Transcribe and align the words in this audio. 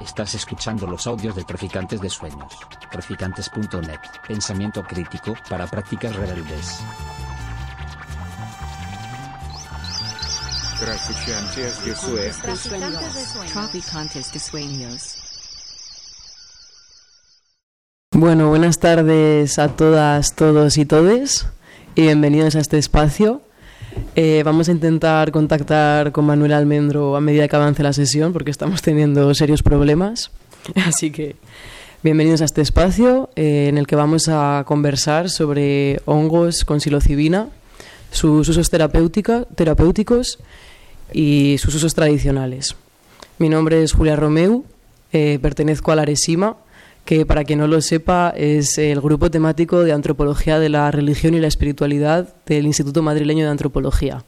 Estás 0.00 0.34
escuchando 0.34 0.86
los 0.86 1.06
audios 1.06 1.36
de 1.36 1.44
Traficantes 1.44 2.00
de 2.00 2.08
Sueños. 2.08 2.52
Traficantes.net. 2.90 4.00
Pensamiento 4.26 4.82
crítico 4.82 5.34
para 5.48 5.66
prácticas 5.66 6.14
rebeldes. 6.16 6.80
Traficantes 10.80 11.84
de 11.84 11.94
Sueños. 11.94 13.52
Traficantes 13.52 14.32
de 14.32 14.38
Sueños. 14.38 15.18
Bueno, 18.14 18.48
buenas 18.48 18.78
tardes 18.78 19.58
a 19.58 19.68
todas, 19.68 20.34
todos 20.34 20.76
y 20.78 20.84
todes 20.84 21.46
y 21.94 22.02
bienvenidos 22.02 22.56
a 22.56 22.60
este 22.60 22.78
espacio. 22.78 23.42
Eh, 24.14 24.42
vamos 24.44 24.68
a 24.68 24.72
intentar 24.72 25.32
contactar 25.32 26.12
con 26.12 26.26
Manuel 26.26 26.52
Almendro 26.52 27.16
a 27.16 27.20
medida 27.20 27.48
que 27.48 27.56
avance 27.56 27.82
la 27.82 27.92
sesión 27.92 28.32
porque 28.32 28.50
estamos 28.50 28.82
teniendo 28.82 29.34
serios 29.34 29.62
problemas. 29.62 30.30
Así 30.86 31.10
que 31.10 31.36
bienvenidos 32.02 32.42
a 32.42 32.44
este 32.44 32.60
espacio 32.60 33.30
eh, 33.36 33.68
en 33.68 33.78
el 33.78 33.86
que 33.86 33.96
vamos 33.96 34.28
a 34.28 34.64
conversar 34.66 35.30
sobre 35.30 36.00
hongos 36.04 36.64
con 36.64 36.80
psilocibina, 36.80 37.48
sus 38.10 38.48
usos 38.48 38.70
terapéuticos 38.70 40.38
y 41.12 41.56
sus 41.58 41.74
usos 41.74 41.94
tradicionales. 41.94 42.76
Mi 43.38 43.48
nombre 43.48 43.82
es 43.82 43.92
Julia 43.92 44.16
Romeu, 44.16 44.64
eh, 45.12 45.38
pertenezco 45.40 45.90
a 45.90 45.96
la 45.96 46.02
Aresima 46.02 46.56
que 47.04 47.26
para 47.26 47.44
quien 47.44 47.58
no 47.58 47.66
lo 47.66 47.80
sepa 47.80 48.32
es 48.36 48.78
el 48.78 49.00
grupo 49.00 49.30
temático 49.30 49.82
de 49.82 49.92
antropología 49.92 50.58
de 50.58 50.68
la 50.68 50.90
religión 50.90 51.34
y 51.34 51.40
la 51.40 51.48
espiritualidad 51.48 52.34
del 52.46 52.66
Instituto 52.66 53.02
Madrileño 53.02 53.44
de 53.44 53.50
Antropología. 53.50 54.24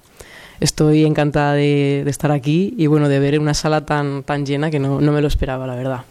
Estoy 0.60 1.04
encantada 1.04 1.54
de, 1.54 2.04
estar 2.06 2.30
aquí 2.30 2.74
y 2.76 2.86
bueno, 2.86 3.08
de 3.08 3.18
ver 3.18 3.38
una 3.38 3.54
sala 3.54 3.86
tan, 3.86 4.22
tan 4.22 4.46
llena 4.46 4.70
que 4.70 4.78
no, 4.78 4.98
me 5.00 5.20
lo 5.20 5.28
esperaba, 5.28 5.66
la 5.66 5.74
verdad. 5.74 6.02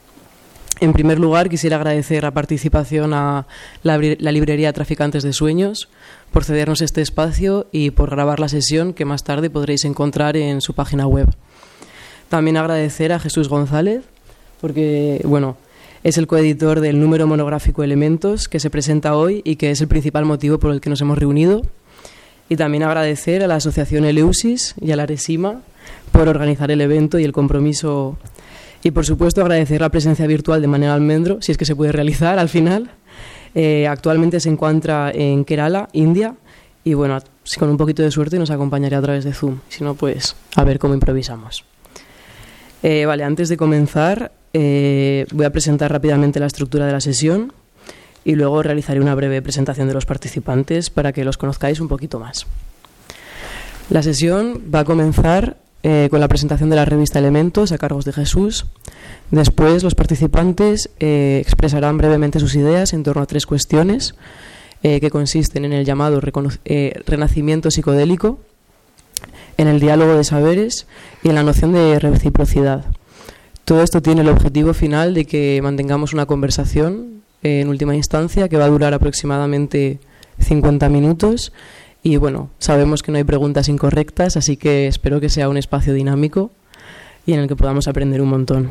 En 0.80 0.91
primer 0.91 1.20
lugar, 1.20 1.49
quisiera 1.49 1.77
agradecer 1.77 2.23
la 2.23 2.31
participación 2.31 3.14
a 3.14 3.45
la, 3.83 3.98
la, 3.98 4.31
librería 4.31 4.73
Traficantes 4.73 5.23
de 5.23 5.31
Sueños 5.31 5.88
por 6.31 6.44
cedernos 6.44 6.81
este 6.81 7.02
espacio 7.02 7.67
y 7.72 7.92
por 7.92 8.09
grabar 8.09 8.39
la 8.39 8.50
sesión 8.50 8.94
que 8.94 9.05
más 9.05 9.23
tarde 9.23 9.50
podréis 9.50 9.86
encontrar 9.86 10.36
en 10.36 10.61
su 10.61 10.73
página 10.73 11.08
web. 11.08 11.30
También 12.27 12.58
agradecer 12.58 13.14
a 13.14 13.20
Jesús 13.20 13.48
González, 13.48 14.03
porque, 14.59 15.22
bueno, 15.23 15.55
es 16.04 16.18
el 16.18 16.28
coeditor 16.28 16.82
del 16.82 17.00
número 17.00 17.28
monográfico 17.28 17.84
Elementos 17.84 18.50
que 18.50 18.59
se 18.59 18.70
presenta 18.70 19.16
hoy 19.16 19.42
y 19.46 19.56
que 19.56 19.72
es 19.72 19.80
el 19.80 19.88
principal 19.88 20.26
motivo 20.26 20.60
por 20.60 20.73
el 20.73 20.82
que 20.82 20.90
nos 20.90 21.00
hemos 21.02 21.18
reunido. 21.18 21.62
Y 22.50 22.58
también 22.58 22.84
agradecer 22.84 23.42
a 23.42 23.48
la 23.48 23.56
Asociación 23.56 24.04
Eleusis 24.04 24.76
y 24.82 24.92
a 24.92 24.98
la 24.98 25.04
Aresima 25.04 25.62
por 26.12 26.28
organizar 26.28 26.70
el 26.72 26.82
evento 26.82 27.20
y 27.20 27.23
el 27.23 27.32
compromiso. 27.32 28.18
Y 28.84 28.92
por 28.92 29.06
supuesto 29.06 29.42
agradecer 29.42 29.80
la 29.80 29.90
presencia 29.90 30.28
virtual 30.28 30.62
de 30.62 30.68
Manuel 30.68 30.92
Almendro, 30.92 31.42
si 31.42 31.54
es 31.54 31.58
que 31.58 31.66
se 31.66 31.76
puede 31.76 31.94
realizar 31.94 32.38
al 32.38 32.50
final. 32.50 32.92
Eh, 33.56 33.88
actualmente 33.88 34.42
se 34.42 34.50
encuentra 34.50 35.10
en 35.14 35.45
Kerala, 35.45 35.88
India, 35.94 36.36
y 36.84 36.95
bueno, 36.95 37.17
con 37.58 37.70
un 37.70 37.78
poquito 37.78 38.04
de 38.04 38.12
suerte 38.12 38.38
nos 38.38 38.52
acompañará 38.52 38.98
a 38.98 39.02
través 39.02 39.23
de 39.23 39.34
Zoom. 39.34 39.60
Si 39.70 39.86
no, 39.86 39.95
pues 39.95 40.36
a 40.56 40.66
ver 40.66 40.80
cómo 40.80 40.94
improvisamos. 40.94 41.64
Eh, 42.82 43.06
vale, 43.06 43.23
antes 43.23 43.48
de 43.48 43.56
comenzar, 43.56 44.34
eh, 44.54 45.26
voy 45.34 45.46
a 45.46 45.52
presentar 45.52 45.92
rápidamente 45.92 46.40
la 46.40 46.46
estructura 46.46 46.86
de 46.86 46.92
la 46.92 47.02
sesión 47.02 47.54
y 48.23 48.36
luego 48.36 48.62
realizaré 48.62 49.02
una 49.02 49.16
breve 49.16 49.42
presentación 49.42 49.88
de 49.88 49.95
los 49.95 50.06
participantes 50.06 50.92
para 50.92 51.12
que 51.12 51.26
los 51.26 51.38
conozcáis 51.38 51.80
un 51.80 51.88
poquito 51.88 52.20
más. 52.20 52.45
La 53.90 54.04
sesión 54.04 54.62
va 54.73 54.80
a 54.80 54.86
comenzar 54.86 55.58
eh, 55.82 56.08
con 56.10 56.20
la 56.20 56.28
presentación 56.28 56.70
de 56.70 56.76
la 56.76 56.86
revista 56.86 57.20
Elementos 57.20 57.72
a 57.72 57.78
cargos 57.80 58.06
de 58.06 58.14
Jesús. 58.14 58.68
Después 59.32 59.84
los 59.84 59.95
participantes 59.95 60.90
eh, 61.00 61.40
expresarán 61.44 61.98
brevemente 61.98 62.40
sus 62.40 62.56
ideas 62.56 62.94
en 62.94 63.04
torno 63.04 63.23
a 63.23 63.26
tres 63.26 63.45
cuestiones 63.45 64.16
que 64.84 65.10
consisten 65.12 65.64
en 65.64 65.72
el 65.72 65.86
llamado 65.86 66.20
renacimiento 66.20 67.72
psicodélico, 67.72 68.39
en 69.56 69.70
el 69.70 69.80
diálogo 69.80 70.17
de 70.17 70.26
saberes 70.26 70.88
y 71.23 71.30
en 71.30 71.36
la 71.36 71.44
noción 71.44 71.72
de 71.72 71.98
reciprocidad. 72.00 72.83
Todo 73.66 73.82
esto 73.82 74.02
tiene 74.02 74.22
el 74.22 74.30
objetivo 74.30 74.74
final 74.74 75.14
de 75.14 75.26
que 75.26 75.60
mantengamos 75.64 76.14
una 76.14 76.26
conversación 76.26 77.24
en 77.44 77.68
última 77.70 77.96
instancia 77.96 78.50
que 78.50 78.58
va 78.58 78.66
a 78.66 78.70
durar 78.70 78.94
aproximadamente 78.94 80.00
50 80.40 80.90
minutos 80.90 81.54
y 82.04 82.18
bueno, 82.18 82.50
sabemos 82.60 83.02
que 83.02 83.14
no 83.14 83.18
hay 83.18 83.24
preguntas 83.24 83.70
incorrectas, 83.70 84.36
así 84.36 84.58
que 84.58 84.88
espero 84.88 85.22
que 85.22 85.30
sea 85.30 85.48
un 85.48 85.56
espacio 85.56 85.94
dinámico 85.94 86.52
y 87.26 87.32
en 87.32 87.40
el 87.40 87.48
que 87.48 87.56
podamos 87.56 87.88
aprender 87.88 88.22
un 88.22 88.30
montón. 88.30 88.70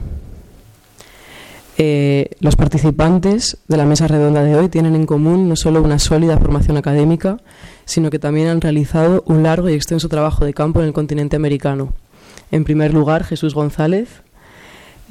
Eh, 1.78 2.28
los 2.40 2.56
participantes 2.56 3.56
de 3.68 3.78
la 3.78 3.86
mesa 3.86 4.06
redonda 4.06 4.44
de 4.44 4.54
hoy 4.56 4.68
tienen 4.68 4.94
en 4.94 5.06
común 5.06 5.48
no 5.48 5.56
solo 5.56 5.80
una 5.80 5.98
sólida 5.98 6.36
formación 6.36 6.76
académica, 6.76 7.38
sino 7.86 8.10
que 8.10 8.18
también 8.18 8.48
han 8.48 8.60
realizado 8.60 9.24
un 9.26 9.42
largo 9.42 9.70
y 9.70 9.72
extenso 9.72 10.10
trabajo 10.10 10.44
de 10.44 10.52
campo 10.52 10.80
en 10.80 10.86
el 10.88 10.92
continente 10.92 11.36
americano. 11.36 11.94
En 12.50 12.64
primer 12.64 12.92
lugar, 12.92 13.24
Jesús 13.24 13.54
González, 13.54 14.22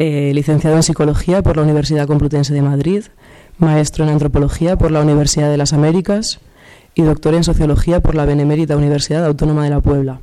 eh, 0.03 0.34
licenciado 0.34 0.78
en 0.78 0.81
Psicología 0.81 1.44
por 1.44 1.57
la 1.57 1.62
Universidad 1.62 2.07
Complutense 2.07 2.56
de 2.56 2.63
Madrid, 2.63 3.03
maestro 3.59 4.03
en 4.03 4.09
Antropología 4.09 4.75
por 4.75 4.89
la 4.89 5.00
Universidad 5.00 5.51
de 5.51 5.57
las 5.57 5.73
Américas 5.73 6.39
y 6.95 7.03
doctor 7.03 7.35
en 7.35 7.44
Sociología 7.44 8.00
por 8.00 8.16
la 8.16 8.25
Benemérita 8.25 8.75
Universidad 8.75 9.23
Autónoma 9.23 9.63
de 9.63 9.69
la 9.69 9.79
Puebla. 9.79 10.22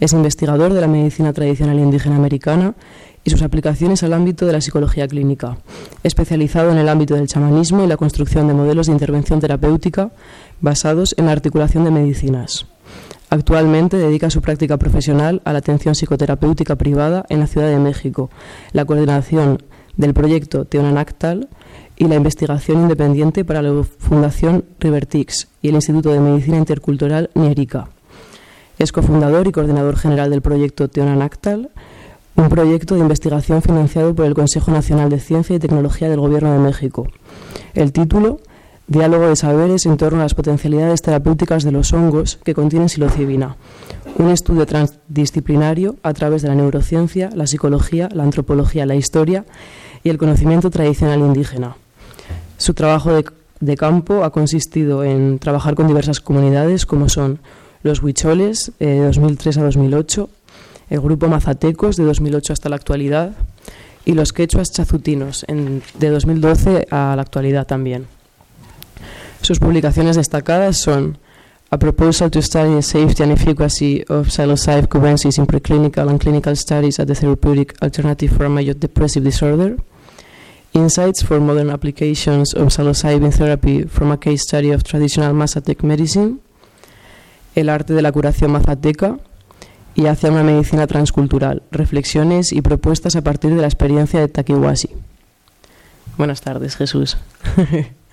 Es 0.00 0.14
investigador 0.14 0.72
de 0.72 0.80
la 0.80 0.88
medicina 0.88 1.34
tradicional 1.34 1.78
indígena 1.80 2.16
americana 2.16 2.76
y 3.24 3.30
sus 3.30 3.42
aplicaciones 3.42 4.02
al 4.02 4.14
ámbito 4.14 4.46
de 4.46 4.54
la 4.54 4.62
psicología 4.62 5.06
clínica, 5.06 5.58
especializado 6.02 6.72
en 6.72 6.78
el 6.78 6.88
ámbito 6.88 7.14
del 7.14 7.28
chamanismo 7.28 7.84
y 7.84 7.86
la 7.86 7.98
construcción 7.98 8.48
de 8.48 8.54
modelos 8.54 8.86
de 8.86 8.94
intervención 8.94 9.38
terapéutica 9.38 10.12
basados 10.62 11.14
en 11.18 11.26
la 11.26 11.32
articulación 11.32 11.84
de 11.84 11.90
medicinas. 11.90 12.68
Actualmente 13.30 13.96
dedica 13.96 14.30
su 14.30 14.40
práctica 14.40 14.76
profesional 14.76 15.40
a 15.44 15.52
la 15.52 15.58
atención 15.58 15.94
psicoterapéutica 15.94 16.76
privada 16.76 17.24
en 17.28 17.40
la 17.40 17.46
Ciudad 17.46 17.68
de 17.68 17.78
México, 17.78 18.30
la 18.72 18.84
coordinación 18.84 19.62
del 19.96 20.14
proyecto 20.14 20.64
Teonanactal 20.64 21.48
y 21.96 22.06
la 22.08 22.16
investigación 22.16 22.82
independiente 22.82 23.44
para 23.44 23.62
la 23.62 23.82
Fundación 23.82 24.64
Rivertix 24.80 25.48
y 25.62 25.68
el 25.68 25.76
Instituto 25.76 26.12
de 26.12 26.20
Medicina 26.20 26.58
Intercultural 26.58 27.30
Nierica. 27.34 27.88
Es 28.78 28.92
cofundador 28.92 29.46
y 29.46 29.52
coordinador 29.52 29.96
general 29.96 30.30
del 30.30 30.42
proyecto 30.42 30.88
Teonanactal, 30.88 31.70
un 32.36 32.48
proyecto 32.48 32.94
de 32.94 33.00
investigación 33.00 33.62
financiado 33.62 34.14
por 34.14 34.26
el 34.26 34.34
Consejo 34.34 34.72
Nacional 34.72 35.08
de 35.08 35.20
Ciencia 35.20 35.54
y 35.54 35.60
Tecnología 35.60 36.08
del 36.08 36.18
Gobierno 36.18 36.52
de 36.52 36.58
México. 36.58 37.06
El 37.74 37.92
título 37.92 38.40
Diálogo 38.86 39.28
de 39.28 39.36
saberes 39.36 39.86
en 39.86 39.96
torno 39.96 40.20
a 40.20 40.24
las 40.24 40.34
potencialidades 40.34 41.00
terapéuticas 41.00 41.64
de 41.64 41.72
los 41.72 41.94
hongos 41.94 42.38
que 42.44 42.54
contienen 42.54 42.90
psilocibina. 42.90 43.56
Un 44.18 44.28
estudio 44.28 44.66
transdisciplinario 44.66 45.96
a 46.02 46.12
través 46.12 46.42
de 46.42 46.48
la 46.48 46.54
neurociencia, 46.54 47.30
la 47.34 47.46
psicología, 47.46 48.10
la 48.12 48.24
antropología, 48.24 48.84
la 48.84 48.94
historia 48.94 49.46
y 50.02 50.10
el 50.10 50.18
conocimiento 50.18 50.70
tradicional 50.70 51.20
indígena. 51.20 51.76
Su 52.58 52.74
trabajo 52.74 53.10
de, 53.60 53.76
campo 53.76 54.22
ha 54.22 54.30
consistido 54.30 55.02
en 55.02 55.38
trabajar 55.38 55.74
con 55.74 55.86
diversas 55.86 56.20
comunidades 56.20 56.84
como 56.84 57.08
son 57.08 57.38
los 57.82 58.02
huicholes 58.02 58.72
de 58.78 59.00
2003 59.00 59.58
a 59.58 59.62
2008, 59.62 60.28
el 60.90 61.00
grupo 61.00 61.28
mazatecos 61.28 61.96
de 61.96 62.04
2008 62.04 62.52
hasta 62.52 62.68
la 62.68 62.76
actualidad 62.76 63.32
y 64.04 64.12
los 64.12 64.34
quechuas 64.34 64.72
chazutinos 64.72 65.46
de 65.48 66.10
2012 66.10 66.86
a 66.90 67.14
la 67.16 67.22
actualidad 67.22 67.66
también. 67.66 68.06
Sus 69.44 69.58
publicaciones 69.58 70.16
destacadas 70.16 70.78
son 70.78 71.18
A 71.68 71.78
Proposal 71.78 72.30
to 72.30 72.40
Study 72.40 72.76
the 72.76 72.80
Safety 72.80 73.24
and 73.24 73.32
Efficacy 73.32 74.02
of 74.08 74.28
Psilocybe 74.28 74.88
cubensis 74.88 75.36
in 75.36 75.46
Preclinical 75.46 76.08
and 76.08 76.18
Clinical 76.18 76.56
Studies 76.56 76.98
at 76.98 77.08
the 77.08 77.14
Therapeutic 77.14 77.74
Alternative 77.82 78.34
for 78.34 78.46
a 78.46 78.48
Major 78.48 78.72
Depressive 78.72 79.22
Disorder, 79.22 79.76
Insights 80.72 81.22
for 81.22 81.40
Modern 81.40 81.68
Applications 81.68 82.54
of 82.54 82.68
Psilocybin 82.68 83.34
Therapy 83.34 83.82
from 83.82 84.12
a 84.12 84.16
Case 84.16 84.44
Study 84.44 84.70
of 84.70 84.82
Traditional 84.82 85.34
Mazatec 85.34 85.82
Medicine, 85.82 86.38
El 87.54 87.68
Arte 87.68 87.92
de 87.92 88.00
la 88.00 88.12
Curación 88.12 88.50
Mazateca 88.50 89.18
y 89.94 90.06
Hacia 90.06 90.30
una 90.30 90.42
Medicina 90.42 90.86
Transcultural, 90.86 91.62
Reflexiones 91.70 92.50
y 92.50 92.62
Propuestas 92.62 93.14
a 93.14 93.20
partir 93.20 93.54
de 93.54 93.60
la 93.60 93.66
experiencia 93.66 94.20
de 94.20 94.28
Takiwasi. 94.28 94.88
Buenas 96.16 96.40
tardes, 96.40 96.76
Jesús. 96.76 97.18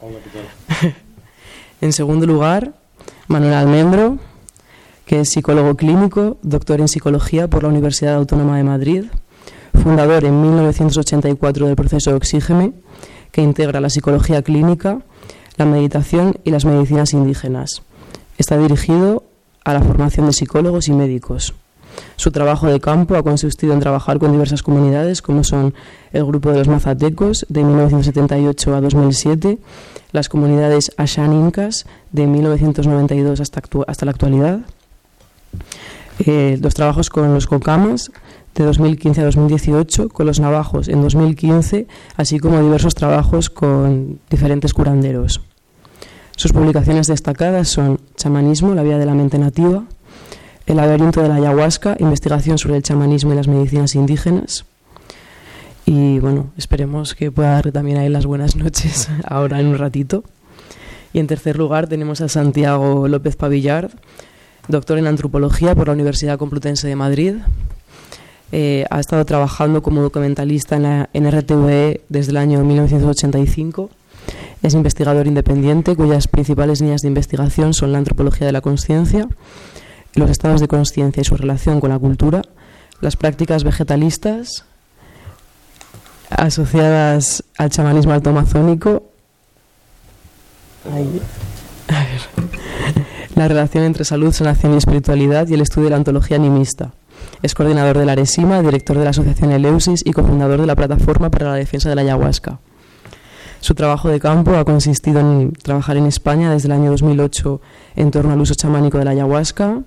en 1.80 1.92
segundo 1.92 2.26
lugar, 2.26 2.72
Manuel 3.28 3.54
Almendro, 3.54 4.18
que 5.06 5.20
es 5.20 5.28
psicólogo 5.28 5.76
clínico, 5.76 6.38
doctor 6.42 6.80
en 6.80 6.88
psicología 6.88 7.48
por 7.48 7.62
la 7.62 7.68
Universidad 7.68 8.14
Autónoma 8.14 8.56
de 8.56 8.64
Madrid, 8.64 9.04
fundador 9.82 10.24
en 10.24 10.40
1984 10.40 11.66
del 11.66 11.76
proceso 11.76 12.14
Oxígeme, 12.14 12.72
que 13.32 13.42
integra 13.42 13.80
la 13.80 13.90
psicología 13.90 14.42
clínica, 14.42 15.00
la 15.56 15.66
meditación 15.66 16.36
y 16.44 16.50
las 16.50 16.64
medicinas 16.64 17.12
indígenas. 17.12 17.82
Está 18.38 18.56
dirigido 18.56 19.24
a 19.64 19.74
la 19.74 19.82
formación 19.82 20.26
de 20.26 20.32
psicólogos 20.32 20.88
y 20.88 20.92
médicos. 20.92 21.54
Su 22.16 22.30
trabajo 22.30 22.66
de 22.66 22.80
campo 22.80 23.16
ha 23.16 23.22
consistido 23.22 23.72
en 23.72 23.80
trabajar 23.80 24.18
con 24.18 24.32
diversas 24.32 24.62
comunidades, 24.62 25.22
como 25.22 25.44
son 25.44 25.74
el 26.12 26.24
grupo 26.24 26.50
de 26.50 26.58
los 26.58 26.68
mazatecos 26.68 27.46
de 27.48 27.64
1978 27.64 28.74
a 28.74 28.80
2007, 28.80 29.58
las 30.12 30.28
comunidades 30.28 30.92
Ashan 30.96 31.32
Incas 31.32 31.86
de 32.12 32.26
1992 32.26 33.40
hasta, 33.40 33.62
hasta 33.86 34.04
la 34.06 34.10
actualidad, 34.10 34.60
eh, 36.26 36.58
los 36.60 36.74
trabajos 36.74 37.08
con 37.08 37.32
los 37.32 37.46
cocamas 37.46 38.10
de 38.54 38.64
2015 38.64 39.20
a 39.20 39.24
2018, 39.24 40.08
con 40.08 40.26
los 40.26 40.40
navajos 40.40 40.88
en 40.88 41.00
2015, 41.00 41.86
así 42.16 42.38
como 42.38 42.60
diversos 42.60 42.94
trabajos 42.94 43.48
con 43.48 44.18
diferentes 44.28 44.74
curanderos. 44.74 45.40
Sus 46.36 46.52
publicaciones 46.52 47.06
destacadas 47.06 47.68
son 47.68 48.00
Chamanismo, 48.16 48.74
la 48.74 48.82
vida 48.82 48.98
de 48.98 49.06
la 49.06 49.14
mente 49.14 49.38
nativa, 49.38 49.84
El 50.70 50.76
laberinto 50.76 51.20
de 51.20 51.28
la 51.28 51.34
ayahuasca, 51.34 51.96
investigación 51.98 52.56
sobre 52.56 52.76
el 52.76 52.84
chamanismo 52.84 53.32
y 53.32 53.34
las 53.34 53.48
medicinas 53.48 53.96
indígenas. 53.96 54.66
Y 55.84 56.20
bueno, 56.20 56.52
esperemos 56.56 57.16
que 57.16 57.32
pueda 57.32 57.54
dar 57.54 57.72
también 57.72 57.98
ahí 57.98 58.08
las 58.08 58.24
buenas 58.24 58.54
noches 58.54 59.08
ahora 59.24 59.58
en 59.58 59.66
un 59.66 59.78
ratito. 59.78 60.22
Y 61.12 61.18
en 61.18 61.26
tercer 61.26 61.58
lugar 61.58 61.88
tenemos 61.88 62.20
a 62.20 62.28
Santiago 62.28 63.08
López 63.08 63.34
Pavillard, 63.34 63.90
doctor 64.68 64.98
en 64.98 65.08
antropología 65.08 65.74
por 65.74 65.88
la 65.88 65.94
Universidad 65.94 66.38
Complutense 66.38 66.86
de 66.86 66.94
Madrid. 66.94 67.34
Eh, 68.52 68.84
ha 68.90 69.00
estado 69.00 69.24
trabajando 69.24 69.82
como 69.82 70.02
documentalista 70.02 70.76
en, 70.76 70.84
la, 70.84 71.10
en 71.12 71.28
RTVE 71.28 72.02
desde 72.08 72.30
el 72.30 72.36
año 72.36 72.62
1985. 72.62 73.90
Es 74.62 74.74
investigador 74.74 75.26
independiente 75.26 75.96
cuyas 75.96 76.28
principales 76.28 76.80
líneas 76.80 77.02
de 77.02 77.08
investigación 77.08 77.74
son 77.74 77.90
la 77.90 77.98
antropología 77.98 78.46
de 78.46 78.52
la 78.52 78.60
conciencia, 78.60 79.26
los 80.14 80.30
estados 80.30 80.60
de 80.60 80.68
conciencia 80.68 81.20
y 81.20 81.24
su 81.24 81.36
relación 81.36 81.80
con 81.80 81.90
la 81.90 81.98
cultura, 81.98 82.42
las 83.00 83.16
prácticas 83.16 83.64
vegetalistas 83.64 84.64
asociadas 86.30 87.44
al 87.58 87.70
chamanismo 87.70 88.12
alto 88.12 88.30
amazónico. 88.30 89.02
La 93.34 93.48
relación 93.48 93.84
entre 93.84 94.04
salud, 94.04 94.32
sanación 94.32 94.74
y 94.74 94.76
espiritualidad 94.76 95.48
y 95.48 95.54
el 95.54 95.60
estudio 95.60 95.84
de 95.84 95.90
la 95.90 95.96
ontología 95.96 96.36
animista. 96.36 96.92
Es 97.42 97.54
coordinador 97.54 97.98
de 97.98 98.04
la 98.04 98.12
Aresima, 98.12 98.62
director 98.62 98.98
de 98.98 99.04
la 99.04 99.10
Asociación 99.10 99.52
Eleusis 99.52 100.02
y 100.04 100.12
cofundador 100.12 100.60
de 100.60 100.66
la 100.66 100.76
Plataforma 100.76 101.30
para 101.30 101.50
la 101.50 101.54
Defensa 101.54 101.88
de 101.88 101.94
la 101.94 102.02
Ayahuasca. 102.02 102.58
Su 103.60 103.74
trabajo 103.74 104.08
de 104.08 104.20
campo 104.20 104.56
ha 104.56 104.64
consistido 104.64 105.20
en 105.20 105.52
trabajar 105.52 105.96
en 105.98 106.06
España 106.06 106.50
desde 106.50 106.68
el 106.68 106.72
año 106.72 106.90
2008 106.90 107.60
en 107.96 108.10
torno 108.10 108.32
al 108.32 108.40
uso 108.40 108.54
chamánico 108.54 108.98
de 108.98 109.04
la 109.04 109.10
ayahuasca, 109.10 109.82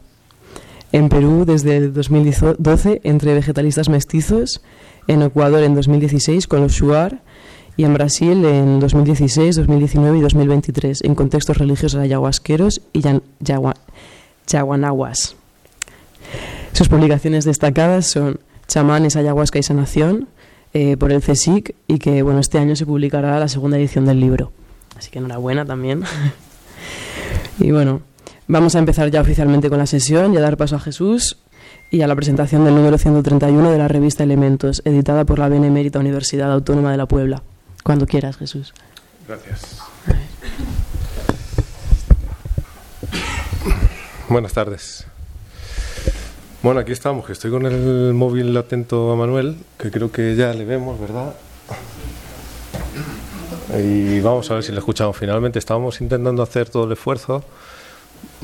en 0.94 1.10
Perú 1.10 1.44
desde 1.46 1.76
el 1.76 1.92
2012 1.92 3.02
entre 3.04 3.34
vegetalistas 3.34 3.90
mestizos, 3.90 4.62
en 5.08 5.24
Ecuador 5.24 5.64
en 5.64 5.76
2016 5.76 6.48
con 6.48 6.62
los 6.62 6.74
Shuar 6.74 7.22
y 7.76 7.84
en 7.84 7.94
Brasil 7.96 8.46
en 8.46 8.80
2016, 8.80 9.56
2019 9.56 10.20
y 10.20 10.22
2023 10.22 11.02
en 11.04 11.16
contextos 11.16 11.58
religiosos 11.58 12.00
ayahuasqueros 12.00 12.82
y 12.94 13.02
yaguanaguas. 14.48 15.36
Sus 16.74 16.88
publicaciones 16.88 17.44
destacadas 17.44 18.06
son 18.06 18.40
Chamanes, 18.68 19.16
Ayahuasca 19.16 19.58
y 19.58 19.64
Sanación 19.64 20.30
eh, 20.76 20.96
por 20.96 21.12
el 21.12 21.22
CSIC 21.22 21.76
y 21.88 21.98
que 21.98 22.22
bueno 22.22 22.40
este 22.40 22.60
año 22.60 22.76
se 22.76 22.86
publicará 22.86 23.40
la 23.40 23.48
segunda 23.48 23.78
edición 23.78 24.06
del 24.06 24.20
libro. 24.20 24.52
Así 24.96 25.10
que 25.10 25.18
enhorabuena 25.18 25.66
también. 25.66 26.04
y 27.60 27.72
bueno, 27.72 28.02
vamos 28.48 28.76
a 28.76 28.80
empezar 28.80 29.10
ya 29.10 29.22
oficialmente 29.22 29.70
con 29.70 29.78
la 29.78 29.86
sesión 29.86 30.34
y 30.34 30.38
a 30.38 30.42
dar 30.42 30.58
paso 30.58 30.76
a 30.76 30.80
Jesús 30.80 31.38
y 31.92 32.02
a 32.02 32.08
la 32.08 32.16
presentación 32.16 32.66
del 32.66 32.76
número 32.76 32.98
131 32.98 33.72
de 33.72 33.78
la 33.78 33.88
revista 33.88 34.24
Elementos, 34.24 34.82
editada 34.86 35.26
por 35.26 35.40
la 35.40 35.50
Benemérita 35.50 36.00
Universidad 36.00 36.52
Autónoma 36.52 36.92
de 36.92 36.98
la 36.98 37.06
Puebla. 37.06 37.44
Cuando 37.84 38.06
quieras, 38.08 38.38
Jesús. 38.38 38.74
Gracias. 39.28 39.80
Buenas 44.30 44.54
tardes. 44.54 45.06
Bueno, 46.64 46.80
aquí 46.80 46.94
estamos, 46.94 47.26
que 47.26 47.34
estoy 47.34 47.52
con 47.52 47.66
el 47.66 48.14
móvil 48.14 48.56
atento 48.56 49.12
a 49.12 49.16
Manuel, 49.16 49.58
que 49.78 49.92
creo 49.92 50.12
que 50.12 50.36
ya 50.36 50.54
le 50.54 50.64
vemos, 50.66 51.00
¿verdad? 51.00 51.36
Y 53.78 54.22
vamos 54.22 54.50
a 54.50 54.56
ver 54.56 54.64
si 54.64 54.72
le 54.72 54.80
escuchamos. 54.80 55.18
Finalmente 55.18 55.60
estábamos 55.60 56.00
intentando 56.02 56.42
hacer 56.42 56.70
todo 56.70 56.86
el 56.86 56.94
esfuerzo. 56.94 57.44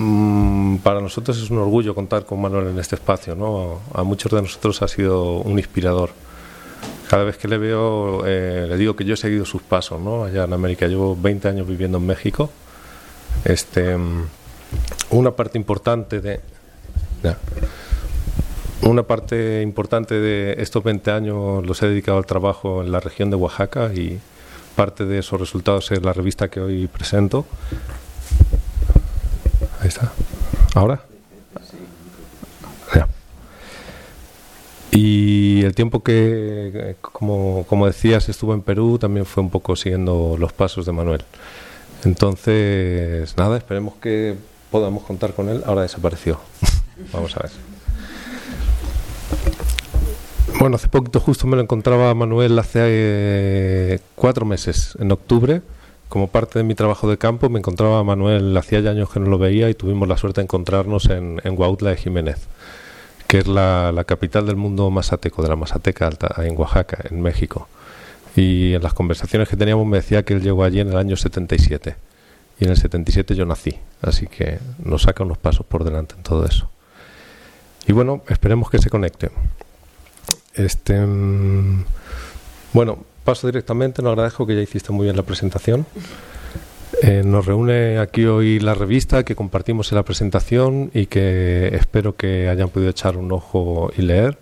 Mm, 0.02 0.78
para 0.78 1.02
nosotros 1.02 1.38
es 1.38 1.50
un 1.50 1.58
orgullo 1.58 1.94
contar 1.94 2.26
con 2.26 2.40
Manuel 2.40 2.70
en 2.70 2.80
este 2.80 2.96
espacio, 2.96 3.36
¿no? 3.36 3.82
A 3.94 4.04
muchos 4.04 4.32
de 4.32 4.42
nosotros 4.42 4.82
ha 4.82 4.88
sido 4.88 5.40
un 5.40 5.60
inspirador. 5.60 6.12
Cada 7.10 7.26
vez 7.26 7.38
que 7.38 7.50
le 7.50 7.58
veo, 7.58 8.26
eh, 8.26 8.66
le 8.70 8.78
digo 8.78 8.96
que 8.96 9.04
yo 9.04 9.16
he 9.16 9.18
seguido 9.18 9.44
sus 9.44 9.62
pasos, 9.62 10.00
¿no? 10.00 10.24
Allá 10.24 10.46
en 10.46 10.54
América. 10.54 10.88
Llevo 10.88 11.18
20 11.18 11.50
años 11.50 11.68
viviendo 11.68 11.98
en 11.98 12.06
México. 12.06 12.50
Este, 13.44 13.98
mm, 13.98 14.24
una 15.12 15.32
parte 15.32 15.58
importante 15.58 16.22
de... 16.22 16.40
Una 18.84 19.04
parte 19.04 19.62
importante 19.62 20.16
de 20.16 20.56
estos 20.60 20.82
20 20.82 21.12
años 21.12 21.66
los 21.66 21.84
he 21.84 21.90
dedicado 21.90 22.18
al 22.18 22.26
trabajo 22.26 22.82
en 22.82 22.94
la 22.94 23.02
región 23.02 23.30
de 23.30 23.36
Oaxaca 23.36 23.94
y 23.94 24.18
parte 24.78 25.06
de 25.06 25.20
esos 25.20 25.38
resultados 25.38 25.92
es 25.92 26.02
la 26.02 26.14
revista 26.14 26.48
que 26.48 26.62
hoy 26.62 26.88
presento. 26.88 27.46
Ahí 29.80 29.88
está. 29.88 30.12
¿Ahora? 30.76 31.02
Y 34.92 35.64
el 35.64 35.76
tiempo 35.76 36.02
que, 36.04 36.96
como, 37.02 37.64
como 37.68 37.86
decías, 37.86 38.28
estuvo 38.28 38.54
en 38.54 38.62
Perú 38.62 38.98
también 38.98 39.26
fue 39.26 39.44
un 39.44 39.50
poco 39.50 39.76
siguiendo 39.76 40.36
los 40.40 40.52
pasos 40.52 40.86
de 40.86 40.92
Manuel. 40.92 41.24
Entonces, 42.04 43.38
nada, 43.38 43.58
esperemos 43.58 43.94
que 44.02 44.36
podamos 44.72 45.04
contar 45.04 45.34
con 45.34 45.50
él. 45.50 45.64
Ahora 45.66 45.84
desapareció. 45.84 46.40
Vamos 47.14 47.38
a 47.38 47.44
ver. 47.44 47.52
Bueno, 50.60 50.76
hace 50.76 50.88
poquito 50.88 51.20
justo 51.20 51.48
me 51.48 51.56
lo 51.56 51.62
encontraba 51.62 52.14
Manuel 52.14 52.58
hace 52.60 52.80
eh, 52.84 54.00
cuatro 54.16 54.46
meses, 54.46 54.98
en 55.00 55.12
octubre, 55.12 55.62
como 56.10 56.28
parte 56.28 56.60
de 56.60 56.64
mi 56.64 56.76
trabajo 56.76 57.10
de 57.10 57.18
campo, 57.18 57.50
me 57.50 57.60
encontraba 57.60 58.04
Manuel, 58.04 58.58
hacía 58.58 58.80
ya 58.80 58.90
años 58.90 59.10
que 59.12 59.20
no 59.20 59.28
lo 59.28 59.38
veía 59.38 59.70
y 59.70 59.76
tuvimos 59.76 60.08
la 60.08 60.18
suerte 60.18 60.42
de 60.42 60.46
encontrarnos 60.46 61.06
en, 61.06 61.40
en 61.44 61.58
Huautla 61.58 61.92
de 61.92 61.98
Jiménez, 61.98 62.48
que 63.28 63.38
es 63.38 63.48
la, 63.48 64.04
capital 64.08 64.48
del 64.48 64.56
mundo 64.56 64.90
mazateco, 64.90 65.44
de 65.44 65.50
la 65.50 65.56
Mazateca 65.56 66.08
Alta, 66.08 66.34
en 66.40 66.58
Oaxaca, 66.58 66.98
en 67.12 67.22
México. 67.22 67.68
Y 68.36 68.74
en 68.74 68.82
las 68.82 68.96
conversaciones 68.96 69.48
que 69.48 69.56
teníamos 69.56 69.86
me 69.86 69.98
decía 69.98 70.24
que 70.24 70.34
él 70.34 70.42
llegó 70.42 70.64
allí 70.64 70.80
en 70.80 70.90
el 70.90 70.98
año 70.98 71.16
77. 71.16 71.96
Y 72.60 72.66
en 72.66 72.72
el 72.72 72.78
77 72.78 73.36
yo 73.36 73.46
nací, 73.46 73.76
así 74.02 74.26
que 74.26 74.58
nos 74.84 75.04
saca 75.04 75.24
unos 75.24 75.38
pasos 75.38 75.66
por 75.66 75.84
delante 75.84 76.16
en 76.16 76.24
todo 76.24 76.44
eso. 76.46 76.70
Y 77.88 77.92
bueno, 77.92 78.24
esperemos 78.28 78.72
que 78.72 78.80
se 78.80 78.90
conecte. 78.90 79.30
Este, 80.56 81.00
mm, 81.00 81.86
bueno, 82.74 82.98
paso 83.24 83.48
directamente, 83.48 84.02
nos 84.02 84.12
agradezco 84.12 84.46
que 84.46 84.56
ya 84.56 84.62
hiciste 84.62 84.92
muy 84.92 85.06
bien 85.06 85.16
la 85.16 85.24
presentación. 85.24 85.86
Eh, 87.02 87.24
nos 87.24 87.46
reúne 87.46 88.00
aquí 88.00 88.26
hoy 88.26 88.60
la 88.60 88.74
revista 88.74 89.24
que 89.24 89.36
compartimos 89.36 89.92
en 89.92 89.98
la 89.98 90.04
presentación 90.04 90.92
y 90.94 91.06
que 91.06 91.70
espero 91.74 92.16
que 92.16 92.50
hayan 92.50 92.70
podido 92.70 92.90
echar 92.90 93.16
un 93.16 93.32
ojo 93.32 93.92
y 93.98 94.02
leer. 94.02 94.38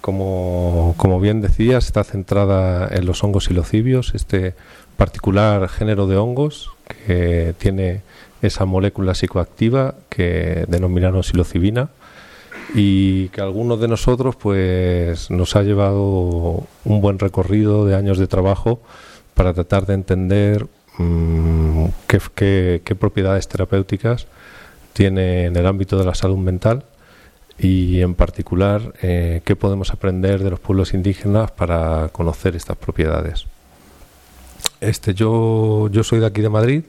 Como, 0.00 0.94
como 0.96 1.20
bien 1.20 1.40
decías, 1.40 1.86
está 1.86 2.04
centrada 2.04 2.88
en 2.96 3.06
los 3.06 3.24
hongos 3.24 3.44
silocibios, 3.44 4.14
este 4.14 4.54
particular 4.96 5.68
género 5.68 6.06
de 6.06 6.16
hongos 6.16 6.70
que 7.06 7.54
tiene 7.58 8.02
esa 8.40 8.64
molécula 8.64 9.14
psicoactiva 9.14 9.94
que 10.08 10.64
denominaron 10.68 11.22
psilocibina 11.22 11.90
y 12.74 13.28
que 13.28 13.40
algunos 13.40 13.80
de 13.80 13.88
nosotros 13.88 14.36
pues 14.36 15.30
nos 15.30 15.56
ha 15.56 15.62
llevado 15.62 16.66
un 16.84 17.00
buen 17.00 17.18
recorrido 17.18 17.86
de 17.86 17.94
años 17.94 18.18
de 18.18 18.26
trabajo 18.26 18.80
para 19.34 19.54
tratar 19.54 19.86
de 19.86 19.94
entender 19.94 20.66
qué, 22.06 22.80
qué, 22.84 22.94
propiedades 22.94 23.48
terapéuticas 23.48 24.26
tiene 24.92 25.44
en 25.44 25.56
el 25.56 25.66
ámbito 25.66 25.98
de 25.98 26.04
la 26.04 26.14
salud 26.14 26.38
mental 26.38 26.84
y 27.58 28.00
en 28.00 28.14
particular 28.14 28.94
eh, 29.02 29.42
qué 29.44 29.56
podemos 29.56 29.92
aprender 29.92 30.42
de 30.42 30.50
los 30.50 30.60
pueblos 30.60 30.94
indígenas 30.94 31.50
para 31.50 32.08
conocer 32.12 32.56
estas 32.56 32.76
propiedades. 32.76 33.46
Este, 34.80 35.14
yo, 35.14 35.88
yo 35.90 36.02
soy 36.02 36.20
de 36.20 36.26
aquí 36.26 36.42
de 36.42 36.48
Madrid, 36.48 36.84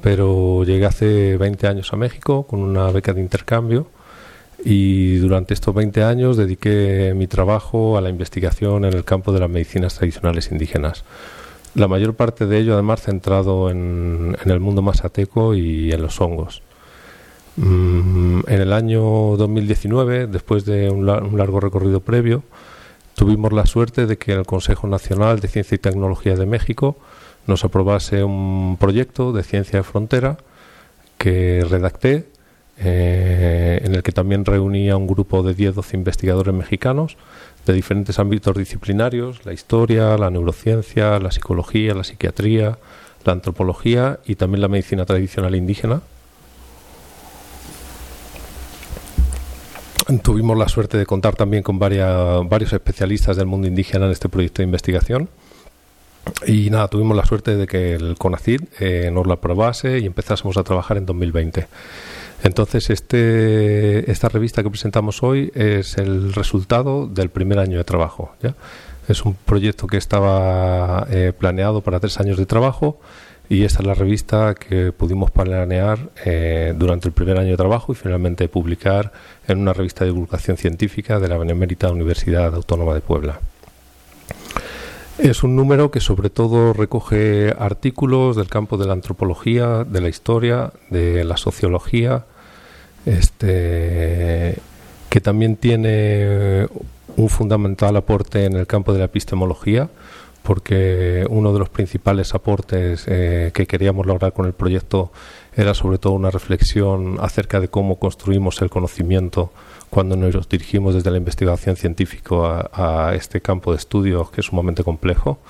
pero 0.00 0.64
llegué 0.64 0.86
hace 0.86 1.36
20 1.36 1.66
años 1.66 1.92
a 1.92 1.96
México 1.96 2.44
con 2.44 2.60
una 2.60 2.90
beca 2.90 3.12
de 3.12 3.20
intercambio 3.20 3.88
y 4.64 5.16
durante 5.16 5.54
estos 5.54 5.74
20 5.74 6.02
años 6.02 6.36
dediqué 6.36 7.12
mi 7.16 7.26
trabajo 7.26 7.96
a 7.96 8.00
la 8.00 8.10
investigación 8.10 8.84
en 8.84 8.94
el 8.94 9.04
campo 9.04 9.32
de 9.32 9.40
las 9.40 9.50
medicinas 9.50 9.94
tradicionales 9.94 10.50
indígenas. 10.50 11.04
La 11.74 11.88
mayor 11.88 12.14
parte 12.14 12.46
de 12.46 12.58
ello 12.58 12.74
además 12.74 13.02
centrado 13.02 13.70
en, 13.70 14.36
en 14.44 14.50
el 14.50 14.60
mundo 14.60 14.82
mazateco 14.82 15.54
y 15.54 15.92
en 15.92 16.02
los 16.02 16.20
hongos. 16.20 16.62
Mm, 17.56 18.40
en 18.46 18.60
el 18.60 18.72
año 18.72 19.02
2019, 19.36 20.26
después 20.26 20.64
de 20.64 20.90
un, 20.90 21.08
un 21.08 21.38
largo 21.38 21.60
recorrido 21.60 22.00
previo, 22.00 22.42
tuvimos 23.14 23.52
la 23.52 23.66
suerte 23.66 24.06
de 24.06 24.18
que 24.18 24.32
el 24.32 24.46
Consejo 24.46 24.86
Nacional 24.86 25.40
de 25.40 25.48
Ciencia 25.48 25.74
y 25.74 25.78
Tecnología 25.78 26.36
de 26.36 26.46
México 26.46 26.96
nos 27.46 27.64
aprobase 27.64 28.24
un 28.24 28.76
proyecto 28.78 29.32
de 29.32 29.42
ciencia 29.42 29.80
de 29.80 29.82
frontera 29.82 30.38
que 31.18 31.66
redacté, 31.68 32.29
eh, 32.82 33.80
en 33.84 33.94
el 33.94 34.02
que 34.02 34.12
también 34.12 34.44
reunía 34.44 34.96
un 34.96 35.06
grupo 35.06 35.42
de 35.42 35.54
10-12 35.54 35.94
investigadores 35.94 36.54
mexicanos 36.54 37.16
de 37.66 37.74
diferentes 37.74 38.18
ámbitos 38.18 38.56
disciplinarios, 38.56 39.44
la 39.44 39.52
historia, 39.52 40.16
la 40.16 40.30
neurociencia, 40.30 41.18
la 41.18 41.30
psicología, 41.30 41.94
la 41.94 42.04
psiquiatría, 42.04 42.78
la 43.24 43.32
antropología 43.32 44.20
y 44.24 44.36
también 44.36 44.62
la 44.62 44.68
medicina 44.68 45.04
tradicional 45.04 45.54
indígena. 45.54 46.00
Tuvimos 50.22 50.58
la 50.58 50.68
suerte 50.68 50.96
de 50.96 51.06
contar 51.06 51.36
también 51.36 51.62
con 51.62 51.78
varios 51.78 52.72
especialistas 52.72 53.36
del 53.36 53.46
mundo 53.46 53.68
indígena 53.68 54.06
en 54.06 54.12
este 54.12 54.28
proyecto 54.28 54.62
de 54.62 54.64
investigación. 54.64 55.28
Y 56.46 56.70
nada, 56.70 56.88
tuvimos 56.88 57.16
la 57.16 57.24
suerte 57.24 57.56
de 57.56 57.66
que 57.66 57.94
el 57.94 58.16
CONACID 58.16 58.62
eh, 58.80 59.10
nos 59.12 59.26
lo 59.26 59.34
aprobase 59.34 59.98
y 59.98 60.06
empezásemos 60.06 60.56
a 60.56 60.64
trabajar 60.64 60.96
en 60.96 61.06
2020. 61.06 61.66
Entonces, 62.42 62.88
este, 62.90 64.10
esta 64.10 64.28
revista 64.28 64.62
que 64.62 64.70
presentamos 64.70 65.22
hoy 65.22 65.52
es 65.54 65.98
el 65.98 66.32
resultado 66.32 67.06
del 67.06 67.28
primer 67.28 67.58
año 67.58 67.76
de 67.78 67.84
trabajo. 67.84 68.34
¿ya? 68.42 68.54
Es 69.08 69.24
un 69.24 69.34
proyecto 69.34 69.86
que 69.86 69.98
estaba 69.98 71.06
eh, 71.10 71.32
planeado 71.38 71.82
para 71.82 72.00
tres 72.00 72.18
años 72.18 72.38
de 72.38 72.46
trabajo 72.46 72.98
y 73.50 73.64
esta 73.64 73.80
es 73.80 73.86
la 73.86 73.94
revista 73.94 74.54
que 74.54 74.92
pudimos 74.92 75.32
planear 75.32 76.10
eh, 76.24 76.72
durante 76.76 77.08
el 77.08 77.12
primer 77.12 77.36
año 77.38 77.50
de 77.50 77.56
trabajo 77.56 77.92
y 77.92 77.96
finalmente 77.96 78.48
publicar 78.48 79.12
en 79.48 79.58
una 79.58 79.72
revista 79.72 80.04
de 80.04 80.12
divulgación 80.12 80.56
científica 80.56 81.18
de 81.18 81.28
la 81.28 81.36
Benemérita 81.36 81.90
Universidad 81.90 82.54
Autónoma 82.54 82.94
de 82.94 83.00
Puebla. 83.00 83.40
Es 85.22 85.42
un 85.42 85.54
número 85.54 85.90
que 85.90 86.00
sobre 86.00 86.30
todo 86.30 86.72
recoge 86.72 87.54
artículos 87.58 88.36
del 88.36 88.48
campo 88.48 88.78
de 88.78 88.86
la 88.86 88.94
antropología, 88.94 89.84
de 89.84 90.00
la 90.00 90.08
historia, 90.08 90.72
de 90.88 91.24
la 91.24 91.36
sociología, 91.36 92.24
este, 93.04 94.56
que 95.10 95.20
también 95.20 95.56
tiene 95.56 96.68
un 97.18 97.28
fundamental 97.28 97.96
aporte 97.96 98.46
en 98.46 98.54
el 98.54 98.66
campo 98.66 98.94
de 98.94 99.00
la 99.00 99.04
epistemología, 99.04 99.90
porque 100.42 101.26
uno 101.28 101.52
de 101.52 101.58
los 101.58 101.68
principales 101.68 102.34
aportes 102.34 103.04
eh, 103.06 103.50
que 103.52 103.66
queríamos 103.66 104.06
lograr 104.06 104.32
con 104.32 104.46
el 104.46 104.54
proyecto 104.54 105.12
era 105.54 105.74
sobre 105.74 105.98
todo 105.98 106.14
una 106.14 106.30
reflexión 106.30 107.18
acerca 107.20 107.60
de 107.60 107.68
cómo 107.68 107.98
construimos 107.98 108.62
el 108.62 108.70
conocimiento 108.70 109.52
cuando 109.90 110.16
nos 110.16 110.48
dirigimos 110.48 110.94
desde 110.94 111.10
la 111.10 111.18
investigación 111.18 111.76
científica 111.76 112.70
a, 112.72 113.14
este 113.14 113.40
campo 113.40 113.72
de 113.72 113.78
estudio 113.78 114.30
que 114.30 114.40
es 114.40 114.46
sumamente 114.46 114.84
complejo 114.84 115.40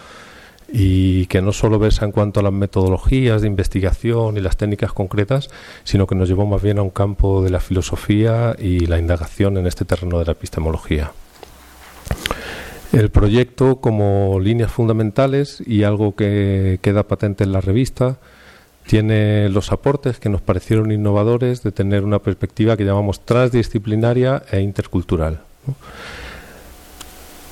y 0.72 1.26
que 1.26 1.42
no 1.42 1.52
solo 1.52 1.78
versa 1.78 2.04
en 2.04 2.12
cuanto 2.12 2.40
a 2.40 2.42
las 2.42 2.52
metodologías 2.52 3.42
de 3.42 3.48
investigación 3.48 4.36
y 4.36 4.40
las 4.40 4.56
técnicas 4.56 4.92
concretas, 4.92 5.50
sino 5.84 6.06
que 6.06 6.14
nos 6.14 6.28
llevó 6.28 6.46
más 6.46 6.62
bien 6.62 6.78
a 6.78 6.82
un 6.82 6.90
campo 6.90 7.42
de 7.42 7.50
la 7.50 7.60
filosofía 7.60 8.54
y 8.58 8.86
la 8.86 8.98
indagación 8.98 9.58
en 9.58 9.66
este 9.66 9.84
terreno 9.84 10.18
de 10.18 10.24
la 10.24 10.32
epistemología. 10.32 11.12
El 12.92 13.10
proyecto 13.10 13.76
como 13.80 14.40
líneas 14.40 14.72
fundamentales 14.72 15.62
y 15.64 15.82
algo 15.82 16.14
que 16.16 16.78
queda 16.82 17.06
patente 17.06 17.44
en 17.44 17.52
la 17.52 17.60
revista 17.60 18.18
tiene 18.90 19.48
los 19.50 19.70
aportes 19.70 20.18
que 20.18 20.28
nos 20.28 20.40
parecieron 20.40 20.90
innovadores 20.90 21.62
de 21.62 21.70
tener 21.70 22.02
una 22.02 22.18
perspectiva 22.18 22.76
que 22.76 22.84
llamamos 22.84 23.20
transdisciplinaria 23.20 24.42
e 24.50 24.62
intercultural. 24.62 25.38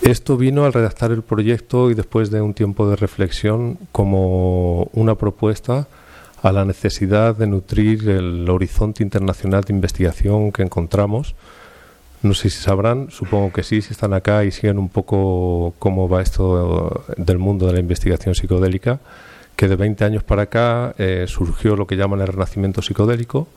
Esto 0.02 0.36
vino 0.36 0.64
al 0.64 0.72
redactar 0.72 1.12
el 1.12 1.22
proyecto 1.22 1.92
y 1.92 1.94
después 1.94 2.32
de 2.32 2.42
un 2.42 2.54
tiempo 2.54 2.90
de 2.90 2.96
reflexión 2.96 3.78
como 3.92 4.90
una 4.94 5.14
propuesta 5.14 5.86
a 6.42 6.50
la 6.50 6.64
necesidad 6.64 7.36
de 7.36 7.46
nutrir 7.46 8.08
el 8.08 8.50
horizonte 8.50 9.04
internacional 9.04 9.62
de 9.62 9.72
investigación 9.72 10.50
que 10.50 10.62
encontramos. 10.62 11.36
No 12.20 12.34
sé 12.34 12.50
si 12.50 12.60
sabrán, 12.60 13.12
supongo 13.12 13.52
que 13.52 13.62
sí, 13.62 13.80
si 13.80 13.92
están 13.92 14.12
acá 14.12 14.42
y 14.42 14.50
siguen 14.50 14.76
un 14.76 14.88
poco 14.88 15.72
cómo 15.78 16.08
va 16.08 16.20
esto 16.20 17.04
del 17.16 17.38
mundo 17.38 17.68
de 17.68 17.74
la 17.74 17.78
investigación 17.78 18.34
psicodélica 18.34 18.98
que 19.58 19.66
de 19.66 19.74
20 19.74 20.04
años 20.04 20.22
para 20.22 20.42
acá 20.42 20.94
eh, 20.98 21.24
surgió 21.26 21.74
lo 21.74 21.88
que 21.88 21.96
llaman 21.96 22.20
el 22.20 22.28
renacimiento 22.28 22.80
psicodélico 22.80 23.48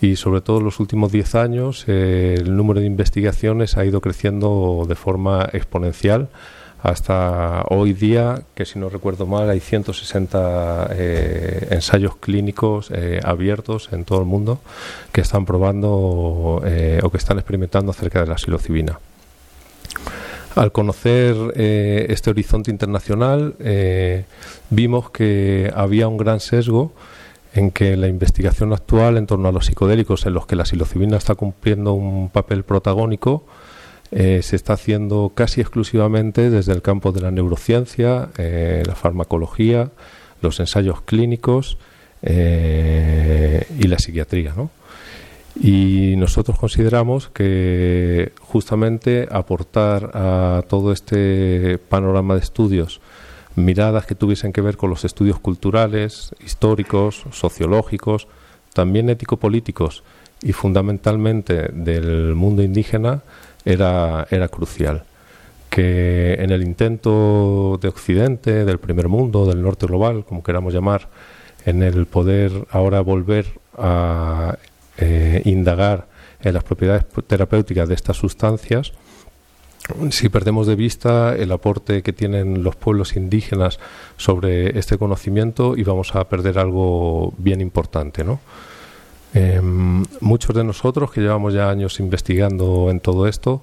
y 0.00 0.16
sobre 0.16 0.40
todo 0.40 0.58
en 0.58 0.64
los 0.64 0.80
últimos 0.80 1.12
10 1.12 1.36
años 1.36 1.84
eh, 1.86 2.34
el 2.36 2.56
número 2.56 2.80
de 2.80 2.86
investigaciones 2.86 3.76
ha 3.76 3.84
ido 3.84 4.00
creciendo 4.00 4.84
de 4.88 4.96
forma 4.96 5.48
exponencial 5.52 6.30
hasta 6.82 7.62
hoy 7.68 7.92
día, 7.92 8.42
que 8.56 8.64
si 8.64 8.80
no 8.80 8.88
recuerdo 8.88 9.26
mal, 9.26 9.48
hay 9.48 9.60
160 9.60 10.88
eh, 10.90 11.68
ensayos 11.70 12.16
clínicos 12.16 12.90
abiertos 13.22 13.88
en 13.92 14.04
todo 14.04 14.20
el 14.20 14.26
mundo 14.26 14.60
que 15.12 15.20
están 15.20 15.46
probando 15.46 15.92
o 15.92 16.60
que 16.60 17.16
están 17.16 17.38
experimentando 17.38 17.92
acerca 17.92 18.20
de 18.20 18.26
la 18.26 18.38
psilocibina. 18.38 18.98
Al 20.56 20.72
conocer 20.72 21.36
eh, 21.54 22.06
este 22.08 22.30
horizonte 22.30 22.70
internacional, 22.70 23.56
eh, 23.60 24.24
vimos 24.70 25.10
que 25.10 25.70
había 25.76 26.08
un 26.08 26.16
gran 26.16 26.40
sesgo 26.40 26.94
en 27.52 27.70
que 27.70 27.94
la 27.98 28.08
investigación 28.08 28.72
actual 28.72 29.18
en 29.18 29.26
torno 29.26 29.48
a 29.50 29.52
los 29.52 29.66
psicodélicos, 29.66 30.24
en 30.24 30.32
los 30.32 30.46
que 30.46 30.56
la 30.56 30.64
psilocibina 30.64 31.18
está 31.18 31.34
cumpliendo 31.34 31.92
un 31.92 32.30
papel 32.30 32.64
protagónico, 32.64 33.44
eh, 34.12 34.40
se 34.42 34.56
está 34.56 34.72
haciendo 34.72 35.30
casi 35.34 35.60
exclusivamente 35.60 36.48
desde 36.48 36.72
el 36.72 36.80
campo 36.80 37.12
de 37.12 37.20
la 37.20 37.30
neurociencia, 37.30 38.30
la 38.38 38.94
farmacología, 38.94 39.90
los 40.40 40.58
ensayos 40.58 41.02
clínicos 41.02 41.76
y 42.22 43.88
la 43.88 43.98
psiquiatría. 43.98 44.54
¿no? 44.56 44.70
Y 45.60 46.14
nosotros 46.16 46.58
consideramos 46.58 47.28
que 47.28 48.32
justamente 48.40 49.26
aportar 49.30 50.10
a 50.14 50.62
todo 50.68 50.92
este 50.92 51.78
panorama 51.78 52.34
de 52.34 52.40
estudios 52.40 53.00
miradas 53.54 54.04
que 54.04 54.14
tuviesen 54.14 54.52
que 54.52 54.60
ver 54.60 54.76
con 54.76 54.90
los 54.90 55.04
estudios 55.04 55.38
culturales, 55.40 56.34
históricos, 56.44 57.24
sociológicos, 57.30 58.28
también 58.74 59.08
ético-políticos 59.08 60.04
y 60.42 60.52
fundamentalmente 60.52 61.70
del 61.72 62.34
mundo 62.34 62.62
indígena 62.62 63.22
era, 63.64 64.26
era 64.30 64.48
crucial. 64.48 65.04
Que 65.70 66.34
en 66.34 66.50
el 66.50 66.62
intento 66.62 67.78
de 67.80 67.88
Occidente, 67.88 68.64
del 68.64 68.78
primer 68.78 69.08
mundo, 69.08 69.46
del 69.46 69.62
norte 69.62 69.86
global, 69.86 70.24
como 70.24 70.42
queramos 70.42 70.72
llamar, 70.74 71.08
en 71.64 71.82
el 71.82 72.06
poder 72.06 72.52
ahora 72.70 73.00
volver 73.00 73.46
a 73.76 74.56
eh, 74.98 75.42
indagar 75.44 76.08
en 76.40 76.54
las 76.54 76.64
propiedades 76.64 77.04
terapéuticas 77.26 77.88
de 77.88 77.94
estas 77.94 78.16
sustancias, 78.16 78.92
si 80.10 80.28
perdemos 80.28 80.66
de 80.66 80.74
vista 80.74 81.34
el 81.36 81.52
aporte 81.52 82.02
que 82.02 82.12
tienen 82.12 82.64
los 82.64 82.76
pueblos 82.76 83.16
indígenas 83.16 83.78
sobre 84.16 84.78
este 84.78 84.98
conocimiento 84.98 85.76
y 85.76 85.84
vamos 85.84 86.14
a 86.14 86.28
perder 86.28 86.58
algo 86.58 87.32
bien 87.38 87.60
importante, 87.60 88.24
¿no? 88.24 88.40
Em, 89.32 90.04
muchos 90.20 90.56
de 90.56 90.64
nosotros 90.64 91.10
que 91.10 91.20
llevamos 91.20 91.52
ya 91.52 91.68
años 91.68 92.00
investigando 92.00 92.88
en 92.90 93.00
todo 93.00 93.26
esto 93.26 93.62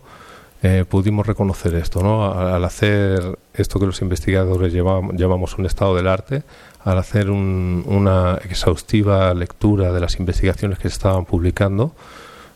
eh, 0.65 0.85
pudimos 0.87 1.27
reconocer 1.27 1.75
esto, 1.75 2.01
¿no? 2.01 2.31
Al, 2.31 2.63
hacer 2.63 3.37
esto 3.53 3.81
que 3.81 3.85
los 3.85 4.01
investigadores 4.01 4.71
llevamos, 4.71 5.13
llamamos 5.17 5.57
un 5.57 5.65
estado 5.65 5.93
del 5.93 6.07
arte, 6.07 6.43
al 6.83 6.97
hacer 6.97 7.29
una 7.29 8.39
exhaustiva 8.43 9.33
lectura 9.33 9.91
de 9.91 9.99
las 9.99 10.19
investigaciones 10.19 10.79
que 10.79 10.89
se 10.89 10.95
estaban 10.95 11.25
publicando, 11.25 11.93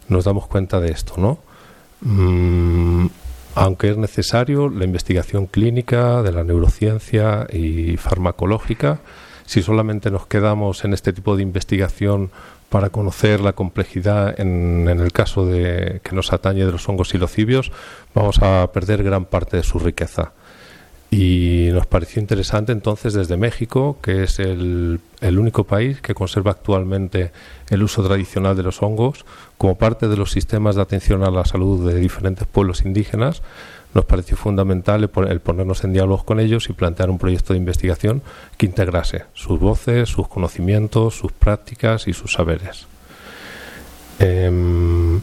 nos 0.09 0.25
damos 0.25 0.47
cuenta 0.47 0.79
de 0.79 0.91
esto, 0.91 1.13
¿no? 1.17 1.39
Mm, 2.01 3.07
aunque 3.55 3.89
es 3.89 3.97
necesario 3.97 4.69
la 4.69 4.85
investigación 4.85 5.47
clínica 5.47 6.21
de 6.21 6.31
la 6.31 6.43
neurociencia 6.43 7.47
y 7.51 7.97
farmacológica, 7.97 8.99
si 9.45 9.63
solamente 9.63 10.11
nos 10.11 10.27
quedamos 10.27 10.83
en 10.83 10.93
este 10.93 11.13
tipo 11.13 11.35
de 11.35 11.43
investigación 11.43 12.29
para 12.69 12.89
conocer 12.89 13.39
la 13.39 13.53
complejidad 13.53 14.39
en, 14.39 14.87
en 14.89 14.99
el 14.99 15.13
caso 15.13 15.45
de 15.45 16.01
que 16.03 16.13
nos 16.13 16.33
atañe 16.33 16.65
de 16.65 16.71
los 16.71 16.87
hongos 16.89 17.09
silocibios, 17.09 17.71
vamos 18.13 18.39
a 18.41 18.69
perder 18.73 19.03
gran 19.03 19.25
parte 19.25 19.57
de 19.57 19.63
su 19.63 19.79
riqueza. 19.79 20.33
Y 21.09 21.69
nos 21.71 21.85
pareció 21.85 22.21
interesante 22.21 22.73
entonces 22.73 23.13
desde 23.13 23.37
México, 23.37 23.97
que 24.01 24.23
es 24.23 24.39
el, 24.39 24.99
el, 25.21 25.39
único 25.39 25.63
país 25.63 26.01
que 26.01 26.13
conserva 26.13 26.51
actualmente 26.51 27.31
el 27.69 27.81
uso 27.81 28.03
tradicional 28.03 28.57
de 28.57 28.63
los 28.63 28.81
hongos, 28.81 29.25
como 29.57 29.77
parte 29.77 30.09
de 30.09 30.17
los 30.17 30.31
sistemas 30.31 30.75
de 30.75 30.81
atención 30.81 31.23
a 31.23 31.31
la 31.31 31.45
salud 31.45 31.89
de 31.89 31.97
diferentes 31.97 32.45
pueblos 32.45 32.83
indígenas, 32.83 33.41
nos 33.93 34.05
pareció 34.05 34.37
fundamental 34.37 35.09
el 35.29 35.39
ponernos 35.39 35.83
en 35.83 35.93
diálogo 35.93 36.23
con 36.23 36.39
ellos 36.39 36.69
y 36.69 36.73
plantear 36.73 37.09
un 37.09 37.17
proyecto 37.17 37.53
de 37.53 37.59
investigación 37.59 38.21
que 38.57 38.65
integrase 38.65 39.23
sus 39.33 39.59
voces, 39.59 40.09
sus 40.09 40.27
conocimientos, 40.27 41.15
sus 41.15 41.31
prácticas 41.31 42.07
y 42.07 42.13
sus 42.13 42.33
saberes. 42.33 42.85
Em, 44.19 45.19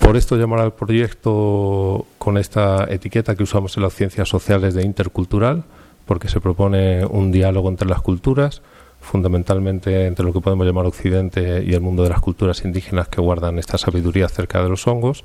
por 0.00 0.16
esto 0.16 0.36
llamar 0.36 0.60
al 0.60 0.72
proyecto 0.72 2.06
con 2.18 2.38
esta 2.38 2.86
etiqueta 2.90 3.34
que 3.34 3.42
usamos 3.42 3.76
en 3.76 3.82
las 3.82 3.94
ciencias 3.94 4.28
sociales 4.28 4.74
de 4.74 4.82
intercultural, 4.82 5.64
porque 6.06 6.28
se 6.28 6.40
propone 6.40 7.04
un 7.04 7.30
diálogo 7.30 7.68
entre 7.68 7.88
las 7.88 8.00
culturas, 8.00 8.62
fundamentalmente 9.00 10.06
entre 10.06 10.24
lo 10.24 10.32
que 10.32 10.40
podemos 10.40 10.66
llamar 10.66 10.86
Occidente 10.86 11.62
y 11.64 11.74
el 11.74 11.80
mundo 11.80 12.02
de 12.02 12.10
las 12.10 12.20
culturas 12.20 12.64
indígenas 12.64 13.08
que 13.08 13.20
guardan 13.20 13.58
esta 13.58 13.78
sabiduría 13.78 14.26
acerca 14.26 14.62
de 14.62 14.68
los 14.68 14.86
hongos. 14.86 15.24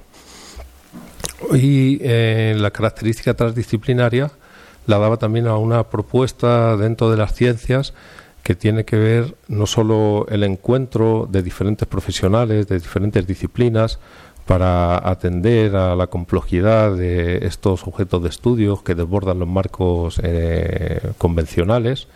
Y 1.53 1.99
eh, 2.01 2.55
la 2.57 2.71
característica 2.71 3.33
transdisciplinaria 3.33 4.31
la 4.85 4.97
daba 4.97 5.17
también 5.17 5.47
a 5.47 5.57
una 5.57 5.89
propuesta 5.89 6.77
dentro 6.77 7.09
de 7.09 7.17
las 7.17 7.33
ciencias 7.33 7.93
que 8.43 8.55
tiene 8.55 8.83
que 8.83 8.97
ver 8.97 9.35
no 9.47 9.65
solo 9.65 10.27
el 10.29 10.43
encuentro 10.43 11.27
de 11.31 11.41
diferentes 11.41 11.87
profesionales, 11.87 12.67
de 12.67 12.77
diferentes 12.77 13.25
disciplinas, 13.25 13.99
para 14.45 14.97
atender 15.09 15.75
a 15.75 15.95
la 15.95 16.07
complejidad 16.07 16.95
de 16.95 17.45
estos 17.45 17.87
objetos 17.87 18.23
de 18.23 18.29
estudio 18.29 18.83
que 18.83 18.95
desbordan 18.95 19.39
los 19.39 19.47
marcos 19.47 20.19
eh, 20.23 20.99
convencionales, 21.17 22.07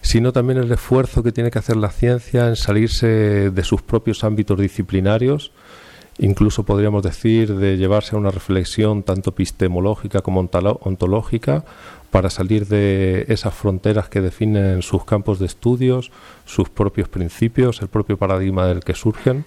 sino 0.00 0.32
también 0.32 0.58
el 0.58 0.70
esfuerzo 0.70 1.22
que 1.22 1.32
tiene 1.32 1.50
que 1.50 1.58
hacer 1.58 1.76
la 1.76 1.90
ciencia 1.90 2.46
en 2.46 2.56
salirse 2.56 3.50
de 3.50 3.64
sus 3.64 3.82
propios 3.82 4.22
ámbitos 4.22 4.58
disciplinarios, 4.58 5.50
incluso 6.18 6.64
podríamos 6.64 7.02
decir 7.02 7.56
de 7.56 7.76
llevarse 7.76 8.14
a 8.14 8.18
una 8.18 8.30
reflexión 8.30 9.02
tanto 9.02 9.30
epistemológica 9.30 10.20
como 10.20 10.40
ontológica 10.40 11.64
para 12.10 12.30
salir 12.30 12.66
de 12.66 13.26
esas 13.28 13.54
fronteras 13.54 14.08
que 14.08 14.20
definen 14.20 14.82
sus 14.82 15.04
campos 15.04 15.38
de 15.38 15.46
estudios, 15.46 16.10
sus 16.44 16.68
propios 16.68 17.08
principios, 17.08 17.82
el 17.82 17.88
propio 17.88 18.16
paradigma 18.16 18.66
del 18.66 18.80
que 18.80 18.94
surgen 18.94 19.44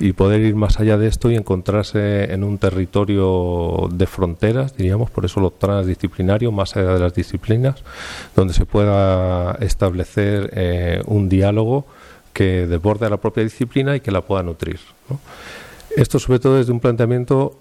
y 0.00 0.12
poder 0.12 0.40
ir 0.42 0.54
más 0.54 0.78
allá 0.78 0.96
de 0.96 1.08
esto 1.08 1.30
y 1.30 1.36
encontrarse 1.36 2.32
en 2.32 2.44
un 2.44 2.58
territorio 2.58 3.88
de 3.92 4.06
fronteras, 4.06 4.76
diríamos, 4.76 5.10
por 5.10 5.24
eso 5.24 5.40
lo 5.40 5.50
transdisciplinario, 5.50 6.52
más 6.52 6.76
allá 6.76 6.94
de 6.94 7.00
las 7.00 7.14
disciplinas, 7.14 7.82
donde 8.36 8.54
se 8.54 8.64
pueda 8.64 9.52
establecer 9.60 10.50
eh, 10.54 11.02
un 11.06 11.28
diálogo 11.28 11.86
que 12.32 12.66
desborde 12.66 13.06
a 13.06 13.10
la 13.10 13.16
propia 13.16 13.42
disciplina 13.42 13.96
y 13.96 14.00
que 14.00 14.12
la 14.12 14.20
pueda 14.20 14.42
nutrir. 14.42 14.78
Esto 15.96 16.18
sobre 16.20 16.38
todo 16.38 16.56
desde 16.56 16.70
un 16.70 16.80
planteamiento 16.80 17.58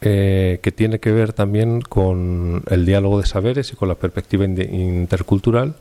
eh, 0.00 0.60
que 0.62 0.72
tiene 0.72 1.00
que 1.00 1.12
ver 1.12 1.32
también 1.32 1.80
con 1.80 2.62
el 2.68 2.84
diálogo 2.86 3.20
de 3.20 3.26
saberes 3.26 3.72
y 3.72 3.76
con 3.76 3.88
la 3.88 3.94
perspectiva 3.94 4.44
intercultural, 4.44 5.74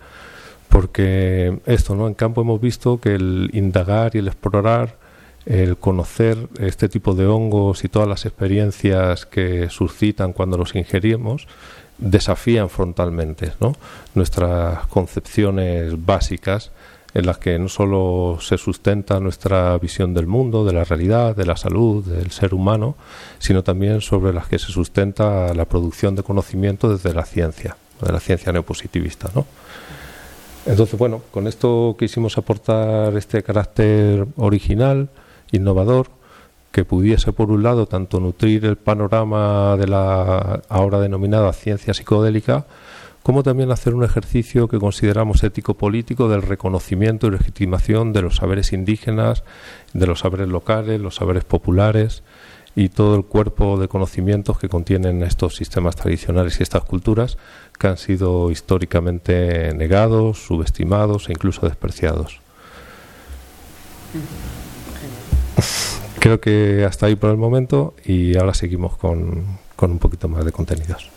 porque 0.69 1.59
esto, 1.65 1.95
¿no? 1.95 2.07
En 2.07 2.13
campo 2.13 2.41
hemos 2.41 2.61
visto 2.61 2.99
que 2.99 3.15
el 3.15 3.49
indagar 3.53 4.15
y 4.15 4.19
el 4.19 4.27
explorar 4.27 4.95
el 5.45 5.77
conocer 5.77 6.37
este 6.59 6.89
tipo 6.89 7.13
de 7.13 7.27
hongos 7.27 7.83
y 7.83 7.89
todas 7.89 8.07
las 8.07 8.25
experiencias 8.25 9.25
que 9.25 9.69
suscitan 9.69 10.33
cuando 10.33 10.57
los 10.57 10.75
ingerimos 10.75 11.47
desafían 11.97 12.69
frontalmente 12.69 13.53
nuestras 14.15 14.87
concepciones 14.87 16.03
básicas 16.03 16.71
en 17.15 17.25
las 17.25 17.37
que 17.37 17.57
no 17.57 17.69
solo 17.69 18.39
se 18.41 18.57
sustenta 18.57 19.21
nuestra 19.21 19.77
visión 19.77 20.13
del 20.13 20.27
mundo, 20.27 20.65
de 20.65 20.73
la 20.73 20.83
realidad, 20.83 21.33
de 21.33 21.45
la 21.45 21.55
salud, 21.55 22.03
del 22.03 22.29
ser 22.29 22.53
humano, 22.53 22.95
sino 23.39 23.63
también 23.63 24.01
sobre 24.01 24.33
las 24.33 24.47
que 24.47 24.59
se 24.59 24.67
sustenta 24.67 25.53
la 25.53 25.63
producción 25.63 26.15
de 26.15 26.23
conocimiento 26.23 26.89
desde 26.89 27.13
la 27.13 27.23
ciencia, 27.23 27.77
de 28.01 28.11
la 28.11 28.19
ciencia 28.19 28.51
neopositivista. 28.51 29.31
¿no? 29.33 29.45
Entonces, 30.65 30.99
bueno, 30.99 31.21
con 31.31 31.47
esto 31.47 31.95
quisimos 31.97 32.37
aportar 32.37 33.15
este 33.15 33.41
carácter 33.43 34.27
original, 34.35 35.07
innovador 35.53 36.07
que 36.73 36.83
pudiese, 36.83 37.31
por 37.31 37.49
un 37.49 37.63
lado, 37.63 37.85
tanto 37.85 38.19
nutrir 38.19 38.65
el 38.65 38.75
panorama 38.75 39.77
de 39.77 39.87
la 39.87 40.61
ahora 40.67 40.99
denominada 40.99 41.53
ciencia 41.53 41.93
psicodélica, 41.93 42.65
como 43.25 43.41
también 43.41 43.71
hacer 43.71 43.95
un 43.95 44.03
ejercicio 44.03 44.67
que 44.67 44.77
consideramos 44.77 45.43
ético-político 45.43 46.29
del 46.29 46.43
reconocimiento 46.43 47.25
y 47.25 47.31
legitimación 47.31 48.13
de 48.13 48.21
los 48.21 48.35
saberes 48.35 48.71
indígenas, 48.71 49.43
de 49.93 50.05
los 50.05 50.19
saberes 50.19 50.47
locales, 50.47 51.01
los 51.01 51.15
saberes 51.15 51.43
populares 51.43 52.21
y 52.75 52.89
todo 52.89 53.15
el 53.15 53.25
cuerpo 53.25 53.79
de 53.79 53.87
conocimientos 53.87 54.59
que 54.59 54.69
contienen 54.69 55.23
estos 55.23 55.55
sistemas 55.55 55.95
tradicionales 55.95 56.59
y 56.59 56.63
estas 56.63 56.83
culturas 56.83 57.39
que 57.79 57.87
han 57.87 57.97
sido 57.97 58.51
históricamente 58.51 59.73
negados, 59.73 60.45
subestimados 60.45 61.27
e 61.27 61.31
incluso 61.31 61.65
despreciados. 61.65 62.41
Creo 66.19 66.39
que 66.39 66.85
hasta 66.85 67.07
ahí 67.07 67.15
por 67.15 67.31
el 67.31 67.37
momento 67.37 67.95
y 68.05 68.37
ahora 68.37 68.53
seguimos 68.53 68.97
con, 68.97 69.57
con 69.75 69.89
un 69.89 69.97
poquito 69.97 70.27
más 70.27 70.45
de 70.45 70.51
contenidos. 70.51 71.14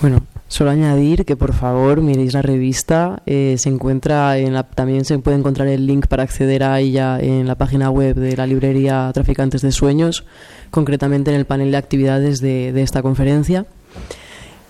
Bueno, 0.00 0.22
solo 0.48 0.70
añadir 0.70 1.26
que 1.26 1.36
por 1.36 1.52
favor 1.52 2.00
miréis 2.00 2.32
la 2.32 2.40
revista. 2.40 3.22
Eh, 3.26 3.56
se 3.58 3.68
encuentra 3.68 4.38
en 4.38 4.54
la, 4.54 4.62
también 4.62 5.04
se 5.04 5.18
puede 5.18 5.36
encontrar 5.36 5.68
el 5.68 5.86
link 5.86 6.06
para 6.06 6.22
acceder 6.22 6.62
a 6.62 6.80
ella 6.80 7.20
en 7.20 7.46
la 7.46 7.56
página 7.56 7.90
web 7.90 8.16
de 8.16 8.34
la 8.34 8.46
librería 8.46 9.10
Traficantes 9.12 9.60
de 9.60 9.72
Sueños, 9.72 10.24
concretamente 10.70 11.30
en 11.30 11.36
el 11.36 11.44
panel 11.44 11.70
de 11.70 11.76
actividades 11.76 12.40
de, 12.40 12.72
de 12.72 12.82
esta 12.82 13.02
conferencia. 13.02 13.66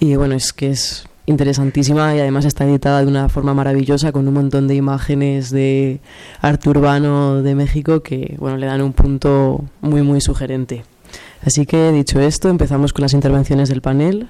Y 0.01 0.16
bueno, 0.16 0.35
es 0.35 0.53
que 0.53 0.71
es 0.71 1.07
interesantísima 1.27 2.16
y 2.16 2.19
además 2.19 2.45
está 2.45 2.64
editada 2.64 3.03
de 3.03 3.07
una 3.07 3.29
forma 3.29 3.55
maravillosa 3.55 4.11
con 4.11 4.27
un 4.27 4.35
montón 4.35 4.66
de 4.66 4.75
imágenes 4.75 5.51
de 5.51 6.01
arte 6.40 6.71
urbano 6.71 7.43
de 7.43 7.55
México 7.55 8.03
que 8.03 8.35
bueno 8.40 8.57
le 8.57 8.66
dan 8.66 8.83
un 8.83 8.93
punto 8.93 9.64
muy 9.81 10.03
muy 10.03 10.21
sugerente. 10.21 10.83
Así 11.45 11.66
que 11.66 11.93
dicho 11.93 12.21
esto, 12.21 12.49
empezamos 12.49 12.93
con 12.93 13.03
las 13.03 13.14
intervenciones 13.14 13.69
del 13.69 13.81
panel. 13.81 14.29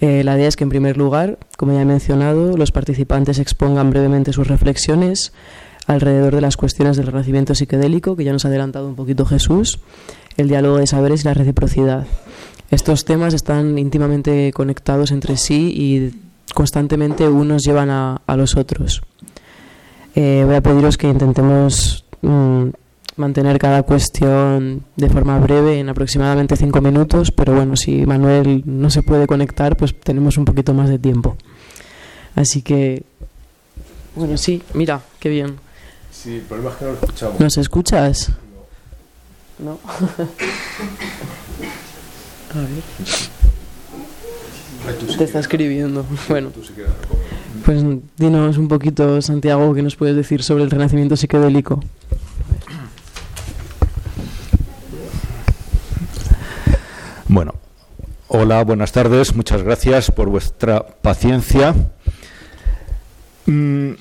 Eh, 0.00 0.24
la 0.24 0.36
idea 0.36 0.48
es 0.48 0.56
que 0.56 0.64
en 0.64 0.70
primer 0.70 0.96
lugar, 0.96 1.38
como 1.56 1.72
ya 1.72 1.82
he 1.82 1.84
mencionado, 1.84 2.56
los 2.56 2.70
participantes 2.70 3.38
expongan 3.38 3.90
brevemente 3.90 4.32
sus 4.32 4.46
reflexiones 4.46 5.32
alrededor 5.86 6.34
de 6.34 6.40
las 6.40 6.56
cuestiones 6.56 6.96
del 6.96 7.06
renacimiento 7.06 7.54
psiquedélico, 7.54 8.16
que 8.16 8.24
ya 8.24 8.32
nos 8.32 8.44
ha 8.44 8.48
adelantado 8.48 8.88
un 8.88 8.96
poquito 8.96 9.24
Jesús, 9.24 9.78
el 10.36 10.48
diálogo 10.48 10.78
de 10.78 10.86
saberes 10.86 11.22
y 11.22 11.24
la 11.24 11.34
reciprocidad. 11.34 12.06
Estos 12.70 13.04
temas 13.04 13.32
están 13.32 13.78
íntimamente 13.78 14.52
conectados 14.52 15.12
entre 15.12 15.36
sí 15.36 15.72
y 15.74 16.20
constantemente 16.52 17.28
unos 17.28 17.62
llevan 17.62 17.90
a, 17.90 18.20
los 18.36 18.56
otros. 18.56 19.02
Eh, 20.14 20.42
voy 20.44 20.56
a 20.56 20.60
pediros 20.60 20.96
que 20.96 21.08
intentemos 21.08 22.04
mm, 22.22 22.68
mantener 23.16 23.58
cada 23.58 23.82
cuestión 23.82 24.84
de 24.96 25.08
forma 25.08 25.38
breve, 25.38 25.78
en 25.78 25.88
aproximadamente 25.88 26.56
cinco 26.56 26.80
minutos, 26.80 27.32
pero 27.32 27.54
bueno, 27.54 27.76
si 27.76 28.06
Manuel 28.06 28.62
no 28.66 28.90
se 28.90 29.02
puede 29.02 29.26
conectar, 29.26 29.76
pues 29.76 29.98
tenemos 29.98 30.36
un 30.36 30.44
poquito 30.44 30.74
más 30.74 30.88
de 30.88 30.98
tiempo. 30.98 31.36
Así 32.34 32.62
que, 32.62 33.04
bueno, 34.14 34.36
sí, 34.36 34.62
mira, 34.74 35.00
qué 35.18 35.28
bien. 35.30 35.56
Sí, 36.10 36.36
el 36.36 36.42
problema 36.42 36.70
es 36.70 36.76
que 36.76 36.84
no 36.84 36.90
lo 36.92 36.98
escuchamos. 36.98 37.40
¿Nos 37.40 37.56
escuchas? 37.56 38.30
No. 39.58 39.70
no. 39.70 39.78
A 42.54 42.60
ver. 42.60 42.82
Te 45.18 45.24
está 45.24 45.40
escribiendo. 45.40 46.04
Bueno. 46.28 46.50
Pues 47.64 47.82
dinos 48.16 48.58
un 48.58 48.68
poquito, 48.68 49.20
Santiago, 49.20 49.74
qué 49.74 49.82
nos 49.82 49.96
puedes 49.96 50.14
decir 50.14 50.42
sobre 50.42 50.64
el 50.64 50.70
renacimiento 50.70 51.16
psicodélico. 51.16 51.80
Bueno, 57.28 57.54
hola, 58.28 58.62
buenas 58.62 58.92
tardes, 58.92 59.34
muchas 59.34 59.64
gracias 59.64 60.12
por 60.12 60.28
vuestra 60.28 60.86
paciencia. 60.86 61.74
Mm, 63.46 63.94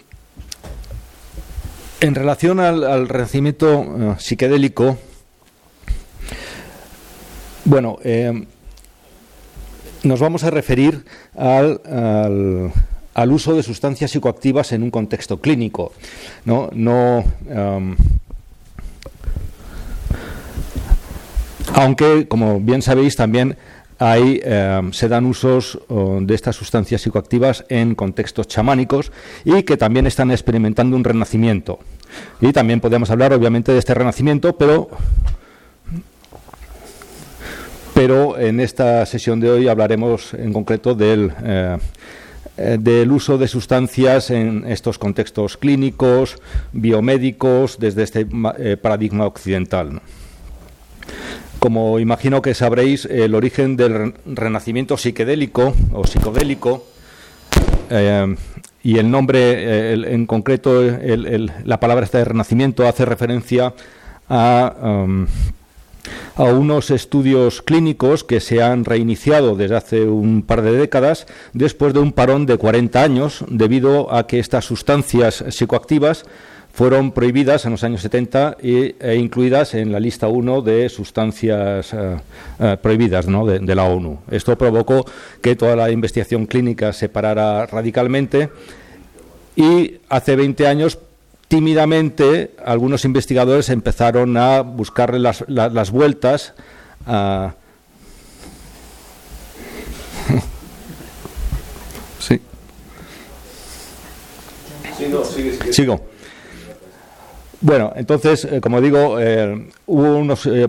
en 2.02 2.16
relación 2.16 2.60
al, 2.60 3.10
renacimiento 3.10 3.82
eh, 3.82 4.16
psicodélico, 4.20 5.00
bueno, 7.64 7.98
eh, 8.04 8.46
nos 10.04 10.20
vamos 10.20 10.44
a 10.44 10.52
referir 10.52 11.04
al, 11.36 11.82
al, 13.16 13.32
uso 13.32 13.56
de 13.56 13.64
sustancias 13.64 14.12
psicoactivas 14.12 14.72
en 14.72 14.84
un 14.84 14.92
contexto 14.92 15.42
clínico. 15.42 15.94
No, 16.46 16.70
no 16.74 17.24
um, 17.48 17.96
aunque, 21.76 22.28
como 22.28 22.60
bien 22.60 22.82
sabéis, 22.82 23.16
también 23.16 23.58
um, 24.00 24.92
se 24.92 25.08
dan 25.08 25.26
usos 25.26 25.80
de 26.22 26.34
estas 26.34 26.56
sustancias 26.56 27.02
psicoactivas 27.02 27.66
en 27.70 27.96
contextos 27.96 28.48
chamánicos 28.48 29.12
y 29.44 29.64
que 29.64 29.78
también 29.78 30.08
están 30.08 30.32
experimentando 30.32 30.96
un 30.96 31.04
renacimiento. 31.04 31.80
Y 32.42 32.54
también 32.54 32.80
podemos 32.80 33.10
hablar, 33.12 33.34
obviamente, 33.34 33.72
de 33.72 33.80
este 33.80 33.94
renacimiento, 33.94 34.58
pero 34.58 34.90
pero 37.96 38.38
en 38.38 38.60
esta 38.60 39.06
sesión 39.06 39.40
de 39.40 39.50
hoy 39.50 39.68
hablaremos 39.70 40.34
en 40.34 40.52
concreto 40.52 40.96
del, 40.96 41.32
eh, 41.42 41.78
eh, 42.58 42.78
del 42.78 43.10
uso 43.10 43.38
de 43.38 43.48
sustancias 43.48 44.32
en 44.32 44.66
estos 44.68 45.00
contextos 45.00 45.56
clínicos, 45.56 46.36
biomédicos, 46.74 47.80
desde 47.80 48.04
este 48.04 48.28
eh, 48.60 48.76
paradigma 48.76 49.26
occidental. 49.26 50.02
Como 51.66 51.98
imagino 51.98 52.44
que 52.44 52.54
sabréis, 52.54 53.06
el 53.06 53.34
origen 53.34 53.76
del 53.76 54.14
renacimiento 54.28 54.98
psiquedélico 54.98 55.74
o 55.94 56.06
psicodélico 56.06 56.86
eh, 57.90 58.36
y 58.84 59.00
el 59.00 59.10
nombre 59.10 60.14
en 60.14 60.28
concreto, 60.28 60.84
la 60.84 61.80
palabra 61.80 62.06
esta 62.06 62.20
de 62.20 62.26
renacimiento 62.26 62.88
hace 62.88 63.04
referencia 63.04 63.74
a 64.30 64.76
um, 64.80 65.26
a 66.36 66.44
unos 66.44 66.92
estudios 66.92 67.64
clínicos 67.64 68.24
que 68.24 68.42
se 68.42 68.62
han 68.62 68.86
reiniciado 68.86 69.56
desde 69.56 69.76
hace 69.76 70.02
un 70.04 70.44
par 70.44 70.62
de 70.62 70.78
décadas 70.78 71.26
después 71.54 71.96
de 71.96 72.00
un 72.00 72.12
parón 72.12 72.46
de 72.46 72.58
40 72.58 73.02
años 73.02 73.44
debido 73.50 74.14
a 74.14 74.28
que 74.28 74.38
estas 74.38 74.66
sustancias 74.66 75.44
psicoactivas 75.50 76.26
fueron 76.76 77.12
prohibidas 77.14 77.64
en 77.64 77.72
los 77.72 77.84
años 77.86 78.02
70 78.02 78.58
e, 78.62 79.16
incluidas 79.18 79.74
en 79.76 79.94
la 79.94 80.00
lista 80.02 80.28
1 80.28 80.62
de 80.62 80.90
sustancias 80.90 81.94
eh, 81.94 82.18
eh, 82.60 82.78
prohibidas 82.82 83.26
de, 83.28 83.60
de, 83.60 83.76
la 83.76 83.86
ONU. 83.86 84.20
Esto 84.30 84.58
provocó 84.58 85.06
que 85.42 85.56
toda 85.56 85.78
la 85.78 85.90
investigación 85.90 86.46
clínica 86.48 86.92
se 86.92 87.08
parara 87.08 87.66
radicalmente 87.66 88.50
y 89.56 90.00
hace 90.10 90.36
20 90.36 90.68
años 90.68 91.00
tímidamente 91.48 92.52
algunos 92.66 93.06
investigadores 93.06 93.70
empezaron 93.70 94.36
a 94.36 94.60
buscarle 94.60 95.20
las, 95.20 95.46
las, 95.48 95.92
vueltas 95.92 96.56
a... 97.08 97.56
sí. 102.20 102.42
Sigo. 105.72 106.15
Bueno, 107.62 107.94
entonces, 107.96 108.46
eh, 108.46 108.62
como 108.62 108.82
digo, 108.82 109.20
eh, 109.20 109.70
hubo 109.86 110.18
unos 110.18 110.46
eh, 110.46 110.68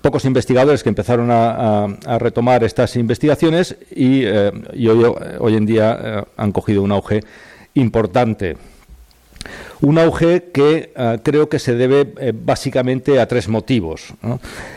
pocos 0.00 0.24
investigadores 0.24 0.82
que 0.82 0.88
empezaron 0.88 1.28
a, 1.30 1.86
retomar 2.18 2.64
estas 2.64 2.96
investigaciones 2.96 3.76
y, 3.94 4.24
hoy, 4.26 5.12
hoy, 5.38 5.56
en 5.56 5.66
día 5.66 6.26
han 6.36 6.52
cogido 6.52 6.82
un 6.82 6.92
auge 6.92 7.20
importante. 7.74 8.56
Un 9.80 9.98
auge 9.98 10.50
que 10.52 10.92
creo 11.22 11.48
que 11.48 11.58
se 11.58 11.74
debe 11.74 12.32
básicamente 12.32 13.20
a 13.20 13.28
tres 13.28 13.48
motivos. 13.48 14.14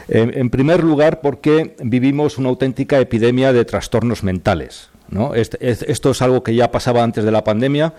En, 0.07 0.49
primer 0.49 0.83
lugar, 0.83 1.21
porque 1.21 1.75
vivimos 1.83 2.37
una 2.37 2.49
auténtica 2.49 2.99
epidemia 2.99 3.53
de 3.53 3.65
trastornos 3.65 4.23
mentales. 4.23 4.89
esto 5.41 6.11
es 6.11 6.21
algo 6.21 6.43
que 6.43 6.53
ya 6.53 6.71
pasaba 6.71 7.03
antes 7.03 7.23
de 7.23 7.31
la 7.31 7.43
pandemia. 7.43 7.93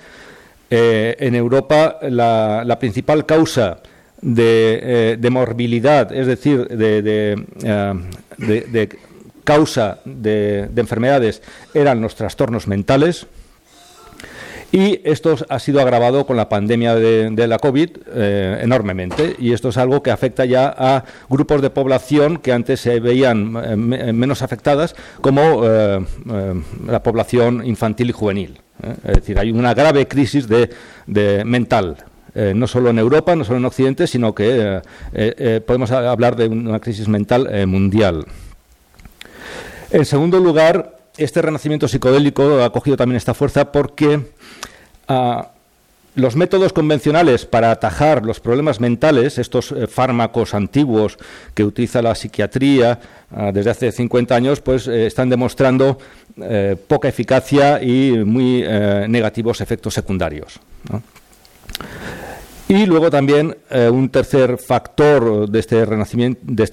Eh, 0.74 1.16
en 1.18 1.34
Europa, 1.34 1.98
la, 2.00 2.78
principal 2.80 3.26
causa 3.26 3.82
de, 4.22 5.28
morbilidad, 5.30 6.10
es 6.10 6.26
decir, 6.26 6.66
de, 6.66 7.36
causa 9.44 9.98
de 10.06 10.70
enfermedades, 10.74 11.42
eran 11.74 12.00
los 12.00 12.14
trastornos 12.14 12.66
mentales. 12.68 13.26
Y 14.72 15.02
esto 15.04 15.36
ha 15.50 15.58
sido 15.58 15.82
agravado 15.82 16.24
con 16.24 16.38
la 16.38 16.48
pandemia 16.48 16.94
de, 16.94 17.46
la 17.46 17.58
COVID 17.58 17.90
eh, 18.14 18.58
enormemente. 18.62 19.36
Y 19.38 19.52
esto 19.52 19.68
es 19.68 19.76
algo 19.76 20.02
que 20.02 20.10
afecta 20.10 20.46
ya 20.46 20.74
a 20.76 21.04
grupos 21.28 21.60
de 21.60 21.68
población 21.68 22.38
que 22.38 22.52
antes 22.52 22.80
se 22.80 22.98
veían 22.98 23.54
eh, 23.62 23.76
menos 23.76 24.40
afectadas, 24.40 24.96
como 25.20 25.60
eh, 25.64 26.00
la 26.86 27.02
población 27.02 27.66
infantil 27.66 28.08
y 28.08 28.12
juvenil. 28.12 28.60
Es 29.04 29.14
decir, 29.16 29.38
hay 29.38 29.50
una 29.50 29.74
grave 29.74 30.08
crisis 30.08 30.48
de, 30.48 31.44
mental. 31.44 31.96
no 32.34 32.66
solo 32.66 32.90
en 32.90 32.98
Europa, 32.98 33.36
no 33.36 33.44
solo 33.44 33.58
en 33.58 33.64
Occidente, 33.64 34.06
sino 34.06 34.34
que 34.34 34.80
podemos 35.66 35.90
hablar 35.90 36.36
de 36.36 36.48
una 36.48 36.80
crisis 36.80 37.06
mental 37.06 37.66
mundial. 37.66 38.26
En 39.90 40.04
segundo 40.06 40.40
lugar, 40.40 40.96
este 41.16 41.42
renacimiento 41.42 41.88
psicodélico 41.88 42.62
ha 42.62 42.72
cogido 42.72 42.96
también 42.96 43.16
esta 43.16 43.34
fuerza 43.34 43.70
porque 43.70 44.20
ah, 45.08 45.50
los 46.14 46.36
métodos 46.36 46.72
convencionales 46.72 47.46
para 47.46 47.70
atajar 47.70 48.24
los 48.24 48.40
problemas 48.40 48.80
mentales, 48.80 49.38
estos 49.38 49.72
eh, 49.72 49.86
fármacos 49.86 50.54
antiguos 50.54 51.16
que 51.54 51.64
utiliza 51.64 52.02
la 52.02 52.14
psiquiatría 52.14 53.00
ah, 53.30 53.50
desde 53.52 53.70
hace 53.70 53.92
50 53.92 54.34
años, 54.34 54.60
pues 54.60 54.88
eh, 54.88 55.06
están 55.06 55.28
demostrando 55.28 55.98
eh, 56.36 56.76
poca 56.86 57.08
eficacia 57.08 57.82
y 57.82 58.12
muy 58.24 58.62
negativos 59.08 59.60
efectos 59.60 59.94
secundarios. 59.94 60.60
Y 62.68 62.86
luego 62.86 63.10
también 63.10 63.56
un 63.70 64.08
tercer 64.08 64.56
factor 64.56 65.50
de 65.50 65.58
este 65.58 65.84
renacimiento, 65.84 66.40
de, 66.42 66.64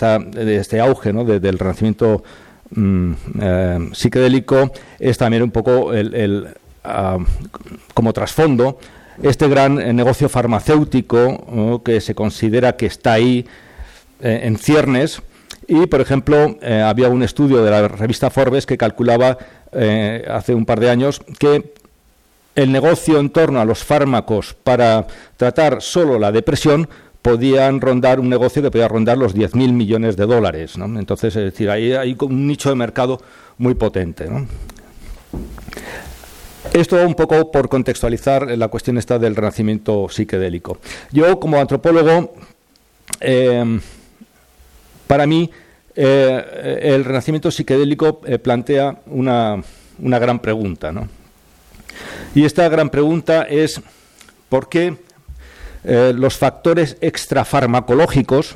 de 0.46 0.56
este 0.58 0.80
auge 0.80 1.12
del 1.12 1.60
renacimiento 1.60 2.24
Mm, 2.72 3.14
es 5.00 5.18
también 5.18 5.44
un 5.44 5.52
poco 5.52 5.94
el, 5.94 6.48
ah, 6.84 7.18
como 7.94 8.14
trasfondo 8.14 8.80
este 9.24 9.48
gran 9.48 9.80
eh, 9.80 9.94
negocio 9.94 10.30
farmacéutico 10.30 11.82
que 11.84 12.02
se 12.02 12.16
considera 12.16 12.76
que 12.76 12.86
está 12.86 13.14
ahí 13.14 13.46
eh, 14.22 14.42
en 14.44 14.58
ciernes 14.58 15.22
y 15.68 15.86
por 15.88 16.02
ejemplo 16.02 16.58
había 16.84 17.10
un 17.10 17.22
estudio 17.22 17.64
de 17.64 17.70
la 17.70 17.88
revista 17.88 18.32
Forbes 18.32 18.66
que 18.66 18.78
calculaba 18.78 19.38
hace 20.28 20.56
un 20.56 20.66
par 20.66 20.80
de 20.80 20.90
años 20.90 21.22
que 21.38 21.74
el 22.56 22.72
negocio 22.72 23.20
en 23.20 23.30
torno 23.30 23.62
a 23.62 23.66
los 23.66 23.84
fármacos 23.84 24.56
para 24.64 25.06
tratar 25.38 25.82
solo 25.82 26.18
la 26.18 26.32
depresión 26.32 26.90
podían 27.22 27.82
rondar 27.82 28.20
un 28.20 28.30
negocio 28.30 28.62
que 28.62 28.72
podía 28.72 28.88
rondar 28.88 29.18
los 29.18 29.36
10.000 29.36 29.74
millones 29.74 30.16
de 30.16 30.26
dólares. 30.26 30.76
Entonces, 30.76 31.36
es 31.36 31.44
decir, 31.44 31.70
ahí 31.70 31.94
hay 31.94 32.16
un 32.20 32.48
nicho 32.48 32.70
de 32.70 32.76
mercado 32.76 33.22
muy 33.58 33.76
potente. 33.76 34.28
Esto 36.74 37.06
un 37.06 37.16
poco 37.16 37.52
por 37.52 37.70
contextualizar 37.70 38.58
la 38.58 38.68
cuestión 38.68 38.98
esta 38.98 39.18
del 39.18 39.36
renacimiento 39.36 40.08
psiquedélico. 40.10 40.78
Yo, 41.12 41.40
como 41.40 41.58
antropólogo, 41.58 42.34
eh, 43.22 43.80
para 45.08 45.26
mí 45.26 45.50
eh, 45.96 46.80
el 46.84 47.04
renacimiento 47.04 47.52
psiquedélico 47.52 48.22
eh, 48.26 48.40
plantea 48.40 49.00
una, 49.08 49.62
una 50.00 50.20
gran 50.20 50.40
pregunta. 50.40 50.94
Y 52.36 52.46
esta 52.46 52.70
gran 52.70 52.90
pregunta 52.90 53.44
es, 53.44 53.82
¿por 54.50 54.70
qué 54.70 54.96
eh, 55.84 56.14
los 56.16 56.38
factores 56.38 56.98
extrafarmacológicos 57.02 58.56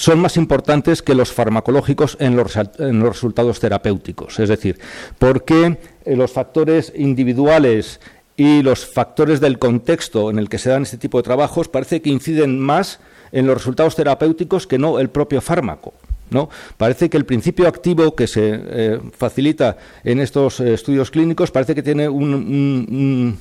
son 0.00 0.18
más 0.18 0.38
importantes 0.38 1.02
que 1.02 1.14
los 1.14 1.30
farmacológicos 1.30 2.16
en 2.20 2.34
los, 2.34 2.54
resultados 2.54 3.60
terapéuticos. 3.60 4.38
Es 4.38 4.48
decir, 4.48 4.78
¿por 5.18 5.44
qué 5.44 5.78
eh, 6.04 6.16
los 6.16 6.32
factores 6.32 6.90
individuales 6.96 8.00
y 8.34 8.62
los 8.62 8.86
factores 8.86 9.40
del 9.40 9.58
contexto 9.58 10.30
en 10.30 10.38
el 10.38 10.48
que 10.48 10.56
se 10.56 10.70
dan 10.70 10.84
este 10.84 10.96
tipo 10.96 11.18
de 11.18 11.24
trabajos 11.24 11.68
parece 11.68 12.00
que 12.00 12.08
inciden 12.08 12.58
más 12.58 13.00
en 13.30 13.46
los 13.46 13.58
resultados 13.58 13.94
terapéuticos 13.94 14.66
que 14.66 14.78
no 14.78 14.98
el 14.98 15.10
propio 15.10 15.42
fármaco? 15.42 15.92
¿No? 16.30 16.48
Parece 16.76 17.10
que 17.10 17.16
el 17.16 17.26
principio 17.26 17.68
activo 17.68 18.14
que 18.14 18.26
se 18.26 18.52
eh, 18.54 19.00
facilita 19.18 19.76
en 20.04 20.20
estos 20.20 20.60
estudios 20.60 21.10
clínicos 21.10 21.50
parece 21.50 21.74
que 21.74 21.82
tiene 21.82 22.08
un 22.08 23.36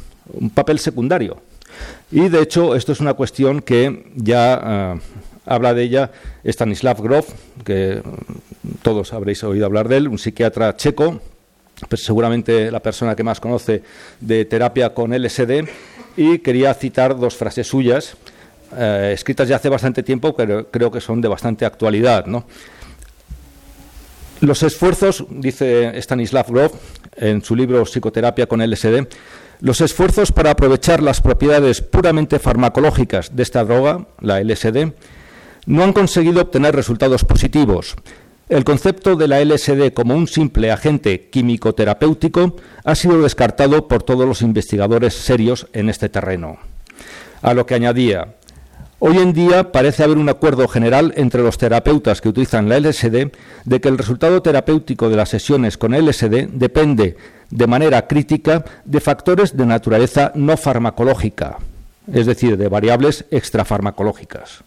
papel 0.56 0.80
secundario. 0.80 1.38
Y 2.12 2.30
de 2.30 2.42
hecho, 2.42 2.76
esto 2.76 2.92
es 2.92 3.00
una 3.00 3.14
cuestión 3.14 3.62
que 3.62 4.12
ya 4.16 4.96
eh, 4.96 5.00
habla 5.50 5.74
de 5.74 5.84
ella 5.84 6.12
Stanislav 6.46 7.02
Grof, 7.02 7.28
que 7.66 8.02
todos 8.84 9.14
habréis 9.14 9.44
oído 9.44 9.66
hablar 9.66 9.90
de 9.90 9.98
él, 9.98 10.08
un 10.08 10.20
psiquiatra 10.20 10.76
checo, 10.78 11.20
seguramente 11.94 12.72
la 12.72 12.82
persona 12.82 13.16
que 13.16 13.24
más 13.24 13.40
conoce 13.40 13.82
de 14.22 14.46
terapia 14.46 14.94
con 14.94 15.12
LSD, 15.12 15.68
y 16.16 16.40
quería 16.40 16.74
citar 16.76 17.18
dos 17.18 17.36
frases 17.36 17.68
suyas, 17.68 18.16
eh, 18.78 19.12
escritas 19.14 19.48
ya 19.48 19.56
hace 19.56 19.70
bastante 19.70 20.04
tiempo, 20.04 20.36
pero 20.36 20.70
creo 20.70 20.92
que 20.92 21.02
son 21.02 21.20
de 21.20 21.28
bastante 21.28 21.66
actualidad. 21.66 22.26
Los 24.42 24.64
esfuerzos, 24.64 25.26
dice 25.32 26.00
Stanislav 26.00 26.46
Grof 26.52 26.74
en 27.18 27.44
su 27.44 27.56
libro 27.56 27.84
Psicoterapia 27.86 28.46
con 28.46 28.62
LSD, 28.62 29.08
los 29.62 29.82
esfuerzos 29.82 30.32
para 30.32 30.52
aprovechar 30.52 31.02
las 31.02 31.22
propiedades 31.22 31.82
puramente 31.82 32.38
farmacológicas 32.38 33.36
de 33.36 33.44
esta 33.44 33.66
droga, 33.66 34.06
la 34.22 34.42
LSD, 34.42 34.94
no 35.70 35.84
han 35.84 35.94
conseguido 35.94 36.42
obtener 36.42 36.76
resultados 36.76 37.24
positivos. 37.24 37.96
El 38.50 38.64
concepto 38.64 39.16
de 39.16 39.28
la 39.28 39.40
LSD 39.40 39.94
como 39.94 40.16
un 40.16 40.28
simple 40.28 40.72
agente 40.72 41.30
químico-terapéutico 41.30 42.56
ha 42.84 42.96
sido 42.96 43.22
descartado 43.22 43.88
por 43.88 44.02
todos 44.02 44.28
los 44.28 44.42
investigadores 44.42 45.14
serios 45.14 45.68
en 45.74 45.90
este 45.90 46.10
terreno. 46.10 46.58
A 47.44 47.54
lo 47.54 47.66
que 47.68 47.76
añadía, 47.76 48.36
Hoy 49.02 49.18
en 49.20 49.32
día 49.32 49.72
parece 49.72 50.04
haber 50.04 50.18
un 50.18 50.28
acuerdo 50.28 50.68
general 50.68 51.14
entre 51.16 51.42
los 51.42 51.58
terapeutas 51.58 52.20
que 52.20 52.28
utilizan 52.28 52.68
la 52.68 52.78
LSD 52.82 53.32
de 53.64 53.80
que 53.80 53.88
el 53.88 53.98
resultado 53.98 54.42
terapéutico 54.42 55.10
de 55.10 55.16
las 55.16 55.30
sesiones 55.30 55.78
con 55.78 55.94
LSD 55.94 56.50
depende 56.52 57.16
de 57.50 57.68
manera 57.68 58.08
crítica 58.08 58.66
de 58.84 59.00
factores 59.00 59.56
de 59.56 59.66
naturaleza 59.66 60.34
no 60.36 60.58
farmacológica, 60.58 61.60
es 62.12 62.26
decir, 62.26 62.58
de 62.58 62.68
variables 62.68 63.24
extrafarmacológicas. 63.32 64.64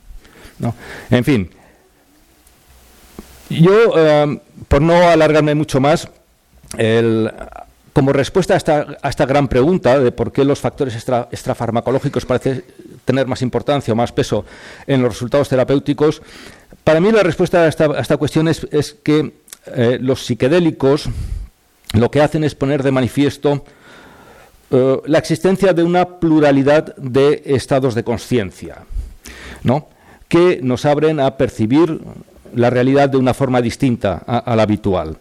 En 1.11 1.25
fin, 1.25 1.51
yo, 3.51 3.93
eh, 3.97 4.41
por 4.69 4.81
no 4.81 5.09
alargarme 5.09 5.55
mucho 5.55 5.81
más, 5.81 6.09
como 7.93 8.13
respuesta 8.13 8.55
a 8.55 9.09
esta, 9.09 9.27
gran 9.27 9.49
pregunta 9.49 9.99
de 9.99 10.13
por 10.13 10.33
qué 10.33 10.45
los 10.45 10.61
factores 10.61 10.95
extrafarmacológicos 10.97 12.25
parecen 12.25 12.65
tener 13.05 13.27
más 13.27 13.43
importancia 13.43 13.93
o 13.93 13.97
más 13.97 14.13
peso 14.13 14.45
en 14.87 15.03
los 15.03 15.13
resultados 15.13 15.49
terapéuticos, 15.49 16.23
para 16.85 17.01
mí 17.01 17.13
la 17.13 17.23
respuesta 17.23 17.63
a 17.63 17.69
esta, 17.69 18.17
cuestión 18.17 18.49
es, 18.49 18.97
que 19.03 19.33
eh, 19.67 19.99
los 20.01 20.25
psiquedélicos 20.25 21.09
lo 21.93 22.11
que 22.11 22.23
hacen 22.23 22.45
es 22.45 22.55
poner 22.55 22.83
de 22.83 22.91
manifiesto 22.91 23.65
eh, 24.71 24.97
la 25.05 25.19
existencia 25.19 25.75
de 25.75 25.83
una 25.83 26.19
pluralidad 26.19 26.97
de 26.97 27.43
estados 27.45 27.95
de 27.95 28.05
conciencia, 28.05 28.85
¿no? 29.63 29.89
Que 30.33 30.61
nos 30.63 30.87
abren 30.87 31.21
a 31.21 31.37
percibir 31.37 32.01
la 32.55 32.71
realidad 32.71 33.11
de 33.11 33.19
una 33.19 33.35
forma 33.35 33.61
distinta 33.61 34.15
a, 34.27 34.57
la 34.57 34.63
habitual. 34.63 35.19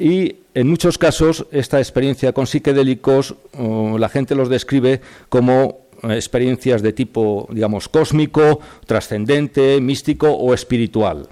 Y 0.00 0.34
en 0.52 0.66
muchos 0.66 0.98
casos 0.98 1.46
esta 1.52 1.78
experiencia 1.78 2.32
con 2.32 2.48
psiquedélicos 2.48 3.36
la 3.56 4.08
gente 4.08 4.34
los 4.34 4.48
describe 4.48 5.00
como 5.28 5.86
eh, 6.02 6.14
experiencias 6.14 6.82
de 6.82 6.92
tipo, 6.92 7.46
digamos, 7.52 7.88
cósmico, 7.88 8.58
trascendente, 8.84 9.80
místico 9.80 10.32
o 10.32 10.52
espiritual. 10.52 11.28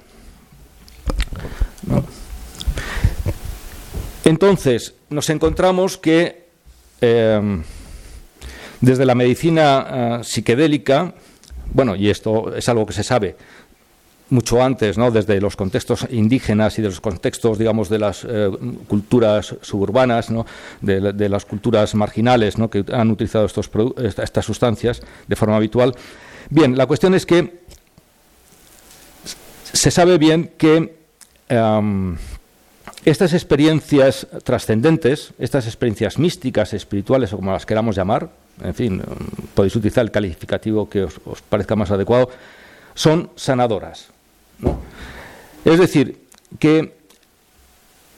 Entonces, 4.24 4.94
nos 5.10 5.28
encontramos 5.30 5.98
que 5.98 6.46
em, 7.00 7.64
desde 8.80 9.04
la 9.04 9.16
medicina 9.16 9.64
eh, 9.90 10.18
psiquedélica, 10.22 11.14
bueno, 11.72 11.96
y 11.96 12.10
esto 12.10 12.54
es 12.54 12.68
algo 12.68 12.86
que 12.86 12.92
se 12.92 13.02
sabe 13.02 13.36
mucho 14.30 14.62
antes, 14.62 14.96
¿no? 14.96 15.10
desde 15.10 15.40
los 15.40 15.56
contextos 15.56 16.06
indígenas 16.10 16.78
y 16.78 16.82
de 16.82 16.88
los 16.88 17.00
contextos, 17.00 17.58
digamos, 17.58 17.88
de 17.88 17.98
las 17.98 18.24
eh, 18.28 18.50
culturas 18.88 19.56
suburbanas, 19.60 20.30
¿no? 20.30 20.46
de, 20.80 21.28
las 21.28 21.44
culturas 21.44 21.94
marginales 21.94 22.58
¿no? 22.58 22.70
que 22.70 22.84
han 22.92 23.10
utilizado 23.10 23.46
estos 23.46 23.70
estas 23.98 24.44
sustancias 24.44 25.02
de 25.26 25.36
forma 25.36 25.56
habitual. 25.56 25.94
Bien, 26.50 26.76
la 26.76 26.86
cuestión 26.86 27.14
es 27.14 27.26
que 27.26 27.64
se 29.72 29.90
sabe 29.90 30.18
bien 30.18 30.52
que 30.56 30.96
em, 31.48 32.16
estas 33.04 33.34
experiencias 33.34 34.26
trascendentes, 34.44 35.34
estas 35.38 35.66
experiencias 35.66 36.18
místicas, 36.18 36.72
espirituales 36.72 37.32
o 37.32 37.36
como 37.36 37.52
las 37.52 37.66
queramos 37.66 37.96
llamar, 37.96 38.30
en 38.62 38.74
fin, 38.74 39.02
podéis 39.54 39.76
utilizar 39.76 40.04
el 40.04 40.10
calificativo 40.10 40.88
que 40.88 41.04
os, 41.04 41.20
parezca 41.48 41.76
más 41.76 41.90
adecuado, 41.90 42.30
son 42.94 43.30
sanadoras. 43.34 44.08
Es 45.64 45.78
decir, 45.78 46.26
que 46.58 46.96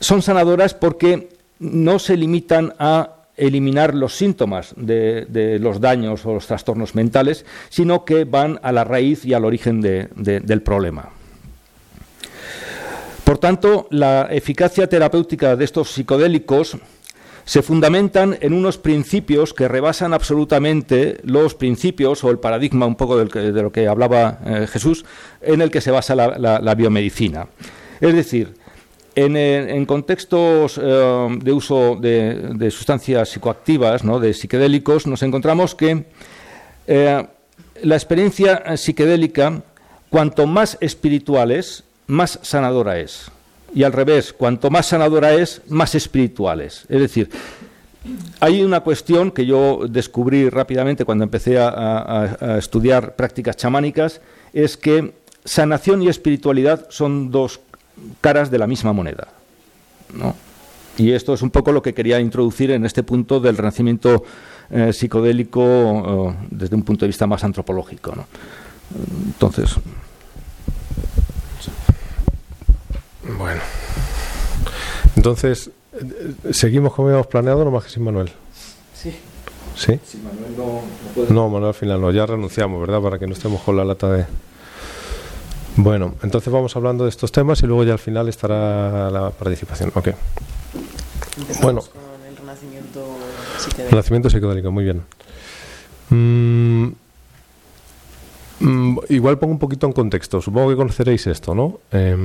son 0.00 0.22
sanadoras 0.22 0.74
porque 0.74 1.30
no 1.58 1.98
se 1.98 2.16
limitan 2.16 2.74
a 2.78 3.12
eliminar 3.36 3.94
los 3.94 4.14
síntomas 4.14 4.74
de, 4.76 5.58
los 5.60 5.80
daños 5.80 6.24
o 6.26 6.34
los 6.34 6.46
trastornos 6.46 6.94
mentales, 6.94 7.44
sino 7.68 8.04
que 8.04 8.24
van 8.24 8.58
a 8.62 8.72
la 8.72 8.84
raíz 8.84 9.24
y 9.24 9.34
al 9.34 9.44
origen 9.44 9.80
del 9.80 10.62
problema. 10.62 11.10
Por 13.24 13.38
tanto, 13.38 13.88
la 13.90 14.28
eficacia 14.30 14.88
terapéutica 14.88 15.56
de 15.56 15.64
estos 15.64 15.90
psicodélicos 15.90 16.76
se 17.46 17.62
fundamentan 17.62 18.36
en 18.40 18.52
unos 18.52 18.76
principios 18.76 19.54
que 19.54 19.68
rebasan 19.68 20.12
absolutamente 20.12 21.20
los 21.22 21.54
principios 21.54 22.24
o 22.24 22.30
el 22.30 22.40
paradigma 22.40 22.86
un 22.86 22.96
poco 22.96 23.16
de 23.24 23.62
lo 23.62 23.70
que 23.70 23.86
hablaba 23.86 24.40
eh, 24.44 24.66
Jesús, 24.66 25.04
en 25.40 25.62
el 25.62 25.70
que 25.70 25.80
se 25.80 25.92
basa 25.92 26.16
la, 26.16 26.74
biomedicina. 26.74 27.46
Es 28.00 28.14
decir, 28.14 28.54
en, 29.14 29.86
contextos 29.86 30.78
eh, 30.82 31.38
de 31.40 31.52
uso 31.52 31.94
de, 31.94 32.68
sustancias 32.72 33.28
psicoactivas, 33.28 34.02
¿no? 34.02 34.18
de 34.18 34.34
psiquedélicos, 34.34 35.06
nos 35.06 35.22
encontramos 35.22 35.76
que 35.76 36.04
eh, 36.88 37.26
la 37.80 37.94
experiencia 37.94 38.76
psiquedélica, 38.76 39.62
cuanto 40.10 40.48
más 40.48 40.78
espiritual 40.80 41.52
es, 41.52 41.84
más 42.08 42.40
sanadora 42.42 42.98
es. 42.98 43.30
Y 43.76 43.82
al 43.82 43.92
revés, 43.92 44.32
cuanto 44.32 44.70
más 44.70 44.86
sanadora 44.86 45.34
es, 45.34 45.60
más 45.68 45.94
espiritual 45.94 46.62
es. 46.62 46.86
Es 46.88 46.98
decir, 46.98 47.28
hay 48.40 48.62
una 48.62 48.80
cuestión 48.80 49.30
que 49.30 49.44
yo 49.44 49.80
descubrí 49.86 50.48
rápidamente 50.48 51.04
cuando 51.04 51.24
empecé 51.24 51.58
a, 51.58 52.56
estudiar 52.58 53.16
prácticas 53.16 53.54
chamánicas, 53.54 54.22
es 54.54 54.78
que 54.78 55.12
sanación 55.44 56.00
y 56.00 56.08
espiritualidad 56.08 56.86
son 56.88 57.30
dos 57.30 57.60
caras 58.22 58.50
de 58.50 58.56
la 58.56 58.66
misma 58.66 58.94
moneda. 58.94 59.28
Y 60.96 61.12
esto 61.12 61.34
es 61.34 61.42
un 61.42 61.50
poco 61.50 61.70
lo 61.70 61.82
que 61.82 61.92
quería 61.92 62.18
introducir 62.18 62.70
en 62.70 62.86
este 62.86 63.02
punto 63.02 63.40
del 63.40 63.58
renacimiento 63.58 64.24
eh, 64.70 64.94
psicodélico 64.94 66.34
desde 66.50 66.74
un 66.74 66.82
punto 66.82 67.04
de 67.04 67.08
vista 67.08 67.26
más 67.26 67.44
antropológico. 67.44 68.14
Entonces. 69.26 69.76
Bueno. 73.36 73.60
Entonces, 75.16 75.70
¿seguimos 76.52 76.92
como 76.94 77.08
habíamos 77.08 77.26
planeado 77.26 77.64
no 77.64 77.70
más 77.70 77.84
que 77.84 77.90
sin 77.90 78.04
Manuel? 78.04 78.30
Sí. 78.94 79.14
¿Sí? 79.74 79.98
Sin 80.04 80.24
Manuel 80.24 80.56
no, 80.56 80.82
no 81.28 81.34
No, 81.34 81.48
Manuel 81.48 81.68
al 81.68 81.74
final 81.74 82.00
no, 82.00 82.10
ya 82.10 82.26
renunciamos, 82.26 82.80
¿verdad? 82.80 83.00
Para 83.00 83.18
que 83.18 83.26
no 83.26 83.32
estemos 83.32 83.60
con 83.62 83.76
la 83.76 83.84
lata 83.84 84.10
de... 84.10 84.26
Bueno, 85.76 86.14
entonces 86.22 86.50
vamos 86.52 86.74
hablando 86.76 87.04
de 87.04 87.10
estos 87.10 87.30
temas 87.32 87.62
y 87.62 87.66
luego 87.66 87.84
ya 87.84 87.92
al 87.92 87.98
final 87.98 88.28
estará 88.28 89.10
la 89.10 89.30
participación. 89.30 89.92
Ok. 89.94 90.08
bueno. 91.60 91.80
Con 91.80 92.26
el 92.26 92.36
renacimiento 92.36 93.18
psicodélico. 93.58 93.90
Renacimiento 93.90 94.30
psicodélico, 94.30 94.70
muy 94.70 94.84
bien. 94.84 95.02
Mm, 96.08 96.92
mm, 98.60 98.98
igual 99.10 99.38
pongo 99.38 99.52
un 99.52 99.58
poquito 99.58 99.86
en 99.86 99.92
contexto. 99.92 100.40
Supongo 100.40 100.70
que 100.70 100.76
conoceréis 100.76 101.26
esto, 101.26 101.54
¿no? 101.54 101.80
Eh, 101.92 102.16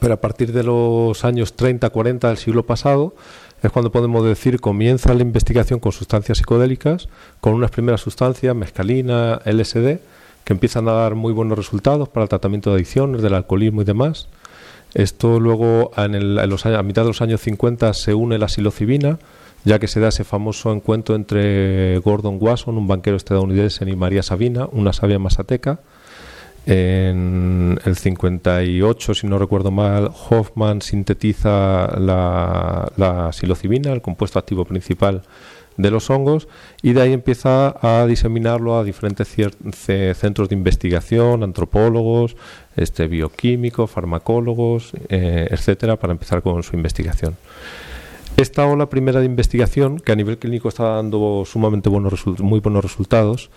pero 0.00 0.14
a 0.14 0.20
partir 0.20 0.52
de 0.52 0.62
los 0.62 1.24
años 1.24 1.54
30, 1.54 1.90
40 1.90 2.28
del 2.28 2.36
siglo 2.36 2.64
pasado 2.64 3.14
es 3.62 3.70
cuando 3.72 3.90
podemos 3.90 4.24
decir 4.24 4.60
comienza 4.60 5.14
la 5.14 5.22
investigación 5.22 5.80
con 5.80 5.92
sustancias 5.92 6.38
psicodélicas, 6.38 7.08
con 7.40 7.54
unas 7.54 7.70
primeras 7.70 8.00
sustancias, 8.00 8.54
mescalina, 8.54 9.40
LSD, 9.44 9.98
que 10.44 10.52
empiezan 10.52 10.88
a 10.88 10.92
dar 10.92 11.14
muy 11.14 11.32
buenos 11.32 11.58
resultados 11.58 12.08
para 12.08 12.24
el 12.24 12.28
tratamiento 12.28 12.70
de 12.70 12.76
adicciones, 12.76 13.22
del 13.22 13.34
alcoholismo 13.34 13.82
y 13.82 13.84
demás. 13.84 14.28
Esto 14.94 15.40
luego, 15.40 15.90
a 15.96 16.06
mitad 16.08 17.02
de 17.02 17.08
los 17.08 17.20
años 17.22 17.40
50, 17.40 17.92
se 17.94 18.14
une 18.14 18.38
la 18.38 18.48
psilocibina, 18.48 19.18
ya 19.64 19.78
que 19.80 19.88
se 19.88 19.98
da 19.98 20.08
ese 20.08 20.22
famoso 20.22 20.72
encuentro 20.72 21.16
entre 21.16 21.98
Gordon 21.98 22.38
Wasson, 22.40 22.78
un 22.78 22.86
banquero 22.86 23.16
estadounidense, 23.16 23.84
y 23.88 23.96
María 23.96 24.22
Sabina, 24.22 24.68
una 24.70 24.92
sabia 24.92 25.18
masateca, 25.18 25.80
en 26.66 27.78
el 27.84 27.96
58, 27.96 29.14
si 29.14 29.26
no 29.28 29.38
recuerdo 29.38 29.70
mal, 29.70 30.10
Hoffman 30.28 30.82
sintetiza 30.82 31.96
la, 31.98 32.90
la 32.96 33.32
psilocibina, 33.32 33.92
el 33.92 34.02
compuesto 34.02 34.38
activo 34.40 34.64
principal 34.64 35.22
de 35.76 35.90
los 35.90 36.10
hongos, 36.10 36.48
y 36.82 36.92
de 36.92 37.02
ahí 37.02 37.12
empieza 37.12 37.76
a 37.80 38.06
diseminarlo 38.06 38.78
a 38.78 38.84
diferentes 38.84 39.28
centros 40.18 40.48
de 40.48 40.54
investigación, 40.54 41.42
antropólogos, 41.42 42.36
este, 42.74 43.06
bioquímicos, 43.06 43.90
farmacólogos, 43.90 44.92
eh, 45.08 45.46
etcétera, 45.50 45.96
para 45.96 46.12
empezar 46.12 46.42
con 46.42 46.62
su 46.62 46.74
investigación. 46.76 47.36
Esta 48.36 48.66
ola 48.66 48.90
primera 48.90 49.20
de 49.20 49.26
investigación, 49.26 49.98
que 49.98 50.12
a 50.12 50.16
nivel 50.16 50.38
clínico 50.38 50.68
está 50.68 50.96
dando 50.96 51.44
sumamente 51.46 51.88
buenos 51.88 52.26
muy 52.40 52.60
buenos 52.60 52.82
resultados, 52.82 53.50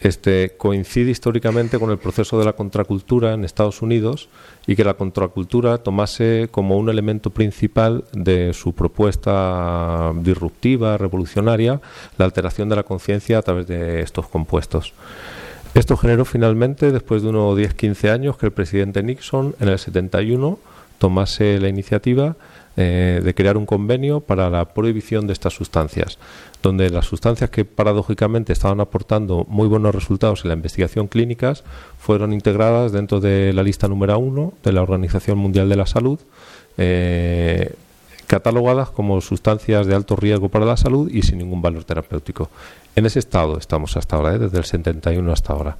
este, 0.00 0.54
coincide 0.56 1.10
históricamente 1.10 1.78
con 1.78 1.90
el 1.90 1.98
proceso 1.98 2.38
de 2.38 2.46
la 2.46 2.54
contracultura 2.54 3.34
en 3.34 3.44
Estados 3.44 3.82
Unidos 3.82 4.28
y 4.66 4.74
que 4.74 4.84
la 4.84 4.94
contracultura 4.94 5.78
tomase 5.78 6.48
como 6.50 6.78
un 6.78 6.88
elemento 6.88 7.30
principal 7.30 8.04
de 8.12 8.54
su 8.54 8.72
propuesta 8.72 10.12
disruptiva, 10.16 10.96
revolucionaria, 10.96 11.80
la 12.16 12.24
alteración 12.24 12.68
de 12.70 12.76
la 12.76 12.82
conciencia 12.82 13.38
a 13.38 13.42
través 13.42 13.66
de 13.66 14.00
estos 14.00 14.26
compuestos. 14.28 14.94
Esto 15.74 15.96
generó 15.96 16.24
finalmente, 16.24 16.90
después 16.90 17.22
de 17.22 17.28
unos 17.28 17.56
10-15 17.56 18.10
años, 18.10 18.36
que 18.36 18.46
el 18.46 18.52
presidente 18.52 19.02
Nixon 19.02 19.54
en 19.60 19.68
el 19.68 19.78
71 19.78 20.58
tomase 20.98 21.60
la 21.60 21.68
iniciativa 21.68 22.36
eh, 22.82 23.20
de 23.22 23.34
crear 23.34 23.58
un 23.58 23.66
convenio 23.66 24.20
para 24.20 24.48
la 24.48 24.64
prohibición 24.72 25.26
de 25.26 25.34
estas 25.34 25.52
sustancias, 25.52 26.18
donde 26.62 26.88
las 26.88 27.04
sustancias 27.04 27.50
que 27.50 27.66
paradójicamente 27.66 28.54
estaban 28.54 28.80
aportando 28.80 29.44
muy 29.50 29.68
buenos 29.68 29.94
resultados 29.94 30.42
en 30.42 30.48
la 30.48 30.54
investigación 30.54 31.06
clínicas 31.06 31.62
fueron 31.98 32.32
integradas 32.32 32.92
dentro 32.92 33.20
de 33.20 33.52
la 33.52 33.62
lista 33.62 33.86
número 33.86 34.18
uno 34.18 34.54
de 34.64 34.72
la 34.72 34.80
Organización 34.80 35.36
Mundial 35.36 35.68
de 35.68 35.76
la 35.76 35.84
Salud, 35.84 36.20
eh, 36.78 37.74
catalogadas 38.26 38.88
como 38.88 39.20
sustancias 39.20 39.86
de 39.86 39.94
alto 39.94 40.16
riesgo 40.16 40.48
para 40.48 40.64
la 40.64 40.78
salud 40.78 41.10
y 41.10 41.20
sin 41.20 41.36
ningún 41.36 41.60
valor 41.60 41.84
terapéutico. 41.84 42.48
En 42.96 43.04
ese 43.04 43.18
estado 43.18 43.58
estamos 43.58 43.94
hasta 43.98 44.16
ahora, 44.16 44.36
¿eh? 44.36 44.38
desde 44.38 44.56
el 44.56 44.64
71 44.64 45.30
hasta 45.30 45.52
ahora. 45.52 45.76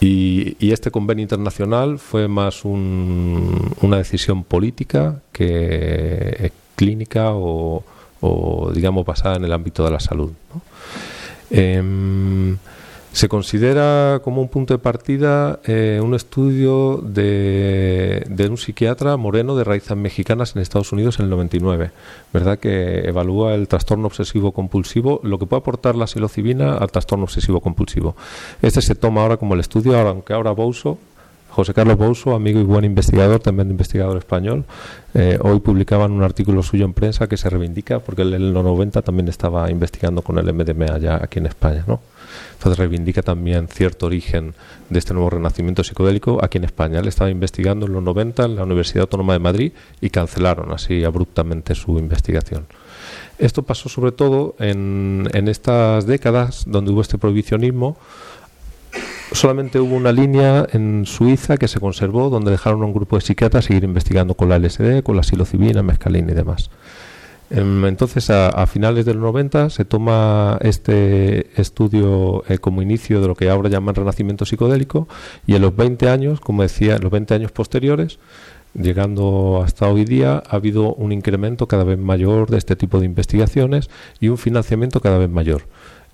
Y, 0.00 0.72
este 0.72 0.90
convenio 0.90 1.22
internacional 1.22 1.98
fue 1.98 2.26
más 2.26 2.64
una 2.64 3.98
decisión 3.98 4.44
política 4.44 5.20
que 5.32 6.52
clínica 6.74 7.32
o, 7.32 7.84
digamos, 8.74 9.04
basada 9.04 9.36
en 9.36 9.44
el 9.44 9.52
ámbito 9.52 9.84
de 9.84 9.90
la 9.90 10.00
salud. 10.00 10.32
Em, 11.50 12.56
se 13.12 13.28
considera 13.28 14.20
como 14.22 14.40
un 14.40 14.48
punto 14.48 14.74
de 14.74 14.78
partida 14.78 15.58
eh, 15.64 16.00
un 16.02 16.14
estudio 16.14 16.98
de, 16.98 18.24
un 18.48 18.56
psiquiatra 18.56 19.16
moreno 19.16 19.56
de 19.56 19.64
raíces 19.64 19.96
mexicanas 19.96 20.54
en 20.54 20.62
Estados 20.62 20.92
Unidos 20.92 21.18
en 21.18 21.24
el 21.24 21.30
99, 21.30 21.90
¿verdad? 22.32 22.58
Que 22.58 23.00
evalúa 23.08 23.54
el 23.54 23.66
trastorno 23.66 24.06
obsesivo 24.06 24.52
compulsivo, 24.52 25.20
lo 25.24 25.38
que 25.38 25.46
puede 25.46 25.60
aportar 25.60 25.96
la 25.96 26.06
psilocibina 26.06 26.76
al 26.76 26.92
trastorno 26.92 27.24
obsesivo 27.24 27.60
compulsivo. 27.60 28.14
Este 28.62 28.80
se 28.80 28.94
toma 28.94 29.22
ahora 29.22 29.36
como 29.36 29.54
el 29.54 29.60
estudio, 29.60 29.98
aunque 29.98 30.32
ahora 30.32 30.52
Bouso, 30.52 30.98
José 31.50 31.74
Carlos 31.74 31.98
Bouso, 31.98 32.36
amigo 32.36 32.60
y 32.60 32.62
buen 32.62 32.84
investigador, 32.84 33.40
también 33.40 33.70
investigador 33.70 34.16
español, 34.18 34.64
eh, 35.14 35.36
hoy 35.42 35.58
publicaban 35.58 36.12
un 36.12 36.22
artículo 36.22 36.62
suyo 36.62 36.84
en 36.84 36.92
prensa 36.92 37.26
que 37.26 37.36
se 37.36 37.50
reivindica, 37.50 37.98
porque 37.98 38.22
él 38.22 38.34
en 38.34 38.54
los 38.54 38.62
90 38.62 39.02
también 39.02 39.28
estaba 39.28 39.68
investigando 39.68 40.22
con 40.22 40.38
el 40.38 40.52
MDMA 40.52 40.94
allá 40.94 41.16
aquí 41.20 41.40
en 41.40 41.46
España, 41.46 41.84
¿no? 41.88 42.00
Entonces 42.54 42.78
reivindica 42.78 43.22
también 43.22 43.68
cierto 43.68 44.06
origen 44.06 44.54
de 44.88 44.98
este 44.98 45.14
nuevo 45.14 45.30
renacimiento 45.30 45.84
psicodélico 45.84 46.38
aquí 46.42 46.58
en 46.58 46.64
España. 46.64 47.00
Él 47.00 47.08
estaba 47.08 47.30
investigando 47.30 47.86
en 47.86 47.92
los 47.92 48.02
90 48.02 48.44
en 48.44 48.56
la 48.56 48.64
Universidad 48.64 49.02
Autónoma 49.02 49.32
de 49.32 49.38
Madrid 49.38 49.72
y 50.00 50.10
cancelaron 50.10 50.72
así 50.72 51.04
abruptamente 51.04 51.74
su 51.74 51.98
investigación. 51.98 52.66
Esto 53.38 53.62
pasó 53.62 53.88
sobre 53.88 54.12
todo 54.12 54.54
en, 54.58 55.28
en 55.32 55.48
estas 55.48 56.06
décadas 56.06 56.64
donde 56.66 56.92
hubo 56.92 57.00
este 57.00 57.18
prohibicionismo. 57.18 57.96
Solamente 59.32 59.78
hubo 59.78 59.94
una 59.94 60.12
línea 60.12 60.66
en 60.72 61.06
Suiza 61.06 61.56
que 61.56 61.68
se 61.68 61.80
conservó 61.80 62.30
donde 62.30 62.50
dejaron 62.50 62.82
a 62.82 62.86
un 62.86 62.92
grupo 62.92 63.16
de 63.16 63.22
psiquiatras 63.22 63.64
seguir 63.64 63.84
investigando 63.84 64.34
con 64.34 64.48
la 64.48 64.58
LSD, 64.58 65.02
con 65.02 65.16
la 65.16 65.22
psilocibina, 65.22 65.82
mescalina 65.82 66.32
y 66.32 66.34
demás. 66.34 66.70
Em, 67.50 67.84
entonces, 67.86 68.30
a, 68.30 68.64
finales 68.66 69.04
del 69.04 69.18
90 69.18 69.70
se 69.70 69.84
toma 69.84 70.56
este 70.62 71.60
estudio 71.60 72.44
eh, 72.48 72.58
como 72.58 72.80
inicio 72.80 73.20
de 73.20 73.26
lo 73.26 73.34
que 73.34 73.50
ahora 73.50 73.68
llaman 73.68 73.96
renacimiento 73.96 74.44
psicodélico 74.44 75.08
y 75.48 75.56
en 75.56 75.62
los 75.62 75.74
20 75.74 76.08
años, 76.08 76.40
como 76.40 76.62
decía, 76.62 76.94
en 76.96 77.02
los 77.02 77.10
20 77.10 77.34
años 77.34 77.50
posteriores, 77.50 78.20
llegando 78.74 79.62
hasta 79.64 79.88
hoy 79.88 80.04
día, 80.04 80.44
ha 80.48 80.56
habido 80.56 80.94
un 80.94 81.10
incremento 81.10 81.66
cada 81.66 81.82
vez 81.82 81.98
mayor 81.98 82.48
de 82.50 82.58
este 82.58 82.76
tipo 82.76 83.00
de 83.00 83.06
investigaciones 83.06 83.90
y 84.20 84.28
un 84.28 84.38
financiamiento 84.38 85.00
cada 85.00 85.18
vez 85.18 85.28
mayor. 85.28 85.64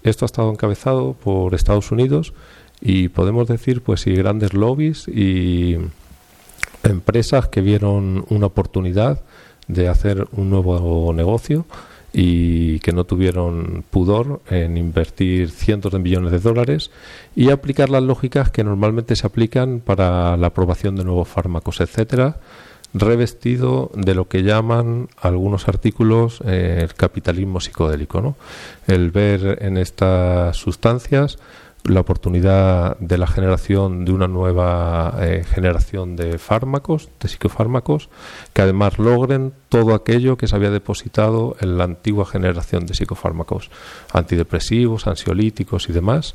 Esto 0.05 0.25
ha 0.25 0.27
estado 0.27 0.51
encabezado 0.51 1.13
por 1.15 1.55
Estados 1.55 1.91
Unidos 1.91 2.33
y 2.81 3.09
podemos 3.09 3.47
decir, 3.47 3.83
pues, 3.83 4.01
sí, 4.01 4.15
grandes 4.15 4.55
lobbies 4.55 5.07
y 5.07 5.77
empresas 6.83 7.49
que 7.49 7.61
vieron 7.61 8.25
una 8.31 8.47
oportunidad 8.47 9.21
de 9.69 9.89
hacer 9.89 10.27
un 10.33 10.51
nuevo 10.51 11.13
negocio 11.13 11.67
y 12.13 12.79
que 12.81 12.93
no 12.93 13.05
tuvieron 13.05 13.85
pudor 13.91 14.41
en 14.49 14.79
invertir 14.79 15.51
cientos 15.51 15.93
de 15.93 15.99
millones 15.99 16.33
de 16.33 16.39
dólares 16.39 16.91
y 17.35 17.51
aplicar 17.51 17.91
las 17.91 18.03
lógicas 18.03 18.51
que 18.51 18.65
normalmente 18.65 19.17
se 19.17 19.27
aplican 19.27 19.81
para 19.81 20.37
la 20.39 20.47
aprobación 20.47 20.97
de 20.97 21.05
nuevos 21.05 21.29
fármacos, 21.29 21.81
etcétera, 21.83 22.39
revestido 22.95 23.91
de 23.95 24.15
lo 24.15 24.29
que 24.29 24.43
llaman 24.43 25.09
algunos 25.21 25.69
artículos 25.69 26.41
eh, 26.47 26.79
el 26.81 26.95
capitalismo 26.95 27.61
psicodélico, 27.61 28.23
¿no? 28.23 28.37
El 28.87 29.11
ver 29.11 29.59
en 29.61 29.77
estas 29.77 30.57
sustancias 30.57 31.39
la 31.89 32.01
oportunidad 32.01 32.99
de 32.99 33.19
la 33.19 33.27
generación 33.27 34.05
de 34.05 34.13
una 34.13 34.29
nueva 34.29 35.17
eh, 35.21 35.45
generación 35.45 36.17
de 36.17 36.39
fármacos, 36.39 37.09
de 37.21 37.29
psicofármacos, 37.29 38.09
que 38.53 38.63
además 38.63 38.99
logren 38.99 39.53
todo 39.69 39.95
aquello 39.95 40.37
que 40.37 40.47
se 40.47 40.57
había 40.57 40.71
depositado 40.71 41.57
en 41.61 41.79
la 41.79 41.85
antigua 41.85 42.27
generación 42.27 42.87
de 42.87 42.95
psicofármacos, 42.95 43.71
antidepresivos, 44.13 45.07
ansiolíticos 45.07 45.89
y 45.89 45.93
demás, 45.93 46.35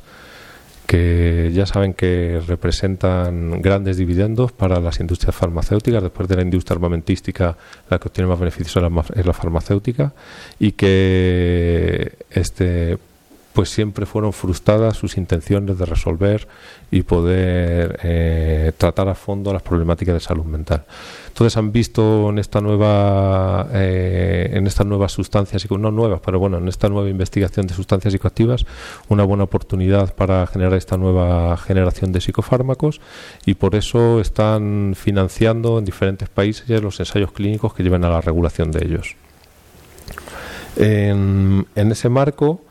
que 0.86 1.50
ya 1.54 1.64
saben 1.64 1.94
que 1.94 2.42
representan 2.46 3.62
grandes 3.62 3.96
dividendos 3.96 4.52
para 4.52 4.80
las 4.80 5.00
industrias 5.00 5.34
farmacéuticas, 5.34 6.02
después 6.02 6.28
de 6.28 6.36
la 6.36 6.42
industria 6.42 6.74
armamentística, 6.74 7.56
la 7.88 7.98
que 7.98 8.08
obtiene 8.08 8.28
más 8.28 8.38
beneficios 8.38 8.76
es 8.76 8.82
la, 8.82 9.04
es 9.14 9.26
la 9.26 9.32
farmacéutica, 9.32 10.12
y 10.58 10.72
que 10.72 12.18
este 12.30 12.98
pues 13.52 13.68
siempre 13.68 14.06
fueron 14.06 14.32
frustradas 14.32 14.96
sus 14.96 15.16
intenciones 15.16 15.78
de 15.78 15.84
resolver 15.84 16.48
y 16.90 17.02
poder 17.02 17.98
eh, 18.02 18.72
tratar 18.76 19.08
a 19.08 19.14
fondo 19.14 19.52
las 19.52 19.62
problemáticas 19.62 20.14
de 20.14 20.20
salud 20.20 20.44
mental. 20.44 20.84
Entonces 21.28 21.56
han 21.56 21.72
visto 21.72 22.30
en 22.30 22.38
esta 22.38 22.60
nueva, 22.60 23.68
eh, 23.72 24.50
en 24.52 24.66
estas 24.66 24.86
nuevas 24.86 25.12
sustancias, 25.12 25.70
no 25.70 25.90
nuevas, 25.90 26.20
pero 26.24 26.38
bueno, 26.38 26.58
en 26.58 26.68
esta 26.68 26.88
nueva 26.88 27.08
investigación 27.08 27.66
de 27.66 27.74
sustancias 27.74 28.12
psicoactivas, 28.12 28.66
una 29.08 29.24
buena 29.24 29.44
oportunidad 29.44 30.14
para 30.14 30.46
generar 30.46 30.74
esta 30.74 30.96
nueva 30.96 31.56
generación 31.56 32.12
de 32.12 32.20
psicofármacos 32.20 33.00
y 33.46 33.54
por 33.54 33.74
eso 33.74 34.20
están 34.20 34.94
financiando 34.96 35.78
en 35.78 35.84
diferentes 35.84 36.28
países 36.28 36.68
los 36.82 37.00
ensayos 37.00 37.32
clínicos 37.32 37.74
que 37.74 37.82
lleven 37.82 38.04
a 38.04 38.10
la 38.10 38.20
regulación 38.20 38.70
de 38.70 38.84
ellos. 38.84 39.16
en 40.76 41.66
ese 41.74 42.08
marco, 42.08 42.62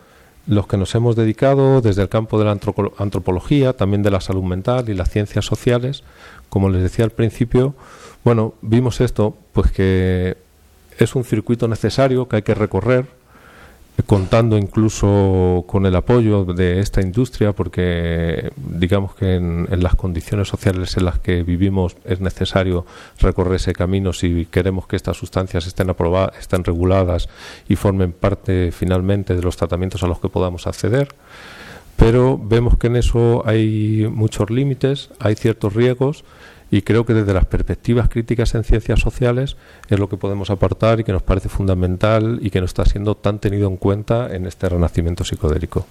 los 0.47 0.67
que 0.67 0.77
nos 0.77 0.93
hemos 0.95 1.15
dedicado 1.15 1.81
desde 1.81 2.01
el 2.01 2.09
campo 2.09 2.39
de 2.39 2.45
la 2.45 2.51
antropología, 2.51 3.73
también 3.73 4.03
de 4.03 4.11
la 4.11 4.21
salud 4.21 4.43
mental 4.43 4.89
y 4.89 4.93
las 4.93 5.09
ciencias 5.09 5.45
sociales, 5.45 6.03
como 6.49 6.69
les 6.69 6.81
decía 6.81 7.05
al 7.05 7.11
principio, 7.11 7.75
bueno, 8.23 8.55
vimos 8.61 9.01
esto, 9.01 9.35
pues 9.53 9.71
que 9.71 10.37
es 10.97 11.15
un 11.15 11.23
circuito 11.23 11.67
necesario 11.67 12.27
que 12.27 12.37
hay 12.37 12.41
que 12.41 12.55
recorrer 12.55 13.20
contando 14.05 14.57
incluso 14.57 15.63
con 15.67 15.85
el 15.85 15.95
apoyo 15.95 16.45
de 16.45 16.79
esta 16.79 17.01
industria, 17.01 17.53
porque 17.53 18.51
digamos 18.55 19.15
que 19.15 19.35
en, 19.35 19.67
las 19.81 19.95
condiciones 19.95 20.47
sociales 20.47 20.95
en 20.97 21.05
las 21.05 21.19
que 21.19 21.43
vivimos 21.43 21.95
es 22.05 22.21
necesario 22.21 22.85
recorrer 23.19 23.55
ese 23.55 23.73
camino 23.73 24.13
si 24.13 24.45
queremos 24.45 24.87
que 24.87 24.95
estas 24.95 25.17
sustancias 25.17 25.67
estén 25.67 25.89
aprobadas, 25.89 26.37
estén 26.39 26.63
reguladas 26.63 27.29
y 27.67 27.75
formen 27.75 28.11
parte 28.11 28.71
finalmente 28.71 29.35
de 29.35 29.41
los 29.41 29.57
tratamientos 29.57 30.03
a 30.03 30.07
los 30.07 30.19
que 30.19 30.29
podamos 30.29 30.67
acceder. 30.67 31.09
Pero 31.97 32.39
vemos 32.41 32.77
que 32.77 32.87
en 32.87 32.95
eso 32.95 33.43
hay 33.45 34.07
muchos 34.11 34.49
límites, 34.49 35.09
hay 35.19 35.35
ciertos 35.35 35.73
riesgos 35.73 36.23
y 36.71 36.83
creo 36.83 37.05
que 37.05 37.13
desde 37.13 37.33
las 37.33 37.45
perspectivas 37.45 38.07
críticas 38.07 38.55
en 38.55 38.63
ciencias 38.63 39.01
sociales 39.01 39.57
es 39.89 39.99
lo 39.99 40.07
que 40.07 40.15
podemos 40.15 40.49
aportar 40.49 41.01
y 41.01 41.03
que 41.03 41.11
nos 41.11 41.21
parece 41.21 41.49
fundamental 41.49 42.39
y 42.41 42.49
que 42.49 42.59
no 42.61 42.65
está 42.65 42.85
siendo 42.85 43.15
tan 43.15 43.39
tenido 43.39 43.67
en 43.67 43.75
cuenta 43.75 44.33
en 44.33 44.45
este 44.45 44.69
renacimiento 44.69 45.25
psicodélico. 45.25 45.85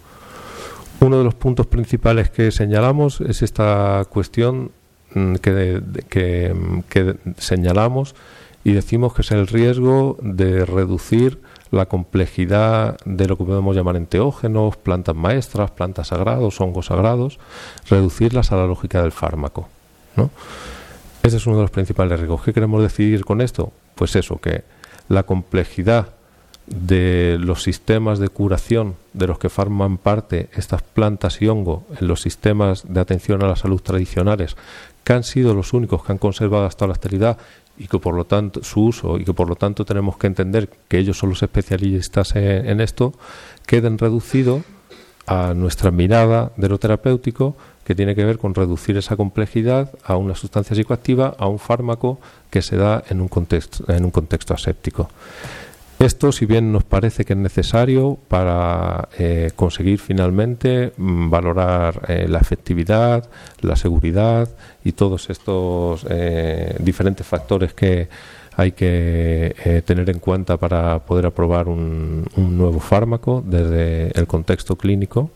Uno 1.00 1.18
de 1.18 1.24
los 1.24 1.34
puntos 1.34 1.66
principales 1.66 2.30
que 2.30 2.50
señalamos 2.50 3.20
es 3.20 3.42
esta 3.42 4.06
cuestión 4.08 4.70
mm, 5.14 5.34
que, 5.36 5.82
que 6.08 7.16
señalamos 7.36 8.14
y 8.64 8.72
decimos 8.72 9.12
que 9.12 9.20
es 9.20 9.30
el 9.32 9.46
riesgo 9.46 10.16
de 10.22 10.64
reducir 10.64 11.42
la 11.70 11.86
complejidad 11.86 12.98
de 13.04 13.26
lo 13.26 13.36
que 13.36 13.44
podemos 13.44 13.76
llamar 13.76 13.96
enteógenos, 13.96 14.78
plantas 14.78 15.14
maestras, 15.14 15.70
plantas 15.72 16.08
sagrados, 16.08 16.58
hongos 16.60 16.86
sagrados, 16.86 17.38
reducirlas 17.88 18.50
a 18.50 18.56
la 18.56 18.66
lógica 18.66 19.02
del 19.02 19.12
fármaco. 19.12 19.68
¿No? 20.16 20.30
Ese 21.22 21.36
es 21.36 21.46
uno 21.46 21.56
de 21.56 21.62
los 21.62 21.70
principales 21.70 22.18
riesgos. 22.18 22.42
¿Qué 22.42 22.52
queremos 22.52 22.82
decidir 22.82 23.24
con 23.24 23.40
esto? 23.40 23.72
Pues 23.94 24.16
eso, 24.16 24.38
que 24.38 24.64
la 25.08 25.24
complejidad 25.24 26.08
de 26.66 27.36
los 27.40 27.62
sistemas 27.62 28.20
de 28.20 28.28
curación 28.28 28.94
de 29.12 29.26
los 29.26 29.38
que 29.38 29.48
forman 29.48 29.98
parte 29.98 30.48
estas 30.54 30.82
plantas 30.82 31.42
y 31.42 31.48
hongo 31.48 31.84
en 32.00 32.06
los 32.06 32.22
sistemas 32.22 32.84
de 32.88 33.00
atención 33.00 33.42
a 33.42 33.48
la 33.48 33.56
salud 33.56 33.80
tradicionales, 33.82 34.56
que 35.02 35.12
han 35.12 35.24
sido 35.24 35.52
los 35.52 35.72
únicos 35.72 36.04
que 36.04 36.12
han 36.12 36.18
conservado 36.18 36.66
hasta 36.66 36.86
la 36.86 36.94
actualidad 36.94 37.38
y 37.76 37.88
que 37.88 37.98
por 37.98 38.14
lo 38.14 38.24
tanto 38.24 38.62
su 38.62 38.84
uso 38.84 39.18
y 39.18 39.24
que 39.24 39.34
por 39.34 39.48
lo 39.48 39.56
tanto 39.56 39.84
tenemos 39.84 40.16
que 40.16 40.28
entender 40.28 40.68
que 40.86 40.98
ellos 40.98 41.18
son 41.18 41.30
los 41.30 41.42
especialistas 41.42 42.36
en, 42.36 42.68
en 42.68 42.80
esto, 42.80 43.14
queden 43.66 43.98
reducidos 43.98 44.62
a 45.26 45.54
nuestra 45.54 45.90
mirada 45.90 46.52
de 46.56 46.68
lo 46.68 46.78
terapéutico 46.78 47.56
que 47.84 47.94
tiene 47.94 48.14
que 48.14 48.24
ver 48.24 48.38
con 48.38 48.54
reducir 48.54 48.96
esa 48.96 49.16
complejidad 49.16 49.90
a 50.04 50.16
una 50.16 50.34
sustancia 50.34 50.76
psicoactiva, 50.76 51.34
a 51.38 51.46
un 51.48 51.58
fármaco 51.58 52.20
que 52.50 52.62
se 52.62 52.76
da 52.76 53.02
en 53.08 53.20
un 53.20 53.28
contexto, 53.28 53.84
en 53.92 54.04
un 54.04 54.10
contexto 54.10 54.54
aséptico. 54.54 55.08
Esto, 55.98 56.32
si 56.32 56.46
bien 56.46 56.72
nos 56.72 56.84
parece 56.84 57.26
que 57.26 57.34
es 57.34 57.38
necesario 57.38 58.16
para 58.28 59.10
eh, 59.18 59.50
conseguir 59.54 59.98
finalmente 59.98 60.94
mm, 60.96 61.28
valorar 61.28 62.06
eh, 62.08 62.26
la 62.26 62.38
efectividad, 62.38 63.28
la 63.60 63.76
seguridad 63.76 64.48
y 64.82 64.92
todos 64.92 65.28
estos 65.28 66.06
eh, 66.08 66.74
diferentes 66.78 67.26
factores 67.26 67.74
que 67.74 68.08
hay 68.56 68.72
que 68.72 69.54
eh, 69.64 69.82
tener 69.84 70.08
en 70.10 70.18
cuenta 70.20 70.56
para 70.56 70.98
poder 71.00 71.26
aprobar 71.26 71.68
un, 71.68 72.26
un 72.36 72.56
nuevo 72.56 72.80
fármaco 72.80 73.42
desde 73.46 74.10
el 74.18 74.26
contexto 74.26 74.76
clínico. 74.76 75.30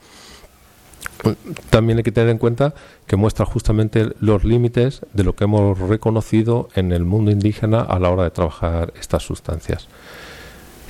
También 1.71 1.99
hay 1.99 2.05
que 2.05 2.13
tener 2.13 2.31
en 2.31 2.39
cuenta 2.39 2.75
que 3.07 3.17
muestra 3.17 3.47
justamente 3.47 4.11
los 4.21 4.45
límites 4.45 5.03
de 5.13 5.25
lo 5.25 5.35
que 5.35 5.45
hemos 5.45 5.79
reconocido 5.79 6.69
en 6.75 6.93
el 6.93 7.05
mundo 7.05 7.31
indígena 7.31 7.81
a 7.81 7.99
la 7.99 8.11
hora 8.11 8.25
de 8.25 8.31
trabajar 8.31 8.93
estas 9.01 9.23
sustancias. 9.23 9.89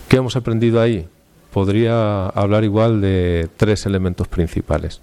¿Qué 0.08 0.16
hemos 0.16 0.36
aprendido 0.36 0.80
ahí? 0.80 1.06
Podría 1.52 2.26
hablar 2.26 2.64
igual 2.64 3.00
de 3.00 3.48
tres 3.56 3.86
elementos 3.86 4.26
principales. 4.28 5.00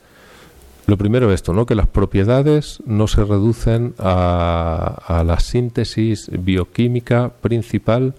Lo 0.87 0.97
primero 0.97 1.29
es 1.29 1.35
esto, 1.35 1.53
¿no? 1.53 1.65
que 1.65 1.75
las 1.75 1.87
propiedades 1.87 2.79
no 2.85 3.07
se 3.07 3.23
reducen 3.23 3.93
a, 3.99 4.97
a 5.07 5.23
la 5.23 5.39
síntesis 5.39 6.29
bioquímica 6.31 7.31
principal 7.41 8.13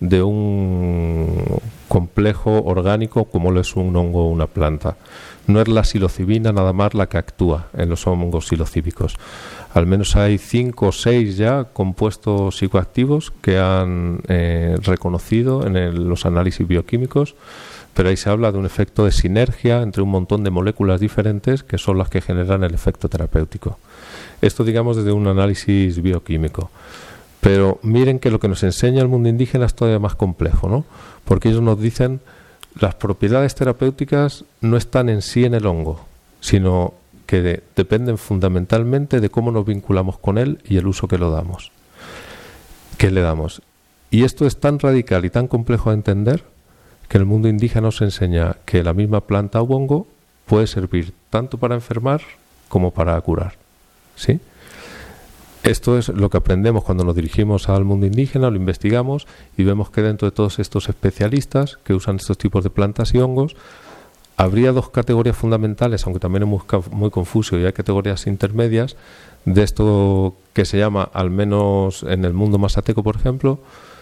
de 0.00 0.22
un 0.22 1.60
complejo 1.88 2.62
orgánico 2.64 3.24
como 3.24 3.50
lo 3.50 3.60
es 3.60 3.76
un 3.76 3.94
hongo 3.96 4.26
o 4.26 4.28
una 4.28 4.46
planta. 4.46 4.96
No 5.46 5.60
es 5.60 5.68
la 5.68 5.84
psilocibina 5.84 6.52
nada 6.52 6.72
más 6.72 6.94
la 6.94 7.08
que 7.08 7.18
actúa 7.18 7.68
en 7.74 7.90
los 7.90 8.06
hongos 8.06 8.46
psilocíbicos. 8.46 9.16
Al 9.74 9.86
menos 9.86 10.16
hay 10.16 10.38
cinco 10.38 10.88
o 10.88 10.92
seis 10.92 11.36
ya 11.36 11.64
compuestos 11.64 12.56
psicoactivos 12.56 13.32
que 13.42 13.58
han 13.58 14.20
eh, 14.28 14.76
reconocido 14.82 15.66
en 15.66 16.08
los 16.08 16.24
análisis 16.24 16.66
bioquímicos, 16.66 17.34
pero 17.92 18.08
ahí 18.08 18.16
se 18.16 18.30
habla 18.30 18.52
de 18.52 18.58
un 18.58 18.66
efecto 18.66 19.04
de 19.04 19.12
sinergia 19.12 19.82
entre 19.82 20.02
un 20.02 20.10
montón 20.10 20.44
de 20.44 20.50
moléculas 20.50 21.00
diferentes 21.00 21.62
que 21.62 21.78
son 21.78 21.98
las 21.98 22.08
que 22.08 22.20
generan 22.20 22.64
el 22.64 22.72
efecto 22.72 23.08
terapéutico. 23.08 23.78
Esto 24.40 24.64
digamos 24.64 24.96
desde 24.96 25.12
un 25.12 25.26
análisis 25.26 26.00
bioquímico. 26.00 26.70
Pero 27.40 27.78
miren 27.82 28.20
que 28.20 28.30
lo 28.30 28.40
que 28.40 28.48
nos 28.48 28.62
enseña 28.62 29.02
el 29.02 29.08
mundo 29.08 29.28
indígena 29.28 29.66
es 29.66 29.74
todavía 29.74 29.98
más 29.98 30.14
complejo, 30.14 30.68
¿no? 30.68 30.86
Porque 31.26 31.50
ellos 31.50 31.60
nos 31.60 31.78
dicen 31.78 32.20
las 32.78 32.94
propiedades 32.94 33.54
terapéuticas 33.54 34.44
no 34.60 34.76
están 34.76 35.08
en 35.08 35.22
sí 35.22 35.44
en 35.44 35.54
el 35.54 35.66
hongo, 35.66 36.04
sino 36.40 36.94
que 37.26 37.62
dependen 37.74 38.18
fundamentalmente 38.18 39.20
de 39.20 39.30
cómo 39.30 39.50
nos 39.50 39.64
vinculamos 39.64 40.18
con 40.18 40.38
él 40.38 40.60
y 40.64 40.76
el 40.76 40.86
uso 40.86 41.08
que 41.08 41.18
lo 41.18 41.30
damos. 41.30 41.70
¿Qué 42.98 43.10
le 43.10 43.22
damos? 43.22 43.62
Y 44.10 44.24
esto 44.24 44.46
es 44.46 44.58
tan 44.58 44.78
radical 44.78 45.24
y 45.24 45.30
tan 45.30 45.48
complejo 45.48 45.90
de 45.90 45.96
entender 45.96 46.44
que 47.08 47.18
el 47.18 47.24
mundo 47.24 47.48
indígena 47.48 47.82
nos 47.82 48.00
enseña 48.02 48.56
que 48.64 48.82
la 48.82 48.92
misma 48.92 49.22
planta 49.22 49.60
o 49.60 49.64
hongo 49.64 50.06
puede 50.46 50.66
servir 50.66 51.14
tanto 51.30 51.58
para 51.58 51.74
enfermar 51.74 52.20
como 52.68 52.92
para 52.92 53.20
curar. 53.20 53.54
¿Sí? 54.16 54.40
Esto 55.64 55.96
es 55.96 56.10
lo 56.10 56.28
que 56.28 56.36
aprendemos 56.36 56.84
cuando 56.84 57.04
nos 57.04 57.16
dirigimos 57.16 57.70
al 57.70 57.84
mundo 57.84 58.04
indígena, 58.04 58.50
lo 58.50 58.56
investigamos 58.56 59.26
y 59.56 59.64
vemos 59.64 59.88
que 59.88 60.02
dentro 60.02 60.28
de 60.28 60.32
todos 60.32 60.58
estos 60.58 60.90
especialistas 60.90 61.78
que 61.82 61.94
usan 61.94 62.16
estos 62.16 62.36
tipos 62.36 62.62
de 62.62 62.68
plantas 62.68 63.14
y 63.14 63.18
hongos, 63.18 63.56
habría 64.36 64.72
dos 64.72 64.90
categorías 64.90 65.38
fundamentales, 65.38 66.04
aunque 66.04 66.20
también 66.20 66.42
es 66.42 66.48
muy, 66.90 67.10
confuso 67.10 67.58
y 67.58 67.64
hay 67.64 67.72
categorías 67.72 68.26
intermedias, 68.26 68.96
de 69.46 69.62
esto 69.62 70.36
que 70.52 70.66
se 70.66 70.76
llama, 70.76 71.08
al 71.14 71.30
menos 71.30 72.02
en 72.02 72.26
el 72.26 72.34
mundo 72.34 72.58
masateco, 72.58 73.02
por 73.02 73.16
ejemplo, 73.16 73.60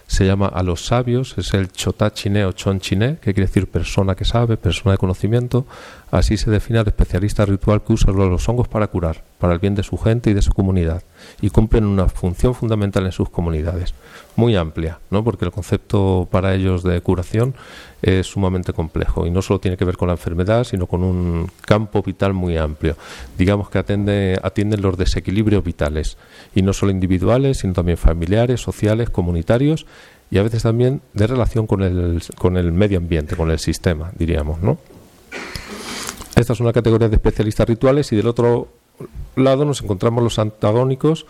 se 0.08 0.26
llama 0.26 0.46
a 0.46 0.64
los 0.64 0.84
sabios, 0.86 1.38
es 1.38 1.54
el 1.54 1.70
chotá 1.70 2.12
chiné 2.12 2.44
o 2.44 2.50
chon 2.50 2.80
chiné, 2.80 3.18
que 3.20 3.32
quiere 3.34 3.46
decir 3.46 3.68
persona 3.68 4.16
que 4.16 4.24
sabe, 4.24 4.56
persona 4.56 4.92
de 4.92 4.98
conocimiento. 4.98 5.64
Así 6.12 6.36
se 6.36 6.50
define 6.50 6.78
al 6.78 6.86
especialista 6.86 7.46
ritual 7.46 7.82
que 7.82 7.94
usa 7.94 8.12
los 8.12 8.46
hongos 8.46 8.68
para 8.68 8.86
curar, 8.88 9.24
para 9.38 9.54
el 9.54 9.60
bien 9.60 9.74
de 9.74 9.82
su 9.82 9.96
gente 9.96 10.28
y 10.28 10.34
de 10.34 10.42
su 10.42 10.52
comunidad, 10.52 11.02
y 11.40 11.48
cumplen 11.48 11.86
una 11.86 12.06
función 12.06 12.54
fundamental 12.54 13.06
en 13.06 13.12
sus 13.12 13.30
comunidades, 13.30 13.94
muy 14.36 14.54
amplia, 14.54 14.98
¿no? 15.08 15.24
porque 15.24 15.46
el 15.46 15.52
concepto 15.52 16.28
para 16.30 16.54
ellos 16.54 16.82
de 16.82 17.00
curación 17.00 17.54
es 18.02 18.26
sumamente 18.26 18.74
complejo 18.74 19.26
y 19.26 19.30
no 19.30 19.40
solo 19.40 19.58
tiene 19.58 19.78
que 19.78 19.86
ver 19.86 19.96
con 19.96 20.08
la 20.08 20.12
enfermedad, 20.12 20.64
sino 20.64 20.86
con 20.86 21.02
un 21.02 21.50
campo 21.62 22.02
vital 22.02 22.34
muy 22.34 22.58
amplio. 22.58 22.94
Digamos 23.38 23.70
que 23.70 23.78
atiende, 23.78 24.38
atienden 24.42 24.82
los 24.82 24.98
desequilibrios 24.98 25.64
vitales, 25.64 26.18
y 26.54 26.60
no 26.60 26.74
solo 26.74 26.92
individuales, 26.92 27.60
sino 27.60 27.72
también 27.72 27.96
familiares, 27.96 28.60
sociales, 28.60 29.08
comunitarios, 29.08 29.86
y 30.30 30.36
a 30.36 30.42
veces 30.42 30.62
también 30.62 31.00
de 31.14 31.26
relación 31.26 31.66
con 31.66 31.82
el, 31.82 32.22
con 32.36 32.58
el 32.58 32.70
medio 32.70 32.98
ambiente, 32.98 33.34
con 33.34 33.50
el 33.50 33.58
sistema, 33.58 34.12
diríamos, 34.18 34.60
¿no? 34.60 34.76
Esta 36.42 36.54
es 36.54 36.60
una 36.60 36.72
categoría 36.72 37.08
de 37.08 37.14
especialistas 37.14 37.68
rituales 37.68 38.10
y 38.10 38.16
del 38.16 38.26
otro 38.26 38.66
lado 39.36 39.64
nos 39.64 39.80
encontramos 39.80 40.24
los 40.24 40.40
antagónicos 40.40 41.24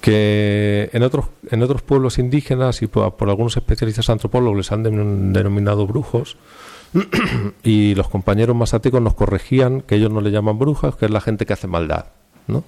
que 0.00 0.88
en 0.92 1.02
otros, 1.02 1.26
en 1.50 1.64
otros 1.64 1.82
pueblos 1.82 2.20
indígenas 2.20 2.80
y 2.82 2.86
por, 2.86 3.12
algunos 3.28 3.56
especialistas 3.56 4.08
antropólogos 4.10 4.56
les 4.56 4.70
han 4.70 4.84
denominado 5.32 5.88
brujos 5.88 6.36
y 7.64 7.96
los 7.96 8.06
compañeros 8.08 8.54
masatecos 8.54 9.02
nos 9.02 9.14
corregían 9.14 9.80
que 9.80 9.96
ellos 9.96 10.12
no 10.12 10.20
le 10.20 10.30
llaman 10.30 10.60
brujas, 10.60 10.94
que 10.94 11.06
es 11.06 11.10
la 11.10 11.20
gente 11.20 11.44
que 11.44 11.54
hace 11.54 11.66
maldad, 11.66 12.06
¿no? 12.46 12.62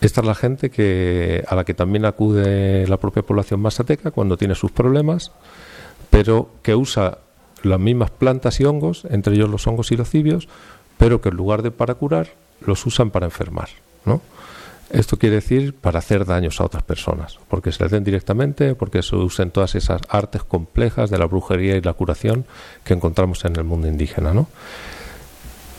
Esta 0.00 0.20
es 0.20 0.26
la 0.26 0.34
gente 0.34 0.68
que, 0.68 1.44
a 1.46 1.54
la 1.54 1.62
que 1.62 1.74
también 1.74 2.04
acude 2.06 2.88
la 2.88 2.96
propia 2.96 3.22
población 3.22 3.60
masateca 3.60 4.10
cuando 4.10 4.36
tiene 4.36 4.56
sus 4.56 4.72
problemas, 4.72 5.30
pero 6.10 6.50
que 6.64 6.74
usa 6.74 7.18
las 7.66 7.80
mismas 7.80 8.10
plantas 8.10 8.60
y 8.60 8.64
hongos, 8.64 9.06
entre 9.10 9.34
ellos 9.34 9.50
los 9.50 9.66
hongos 9.66 9.92
y 9.92 9.96
los 9.96 10.08
cibios, 10.08 10.48
pero 10.98 11.20
que 11.20 11.28
en 11.28 11.36
lugar 11.36 11.62
de 11.62 11.70
para 11.70 11.94
curar, 11.94 12.28
los 12.60 12.84
usan 12.86 13.10
para 13.10 13.26
enfermar. 13.26 13.68
¿no? 14.04 14.22
Esto 14.90 15.18
quiere 15.18 15.36
decir 15.36 15.74
para 15.74 15.98
hacer 15.98 16.24
daños 16.24 16.60
a 16.60 16.64
otras 16.64 16.82
personas, 16.82 17.38
porque 17.48 17.72
se 17.72 17.82
les 17.82 17.92
den 17.92 18.04
directamente, 18.04 18.74
porque 18.74 19.02
se 19.02 19.16
usen 19.16 19.50
todas 19.50 19.74
esas 19.74 20.00
artes 20.08 20.44
complejas 20.44 21.10
de 21.10 21.18
la 21.18 21.26
brujería 21.26 21.76
y 21.76 21.82
la 21.82 21.92
curación 21.92 22.44
que 22.84 22.94
encontramos 22.94 23.44
en 23.44 23.56
el 23.56 23.64
mundo 23.64 23.88
indígena. 23.88 24.32
¿no? 24.32 24.48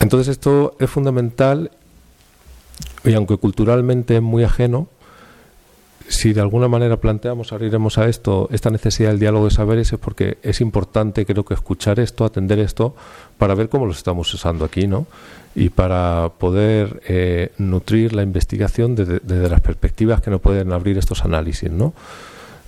Entonces 0.00 0.28
esto 0.28 0.76
es 0.78 0.90
fundamental 0.90 1.70
y 3.04 3.14
aunque 3.14 3.38
culturalmente 3.38 4.16
es 4.16 4.22
muy 4.22 4.44
ajeno, 4.44 4.88
si 6.08 6.32
de 6.32 6.40
alguna 6.40 6.68
manera 6.68 6.96
planteamos, 6.96 7.52
abriremos 7.52 7.98
a 7.98 8.08
esto, 8.08 8.48
esta 8.50 8.70
necesidad 8.70 9.10
del 9.10 9.18
diálogo 9.18 9.44
de 9.44 9.50
saberes, 9.50 9.92
es 9.92 9.98
porque 9.98 10.38
es 10.42 10.62
importante, 10.62 11.26
creo 11.26 11.44
que, 11.44 11.52
escuchar 11.52 12.00
esto, 12.00 12.24
atender 12.24 12.58
esto, 12.58 12.96
para 13.36 13.54
ver 13.54 13.68
cómo 13.68 13.84
lo 13.84 13.92
estamos 13.92 14.32
usando 14.32 14.64
aquí, 14.64 14.86
¿no? 14.86 15.06
Y 15.54 15.68
para 15.68 16.30
poder 16.38 17.02
eh, 17.06 17.52
nutrir 17.58 18.14
la 18.14 18.22
investigación 18.22 18.94
desde, 18.94 19.48
las 19.48 19.60
perspectivas 19.60 20.22
que 20.22 20.30
nos 20.30 20.40
pueden 20.40 20.72
abrir 20.72 20.96
estos 20.96 21.24
análisis, 21.24 21.70
¿no? 21.70 21.92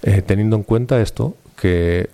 Eh, 0.02 0.20
teniendo 0.20 0.56
en 0.56 0.62
cuenta 0.62 1.00
esto, 1.00 1.34
que 1.56 2.10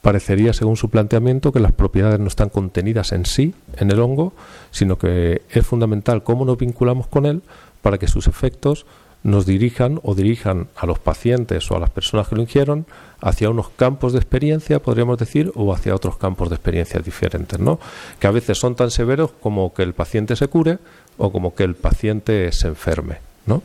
parecería, 0.00 0.54
según 0.54 0.76
su 0.76 0.88
planteamiento, 0.88 1.52
que 1.52 1.60
las 1.60 1.72
propiedades 1.72 2.18
no 2.18 2.28
están 2.28 2.48
contenidas 2.48 3.12
en 3.12 3.26
sí, 3.26 3.54
en 3.76 3.90
el 3.90 4.00
hongo, 4.00 4.32
sino 4.70 4.96
que 4.96 5.42
es 5.50 5.66
fundamental 5.66 6.22
cómo 6.24 6.46
nos 6.46 6.56
vinculamos 6.56 7.06
con 7.08 7.26
él 7.26 7.42
para 7.82 7.98
que 7.98 8.08
sus 8.08 8.26
efectos 8.26 8.86
nos 9.22 9.46
dirijan 9.46 10.00
o 10.02 10.14
dirijan 10.14 10.68
a 10.76 10.86
los 10.86 10.98
pacientes 10.98 11.70
o 11.70 11.76
a 11.76 11.80
las 11.80 11.90
personas 11.90 12.28
que 12.28 12.36
lo 12.36 12.42
ingieron 12.42 12.86
hacia 13.20 13.50
unos 13.50 13.68
campos 13.70 14.12
de 14.12 14.18
experiencia, 14.18 14.82
podríamos 14.82 15.18
decir, 15.18 15.52
o 15.54 15.72
hacia 15.72 15.94
otros 15.94 16.16
campos 16.16 16.48
de 16.48 16.56
experiencia 16.56 17.00
diferentes, 17.00 17.58
¿no? 17.60 17.78
Que 18.18 18.26
a 18.26 18.32
veces 18.32 18.58
son 18.58 18.74
tan 18.74 18.90
severos 18.90 19.30
como 19.40 19.72
que 19.72 19.82
el 19.84 19.94
paciente 19.94 20.34
se 20.34 20.48
cure 20.48 20.78
o 21.18 21.30
como 21.30 21.54
que 21.54 21.62
el 21.62 21.76
paciente 21.76 22.50
se 22.50 22.68
enferme, 22.68 23.18
¿no? 23.46 23.62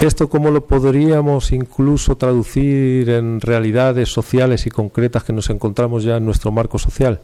¿Esto 0.00 0.28
cómo 0.28 0.50
lo 0.50 0.64
podríamos 0.66 1.52
incluso 1.52 2.16
traducir 2.16 3.10
en 3.10 3.40
realidades 3.40 4.08
sociales 4.08 4.66
y 4.66 4.70
concretas 4.70 5.24
que 5.24 5.32
nos 5.32 5.50
encontramos 5.50 6.02
ya 6.02 6.16
en 6.16 6.24
nuestro 6.24 6.50
marco 6.50 6.78
social? 6.78 7.20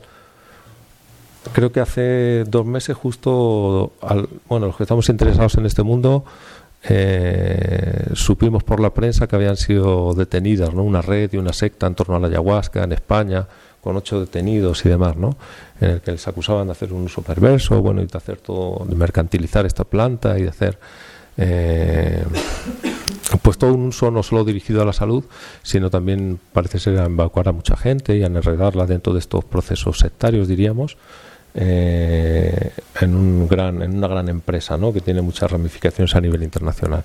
Creo 1.53 1.72
que 1.72 1.80
hace 1.80 2.44
dos 2.46 2.66
meses 2.66 2.96
justo, 2.96 3.92
bueno, 4.48 4.66
los 4.66 4.76
que 4.76 4.82
estamos 4.82 5.09
interesados 5.09 5.55
en 5.57 5.64
este 5.64 5.82
mundo, 5.82 6.24
eh, 6.82 8.10
supimos 8.14 8.64
por 8.64 8.80
la 8.80 8.94
prensa 8.94 9.26
que 9.26 9.36
habían 9.36 9.56
sido 9.56 10.14
detenidas, 10.14 10.72
¿no? 10.74 10.82
Una 10.82 11.02
red 11.02 11.32
y 11.32 11.36
una 11.36 11.52
secta 11.52 11.86
en 11.86 11.94
torno 11.94 12.16
a 12.16 12.20
la 12.20 12.28
ayahuasca 12.28 12.84
en 12.84 12.92
España, 12.92 13.46
con 13.80 13.96
ocho 13.96 14.20
detenidos 14.20 14.84
y 14.84 14.88
demás, 14.88 15.16
¿no? 15.16 15.36
En 15.80 15.90
el 15.90 16.00
que 16.00 16.12
les 16.12 16.26
acusaban 16.26 16.66
de 16.66 16.72
hacer 16.72 16.92
un 16.92 17.04
uso 17.04 17.22
perverso, 17.22 17.80
bueno, 17.80 18.02
y 18.02 18.06
de 18.06 18.16
hacer 18.16 18.38
todo, 18.38 18.84
de 18.86 18.94
mercantilizar 18.94 19.66
esta 19.66 19.84
planta 19.84 20.38
y 20.38 20.42
de 20.42 20.48
hacer 20.48 20.78
eh, 21.36 22.24
pues 23.42 23.56
todo 23.56 23.72
un 23.72 23.86
uso 23.86 24.10
no 24.10 24.22
solo 24.22 24.44
dirigido 24.44 24.82
a 24.82 24.84
la 24.84 24.92
salud, 24.92 25.24
sino 25.62 25.90
también 25.90 26.38
parece 26.52 26.78
ser 26.78 26.98
a 26.98 27.06
evacuar 27.06 27.48
a 27.48 27.52
mucha 27.52 27.76
gente 27.76 28.16
y 28.16 28.22
a 28.22 28.26
enredarla 28.26 28.86
dentro 28.86 29.12
de 29.12 29.20
estos 29.20 29.44
procesos 29.44 29.98
sectarios, 29.98 30.48
diríamos, 30.48 30.96
eh, 31.55 32.70
en, 33.01 33.14
un 33.14 33.48
gran, 33.48 33.82
en 33.82 33.96
una 33.96 34.09
gran 34.09 34.28
empresa 34.28 34.76
¿no? 34.76 34.92
que 34.92 35.01
tiene 35.01 35.22
muchas 35.22 35.51
ramificaciones 35.51 36.14
a 36.14 36.20
nivel 36.20 36.42
internacional. 36.42 37.03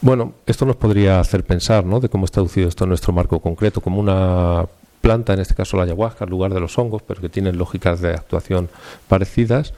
Bueno, 0.00 0.34
esto 0.46 0.66
nos 0.66 0.76
podría 0.76 1.20
hacer 1.20 1.44
pensar 1.44 1.84
¿no? 1.84 2.00
de 2.00 2.08
cómo 2.08 2.24
está 2.24 2.34
traducido 2.36 2.68
esto 2.68 2.84
en 2.84 2.90
nuestro 2.90 3.12
marco 3.12 3.40
concreto, 3.40 3.80
como 3.80 4.00
una 4.00 4.66
planta, 5.00 5.32
en 5.32 5.40
este 5.40 5.54
caso 5.54 5.76
la 5.76 5.84
ayahuasca, 5.84 6.24
en 6.24 6.30
lugar 6.30 6.52
de 6.52 6.60
los 6.60 6.76
hongos, 6.78 7.02
pero 7.02 7.20
que 7.20 7.28
tienen 7.28 7.56
lógicas 7.56 8.00
de 8.00 8.10
actuación 8.10 8.68
parecidas. 9.06 9.74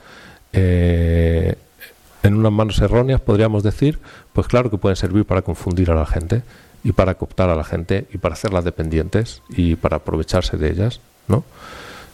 Eh, 0.53 1.57
en 2.23 2.35
unas 2.35 2.53
manos 2.53 2.81
erróneas, 2.81 3.21
podríamos 3.21 3.63
decir, 3.63 3.99
pues 4.33 4.47
claro 4.47 4.71
que 4.71 4.77
pueden 4.77 4.97
servir 4.97 5.25
para 5.25 5.43
confundir 5.43 5.91
a 5.91 5.95
la 5.95 6.07
gente 6.07 6.43
y 6.85 6.93
para 6.93 7.15
cooptar 7.15 7.49
a 7.51 7.57
la 7.57 7.65
gente 7.65 8.07
y 8.13 8.19
para 8.19 8.35
hacerlas 8.35 8.65
dependientes 8.65 9.43
y 9.49 9.77
para 9.77 9.99
aprovecharse 9.99 10.57
de 10.57 10.71
ellas, 10.71 11.01
¿no? 11.29 11.45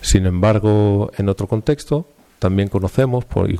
Sin 0.06 0.24
embargo, 0.24 1.10
en 1.18 1.28
otro 1.28 1.48
contexto, 1.48 2.06
también 2.38 2.68
conocemos, 2.68 3.24
por, 3.24 3.52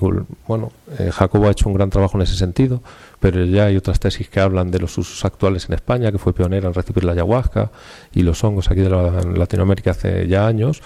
bueno, 0.46 0.70
eh, 0.96 1.10
Jacobo 1.12 1.48
ha 1.48 1.50
hecho 1.50 1.68
un 1.68 1.74
gran 1.74 1.90
trabajo 1.90 2.16
en 2.16 2.22
ese 2.22 2.36
sentido, 2.36 2.84
pero 3.18 3.44
ya 3.44 3.64
hay 3.64 3.76
otras 3.76 3.98
tesis 3.98 4.28
que 4.28 4.38
hablan 4.38 4.70
de 4.70 4.78
los 4.78 4.96
usos 4.96 5.24
actuales 5.24 5.68
en 5.68 5.74
España, 5.74 6.12
que 6.12 6.18
fue 6.18 6.32
pionera 6.32 6.68
en 6.68 6.74
recibir 6.74 7.02
la 7.02 7.12
ayahuasca 7.14 7.72
y 8.14 8.22
los 8.22 8.44
hongos 8.44 8.70
aquí 8.70 8.80
de 8.80 8.90
Latinoamérica 8.90 9.90
hace 9.90 10.28
ya 10.28 10.46
años, 10.46 10.82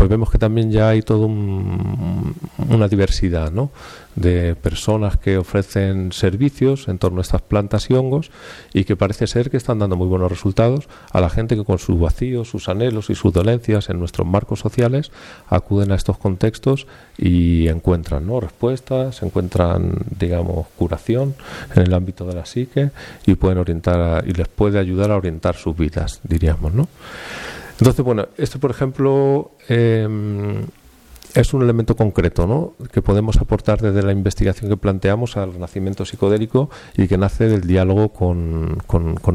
pues 0.00 0.08
vemos 0.08 0.30
que 0.30 0.38
también 0.38 0.70
ya 0.70 0.88
hay 0.88 1.02
toda 1.02 1.26
una 1.26 2.88
diversidad 2.88 3.52
de 4.16 4.54
personas 4.54 5.18
que 5.18 5.36
ofrecen 5.36 6.10
servicios 6.12 6.88
en 6.88 6.96
torno 6.96 7.18
a 7.18 7.20
estas 7.20 7.42
plantas 7.42 7.90
y 7.90 7.92
hongos 7.92 8.30
y 8.72 8.84
que 8.84 8.96
parece 8.96 9.26
ser 9.26 9.50
que 9.50 9.58
están 9.58 9.78
dando 9.78 9.96
muy 9.96 10.06
buenos 10.06 10.30
resultados 10.30 10.88
a 11.12 11.20
la 11.20 11.28
gente 11.28 11.54
que 11.54 11.64
con 11.64 11.78
sus 11.78 12.00
vacíos, 12.00 12.48
sus 12.48 12.70
anhelos 12.70 13.10
y 13.10 13.14
sus 13.14 13.30
dolencias 13.30 13.90
en 13.90 13.98
nuestros 13.98 14.26
marcos 14.26 14.60
sociales 14.60 15.12
acuden 15.50 15.92
a 15.92 15.96
estos 15.96 16.16
contextos 16.16 16.86
y 17.18 17.68
encuentran 17.68 18.26
¿no? 18.26 18.40
respuestas, 18.40 19.22
encuentran, 19.22 19.98
digamos, 20.18 20.66
curación 20.78 21.34
en 21.76 21.82
el 21.82 21.92
ámbito 21.92 22.24
de 22.24 22.36
la 22.36 22.46
psique 22.46 22.90
y 23.26 23.34
pueden 23.34 23.58
orientar 23.58 24.26
y 24.26 24.32
les 24.32 24.48
puede 24.48 24.78
ayudar 24.78 25.10
a 25.10 25.18
orientar 25.18 25.56
sus 25.56 25.76
vidas, 25.76 26.20
diríamos, 26.24 26.72
¿no? 26.72 26.88
Entonces, 27.80 28.04
bueno, 28.04 28.28
esto, 28.36 28.60
por 28.60 28.70
ejemplo, 28.70 29.52
em, 29.68 30.66
es 31.34 31.54
un 31.54 31.62
elemento 31.62 31.96
concreto 31.96 32.46
¿no? 32.46 32.74
que 32.92 33.00
podemos 33.00 33.38
aportar 33.38 33.80
desde 33.80 34.02
la 34.02 34.12
investigación 34.12 34.68
que 34.68 34.76
planteamos 34.76 35.38
al 35.38 35.54
renacimiento 35.54 36.04
psicodélico 36.04 36.68
y 36.96 37.08
que 37.08 37.16
nace 37.16 37.48
del 37.48 37.62
diálogo 37.62 38.10
con, 38.10 38.82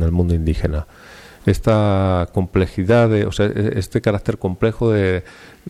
el 0.03 0.11
mundo 0.11 0.35
indígena. 0.35 0.85
Esta 1.47 2.27
complejidad, 2.33 3.09
de, 3.09 3.25
o 3.25 3.31
sea, 3.31 3.47
e, 3.47 3.79
este 3.79 4.01
carácter 4.01 4.37
complejo 4.37 4.91
de 4.91 5.23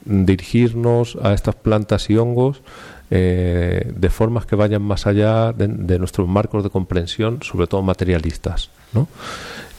dirigirnos 0.04 1.18
a 1.22 1.34
estas 1.34 1.56
plantas 1.56 2.10
y 2.10 2.18
hongos 2.18 2.62
eh, 3.10 3.92
de 3.96 4.10
formas 4.10 4.46
que 4.46 4.56
vayan 4.56 4.82
más 4.82 5.06
allá 5.06 5.54
de, 5.54 5.68
de, 5.68 6.00
nuestros 6.00 6.28
marcos 6.28 6.64
de 6.64 6.70
comprensión, 6.70 7.40
sobre 7.42 7.68
todo 7.68 7.82
materialistas. 7.82 8.70
¿no? 8.94 9.08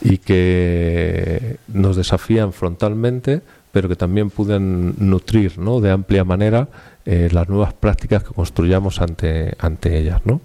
Y 0.09 0.19
que 0.19 1.57
nos 1.67 1.97
desafían 1.97 2.53
frontalmente, 2.53 3.41
pero 3.73 3.89
que 3.89 3.97
también 3.97 4.31
pueden 4.31 4.95
nutrir 4.99 5.59
¿no? 5.59 5.81
de 5.81 5.91
amplia 5.91 6.23
manera 6.23 6.69
eh, 7.05 7.29
las 7.33 7.49
nuevas 7.49 7.75
prácticas 7.75 8.23
que 8.23 8.33
construyamos 8.33 9.01
ante, 9.01 9.55
ante 9.59 9.99
ellas. 9.99 10.21
¿no? 10.25 10.41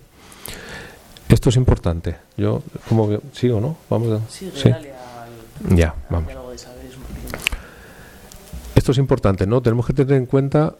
Esto 1.30 1.50
es 1.50 1.58
importante. 1.58 2.16
Yo, 2.38 2.64
como 2.90 3.20
sigo, 3.34 3.62
¿no? 3.62 3.78
Vamos 3.88 4.20
a, 4.20 4.30
sí, 4.32 4.52
sí. 4.54 4.72
ya, 5.70 5.94
vamos. 6.10 6.34
Esto 8.74 8.94
es 8.94 8.98
importante, 8.98 9.46
¿no? 9.46 9.62
Tenemos 9.62 9.86
que 9.86 9.94
tener 9.94 10.14
en 10.14 10.26
cuenta 10.26 10.74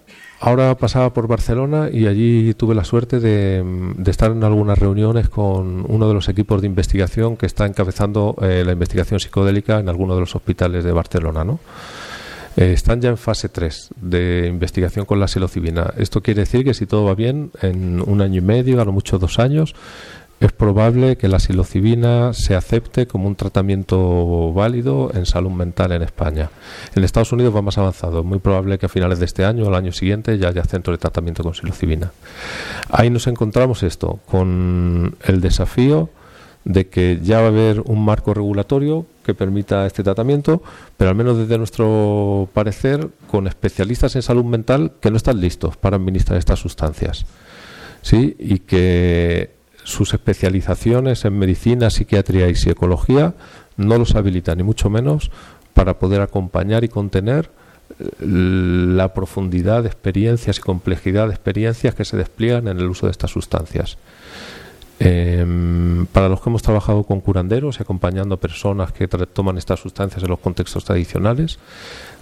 Ahora 0.44 0.76
pasaba 0.76 1.14
por 1.14 1.28
Barcelona 1.28 1.90
y 1.94 2.08
allí 2.08 2.56
tuve 2.56 2.74
la 2.74 2.84
suerte 2.84 3.20
de, 3.20 3.64
estar 4.08 4.32
en 4.32 4.44
algunas 4.44 4.80
reuniones 4.80 5.30
con 5.30 5.86
uno 5.88 6.08
de 6.08 6.16
los 6.16 6.30
equipos 6.30 6.62
de 6.62 6.68
investigación 6.68 7.38
que 7.38 7.46
está 7.46 7.68
encabezando 7.68 8.36
eh, 8.42 8.64
la 8.66 8.72
investigación 8.72 9.20
psicodélica 9.20 9.78
en 9.78 9.88
alguno 9.88 10.16
de 10.16 10.22
los 10.22 10.36
hospitales 10.36 10.84
de 10.84 10.92
Barcelona. 10.94 11.44
¿no? 11.44 11.60
Eh, 12.58 12.74
están 12.74 13.02
ya 13.02 13.10
en 13.10 13.18
fase 13.18 13.50
3 13.50 13.90
de 14.02 14.48
investigación 14.48 15.06
con 15.06 15.20
la 15.20 15.28
psilocibina. 15.28 15.94
Esto 15.98 16.22
quiere 16.22 16.42
decir 16.42 16.66
que 16.66 16.74
si 16.74 16.88
todo 16.88 17.06
va 17.06 17.14
bien, 17.14 17.52
en 17.62 18.02
un 18.02 18.22
año 18.22 18.40
y 18.40 18.42
medio, 18.42 18.82
a 18.82 18.86
lo 18.86 18.92
mucho 18.92 19.20
dos 19.20 19.38
años, 19.38 19.76
es 20.42 20.52
probable 20.52 21.18
que 21.18 21.28
la 21.28 21.40
psilocibina 21.40 22.34
se 22.34 22.56
acepte 22.56 23.06
como 23.06 23.28
un 23.28 23.36
tratamiento 23.36 24.52
válido 24.54 25.12
en 25.14 25.28
salud 25.28 25.52
mental 25.52 25.92
en 25.92 26.02
España. 26.02 26.50
En 26.96 27.04
Estados 27.04 27.32
Unidos 27.32 27.56
va 27.56 27.62
más 27.62 27.78
avanzado. 27.78 28.22
Es 28.22 28.26
muy 28.26 28.40
probable 28.40 28.80
que 28.80 28.88
a 28.88 28.90
finales 28.90 29.20
de 29.20 29.26
este 29.26 29.46
año 29.46 29.66
o 29.66 29.70
el 29.70 29.76
año 29.76 29.92
siguiente 29.92 30.40
ya 30.40 30.48
haya 30.48 30.64
centro 30.64 30.94
de 30.94 30.98
tratamiento 30.98 31.44
con 31.44 31.54
psilocibina. 31.54 32.12
Ahí 32.90 33.12
nos 33.12 33.28
encontramos 33.28 33.84
esto, 33.84 34.20
con 34.26 35.16
el 35.26 35.42
desafío 35.42 36.10
de 36.66 36.88
que 36.88 37.20
ya 37.22 37.40
va 37.40 37.46
a 37.46 37.50
haber 37.50 37.82
un 37.82 38.04
marco 38.04 38.34
regulatorio 38.34 39.06
que 39.24 39.36
permita 39.36 39.86
este 39.86 40.04
tratamiento, 40.04 40.64
pero 40.98 41.12
al 41.12 41.16
menos 41.16 41.38
desde 41.38 41.60
nuestro 41.60 42.50
parecer, 42.52 43.10
con 43.30 43.46
especialistas 43.46 44.16
en 44.16 44.24
salud 44.24 44.46
mental 44.46 44.94
que 45.02 45.12
no 45.12 45.18
están 45.18 45.40
listos 45.40 45.78
para 45.78 45.98
administrar 45.98 46.40
estas 46.40 46.58
sustancias. 46.58 47.28
¿Sí? 48.02 48.36
Y 48.40 48.60
que 48.60 49.61
sus 49.84 50.14
especializaciones 50.14 51.26
en 51.26 51.38
medicina, 51.38 51.90
psiquiatría 51.90 52.50
y 52.50 52.56
psicología 52.56 53.34
no 53.78 53.98
los 53.98 54.16
habilitan, 54.16 54.58
ni 54.58 54.64
mucho 54.64 54.90
menos, 54.90 55.32
para 55.74 55.98
poder 55.98 56.22
acompañar 56.22 56.84
y 56.84 56.90
contener 56.90 57.50
eh, 58.00 58.10
la 58.20 59.14
profundidad 59.14 59.84
de 59.84 59.88
experiencias 59.88 60.58
y 60.58 60.62
complejidad 60.62 61.28
de 61.28 61.34
experiencias 61.34 61.96
que 61.96 62.06
se 62.06 62.18
despliegan 62.18 62.68
en 62.68 62.80
el 62.80 62.88
uso 62.88 63.08
de 63.08 63.12
estas 63.12 63.32
sustancias. 63.32 63.98
Em, 65.04 66.06
para 66.08 66.30
los 66.30 66.42
que 66.42 66.50
hemos 66.50 66.62
trabajado 66.62 67.04
con 67.04 67.22
curanderos 67.22 67.80
y 67.80 67.82
acompañando 67.82 68.36
a 68.36 68.40
personas 68.40 68.92
que 68.92 69.08
toman 69.08 69.58
estas 69.58 69.80
sustancias 69.80 70.22
en 70.22 70.30
los 70.30 70.40
contextos 70.40 70.86
tradicionales, 70.86 71.58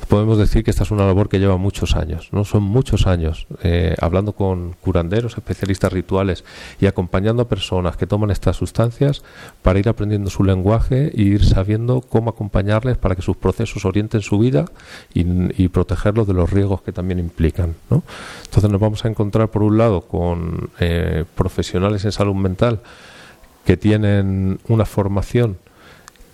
podemos 0.08 0.38
decir 0.38 0.64
que 0.64 0.72
esta 0.72 0.84
es 0.84 0.92
una 0.92 1.06
labor 1.06 1.30
que 1.30 1.40
lleva 1.40 1.58
muchos 1.58 1.96
años, 1.96 2.30
no 2.32 2.46
son 2.46 2.64
muchos 2.64 3.08
años, 3.08 3.48
eh, 3.64 3.96
hablando 4.00 4.34
con 4.34 4.74
curanderos, 4.82 5.38
especialistas 5.38 5.92
rituales 5.94 6.44
y 6.80 6.88
acompañando 6.88 7.44
a 7.44 7.48
personas 7.48 7.98
que 7.98 8.08
toman 8.08 8.32
estas 8.32 8.58
sustancias 8.58 9.24
para 9.62 9.80
ir 9.80 9.90
aprendiendo 9.90 10.30
su 10.30 10.44
lenguaje 10.44 11.12
e 11.16 11.22
ir 11.22 11.46
sabiendo 11.46 12.02
cómo 12.02 12.30
acompañarles 12.30 12.98
para 12.98 13.16
que 13.16 13.22
sus 13.22 13.38
procesos 13.38 13.86
orienten 13.86 14.22
su 14.22 14.40
vida 14.40 14.66
y, 15.14 15.68
protegerlos 15.70 16.28
de 16.28 16.34
los 16.34 16.50
riesgos 16.50 16.82
que 16.82 16.92
también 16.92 17.20
implican. 17.20 17.76
Entonces 17.92 18.72
nos 18.72 18.82
vamos 18.82 19.06
a 19.06 19.08
encontrar 19.08 19.50
por 19.50 19.62
un 19.62 19.78
lado 19.78 20.02
con 20.02 20.72
eh, 20.80 21.26
profesionales 21.36 22.04
en 22.06 22.12
salud 22.12 22.34
mental 22.34 22.80
que 23.66 23.78
tienen 23.78 24.60
una 24.68 24.86
formación 24.86 25.58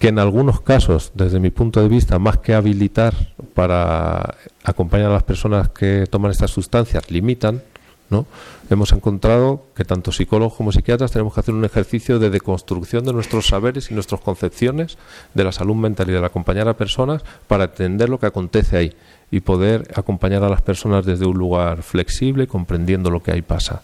que 0.05 0.09
en 0.09 0.19
algunos 0.19 0.61
casos, 0.61 1.13
desde 1.15 1.39
mi 1.39 1.49
punto 1.49 1.81
de 1.81 1.87
vista, 1.87 2.19
más 2.19 2.37
que 2.37 2.53
habilitar 2.53 3.15
para 3.55 4.35
acompañar 4.63 5.09
a 5.09 5.13
las 5.13 5.23
personas 5.23 5.69
que 5.69 6.05
toman 6.07 6.29
estas 6.29 6.51
sustancias, 6.51 7.09
limitan, 7.09 7.63
¿no? 8.11 8.27
Hemos 8.69 8.91
encontrado 8.91 9.65
que 9.75 9.83
tanto 9.83 10.11
psicólogos 10.11 10.53
como 10.53 10.71
psiquiatras 10.71 11.11
tenemos 11.11 11.33
que 11.33 11.39
hacer 11.39 11.55
un 11.55 11.65
ejercicio 11.65 12.19
de 12.19 12.29
deconstrucción 12.29 13.03
de 13.03 13.13
nuestros 13.13 13.47
saberes 13.47 13.89
y 13.89 13.95
nuestras 13.95 14.21
concepciones 14.21 14.99
de 15.33 15.43
la 15.43 15.51
salud 15.51 15.73
mental 15.73 16.07
y 16.07 16.13
de 16.13 16.23
acompañar 16.23 16.67
a 16.67 16.77
personas 16.77 17.23
para 17.47 17.63
entender 17.63 18.07
lo 18.07 18.19
que 18.19 18.27
acontece 18.27 18.77
ahí 18.77 18.93
y 19.31 19.39
poder 19.39 19.91
acompañar 19.95 20.43
a 20.43 20.49
las 20.49 20.61
personas 20.61 21.03
desde 21.07 21.25
un 21.25 21.35
lugar 21.39 21.81
flexible, 21.81 22.45
comprendiendo 22.45 23.09
lo 23.09 23.23
que 23.23 23.31
ahí 23.31 23.41
pasa. 23.41 23.81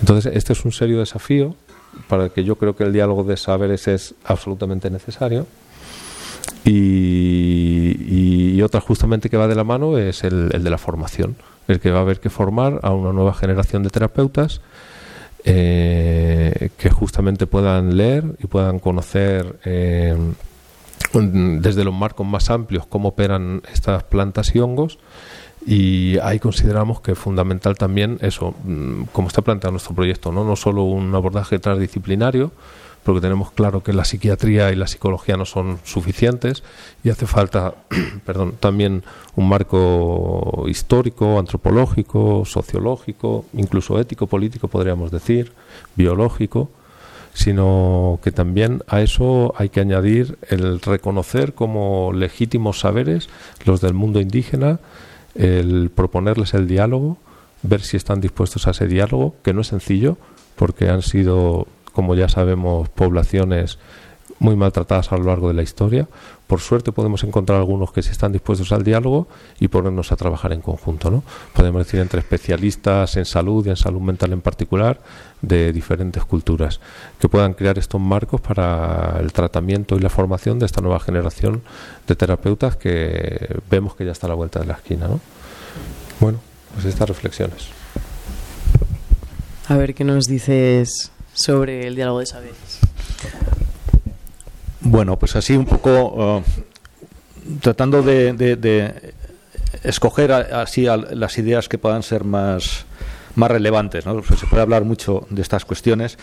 Entonces, 0.00 0.36
este 0.36 0.52
es 0.52 0.66
un 0.66 0.72
serio 0.72 0.98
desafío 0.98 1.56
para 2.08 2.24
el 2.24 2.30
que 2.30 2.44
yo 2.44 2.56
creo 2.56 2.76
que 2.76 2.84
el 2.84 2.92
diálogo 2.92 3.24
de 3.24 3.36
saberes 3.36 3.88
es 3.88 4.14
absolutamente 4.24 4.90
necesario. 4.90 5.46
Y, 6.64 8.60
otra 8.62 8.80
justamente 8.80 9.30
que 9.30 9.36
va 9.36 9.48
de 9.48 9.54
la 9.54 9.64
mano 9.64 9.96
es 9.96 10.24
el, 10.24 10.48
de 10.48 10.70
la 10.70 10.76
formación, 10.76 11.36
el 11.68 11.80
que 11.80 11.90
va 11.90 11.98
a 11.98 12.02
haber 12.02 12.20
que 12.20 12.28
formar 12.28 12.80
a 12.82 12.90
una 12.90 13.12
nueva 13.12 13.32
generación 13.32 13.82
de 13.82 13.88
terapeutas 13.88 14.60
eh, 15.44 16.70
que 16.76 16.90
justamente 16.90 17.46
puedan 17.46 17.96
leer 17.96 18.24
y 18.42 18.46
puedan 18.46 18.80
conocer 18.80 19.58
eh, 19.64 20.14
desde 21.14 21.84
los 21.84 21.94
marcos 21.94 22.26
más 22.26 22.50
amplios 22.50 22.86
cómo 22.86 23.10
operan 23.10 23.62
estas 23.72 24.02
plantas 24.02 24.54
y 24.54 24.58
hongos 24.58 24.98
y 25.68 26.16
ahí 26.20 26.38
consideramos 26.38 27.02
que 27.02 27.12
es 27.12 27.18
fundamental 27.18 27.76
también 27.76 28.16
eso, 28.22 28.54
mm, 28.64 29.02
como 29.12 29.28
está 29.28 29.42
planteado 29.42 29.72
nuestro 29.72 29.94
proyecto, 29.94 30.32
no, 30.32 30.42
no 30.42 30.56
solo 30.56 30.84
un 30.84 31.14
abordaje 31.14 31.58
transdisciplinario, 31.58 32.52
porque 33.04 33.20
tenemos 33.20 33.50
claro 33.50 33.82
que 33.82 33.92
la 33.92 34.06
psiquiatría 34.06 34.72
y 34.72 34.76
la 34.76 34.86
psicología 34.86 35.36
no 35.36 35.44
son 35.44 35.78
suficientes 35.84 36.62
y 37.04 37.10
hace 37.10 37.26
falta, 37.26 37.74
perdón, 38.24 38.54
también 38.58 39.02
un 39.36 39.46
marco 39.46 40.64
histórico, 40.68 41.38
antropológico, 41.38 42.46
sociológico, 42.46 43.44
incluso 43.52 44.00
ético, 44.00 44.26
político, 44.26 44.68
podríamos 44.68 45.10
decir, 45.10 45.52
biológico, 45.96 46.70
sino 47.34 48.20
que 48.24 48.32
también 48.32 48.82
a 48.88 49.02
eso 49.02 49.52
hay 49.58 49.68
que 49.68 49.80
añadir 49.80 50.38
el 50.48 50.80
reconocer 50.80 51.52
como 51.52 52.14
legítimos 52.14 52.80
saberes 52.80 53.28
los 53.66 53.82
del 53.82 53.92
mundo 53.92 54.18
indígena 54.18 54.80
el 55.34 55.90
proponerles 55.90 56.54
el 56.54 56.66
diálogo, 56.66 57.18
ver 57.62 57.80
si 57.80 57.96
están 57.96 58.20
dispuestos 58.20 58.66
a 58.66 58.70
ese 58.70 58.86
diálogo, 58.86 59.34
que 59.42 59.52
no 59.52 59.62
es 59.62 59.68
sencillo, 59.68 60.16
porque 60.56 60.88
han 60.88 61.02
sido, 61.02 61.66
como 61.92 62.14
ya 62.14 62.28
sabemos, 62.28 62.88
poblaciones 62.88 63.78
muy 64.38 64.56
maltratadas 64.56 65.12
a 65.12 65.16
lo 65.16 65.24
largo 65.24 65.48
de 65.48 65.54
la 65.54 65.62
historia. 65.62 66.08
Por 66.46 66.60
suerte 66.60 66.92
podemos 66.92 67.24
encontrar 67.24 67.58
algunos 67.58 67.92
que 67.92 68.02
sí 68.02 68.10
están 68.10 68.32
dispuestos 68.32 68.72
al 68.72 68.82
diálogo 68.82 69.28
y 69.60 69.68
ponernos 69.68 70.12
a 70.12 70.16
trabajar 70.16 70.52
en 70.52 70.60
conjunto. 70.60 71.10
¿no? 71.10 71.22
Podemos 71.52 71.84
decir 71.84 72.00
entre 72.00 72.20
especialistas 72.20 73.16
en 73.16 73.24
salud 73.24 73.66
y 73.66 73.70
en 73.70 73.76
salud 73.76 74.00
mental 74.00 74.32
en 74.32 74.40
particular 74.40 75.00
de 75.42 75.72
diferentes 75.72 76.24
culturas 76.24 76.80
que 77.18 77.28
puedan 77.28 77.54
crear 77.54 77.78
estos 77.78 78.00
marcos 78.00 78.40
para 78.40 79.18
el 79.20 79.32
tratamiento 79.32 79.96
y 79.96 80.00
la 80.00 80.08
formación 80.08 80.58
de 80.58 80.66
esta 80.66 80.80
nueva 80.80 81.00
generación 81.00 81.62
de 82.06 82.16
terapeutas 82.16 82.76
que 82.76 83.60
vemos 83.70 83.94
que 83.94 84.04
ya 84.04 84.12
está 84.12 84.26
a 84.26 84.30
la 84.30 84.36
vuelta 84.36 84.60
de 84.60 84.66
la 84.66 84.74
esquina. 84.74 85.06
¿no? 85.08 85.20
Bueno, 86.20 86.38
pues 86.74 86.86
estas 86.86 87.08
reflexiones. 87.08 87.68
A 89.68 89.76
ver 89.76 89.94
qué 89.94 90.04
nos 90.04 90.24
dices 90.24 91.12
sobre 91.34 91.86
el 91.86 91.94
diálogo 91.94 92.20
de 92.20 92.26
saberes. 92.26 92.80
Bueno, 94.90 95.18
pues 95.18 95.36
así 95.36 95.54
un 95.54 95.66
poco 95.66 96.38
uh, 96.38 96.42
tratando 97.60 98.02
de, 98.02 99.12
escoger 99.82 100.32
así 100.32 100.86
las 100.86 101.36
ideas 101.36 101.68
que 101.68 101.76
puedan 101.76 102.02
ser 102.02 102.24
más, 102.24 102.86
más 103.34 103.50
relevantes. 103.50 104.06
¿no? 104.06 104.22
Pues 104.22 104.40
se 104.40 104.46
puede 104.46 104.62
hablar 104.62 104.84
mucho 104.84 105.26
de 105.28 105.42
estas 105.42 105.66
cuestiones. 105.66 106.16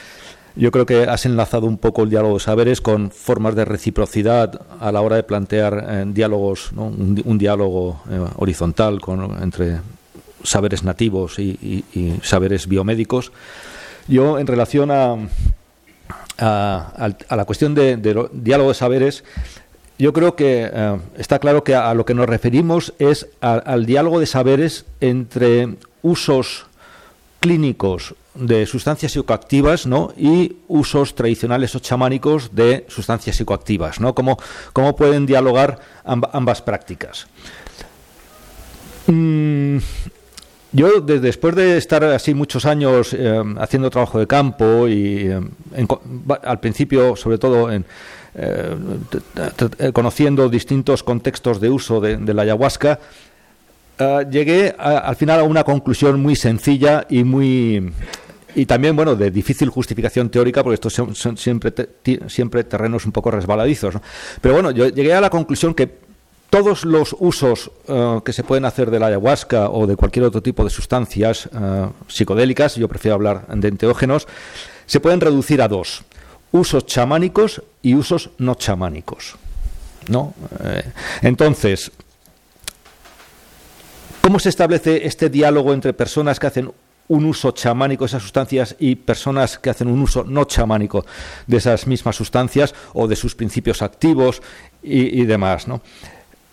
Yo 0.55 0.71
creo 0.71 0.87
que 0.87 1.03
has 1.03 1.27
enlazado 1.27 1.67
un 1.67 1.77
poco 1.77 2.01
el 2.01 2.09
diálogo 2.09 2.35
de 2.35 2.39
saberes 2.39 2.81
con 2.81 3.11
formas 3.11 3.53
de 3.53 3.65
reciprocidad 3.65 4.59
a 4.79 4.91
la 4.91 5.01
hora 5.01 5.17
de 5.17 5.23
plantear 5.23 5.85
eh, 5.87 6.03
diálogos, 6.07 6.71
¿no? 6.73 6.85
un, 6.85 7.21
un, 7.23 7.37
diálogo 7.37 8.01
eh, 8.09 8.19
horizontal 8.37 8.99
con, 8.99 9.43
entre 9.43 9.77
saberes 10.43 10.83
nativos 10.83 11.37
y, 11.37 11.83
y, 11.93 12.15
saberes 12.23 12.67
biomédicos. 12.67 13.31
Yo, 14.07 14.39
en 14.39 14.47
relación 14.47 14.89
a, 14.89 15.17
a, 16.37 17.09
la 17.29 17.45
cuestión 17.45 17.75
de, 17.75 17.97
de, 17.97 18.29
diálogo 18.33 18.69
de 18.69 18.75
saberes, 18.75 19.23
yo 19.97 20.11
creo 20.11 20.35
que 20.35 20.69
eh, 20.71 20.99
está 21.17 21.39
claro 21.39 21.63
que 21.63 21.75
a, 21.75 21.93
lo 21.93 22.05
que 22.05 22.13
nos 22.13 22.27
referimos 22.27 22.93
es 22.99 23.27
al 23.39 23.85
diálogo 23.85 24.19
de 24.19 24.25
saberes 24.25 24.85
entre 24.99 25.75
usos 26.01 26.65
clínicos 27.39 28.15
de 28.33 28.65
sustancias 28.65 29.13
psicoactivas 29.13 29.87
¿no? 29.87 30.13
y 30.17 30.57
usos 30.67 31.15
tradicionales 31.15 31.73
o 31.75 31.79
chamánicos 31.79 32.53
de 32.53 32.85
sustancias 32.89 33.37
psicoactivas. 33.37 34.01
¿no? 34.01 34.13
¿Cómo, 34.13 34.37
cómo 34.73 34.95
pueden 34.95 35.25
dialogar 35.25 35.79
amb 36.03 36.25
ambas 36.33 36.61
prácticas? 36.61 37.27
Mm, 39.07 39.77
yo, 40.75 40.99
de, 40.99 41.21
después 41.21 41.55
de 41.55 41.77
estar 41.77 42.03
así 42.03 42.33
muchos 42.33 42.65
años 42.65 43.13
eh, 43.13 43.41
haciendo 43.59 43.89
trabajo 43.89 44.19
de 44.19 44.27
campo 44.27 44.89
y 44.89 45.29
eh, 45.29 45.39
al 46.43 46.59
principio, 46.59 47.15
sobre 47.15 47.37
todo, 47.37 47.71
en, 47.71 47.85
eh, 48.35 48.75
conociendo 49.93 50.49
distintos 50.49 51.01
contextos 51.01 51.61
de 51.61 51.69
uso 51.69 52.01
de, 52.01 52.33
la 52.33 52.41
ayahuasca, 52.41 52.99
llegué 54.29 54.75
al 54.77 55.15
final 55.15 55.39
a 55.39 55.43
una 55.43 55.63
conclusión 55.63 56.21
muy 56.21 56.35
sencilla 56.35 57.07
y 57.09 57.23
muy 57.23 57.93
y 58.53 58.65
también 58.65 58.95
bueno 58.95 59.15
de 59.15 59.31
difícil 59.31 59.69
justificación 59.69 60.29
teórica 60.29 60.63
porque 60.63 60.75
estos 60.75 60.93
son, 60.93 61.37
siempre 61.37 61.73
siempre 62.27 62.63
terrenos 62.65 63.05
un 63.05 63.11
poco 63.11 63.31
resbaladizos 63.31 63.95
pero 64.39 64.55
bueno 64.55 64.71
yo 64.71 64.87
llegué 64.87 65.13
a 65.13 65.19
la 65.19 65.29
conclusión 65.29 65.73
que 65.73 66.04
todos 66.55 66.85
los 66.85 67.13
usos 67.19 67.69
uh, 67.89 68.21
que 68.21 68.31
se 68.31 68.41
pueden 68.41 68.63
hacer 68.63 68.89
de 68.89 68.97
la 68.97 69.07
ayahuasca 69.07 69.69
o 69.69 69.85
de 69.87 69.97
cualquier 69.97 70.23
otro 70.23 70.41
tipo 70.41 70.63
de 70.63 70.69
sustancias 70.69 71.47
uh, 71.47 71.89
psicodélicas 72.07 72.77
yo 72.77 72.87
prefiero 72.87 73.15
hablar 73.15 73.45
de 73.47 73.67
enteógenos 73.67 74.25
se 74.85 75.01
pueden 75.01 75.19
reducir 75.19 75.61
a 75.61 75.67
dos 75.67 76.05
usos 76.53 76.85
chamánicos 76.85 77.61
y 77.81 77.95
usos 77.95 78.29
no 78.37 78.55
chamánicos 78.55 79.35
no 80.07 80.33
eh, 80.63 80.83
entonces 81.23 81.91
¿Cómo 84.21 84.39
se 84.39 84.47
establece 84.47 85.05
este 85.05 85.29
diálogo 85.29 85.73
entre 85.73 85.91
personas 85.91 86.39
que 86.39 86.47
hacen 86.47 86.71
un 87.09 87.25
uso 87.25 87.51
chamánico 87.51 88.05
de 88.05 88.07
esas 88.07 88.23
sustancias 88.23 88.77
y 88.79 88.95
personas 88.95 89.59
que 89.59 89.69
hacen 89.69 89.89
un 89.89 90.01
uso 90.01 90.23
no 90.23 90.45
chamánico 90.45 91.05
de 91.47 91.57
esas 91.57 91.85
mismas 91.85 92.15
sustancias 92.15 92.73
o 92.93 93.09
de 93.09 93.17
sus 93.17 93.35
principios 93.35 93.81
activos 93.81 94.41
y, 94.81 95.21
y 95.21 95.25
demás? 95.25 95.67
¿no? 95.67 95.81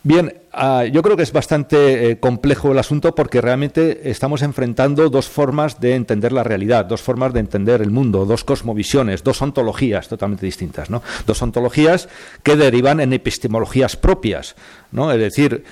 Bien, 0.05 0.35
uh, 0.53 0.83
yo 0.87 1.01
creo 1.01 1.17
que 1.17 1.23
es 1.23 1.33
bastante 1.33 2.11
eh, 2.11 2.19
complejo 2.19 2.73
el 2.73 2.79
asunto 2.79 3.15
porque 3.15 3.41
realmente 3.41 4.11
estamos 4.11 4.43
enfrentando 4.43 5.09
dos 5.11 5.29
formas 5.29 5.81
de 5.81 5.95
entender 5.95 6.33
la 6.33 6.43
realidad, 6.43 6.87
dos 6.87 7.01
formas 7.01 7.33
de 7.33 7.39
entender 7.39 7.81
el 7.83 7.93
mundo, 7.93 8.25
dos 8.25 8.43
cosmovisiones, 8.43 9.23
dos 9.23 9.41
ontologías 9.43 10.09
totalmente 10.09 10.45
distintas, 10.45 10.91
¿no? 10.91 11.03
Dos 11.25 11.41
ontologías 11.41 12.09
que 12.43 12.57
derivan 12.57 12.99
en 12.99 13.13
epistemologías 13.13 13.97
propias, 13.97 14.57
¿no? 14.91 15.13
Es 15.13 15.21
decir, 15.21 15.63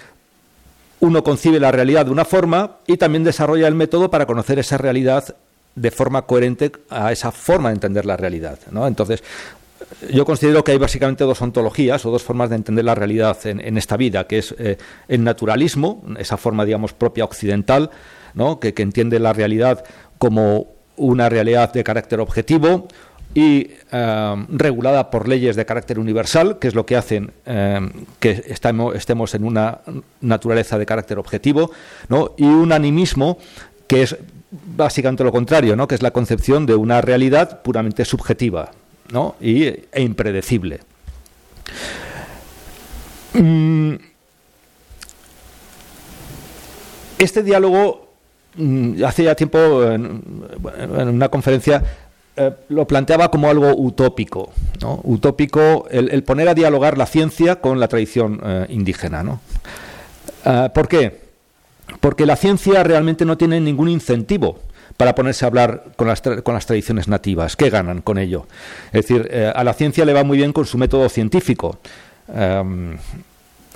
uno 1.00 1.24
concibe 1.24 1.58
la 1.58 1.72
realidad 1.72 2.06
de 2.06 2.12
una 2.12 2.24
forma 2.24 2.76
y 2.86 2.98
también 2.98 3.24
desarrolla 3.24 3.66
el 3.66 3.74
método 3.74 4.10
para 4.10 4.26
conocer 4.26 4.60
esa 4.60 4.78
realidad 4.78 5.34
de 5.74 5.90
forma 5.90 6.22
coherente 6.22 6.72
a 6.90 7.12
esa 7.12 7.32
forma 7.32 7.70
de 7.70 7.76
entender 7.76 8.04
la 8.04 8.16
realidad. 8.16 8.58
¿no? 8.70 8.86
Entonces, 8.86 9.22
yo 10.12 10.24
considero 10.24 10.64
que 10.64 10.72
hay 10.72 10.78
básicamente 10.78 11.24
dos 11.24 11.40
ontologías 11.42 12.04
o 12.06 12.10
dos 12.10 12.22
formas 12.22 12.50
de 12.50 12.56
entender 12.56 12.84
la 12.84 12.94
realidad 12.94 13.36
en, 13.44 13.76
esta 13.76 13.96
vida, 13.96 14.26
que 14.26 14.38
es 14.38 14.54
eh, 14.58 14.78
el 15.08 15.24
naturalismo, 15.24 16.02
esa 16.18 16.36
forma, 16.36 16.64
digamos, 16.64 16.92
propia 16.92 17.24
occidental, 17.24 17.90
que, 18.60 18.74
entiende 18.76 19.18
la 19.18 19.32
realidad 19.32 19.84
como 20.18 20.68
una 20.96 21.28
realidad 21.28 21.72
de 21.72 21.82
carácter 21.84 22.20
objetivo, 22.20 22.88
y 23.32 23.70
eh, 23.92 24.46
regulada 24.48 25.10
por 25.10 25.28
leyes 25.28 25.54
de 25.54 25.64
carácter 25.64 25.98
universal, 25.98 26.58
que 26.58 26.68
es 26.68 26.74
lo 26.74 26.84
que 26.84 26.96
hacen 26.96 27.32
eh, 27.46 27.80
que 28.18 28.44
estemos 28.46 29.34
en 29.34 29.44
una 29.44 29.80
naturaleza 30.20 30.78
de 30.78 30.86
carácter 30.86 31.18
objetivo, 31.18 31.70
y 32.36 32.44
un 32.44 32.72
animismo 32.72 33.38
que 33.86 34.02
es 34.02 34.16
básicamente 34.50 35.24
lo 35.24 35.32
contrario, 35.32 35.86
que 35.86 35.94
es 35.94 36.02
la 36.02 36.10
concepción 36.12 36.66
de 36.66 36.74
una 36.74 37.00
realidad 37.00 37.62
puramente 37.62 38.04
subjetiva 38.04 38.70
¿no? 39.10 39.36
y, 39.40 39.64
e 39.64 40.02
impredecible. 40.02 40.80
Mm. 43.34 43.94
Este 47.18 47.42
diálogo, 47.42 48.08
mm, 48.56 49.04
hace 49.04 49.24
ya 49.24 49.34
tiempo, 49.34 49.84
en, 49.84 50.32
una 50.90 51.28
conferencia, 51.28 51.82
eh, 52.36 52.52
lo 52.70 52.86
planteaba 52.86 53.30
como 53.30 53.50
algo 53.50 53.74
utópico, 53.76 54.52
¿no? 54.80 55.00
utópico 55.04 55.86
el, 55.90 56.22
poner 56.22 56.48
a 56.48 56.54
dialogar 56.54 56.96
la 56.96 57.06
ciencia 57.06 57.60
con 57.60 57.78
la 57.78 57.88
tradición 57.88 58.40
eh, 58.42 58.66
indígena. 58.70 59.22
¿no? 59.22 59.40
Uh, 60.46 60.72
¿Por 60.72 60.88
qué? 60.88 61.20
Porque 62.00 62.24
la 62.24 62.36
ciencia 62.36 62.82
realmente 62.82 63.24
no 63.24 63.36
tiene 63.36 63.60
ningún 63.60 63.88
incentivo 63.88 64.58
para 65.00 65.14
ponerse 65.14 65.46
a 65.46 65.48
hablar 65.48 65.84
con 65.96 66.08
las, 66.08 66.20
con 66.20 66.52
las 66.52 66.66
tradiciones 66.66 67.08
nativas. 67.08 67.56
¿Qué 67.56 67.70
ganan 67.70 68.02
con 68.02 68.18
ello? 68.18 68.46
Es 68.92 69.06
decir, 69.06 69.30
eh, 69.32 69.50
a 69.52 69.64
la 69.64 69.72
ciencia 69.72 70.04
le 70.04 70.12
va 70.12 70.24
muy 70.24 70.36
bien 70.36 70.52
con 70.52 70.66
su 70.66 70.76
método 70.76 71.08
científico. 71.08 71.78
Um, 72.28 72.98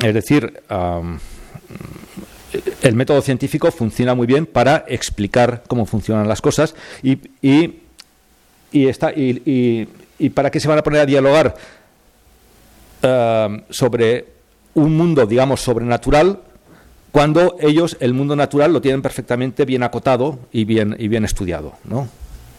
es 0.02 0.12
decir, 0.12 0.60
el 2.82 2.94
método 2.94 3.22
científico 3.22 3.70
funciona 3.70 4.14
muy 4.14 4.26
bien 4.26 4.44
para 4.44 4.84
explicar 4.86 5.62
cómo 5.66 5.86
funcionan 5.86 6.28
las 6.28 6.42
cosas 6.42 6.74
y, 7.02 7.18
y 7.40 8.86
está, 8.86 9.10
y, 9.10 9.88
y, 10.18 10.28
para 10.28 10.50
qué 10.50 10.60
se 10.60 10.68
van 10.68 10.76
a 10.76 10.82
poner 10.82 11.00
a 11.00 11.06
dialogar 11.06 11.54
uh, 13.02 13.62
sobre 13.70 14.26
un 14.74 14.94
mundo, 14.94 15.24
digamos, 15.24 15.62
sobrenatural, 15.62 16.40
cuando 17.14 17.54
ellos 17.60 17.96
el 18.00 18.12
mundo 18.12 18.34
natural 18.34 18.72
lo 18.72 18.80
tienen 18.80 19.00
perfectamente 19.00 19.64
bien 19.64 19.84
acotado 19.84 20.40
y 20.50 20.64
bien, 20.64 20.96
y 20.98 21.06
bien 21.06 21.24
estudiado, 21.24 21.74
¿no? 21.84 22.08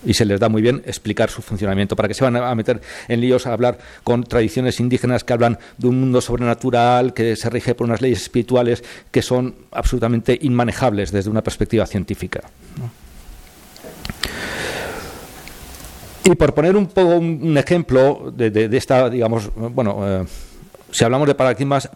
y 0.05 0.13
se 0.13 0.23
les 0.23 0.39
da 0.39 0.47
muy 0.47 0.61
bien 0.61 0.81
explicar 0.85 1.29
su 1.29 1.41
funcionamiento. 1.41 1.97
¿Para 1.97 2.07
que 2.07 2.13
se 2.13 2.23
van 2.23 2.37
a 2.37 2.55
meter 2.55 2.79
en 3.09 3.19
líos 3.19 3.47
a 3.47 3.51
hablar 3.51 3.77
con 4.05 4.23
tradiciones 4.23 4.79
indígenas 4.79 5.25
que 5.25 5.33
hablan 5.33 5.59
de 5.77 5.89
un 5.89 5.99
mundo 5.99 6.21
sobrenatural, 6.21 7.13
que 7.13 7.35
se 7.35 7.49
rige 7.49 7.75
por 7.75 7.85
unas 7.85 8.01
leyes 8.01 8.21
espirituales 8.21 8.81
que 9.11 9.21
son 9.21 9.55
absolutamente 9.71 10.39
inmanejables 10.41 11.11
desde 11.11 11.29
una 11.29 11.43
perspectiva 11.43 11.85
científica? 11.85 12.43
Y 16.23 16.33
por 16.35 16.53
poner 16.53 16.77
un 16.77 16.87
poco 16.87 17.17
un, 17.17 17.57
ejemplo 17.57 18.31
de, 18.33 18.69
esta, 18.71 19.09
digamos, 19.09 19.51
bueno, 19.53 20.21
eh, 20.21 20.25
si 20.95 21.03
hablamos 21.03 21.27
de 21.27 21.35
paradigmas, 21.35 21.89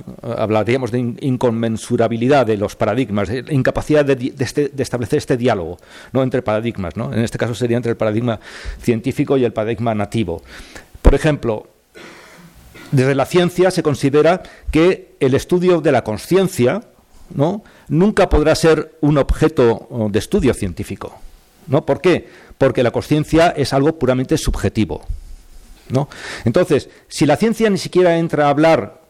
eh, 0.00 0.34
hablaríamos 0.38 0.90
de 0.90 0.98
in, 0.98 1.18
inconmensurabilidad 1.20 2.46
de 2.46 2.56
los 2.56 2.74
paradigmas, 2.74 3.28
de 3.28 3.44
incapacidad 3.50 4.02
de, 4.02 4.16
de, 4.16 4.44
este, 4.44 4.70
de, 4.70 4.82
establecer 4.82 5.18
este 5.18 5.36
diálogo 5.36 5.76
¿no? 6.14 6.22
entre 6.22 6.40
paradigmas. 6.40 6.96
¿no? 6.96 7.12
En 7.12 7.18
este 7.18 7.36
caso 7.36 7.54
sería 7.54 7.76
entre 7.76 7.90
el 7.90 7.98
paradigma 7.98 8.40
científico 8.80 9.36
y 9.36 9.44
el 9.44 9.52
paradigma 9.52 9.94
nativo. 9.94 10.42
Por 11.02 11.14
ejemplo, 11.14 11.66
desde 12.92 13.14
la 13.14 13.26
ciencia 13.26 13.70
se 13.70 13.82
considera 13.82 14.42
que 14.70 15.16
el 15.20 15.34
estudio 15.34 15.82
de 15.82 15.92
la 15.92 16.02
conciencia 16.02 16.80
¿no? 17.34 17.62
nunca 17.88 18.30
podrá 18.30 18.54
ser 18.54 18.96
un 19.02 19.18
objeto 19.18 20.08
de 20.10 20.18
estudio 20.18 20.54
científico. 20.54 21.20
¿no? 21.66 21.84
¿Por 21.84 22.00
qué? 22.00 22.26
porque 22.60 22.82
la 22.82 22.90
conciencia 22.90 23.54
es 23.56 23.72
algo 23.72 23.98
puramente 23.98 24.36
subjetivo. 24.36 25.00
¿No? 25.92 26.08
Entonces, 26.44 26.88
si 27.08 27.26
la 27.26 27.36
ciencia 27.36 27.68
ni 27.70 27.78
siquiera 27.78 28.18
entra 28.18 28.46
a 28.46 28.50
hablar 28.50 29.00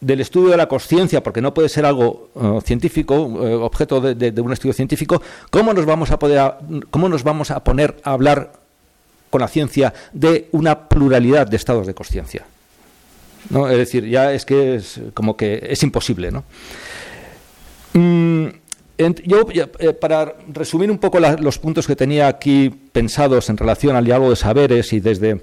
del 0.00 0.20
estudio 0.20 0.50
de 0.50 0.56
la 0.56 0.66
conciencia, 0.66 1.22
porque 1.22 1.42
no 1.42 1.52
puede 1.52 1.68
ser 1.68 1.84
algo 1.84 2.30
uh, 2.34 2.60
científico, 2.62 3.14
uh, 3.14 3.62
objeto 3.62 4.00
de, 4.00 4.40
un 4.40 4.52
estudio 4.52 4.72
científico, 4.72 5.22
¿cómo 5.50 5.74
nos 5.74 5.84
vamos 5.84 6.10
a 6.10 6.18
poder, 6.18 6.54
cómo 6.90 7.08
nos 7.08 7.22
vamos 7.22 7.50
a 7.50 7.62
poner 7.62 7.96
a 8.02 8.12
hablar 8.12 8.52
con 9.28 9.42
la 9.42 9.48
ciencia 9.48 9.92
de 10.12 10.48
una 10.52 10.88
pluralidad 10.88 11.46
de 11.46 11.56
estados 11.56 11.86
de 11.86 11.94
conciencia? 11.94 12.46
¿No? 13.50 13.68
Es 13.68 13.76
decir, 13.76 14.06
ya 14.06 14.32
es 14.32 14.44
que 14.44 14.76
es 14.76 15.00
como 15.14 15.36
que 15.36 15.66
es 15.68 15.82
imposible, 15.82 16.30
¿no? 16.30 16.44
Mm, 17.92 18.48
yo, 19.24 19.46
eh, 19.78 19.92
para 19.94 20.34
resumir 20.52 20.90
un 20.90 20.98
poco 20.98 21.18
los 21.20 21.58
puntos 21.58 21.86
que 21.86 21.96
tenía 21.96 22.28
aquí 22.28 22.70
pensados 22.92 23.48
en 23.48 23.56
relación 23.56 23.96
al 23.96 24.04
diálogo 24.04 24.30
de 24.30 24.36
saberes 24.36 24.92
y 24.92 25.00
desde 25.00 25.42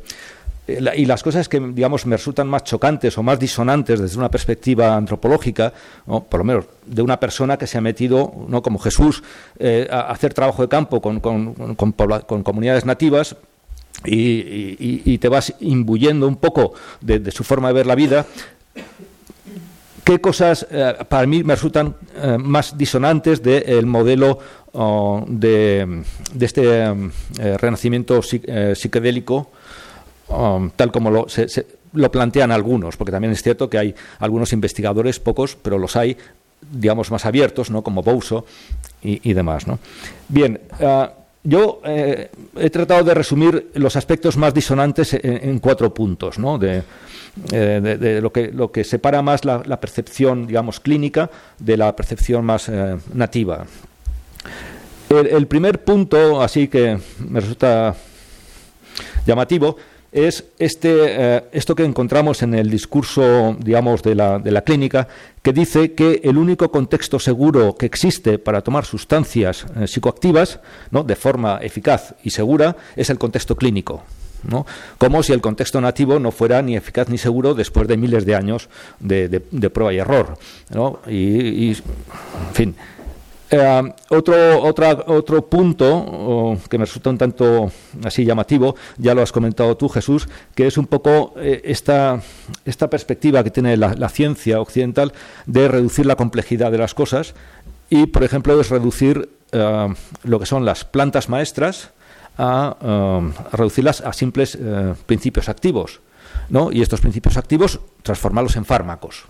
eh, 0.68 0.82
y 0.98 1.06
las 1.06 1.24
cosas 1.24 1.48
que 1.48 1.60
digamos 1.60 2.06
me 2.06 2.18
resultan 2.18 2.48
más 2.48 2.64
chocantes 2.64 3.18
o 3.18 3.24
más 3.24 3.40
disonantes 3.40 4.00
desde 4.00 4.18
una 4.18 4.30
perspectiva 4.30 4.96
antropológica, 4.96 5.74
¿no? 6.06 6.24
por 6.24 6.40
lo 6.40 6.44
menos 6.44 6.66
de 6.86 7.02
una 7.02 7.20
persona 7.20 7.58
que 7.58 7.68
se 7.68 7.78
ha 7.78 7.82
metido, 7.82 8.34
no 8.48 8.62
como 8.62 8.78
Jesús, 8.80 9.24
eh, 9.58 9.88
a 9.90 10.12
hacer 10.12 10.34
trabajo 10.34 10.62
de 10.62 10.68
campo 10.68 11.02
con, 11.02 11.20
con, 11.20 11.54
comunidades 12.44 12.86
nativas, 12.86 13.36
y, 14.06 15.18
te 15.18 15.28
vas 15.28 15.56
imbuyendo 15.60 16.28
un 16.28 16.36
poco 16.36 16.74
de, 17.02 17.32
su 17.32 17.44
forma 17.44 17.70
de 17.70 17.74
ver 17.74 17.88
la 17.88 17.96
vida, 17.96 18.28
¿qué 20.04 20.22
cosas 20.22 20.68
eh, 20.70 20.94
para 21.10 21.26
mí 21.26 21.44
me 21.44 21.56
resultan 21.56 21.96
más 22.38 22.78
disonantes 22.78 23.42
del 23.42 23.64
de 23.64 23.82
modelo 23.82 24.38
oh, 24.74 25.26
de, 25.28 26.04
de, 26.32 26.46
este 26.46 26.94
renacimiento 27.58 28.22
psicodélico, 28.22 29.50
um, 30.30 30.70
tal 30.72 30.92
como 30.92 31.12
lo, 31.12 31.30
se, 31.30 31.48
lo 31.94 32.12
plantean 32.12 32.52
algunos? 32.52 32.98
Porque 32.98 33.12
también 33.12 33.34
es 33.34 33.42
cierto 33.42 33.70
que 33.70 33.78
hay 33.78 33.96
algunos 34.20 34.54
investigadores, 34.54 35.20
pocos, 35.20 35.56
pero 35.56 35.78
los 35.78 35.96
hay 35.96 36.18
digamos 36.72 37.12
más 37.12 37.26
abiertos, 37.26 37.70
¿no? 37.70 37.84
como 37.84 38.02
Bouso 38.02 38.46
y, 39.02 39.34
demás. 39.34 39.68
¿no? 39.68 39.80
Bien, 40.28 40.60
uh, 40.80 41.06
yo 41.44 41.82
eh, 41.86 42.30
he 42.58 42.70
tratado 42.70 43.04
de 43.04 43.14
resumir 43.14 43.72
los 43.76 43.96
aspectos 43.96 44.36
más 44.36 44.54
disonantes 44.54 45.14
en, 45.14 45.60
cuatro 45.60 45.94
puntos, 45.94 46.38
¿no? 46.38 46.58
de, 46.58 46.84
eh, 47.52 47.98
de, 48.00 48.22
lo, 48.22 48.34
que, 48.34 48.52
lo 48.52 48.72
que 48.72 48.84
separa 48.84 49.22
más 49.22 49.46
la, 49.46 49.80
percepción, 49.80 50.48
digamos, 50.48 50.80
clínica 50.80 51.30
de 51.58 51.78
la 51.78 51.96
percepción 51.96 52.44
más 52.44 52.68
eh, 52.68 52.98
nativa. 53.14 53.66
El, 55.10 55.48
primer 55.48 55.86
punto, 55.86 56.42
así 56.42 56.68
que 56.68 57.00
me 57.20 57.40
resulta 57.40 57.96
llamativo, 59.26 59.78
es 60.12 60.46
este, 60.60 61.36
eh, 61.38 61.44
esto 61.52 61.76
que 61.76 61.84
encontramos 61.84 62.42
en 62.42 62.54
el 62.54 62.70
discurso, 62.70 63.56
digamos, 63.60 64.04
de 64.04 64.16
la, 64.16 64.40
de 64.40 64.52
la, 64.52 64.62
clínica, 64.62 65.08
que 65.42 65.54
dice 65.54 65.94
que 65.94 66.22
el 66.24 66.38
único 66.38 66.72
contexto 66.72 67.20
seguro 67.20 67.76
que 67.76 67.86
existe 67.86 68.40
para 68.40 68.62
tomar 68.62 68.86
sustancias 68.86 69.66
eh, 69.76 69.88
psicoactivas, 69.88 70.60
¿no? 70.92 71.04
de 71.04 71.16
forma 71.16 71.60
eficaz 71.62 72.16
y 72.24 72.32
segura, 72.32 72.76
es 72.96 73.10
el 73.10 73.18
contexto 73.18 73.56
clínico. 73.56 74.04
¿no? 74.44 74.66
Como 74.98 75.24
si 75.24 75.34
el 75.34 75.42
contexto 75.42 75.82
nativo 75.82 76.20
no 76.20 76.32
fuera 76.32 76.62
ni 76.62 76.76
eficaz 76.76 77.10
ni 77.10 77.18
seguro 77.18 77.54
después 77.54 77.88
de 77.88 77.98
miles 77.98 78.26
de 78.26 78.36
años 78.36 78.70
de, 79.00 79.28
de, 79.30 79.70
prueba 79.70 79.94
y 79.94 79.98
error. 79.98 80.38
¿no? 80.70 81.00
Y, 81.08 81.70
en 81.70 82.54
fin. 82.54 82.76
Eh, 83.50 83.94
otro, 84.10 84.62
otro 84.62 85.50
punto 85.50 86.58
que 86.70 86.78
me 86.78 86.86
resulta 86.86 87.10
un 87.10 87.18
tanto 87.18 87.72
así 88.04 88.26
llamativo, 88.26 88.76
ya 88.98 89.14
lo 89.14 89.22
has 89.22 89.32
comentado 89.32 89.78
tú, 89.78 89.88
Jesús, 89.88 90.28
que 90.54 90.68
es 90.68 90.78
un 90.78 90.88
poco 90.88 91.34
eh, 91.38 91.62
esta, 91.64 92.22
esta 92.66 92.90
perspectiva 92.90 93.44
que 93.44 93.52
tiene 93.52 93.78
la, 93.78 94.10
ciencia 94.10 94.60
occidental 94.60 95.14
de 95.46 95.68
reducir 95.68 96.06
la 96.06 96.16
complejidad 96.16 96.72
de 96.72 96.78
las 96.78 96.94
cosas 96.94 97.36
y, 97.90 98.08
por 98.08 98.24
ejemplo, 98.24 98.60
es 98.60 98.70
reducir 98.70 99.30
eh, 99.52 99.94
lo 100.24 100.40
que 100.40 100.46
son 100.46 100.66
las 100.66 100.84
plantas 100.84 101.30
maestras 101.30 101.92
a, 102.38 102.76
a 102.80 103.56
reducirlas 103.56 104.02
a 104.02 104.14
simples 104.14 104.58
eh, 104.60 104.94
principios 105.06 105.50
activos. 105.50 106.02
¿no? 106.50 106.72
Y 106.72 106.82
estos 106.82 107.02
principios 107.02 107.38
activos 107.38 107.80
transformarlos 108.04 108.56
en 108.56 108.66
fármacos. 108.66 109.26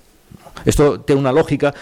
Esto 0.65 0.99
tiene 1.01 1.21
una 1.21 1.31
lógica 1.31 1.73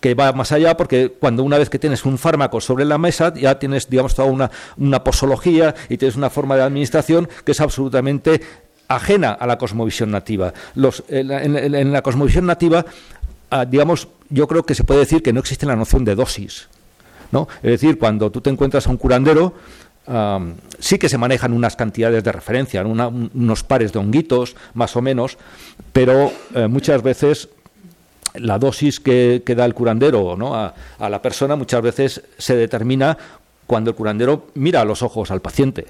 que 0.00 0.14
va 0.14 0.32
más 0.32 0.52
allá 0.52 0.76
porque 0.76 1.14
cuando 1.18 1.42
una 1.42 1.58
vez 1.58 1.70
que 1.70 1.78
tienes 1.78 2.04
un 2.04 2.18
fármaco 2.18 2.60
sobre 2.60 2.84
la 2.84 2.98
mesa 2.98 3.32
ya 3.34 3.58
tienes, 3.58 3.88
digamos, 3.88 4.14
toda 4.14 4.28
una, 4.28 4.50
una 4.76 5.02
posología 5.04 5.74
y 5.88 5.96
tienes 5.96 6.16
una 6.16 6.30
forma 6.30 6.56
de 6.56 6.62
administración 6.62 7.28
que 7.44 7.52
es 7.52 7.60
absolutamente 7.60 8.40
ajena 8.88 9.32
a 9.32 9.46
la 9.46 9.56
cosmovisión 9.56 10.10
nativa. 10.10 10.52
Los, 10.74 11.04
en, 11.08 11.92
la 11.92 12.02
cosmovisión 12.02 12.46
nativa, 12.46 12.84
uh, 13.52 13.64
digamos, 13.68 14.08
yo 14.28 14.48
creo 14.48 14.64
que 14.64 14.74
se 14.74 14.84
puede 14.84 15.00
decir 15.00 15.22
que 15.22 15.32
no 15.32 15.40
existe 15.40 15.64
la 15.66 15.76
noción 15.76 16.04
de 16.04 16.14
dosis. 16.14 16.68
¿no? 17.30 17.46
Es 17.62 17.70
decir, 17.70 17.98
cuando 17.98 18.30
tú 18.30 18.40
te 18.40 18.50
encuentras 18.50 18.86
a 18.86 18.90
un 18.90 18.96
curandero, 18.96 19.54
sí 20.78 20.98
que 20.98 21.08
se 21.08 21.18
manejan 21.18 21.52
unas 21.52 21.76
cantidades 21.76 22.24
de 22.24 22.32
referencia, 22.32 22.84
unos 22.84 23.62
pares 23.62 23.92
de 23.92 23.98
honguitos, 23.98 24.56
más 24.74 24.96
o 24.96 25.02
menos, 25.02 25.38
pero 25.92 26.32
eh, 26.54 26.66
muchas 26.66 27.02
veces 27.02 27.48
la 28.34 28.58
dosis 28.58 29.00
que, 29.00 29.42
da 29.46 29.64
el 29.64 29.74
curandero 29.74 30.36
¿no? 30.36 30.54
a, 30.54 30.74
la 30.98 31.22
persona 31.22 31.56
muchas 31.56 31.82
veces 31.82 32.22
se 32.38 32.56
determina 32.56 33.16
cuando 33.66 33.90
el 33.90 33.96
curandero 33.96 34.48
mira 34.54 34.80
a 34.80 34.84
los 34.84 35.02
ojos 35.02 35.30
al 35.30 35.40
paciente, 35.40 35.86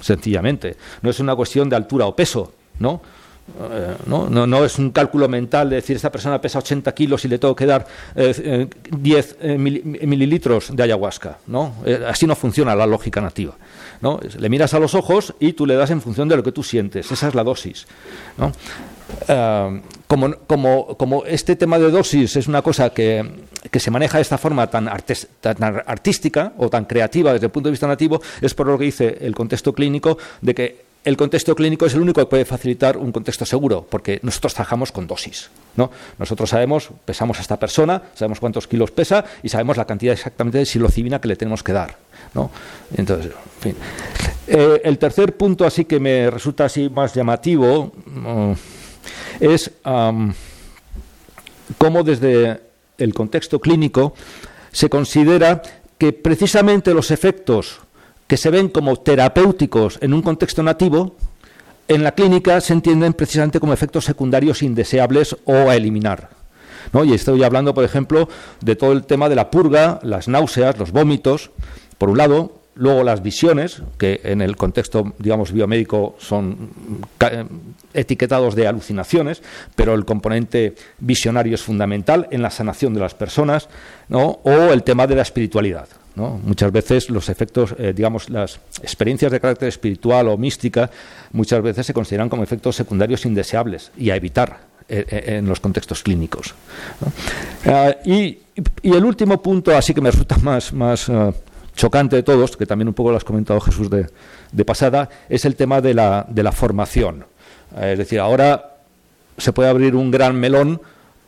sencillamente. 0.00 0.76
No 1.02 1.10
es 1.10 1.20
una 1.20 1.34
cuestión 1.34 1.68
de 1.68 1.76
altura 1.76 2.06
o 2.06 2.14
peso, 2.14 2.52
¿no? 2.78 3.00
Eh, 3.48 3.94
¿no? 4.06 4.28
No, 4.28 4.46
no, 4.46 4.64
es 4.64 4.78
un 4.78 4.90
cálculo 4.90 5.28
mental 5.28 5.70
de 5.70 5.76
decir 5.76 5.94
esta 5.96 6.10
persona 6.10 6.40
pesa 6.40 6.58
80 6.58 6.92
kilos 6.92 7.24
y 7.24 7.28
le 7.28 7.38
tengo 7.38 7.54
que 7.54 7.64
dar 7.64 7.86
eh, 8.16 8.68
10 8.90 9.36
eh, 9.40 9.56
mil, 9.56 9.82
mililitros 9.84 10.74
de 10.74 10.82
ayahuasca. 10.82 11.38
¿no? 11.46 11.76
Eh, 11.84 12.04
así 12.06 12.26
no 12.26 12.34
funciona 12.34 12.74
la 12.74 12.86
lógica 12.86 13.20
nativa. 13.20 13.54
¿no? 14.00 14.18
Le 14.38 14.48
miras 14.48 14.74
a 14.74 14.80
los 14.80 14.94
ojos 14.94 15.34
y 15.38 15.52
tú 15.52 15.64
le 15.64 15.74
das 15.76 15.90
en 15.90 16.02
función 16.02 16.28
de 16.28 16.36
lo 16.36 16.42
que 16.42 16.52
tú 16.52 16.62
sientes. 16.62 17.10
Esa 17.10 17.28
es 17.28 17.34
la 17.34 17.44
dosis. 17.44 17.86
¿no? 18.36 18.52
Uh, 19.28 19.80
como, 20.06 20.34
como, 20.46 20.96
como, 20.96 21.24
este 21.24 21.56
tema 21.56 21.78
de 21.78 21.90
dosis 21.90 22.36
es 22.36 22.48
una 22.48 22.62
cosa 22.62 22.90
que, 22.90 23.24
que 23.70 23.80
se 23.80 23.90
maneja 23.90 24.18
de 24.18 24.22
esta 24.22 24.38
forma 24.38 24.68
tan, 24.68 24.88
artes, 24.88 25.28
tan, 25.40 25.62
artística 25.62 26.52
o 26.58 26.68
tan 26.68 26.84
creativa 26.84 27.32
desde 27.32 27.46
el 27.46 27.52
punto 27.52 27.68
de 27.68 27.72
vista 27.72 27.86
nativo, 27.86 28.20
es 28.40 28.54
por 28.54 28.66
lo 28.66 28.78
que 28.78 28.84
dice 28.84 29.18
el 29.20 29.34
contexto 29.34 29.72
clínico 29.72 30.18
de 30.40 30.54
que 30.54 30.86
el 31.06 31.16
contexto 31.16 31.54
clínico 31.54 31.86
es 31.86 31.94
el 31.94 32.00
único 32.00 32.20
que 32.20 32.26
puede 32.26 32.44
facilitar 32.44 32.96
un 32.96 33.12
contexto 33.12 33.46
seguro, 33.46 33.86
porque 33.88 34.18
nosotros 34.22 34.54
trabajamos 34.54 34.90
con 34.90 35.06
dosis. 35.06 35.50
¿no? 35.76 35.88
Nosotros 36.18 36.50
sabemos, 36.50 36.90
pesamos 37.04 37.38
a 37.38 37.42
esta 37.42 37.56
persona, 37.58 38.02
sabemos 38.14 38.40
cuántos 38.40 38.66
kilos 38.66 38.90
pesa 38.90 39.24
y 39.40 39.48
sabemos 39.48 39.76
la 39.76 39.84
cantidad 39.84 40.12
exactamente 40.12 40.58
de 40.58 40.66
psilocibina 40.66 41.20
que 41.20 41.28
le 41.28 41.36
tenemos 41.36 41.62
que 41.62 41.72
dar. 41.72 41.96
¿no? 42.34 42.50
Entonces, 42.96 43.30
en 43.30 43.62
fin. 43.62 43.76
Eh, 44.48 44.80
el 44.82 44.98
tercer 44.98 45.36
punto, 45.36 45.64
así 45.64 45.84
que 45.84 46.00
me 46.00 46.28
resulta 46.28 46.64
así 46.64 46.88
más 46.88 47.14
llamativo, 47.14 47.92
uh, 48.06 48.54
es 49.40 49.70
cómo 51.78 52.02
desde 52.02 52.60
el 52.98 53.14
contexto 53.14 53.60
clínico 53.60 54.14
se 54.72 54.88
considera 54.88 55.62
que 55.98 56.12
precisamente 56.12 56.94
los 56.94 57.10
efectos 57.10 57.80
que 58.26 58.36
se 58.36 58.50
ven 58.50 58.68
como 58.68 58.96
terapéuticos 58.96 59.98
en 60.00 60.12
un 60.12 60.22
contexto 60.22 60.62
nativo, 60.62 61.16
en 61.88 62.02
la 62.02 62.12
clínica 62.12 62.60
se 62.60 62.72
entienden 62.72 63.14
precisamente 63.14 63.60
como 63.60 63.72
efectos 63.72 64.04
secundarios 64.04 64.62
indeseables 64.62 65.36
o 65.44 65.54
a 65.70 65.76
eliminar. 65.76 66.30
¿no? 66.92 67.04
Y 67.04 67.14
estoy 67.14 67.42
hablando, 67.44 67.74
por 67.74 67.84
ejemplo, 67.84 68.28
de 68.60 68.76
todo 68.76 68.92
el 68.92 69.04
tema 69.04 69.28
de 69.28 69.36
la 69.36 69.50
purga, 69.50 70.00
las 70.02 70.28
náuseas, 70.28 70.78
los 70.78 70.92
vómitos, 70.92 71.50
por 71.98 72.10
un 72.10 72.18
lado, 72.18 72.60
luego 72.76 73.02
las 73.02 73.22
visiones, 73.22 73.82
que 73.98 74.20
en 74.24 74.40
el 74.40 74.56
contexto, 74.56 75.14
digamos, 75.18 75.52
biomédico 75.52 76.14
son 76.18 76.70
etiquetados 77.92 78.54
de 78.54 78.66
alucinaciones, 78.66 79.42
pero 79.74 79.94
el 79.94 80.04
componente 80.04 80.74
visionario 80.98 81.54
es 81.54 81.62
fundamental 81.62 82.28
en 82.30 82.42
la 82.42 82.50
sanación 82.50 82.94
de 82.94 83.00
las 83.00 83.14
personas, 83.14 83.68
¿no? 84.08 84.40
o 84.42 84.72
el 84.72 84.82
tema 84.82 85.06
de 85.06 85.16
la 85.16 85.22
espiritualidad. 85.22 85.88
¿no? 86.14 86.40
Muchas 86.42 86.72
veces 86.72 87.10
los 87.10 87.28
efectos, 87.28 87.74
eh, 87.78 87.92
digamos, 87.94 88.30
las 88.30 88.60
experiencias 88.82 89.32
de 89.32 89.40
carácter 89.40 89.68
espiritual 89.68 90.28
o 90.28 90.36
mística, 90.36 90.90
muchas 91.32 91.62
veces 91.62 91.86
se 91.86 91.94
consideran 91.94 92.28
como 92.28 92.42
efectos 92.42 92.76
secundarios 92.76 93.24
indeseables 93.26 93.90
y 93.96 94.10
a 94.10 94.16
evitar 94.16 94.60
eh, 94.88 95.04
eh, 95.08 95.36
en 95.38 95.48
los 95.48 95.58
contextos 95.60 96.02
clínicos. 96.02 96.54
Uh, 97.66 98.08
y, 98.08 98.38
y, 98.82 98.94
el 98.94 99.04
último 99.04 99.42
punto, 99.42 99.76
así 99.76 99.92
que 99.92 100.00
me 100.00 100.12
resulta 100.12 100.38
más, 100.38 100.72
más 100.72 101.08
uh, 101.08 101.34
chocante 101.76 102.16
de 102.16 102.22
todos, 102.22 102.56
que 102.56 102.66
también 102.66 102.88
un 102.88 102.94
poco 102.94 103.10
lo 103.10 103.16
has 103.16 103.24
comentado 103.24 103.60
Jesús 103.60 103.88
de, 103.88 104.06
de 104.50 104.64
pasada, 104.64 105.08
es 105.28 105.44
el 105.44 105.54
tema 105.54 105.80
de 105.80 105.94
la, 105.94 106.26
de 106.28 106.42
la 106.42 106.52
formación. 106.52 107.26
Uh, 107.76 107.84
es 107.84 107.98
decir, 107.98 108.18
ahora 108.18 108.78
se 109.38 109.52
puede 109.52 109.68
abrir 109.68 109.94
un 109.94 110.10
gran 110.10 110.34
melón 110.36 110.80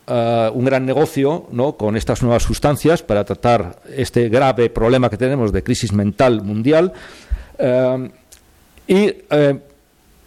uh, 0.07 0.51
un 0.53 0.65
gran 0.65 0.85
negocio 0.85 1.47
¿no? 1.51 1.77
con 1.77 1.95
estas 1.95 2.23
nuevas 2.23 2.43
sustancias 2.43 3.03
para 3.03 3.23
tratar 3.23 3.79
este 3.95 4.27
grave 4.29 4.69
problema 4.69 5.09
que 5.09 5.17
tenemos 5.17 5.51
de 5.51 5.63
crisis 5.63 5.93
mental 5.93 6.41
mundial. 6.41 6.91
Uh, 7.59 8.09
y 8.87 9.13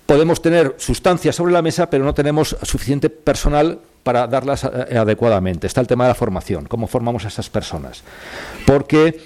podemos 0.06 0.40
tener 0.40 0.76
sustancias 0.78 1.34
sobre 1.34 1.52
la 1.52 1.62
mesa, 1.62 1.90
pero 1.90 2.04
no 2.04 2.14
tenemos 2.14 2.56
suficiente 2.62 3.10
personal 3.10 3.80
para 4.02 4.26
darlas 4.26 4.64
eh, 4.64 4.98
adecuadamente. 4.98 5.66
Está 5.66 5.80
el 5.80 5.86
tema 5.86 6.04
de 6.04 6.08
la 6.08 6.14
formación, 6.14 6.66
cómo 6.66 6.86
formamos 6.86 7.24
a 7.24 7.28
esas 7.28 7.48
personas. 7.48 8.02
Porque 8.66 9.20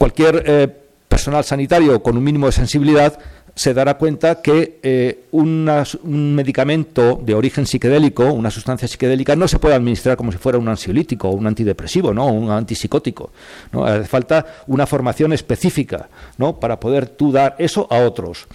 cualquier 0.00 0.42
eh, 0.46 0.66
personal 1.08 1.44
sanitario 1.44 2.02
con 2.02 2.16
un 2.16 2.24
mínimo 2.24 2.46
de 2.46 2.52
sensibilidad 2.52 3.18
se 3.54 3.74
dará 3.74 3.98
cuenta 3.98 4.40
que 4.40 4.78
eh, 4.82 5.24
un 5.32 5.68
medicamento 6.34 7.20
de 7.22 7.34
origen 7.34 7.66
psiquedélico, 7.66 8.32
una 8.32 8.50
sustancia 8.50 8.88
psiquedélica, 8.88 9.36
no 9.36 9.46
se 9.46 9.58
puede 9.58 9.74
administrar 9.74 10.16
como 10.16 10.32
si 10.32 10.38
fuera 10.38 10.56
un 10.56 10.68
ansiolítico 10.68 11.28
o 11.28 11.32
un 11.32 11.46
antidepresivo, 11.46 12.14
¿no? 12.14 12.28
un 12.28 12.50
antipsicótico. 12.50 13.30
¿no? 13.72 13.84
Hace 13.84 14.06
falta 14.06 14.46
una 14.68 14.86
formación 14.86 15.34
específica 15.34 16.08
¿no? 16.38 16.58
para 16.58 16.80
poder 16.80 17.06
tú 17.06 17.30
dar 17.30 17.56
eso 17.58 17.86
a 17.90 17.98
otros. 17.98 18.46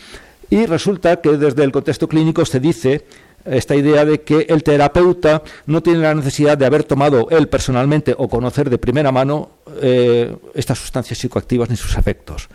Y 0.50 0.66
resulta 0.66 1.22
que 1.22 1.38
desde 1.38 1.64
el 1.64 1.72
contexto 1.72 2.08
clínico 2.08 2.44
se 2.44 2.60
dice 2.60 3.06
esta 3.46 3.76
idea 3.76 4.04
de 4.04 4.22
que 4.22 4.48
el 4.50 4.64
terapeuta 4.64 5.44
no 5.68 5.84
tiene 5.84 6.00
la 6.00 6.16
necesidad 6.16 6.58
de 6.58 6.66
haber 6.66 6.86
tomado 6.86 7.28
él 7.30 7.48
personalmente 7.50 8.16
o 8.18 8.28
conocer 8.28 8.72
de 8.72 8.80
primera 8.80 9.12
mano 9.12 9.50
eh, 9.82 10.36
estas 10.54 10.80
sustancias 10.80 11.20
psicoactivas 11.20 11.70
ni 11.70 11.76
sus 11.76 11.98
efectos. 11.98 12.48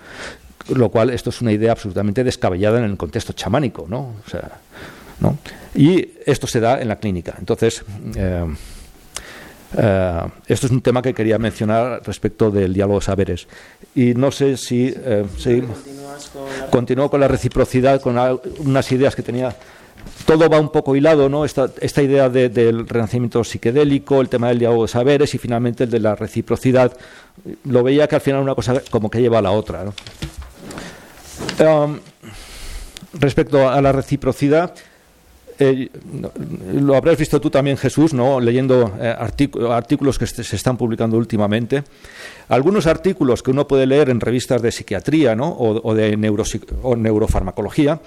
Lo 0.69 0.91
cual 0.91 1.11
esto 1.11 1.31
es 1.31 1.41
una 1.41 1.53
idea 1.53 1.73
absolutamente 1.73 2.23
descabellada 2.23 2.79
en 2.79 2.85
el 2.85 2.97
contexto 2.97 3.33
chamánico, 3.33 3.87
¿no? 3.89 4.15
O 4.25 4.31
sea, 4.31 4.61
¿no? 5.21 5.39
Y 5.75 6.11
esto 6.27 6.47
se 6.47 6.61
da 6.61 6.81
en 6.81 6.89
la 6.89 6.97
clínica. 6.97 7.35
Entonces, 7.39 7.83
eh, 8.15 8.47
eh, 9.77 10.21
esto 10.47 10.67
es 10.67 10.73
un 10.73 10.81
tema 10.81 11.01
que 11.03 11.15
quería 11.15 11.39
mencionar 11.39 12.03
respecto 12.05 12.51
del 12.51 12.73
diálogo 12.73 12.99
de 12.99 13.05
saberes. 13.05 13.47
Y 13.95 14.15
no 14.15 14.31
sé 14.31 14.57
si, 14.57 14.93
eh, 14.97 15.25
continúo 16.71 17.11
con 17.11 17.21
la 17.21 17.29
reciprocidad, 17.29 18.01
con 18.01 18.19
unas 18.59 18.93
ideas 18.93 19.15
que 19.15 19.23
tenía. 19.23 19.55
Todo 20.27 20.49
va 20.49 20.61
un 20.61 20.71
poco 20.71 20.95
hilado, 20.95 21.29
¿no? 21.29 21.45
Esta, 21.45 22.03
idea 22.03 22.29
del 22.29 22.89
renacimiento 22.89 23.43
psiquedélico, 23.43 24.21
el 24.21 24.29
tema 24.29 24.49
del 24.49 24.59
diálogo 24.61 24.83
de 24.83 24.89
saberes 24.89 25.35
y 25.35 25.39
finalmente 25.39 25.85
el 25.85 25.91
de 25.91 26.01
la 26.01 26.15
reciprocidad. 26.15 26.97
Lo 27.65 27.83
veía 27.83 28.07
que 28.07 28.15
al 28.15 28.21
final 28.21 28.43
una 28.43 28.55
cosa 28.55 28.83
como 28.91 29.11
que 29.11 29.21
lleva 29.21 29.39
a 29.39 29.43
la 29.43 29.51
otra. 29.51 29.85
Um, 31.59 31.99
respecto 33.15 33.69
a 33.69 33.81
la 33.81 33.93
reciprocidad, 33.93 34.75
eh, 35.61 35.91
lo 36.73 36.97
habrás 36.97 37.19
visto 37.19 37.39
tú 37.39 37.51
también, 37.51 37.77
Jesús, 37.77 38.15
¿no? 38.15 38.41
leyendo 38.41 38.95
eh, 38.99 39.15
artículos 39.19 40.19
que 40.19 40.27
se 40.27 40.57
están 40.57 40.79
publicando 40.79 41.19
últimamente. 41.19 41.85
Algunos 42.49 42.87
artículos 42.87 43.43
que 43.43 43.51
uno 43.51 43.69
puede 43.69 43.87
leer 43.87 44.09
en 44.09 44.21
revistas 44.21 44.63
de 44.63 44.73
psiquiatría 44.73 45.37
¿no? 45.37 45.55
o, 45.59 45.95
de 45.95 46.17
neurofarmacología. 46.17 48.01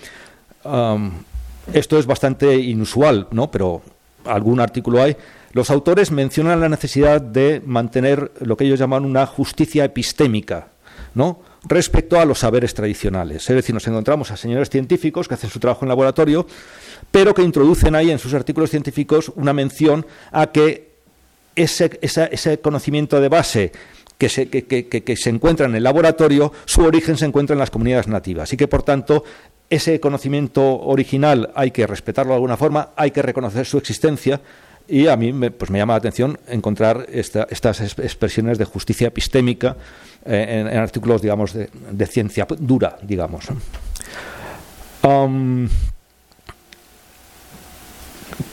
Esto 1.72 1.98
es 1.98 2.06
bastante 2.06 2.56
inusual, 2.56 3.28
¿no? 3.32 3.50
pero 3.52 3.82
algún 4.26 4.60
artículo 4.60 5.02
hay. 5.02 5.16
Los 5.52 5.70
autores 5.70 6.12
mencionan 6.12 6.60
la 6.60 6.70
necesidad 6.70 7.22
de 7.22 7.62
mantener 7.66 8.32
lo 8.42 8.58
que 8.58 8.66
ellos 8.66 8.80
llaman 8.80 9.06
una 9.06 9.26
justicia 9.26 9.86
epistémica, 9.86 10.70
¿no? 11.14 11.42
respecto 11.66 12.20
a 12.20 12.26
los 12.26 12.40
saberes 12.40 12.74
tradicionales. 12.74 13.50
Es 13.50 13.56
decir, 13.56 13.74
nos 13.74 13.88
encontramos 13.88 14.32
a 14.32 14.38
señores 14.38 14.70
científicos 14.70 15.28
que 15.28 15.36
hacen 15.36 15.50
su 15.50 15.60
trabajo 15.60 15.86
en 15.86 15.90
laboratorio 15.90 16.46
pero 17.12 17.34
que 17.34 17.44
introducen 17.44 17.96
ahí 17.96 18.12
en 18.12 18.20
sus 18.20 18.34
artículos 18.34 18.70
científicos 18.70 19.32
una 19.36 19.54
mención 19.54 20.06
a 20.32 20.48
que 20.48 20.94
ese, 21.56 22.00
ese 22.02 22.60
conocimiento 22.60 23.22
de 23.22 23.30
base 23.30 23.72
que 24.18 24.30
se, 24.30 24.48
que, 24.50 25.16
se, 25.18 25.30
encuentra 25.30 25.66
en 25.66 25.76
el 25.76 25.84
laboratorio, 25.84 26.54
su 26.66 26.82
origen 26.82 27.18
se 27.18 27.26
encuentra 27.26 27.54
en 27.54 27.60
las 27.60 27.72
comunidades 27.72 28.08
nativas 28.08 28.54
y 28.54 28.58
que, 28.58 28.68
por 28.68 28.84
tanto, 28.84 29.24
ese 29.74 30.00
conocimiento 30.00 30.80
original 30.82 31.52
hay 31.56 31.72
que 31.72 31.88
respetarlo 31.88 32.32
de 32.32 32.36
alguna 32.36 32.58
forma, 32.58 32.90
hay 32.96 33.12
que 33.12 33.22
reconocer 33.22 33.66
su 33.66 33.78
existencia 33.78 34.40
y 34.88 35.08
a 35.08 35.16
mí 35.16 35.32
me, 35.32 35.50
pues 35.50 35.72
me 35.72 35.80
llama 35.80 35.94
la 35.94 35.98
atención 36.00 36.38
encontrar 36.48 37.08
estas 37.10 37.82
expresiones 37.82 38.58
de 38.58 38.66
justicia 38.66 39.08
epistémica 39.08 39.78
eh, 40.26 40.66
en, 40.72 40.78
artículos, 40.78 41.22
digamos, 41.22 41.54
de, 41.54 42.06
ciencia 42.06 42.46
dura, 42.60 42.98
digamos. 43.02 43.46
Con 45.02 45.70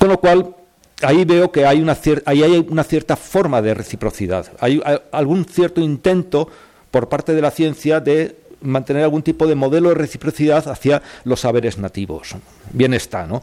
lo 0.08 0.20
cual, 0.20 0.54
ahí 1.02 1.24
veo 1.24 1.50
que 1.50 1.66
hay 1.66 1.80
una, 1.80 1.96
hay 2.24 2.66
una 2.68 2.84
cierta 2.84 3.16
forma 3.16 3.60
de 3.60 3.74
reciprocidad. 3.74 4.46
Hay, 4.60 4.80
algún 5.12 5.44
cierto 5.44 5.80
intento 5.80 6.48
por 6.90 7.08
parte 7.08 7.34
de 7.34 7.42
la 7.42 7.50
ciencia 7.50 8.00
de 8.00 8.39
mantener 8.62 9.04
algún 9.04 9.22
tipo 9.22 9.46
de 9.46 9.54
modelo 9.54 9.90
de 9.90 9.94
reciprocidad 9.94 10.68
hacia 10.68 11.02
los 11.24 11.40
saberes 11.40 11.78
nativos. 11.78 12.34
Bien 12.72 12.94
está, 12.94 13.26
¿no? 13.26 13.42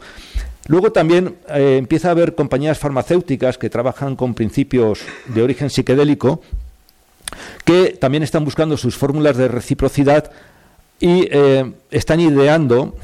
Luego 0.66 0.92
también 0.92 1.36
eh, 1.48 1.76
empieza 1.78 2.08
a 2.08 2.10
haber 2.10 2.34
compañías 2.34 2.78
farmacéuticas 2.78 3.56
que 3.56 3.70
trabajan 3.70 4.16
con 4.16 4.34
principios 4.34 5.00
de 5.26 5.42
origen 5.42 5.70
psiquedélico 5.70 6.42
que 7.64 7.96
también 8.00 8.22
están 8.22 8.44
buscando 8.44 8.76
sus 8.76 8.96
fórmulas 8.96 9.36
de 9.36 9.48
reciprocidad 9.48 10.30
y 11.00 11.28
eh, 11.30 11.72
están 11.90 12.20
ideando 12.20 12.96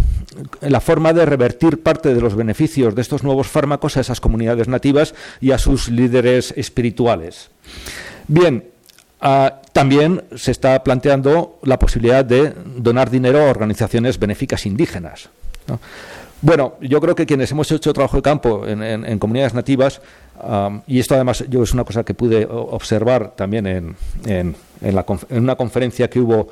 la 0.61 0.81
forma 0.81 1.13
de 1.13 1.27
revertir 1.27 1.83
parte 1.83 2.15
de 2.15 2.21
los 2.21 2.35
beneficios 2.35 2.95
de 2.95 3.03
estos 3.03 3.23
nuevos 3.23 3.47
fármacos 3.47 3.97
a 3.97 4.01
esas 4.01 4.21
comunidades 4.21 4.69
nativas 4.69 5.15
y 5.41 5.53
a 5.53 5.59
sus 5.59 5.89
líderes 5.89 6.53
espirituales. 6.57 7.51
Bien, 8.27 8.65
ah, 9.21 9.61
también 9.73 10.23
se 10.37 10.51
está 10.51 10.83
planteando 10.83 11.59
la 11.63 11.79
posibilidad 11.79 12.25
de 12.25 12.53
donar 12.77 13.11
dinero 13.11 13.41
a 13.41 13.51
organizaciones 13.51 14.19
benéficas 14.19 14.67
indígenas. 14.67 15.29
Bueno, 16.43 16.75
yo 16.81 17.01
creo 17.01 17.15
que 17.15 17.25
quienes 17.25 17.51
hemos 17.53 17.71
hecho 17.73 17.93
trabajo 17.93 18.17
de 18.17 18.23
campo 18.23 18.67
en, 18.67 19.19
comunidades 19.19 19.55
nativas, 19.55 20.03
y 20.87 20.99
esto 20.99 21.15
además 21.15 21.45
yo 21.49 21.63
es 21.63 21.73
una 21.73 21.85
cosa 21.85 22.05
que 22.05 22.13
pude 22.13 22.47
observar 22.47 23.33
también 23.35 23.67
en, 23.67 23.97
en 24.27 24.55
una 25.31 25.57
conferencia 25.57 26.11
que 26.11 26.21
hubo 26.21 26.49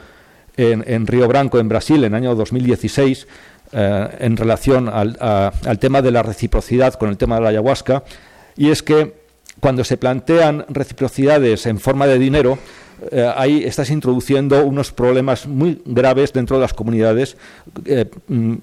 en, 0.56 1.06
Río 1.06 1.28
Branco, 1.28 1.58
en 1.58 1.68
Brasil, 1.68 2.04
en 2.04 2.12
el 2.12 2.14
año 2.14 2.34
2016, 2.34 3.26
eh, 3.72 4.08
en 4.20 4.36
relación 4.36 4.88
al, 4.88 5.16
tema 5.78 6.02
de 6.02 6.10
la 6.10 6.22
reciprocidad 6.22 6.94
con 6.94 7.08
el 7.08 7.16
tema 7.16 7.36
de 7.36 7.42
la 7.42 7.48
ayahuasca, 7.48 8.04
y 8.56 8.70
es 8.70 8.82
que 8.82 9.22
cuando 9.62 9.84
se 9.84 9.96
plantean 9.96 10.66
reciprocidades 10.68 11.66
en 11.66 11.78
forma 11.78 12.08
de 12.08 12.18
dinero, 12.18 12.58
eh, 13.12 13.32
ahí 13.36 13.62
estás 13.62 13.90
introduciendo 13.90 14.66
unos 14.66 14.90
problemas 14.90 15.46
muy 15.46 15.80
graves 15.84 16.32
dentro 16.32 16.56
de 16.56 16.62
las 16.62 16.74
comunidades. 16.74 17.36
Eh, 17.84 18.06
mm, 18.26 18.56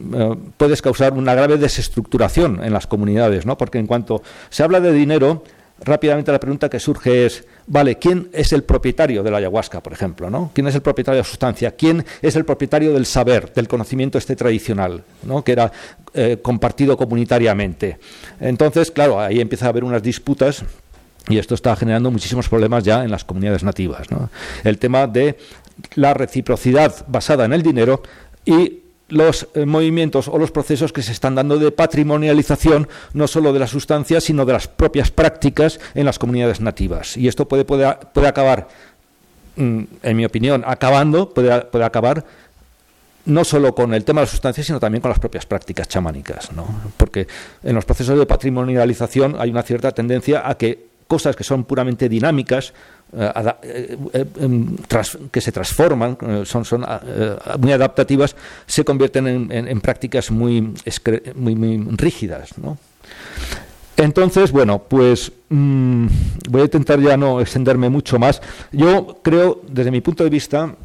puedes 0.58 0.82
causar 0.82 1.14
una 1.14 1.34
grave 1.34 1.58
desestructuración 1.58 2.62
en 2.62 2.74
las 2.74 2.86
comunidades, 2.86 3.46
¿no? 3.46 3.58
Porque 3.58 3.80
en 3.80 3.88
cuanto 3.88 4.22
se 4.50 4.62
habla 4.62 4.82
de 4.82 4.92
dinero, 4.92 5.46
rápidamente 5.82 6.32
la 6.32 6.40
pregunta 6.40 6.70
que 6.70 6.80
surge 6.80 7.26
es, 7.26 7.46
vale, 7.68 7.98
¿quién 7.98 8.30
es 8.34 8.52
el 8.54 8.64
propietario 8.64 9.24
de 9.24 9.32
la 9.32 9.38
ayahuasca, 9.38 9.82
por 9.82 9.94
ejemplo? 9.94 10.30
¿no? 10.30 10.52
¿Quién 10.54 10.68
es 10.68 10.76
el 10.76 10.82
propietario 10.82 11.18
de 11.18 11.22
la 11.24 11.30
sustancia? 11.30 11.72
¿Quién 11.72 12.06
es 12.22 12.36
el 12.36 12.46
propietario 12.46 12.94
del 12.94 13.06
saber, 13.06 13.54
del 13.54 13.68
conocimiento 13.68 14.18
este 14.18 14.36
tradicional, 14.36 15.04
¿no? 15.24 15.44
que 15.44 15.52
era 15.54 15.72
eh, 16.14 16.40
compartido 16.42 16.98
comunitariamente? 16.98 18.00
Entonces, 18.40 18.92
claro, 18.92 19.20
ahí 19.20 19.40
empieza 19.40 19.66
a 19.66 19.70
haber 19.70 19.84
unas 19.84 20.04
disputas 20.04 20.64
y 21.30 21.38
esto 21.38 21.56
está 21.56 21.76
generando 21.76 22.12
muchísimos 22.12 22.50
problemas 22.50 22.84
ya 22.84 23.04
en 23.04 23.12
las 23.12 23.24
comunidades 23.24 23.64
nativas. 23.64 24.08
El 24.64 24.80
tema 24.80 25.08
de 25.08 25.38
la 25.96 26.14
reciprocidad 26.14 27.06
basada 27.08 27.46
en 27.46 27.54
el 27.54 27.62
dinero 27.62 28.02
y 28.46 28.80
los 29.10 29.48
eh, 29.54 29.66
movimientos 29.66 30.28
o 30.28 30.38
los 30.38 30.52
procesos 30.52 30.94
que 30.94 31.02
se 31.02 31.12
están 31.12 31.36
dando 31.36 31.58
de 31.58 31.72
patrimonialización 31.72 32.88
no 33.14 33.28
solo 33.28 33.54
de 33.54 33.60
las 33.60 33.72
sustancias, 33.72 34.24
sino 34.24 34.46
de 34.46 34.54
las 34.54 34.68
propias 34.68 35.12
prácticas 35.12 35.80
en 35.96 36.06
las 36.06 36.20
comunidades 36.20 36.62
nativas. 36.62 37.18
Y 37.18 37.28
esto 37.28 37.48
puede, 37.48 37.66
puede, 37.66 37.92
puede 38.14 38.28
acabar, 38.28 38.68
mm, 39.56 39.84
en 40.04 40.18
mi 40.18 40.26
opinión, 40.26 40.64
acabando, 40.66 41.30
puede, 41.30 41.62
puede, 41.62 41.86
acabar 41.86 42.24
no 43.26 43.44
solo 43.44 43.74
con 43.74 43.94
el 43.94 44.04
tema 44.04 44.22
de 44.22 44.24
las 44.24 44.32
sustancias, 44.32 44.68
sino 44.68 44.80
también 44.80 45.02
con 45.02 45.10
las 45.10 45.20
propias 45.20 45.46
prácticas 45.46 45.88
chamánicas. 45.88 46.52
¿no? 46.52 46.68
Porque 46.98 47.28
en 47.64 47.76
los 47.76 47.86
procesos 47.86 48.18
de 48.18 48.26
patrimonialización 48.26 49.36
hay 49.40 49.50
una 49.50 49.64
cierta 49.64 49.92
tendencia 49.92 50.48
a 50.48 50.56
que 50.56 50.89
cosas 51.10 51.36
que 51.36 51.44
son 51.44 51.64
puramente 51.64 52.08
dinámicas, 52.08 52.72
eh, 53.18 53.32
eh, 53.64 53.98
eh, 54.14 54.26
em, 54.40 54.78
que 55.32 55.42
se 55.42 55.52
transforman, 55.52 56.16
son, 56.46 56.64
son 56.64 56.86
muy 57.58 57.72
adaptativas, 57.74 58.36
se 58.68 58.86
convierten 58.86 59.50
en, 59.52 59.82
prácticas 59.82 60.30
muy, 60.30 60.72
muy, 61.36 61.88
rígidas. 61.98 62.54
Entonces, 63.98 64.52
bueno, 64.52 64.84
pues 64.88 65.32
mm, 65.50 66.06
voy 66.50 66.62
a 66.62 66.66
intentar 66.66 67.02
ya 67.02 67.18
no 67.18 67.42
extenderme 67.42 67.90
mucho 67.90 68.20
más. 68.20 68.40
Yo 68.72 69.20
creo, 69.24 69.62
desde 69.68 69.90
mi 69.90 70.02
punto 70.02 70.24
de 70.24 70.30
vista, 70.30 70.76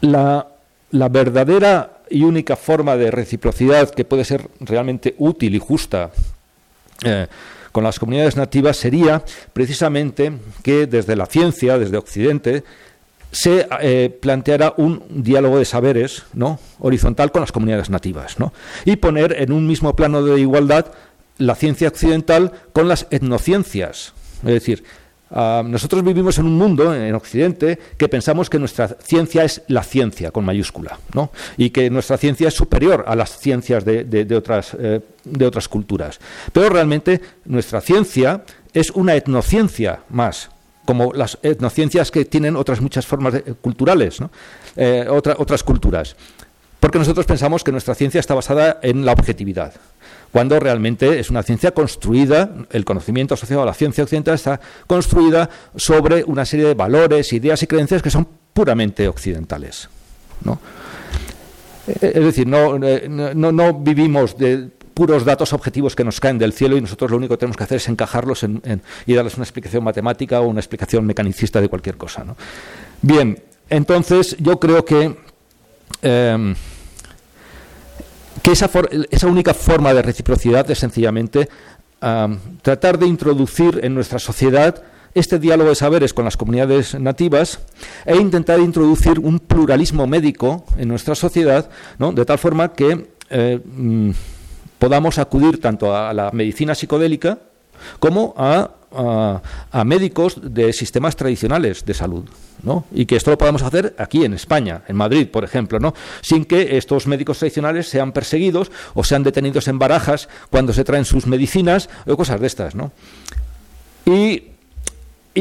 la, 0.00 0.48
la 0.90 1.08
verdadera 1.10 1.98
y 2.08 2.22
única 2.22 2.56
forma 2.56 2.96
de 2.96 3.10
reciprocidad 3.10 3.90
que 3.90 4.06
puede 4.06 4.24
ser 4.24 4.48
realmente 4.60 5.14
útil 5.18 5.54
y 5.54 5.58
justa 5.58 6.10
con 7.74 7.82
las 7.82 7.98
comunidades 7.98 8.36
nativas 8.36 8.76
sería 8.76 9.24
precisamente 9.52 10.32
que 10.62 10.86
desde 10.86 11.16
la 11.16 11.26
ciencia, 11.26 11.76
desde 11.76 11.96
Occidente, 11.96 12.62
se 13.32 13.66
eh, 13.80 14.16
planteara 14.22 14.74
un 14.76 15.02
diálogo 15.10 15.58
de 15.58 15.64
saberes 15.64 16.22
¿no? 16.34 16.60
horizontal 16.78 17.32
con 17.32 17.40
las 17.40 17.50
comunidades 17.50 17.90
nativas 17.90 18.38
¿no? 18.38 18.52
y 18.84 18.94
poner 18.94 19.34
en 19.42 19.50
un 19.50 19.66
mismo 19.66 19.96
plano 19.96 20.22
de 20.22 20.40
igualdad 20.40 20.86
la 21.38 21.56
ciencia 21.56 21.88
occidental 21.88 22.52
con 22.72 22.86
las 22.86 23.08
etnociencias. 23.10 24.12
Es 24.44 24.54
decir, 24.54 24.84
ah, 25.30 25.62
nosotros 25.64 26.04
vivimos 26.04 26.38
en 26.38 26.46
un 26.46 26.56
mundo, 26.56 26.94
en 26.94 27.14
Occidente, 27.14 27.78
que 27.96 28.08
pensamos 28.08 28.50
que 28.50 28.58
nuestra 28.58 28.88
ciencia 28.88 29.44
es 29.44 29.62
la 29.68 29.82
ciencia, 29.82 30.30
con 30.30 30.44
mayúscula, 30.44 30.98
¿no? 31.14 31.30
y 31.56 31.70
que 31.70 31.90
nuestra 31.90 32.16
ciencia 32.16 32.48
es 32.48 32.54
superior 32.54 33.04
a 33.06 33.14
las 33.14 33.38
ciencias 33.38 33.84
de, 33.84 34.34
otras, 34.36 34.76
eh, 34.78 35.00
de 35.24 35.46
otras 35.46 35.68
culturas. 35.68 36.18
Pero 36.52 36.68
realmente 36.68 37.20
nuestra 37.44 37.80
ciencia 37.80 38.44
es 38.72 38.90
una 38.90 39.14
etnociencia 39.14 40.00
más, 40.10 40.50
como 40.84 41.12
las 41.12 41.38
etnociencias 41.42 42.10
que 42.10 42.24
tienen 42.24 42.56
otras 42.56 42.80
muchas 42.80 43.06
formas 43.06 43.34
culturales, 43.60 44.18
eh, 44.76 45.06
otras 45.08 45.62
culturas. 45.62 46.16
Porque 46.84 46.98
nosotros 46.98 47.24
pensamos 47.24 47.64
que 47.64 47.72
nuestra 47.72 47.94
ciencia 47.94 48.20
está 48.20 48.34
basada 48.34 48.78
en 48.82 49.06
la 49.06 49.12
objetividad, 49.12 49.72
cuando 50.30 50.60
realmente 50.60 51.18
es 51.18 51.30
una 51.30 51.42
ciencia 51.42 51.70
construida, 51.70 52.54
el 52.70 52.84
conocimiento 52.84 53.32
asociado 53.32 53.62
a 53.62 53.64
la 53.64 53.72
ciencia 53.72 54.04
occidental 54.04 54.34
está 54.34 54.60
construida 54.86 55.48
sobre 55.76 56.24
una 56.24 56.44
serie 56.44 56.66
de 56.66 56.74
valores, 56.74 57.32
ideas 57.32 57.62
y 57.62 57.66
creencias 57.66 58.02
que 58.02 58.10
son 58.10 58.28
puramente 58.52 59.08
occidentales. 59.08 59.88
Eh, 61.86 62.12
es 62.16 62.22
decir, 62.22 62.46
no, 62.46 62.76
eh, 62.84 63.08
no, 63.08 63.72
vivimos 63.72 64.36
de 64.36 64.68
puros 64.92 65.24
datos 65.24 65.54
objetivos 65.54 65.96
que 65.96 66.04
nos 66.04 66.20
caen 66.20 66.36
del 66.36 66.52
cielo 66.52 66.76
y 66.76 66.82
nosotros 66.82 67.10
lo 67.10 67.16
único 67.16 67.32
que 67.32 67.38
tenemos 67.38 67.56
que 67.56 67.64
hacer 67.64 67.78
es 67.78 67.88
encajarlos 67.88 68.44
y 69.06 69.14
darles 69.14 69.36
una 69.36 69.44
explicación 69.44 69.82
matemática 69.84 70.42
o 70.42 70.48
una 70.48 70.60
explicación 70.60 71.06
mecanicista 71.06 71.62
de 71.62 71.70
cualquier 71.70 71.96
cosa. 71.96 72.26
Bien, 73.00 73.42
entonces 73.70 74.36
yo 74.38 74.60
creo 74.60 74.84
que, 74.84 75.16
em, 76.02 76.54
que 78.44 78.52
esa, 78.52 79.26
única 79.26 79.54
forma 79.54 79.94
de 79.94 80.02
reciprocidad 80.02 80.70
es 80.70 80.78
sencillamente 80.78 81.48
tratar 82.60 82.98
de 82.98 83.06
introducir 83.06 83.80
en 83.82 83.94
nuestra 83.94 84.18
sociedad 84.18 84.82
este 85.14 85.38
diálogo 85.38 85.70
de 85.70 85.74
saberes 85.74 86.12
con 86.12 86.26
las 86.26 86.36
comunidades 86.36 86.94
nativas 87.00 87.60
e 88.04 88.16
intentar 88.16 88.60
introducir 88.60 89.18
un 89.18 89.38
pluralismo 89.38 90.06
médico 90.06 90.66
en 90.76 90.88
nuestra 90.88 91.14
sociedad, 91.14 91.70
¿no? 91.98 92.12
de 92.12 92.24
tal 92.26 92.36
forma 92.36 92.74
que 92.74 93.06
eh, 93.30 93.60
mm, 93.64 94.10
podamos 94.78 95.16
acudir 95.18 95.58
tanto 95.58 95.96
a 95.96 96.12
la 96.12 96.30
medicina 96.30 96.74
psicodélica 96.74 97.38
como 97.98 98.34
a, 98.36 98.72
médicos 99.84 100.36
de 100.42 100.72
sistemas 100.72 101.16
tradicionales 101.16 101.84
de 101.84 101.94
salud. 101.94 102.24
¿no? 102.62 102.84
Y 102.92 103.06
que 103.06 103.16
esto 103.16 103.30
lo 103.30 103.38
podamos 103.38 103.62
hacer 103.62 103.94
aquí 103.98 104.24
en 104.24 104.32
España, 104.32 104.82
en 104.88 104.96
Madrid, 104.96 105.28
por 105.28 105.44
ejemplo, 105.44 105.78
¿no? 105.78 105.94
sin 106.22 106.44
que 106.44 106.78
estos 106.78 107.06
médicos 107.06 107.38
tradicionales 107.38 107.88
sean 107.88 108.12
perseguidos 108.12 108.72
o 108.94 109.04
sean 109.04 109.22
detenidos 109.22 109.68
en 109.68 109.78
barajas 109.78 110.28
cuando 110.50 110.72
se 110.72 110.84
traen 110.84 111.04
sus 111.04 111.26
medicinas 111.26 111.90
o 112.06 112.16
cosas 112.16 112.40
de 112.40 112.46
estas. 112.46 112.74
¿no? 112.74 112.92
Y, 114.06 114.50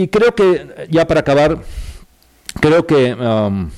creo 0.08 0.36
que, 0.36 0.88
ya 0.90 1.08
para 1.08 1.22
acabar, 1.22 1.62
creo 2.60 2.86
que... 2.86 3.14
Um, 3.14 3.70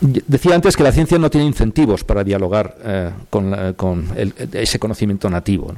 Decía 0.00 0.54
antes 0.54 0.76
que 0.76 0.84
la 0.84 0.92
ciencia 0.92 1.18
no 1.18 1.28
tiene 1.28 1.46
incentivos 1.46 2.04
para 2.04 2.22
dialogar 2.22 2.76
eh, 2.84 3.10
con, 3.28 4.06
ese 4.52 4.78
conocimiento 4.78 5.28
nativo. 5.28 5.74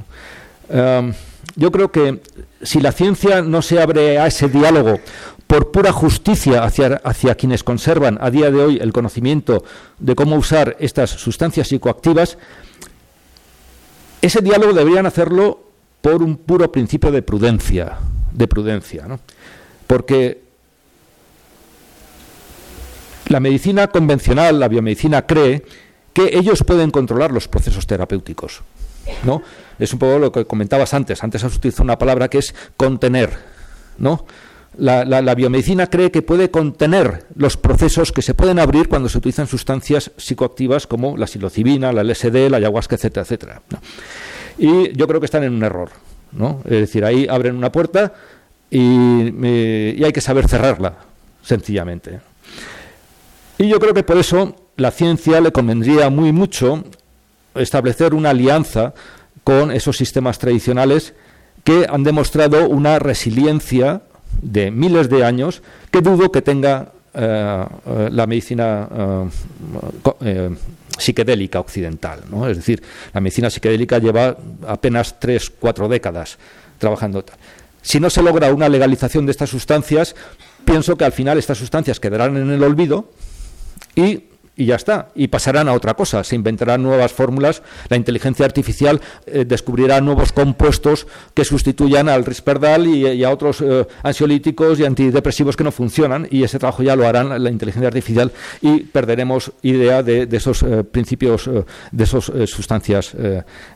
Em, 0.69 1.11
yo 1.55 1.71
creo 1.71 1.91
que 1.91 2.21
si 2.61 2.79
la 2.79 2.91
ciencia 2.91 3.41
no 3.41 3.61
se 3.61 3.81
abre 3.81 4.19
a 4.19 4.27
ese 4.27 4.47
diálogo 4.47 4.99
por 5.47 5.71
pura 5.71 5.91
justicia 5.91 6.63
hacia, 6.63 7.01
hacia 7.03 7.35
quienes 7.35 7.63
conservan 7.63 8.17
a 8.21 8.31
día 8.31 8.51
de 8.51 8.61
hoy 8.61 8.79
el 8.81 8.93
conocimiento 8.93 9.63
de 9.99 10.15
cómo 10.15 10.37
usar 10.37 10.77
estas 10.79 11.09
sustancias 11.09 11.67
psicoactivas, 11.67 12.37
ese 14.21 14.41
diálogo 14.41 14.73
deberían 14.73 15.05
hacerlo 15.05 15.59
por 16.01 16.23
un 16.23 16.37
puro 16.37 16.71
principio 16.71 17.11
de 17.11 17.21
prudencia, 17.21 17.97
de 18.31 18.47
prudencia, 18.47 19.07
¿no? 19.07 19.19
porque 19.87 20.41
la 23.27 23.39
medicina 23.39 23.87
convencional, 23.87 24.59
la 24.59 24.67
biomedicina, 24.67 25.25
cree 25.25 25.65
que 26.13 26.37
ellos 26.37 26.63
pueden 26.63 26.91
controlar 26.91 27.31
los 27.31 27.47
procesos 27.47 27.87
terapéuticos. 27.87 28.61
¿No? 29.23 29.41
Es 29.79 29.93
un 29.93 29.99
poco 29.99 30.19
lo 30.19 30.31
que 30.31 30.45
comentabas 30.45 30.93
antes. 30.93 31.23
Antes 31.23 31.43
has 31.43 31.55
utilizado 31.55 31.83
una 31.83 31.97
palabra 31.97 32.29
que 32.29 32.37
es 32.37 32.53
contener. 32.77 33.31
¿no? 33.97 34.25
La, 34.77 35.35
biomedicina 35.35 35.87
cree 35.87 36.11
que 36.11 36.21
puede 36.21 36.49
contener 36.49 37.25
los 37.35 37.57
procesos 37.57 38.11
que 38.11 38.21
se 38.21 38.33
pueden 38.33 38.59
abrir 38.59 38.87
cuando 38.87 39.09
se 39.09 39.17
utilizan 39.17 39.47
sustancias 39.47 40.11
psicoactivas 40.17 40.87
como 40.87 41.17
la 41.17 41.27
psilocibina, 41.27 41.91
la 41.91 42.03
LSD, 42.03 42.49
la 42.49 42.57
ayahuasca, 42.57 42.95
etcétera, 42.95 43.23
etcétera. 43.23 43.61
Y 44.57 44.95
yo 44.95 45.07
creo 45.07 45.19
que 45.19 45.25
están 45.25 45.43
en 45.43 45.53
un 45.53 45.63
error. 45.63 45.89
¿no? 46.31 46.61
Es 46.65 46.71
decir, 46.71 47.03
ahí 47.03 47.27
abren 47.29 47.55
una 47.55 47.71
puerta 47.71 48.13
y, 48.69 49.33
eh, 49.43 49.95
y 49.97 50.03
hay 50.03 50.13
que 50.13 50.21
saber 50.21 50.47
cerrarla, 50.47 50.95
sencillamente. 51.41 52.21
Y 53.57 53.67
yo 53.67 53.79
creo 53.79 53.93
que 53.93 54.03
por 54.03 54.17
eso 54.17 54.55
la 54.77 54.91
ciencia 54.91 55.41
le 55.41 55.51
convendría 55.51 56.09
muy 56.09 56.31
mucho 56.31 56.83
establecer 57.55 58.13
una 58.13 58.31
alianza 58.31 58.93
con 59.43 59.71
esos 59.71 59.97
sistemas 59.97 60.39
tradicionales 60.39 61.13
que 61.63 61.85
han 61.89 62.03
demostrado 62.03 62.67
una 62.67 62.99
resiliencia 62.99 64.01
de 64.41 64.71
miles 64.71 65.09
de 65.09 65.25
años 65.25 65.61
que 65.91 66.01
dudo 66.01 66.31
que 66.31 66.41
tenga 66.41 66.93
eh, 67.13 67.65
eh, 67.85 68.09
la 68.11 68.25
medicina 68.25 68.87
eh, 70.21 70.49
psiquedélica 70.97 71.59
occidental. 71.59 72.21
¿no? 72.29 72.47
Es 72.47 72.57
decir, 72.57 72.81
la 73.13 73.21
medicina 73.21 73.49
psiquedélica 73.49 73.99
lleva 73.99 74.37
apenas 74.67 75.19
tres, 75.19 75.49
cuatro 75.49 75.87
décadas 75.87 76.37
trabajando. 76.77 77.25
Si 77.81 77.99
no 77.99 78.09
se 78.09 78.23
logra 78.23 78.53
una 78.53 78.69
legalización 78.69 79.25
de 79.25 79.31
estas 79.31 79.49
sustancias, 79.49 80.15
pienso 80.65 80.95
que 80.95 81.05
al 81.05 81.11
final 81.11 81.37
estas 81.37 81.57
sustancias 81.57 81.99
quedarán 81.99 82.37
en 82.37 82.49
el 82.49 82.63
olvido 82.63 83.11
y, 83.95 84.25
ya 84.57 84.75
está, 84.75 85.09
y 85.15 85.27
pasarán 85.27 85.67
a 85.67 85.73
otra 85.73 85.93
cosa, 85.93 86.23
se 86.23 86.35
inventarán 86.35 86.83
nuevas 86.83 87.13
fórmulas, 87.13 87.63
la 87.89 87.97
inteligencia 87.97 88.45
artificial 88.45 89.01
eh, 89.25 89.45
descubrirá 89.45 90.01
nuevos 90.01 90.31
compuestos 90.31 91.07
que 91.33 91.45
sustituyan 91.45 92.09
al 92.09 92.25
risperdal 92.25 92.87
y, 92.87 93.23
a 93.23 93.29
otros 93.31 93.61
eh, 93.61 93.87
ansiolíticos 94.03 94.79
y 94.79 94.85
antidepresivos 94.85 95.55
que 95.55 95.63
no 95.63 95.71
funcionan, 95.71 96.27
y 96.29 96.43
ese 96.43 96.59
trabajo 96.59 96.83
ya 96.83 96.95
lo 96.95 97.07
harán 97.07 97.43
la 97.43 97.49
inteligencia 97.49 97.87
artificial 97.87 98.31
y 98.61 98.81
perderemos 98.81 99.51
idea 99.61 100.03
de, 100.03 100.27
esos 100.31 100.63
eh, 100.63 100.83
principios, 100.83 101.49
de 101.91 102.03
esas 102.03 102.31
sustancias 102.45 103.15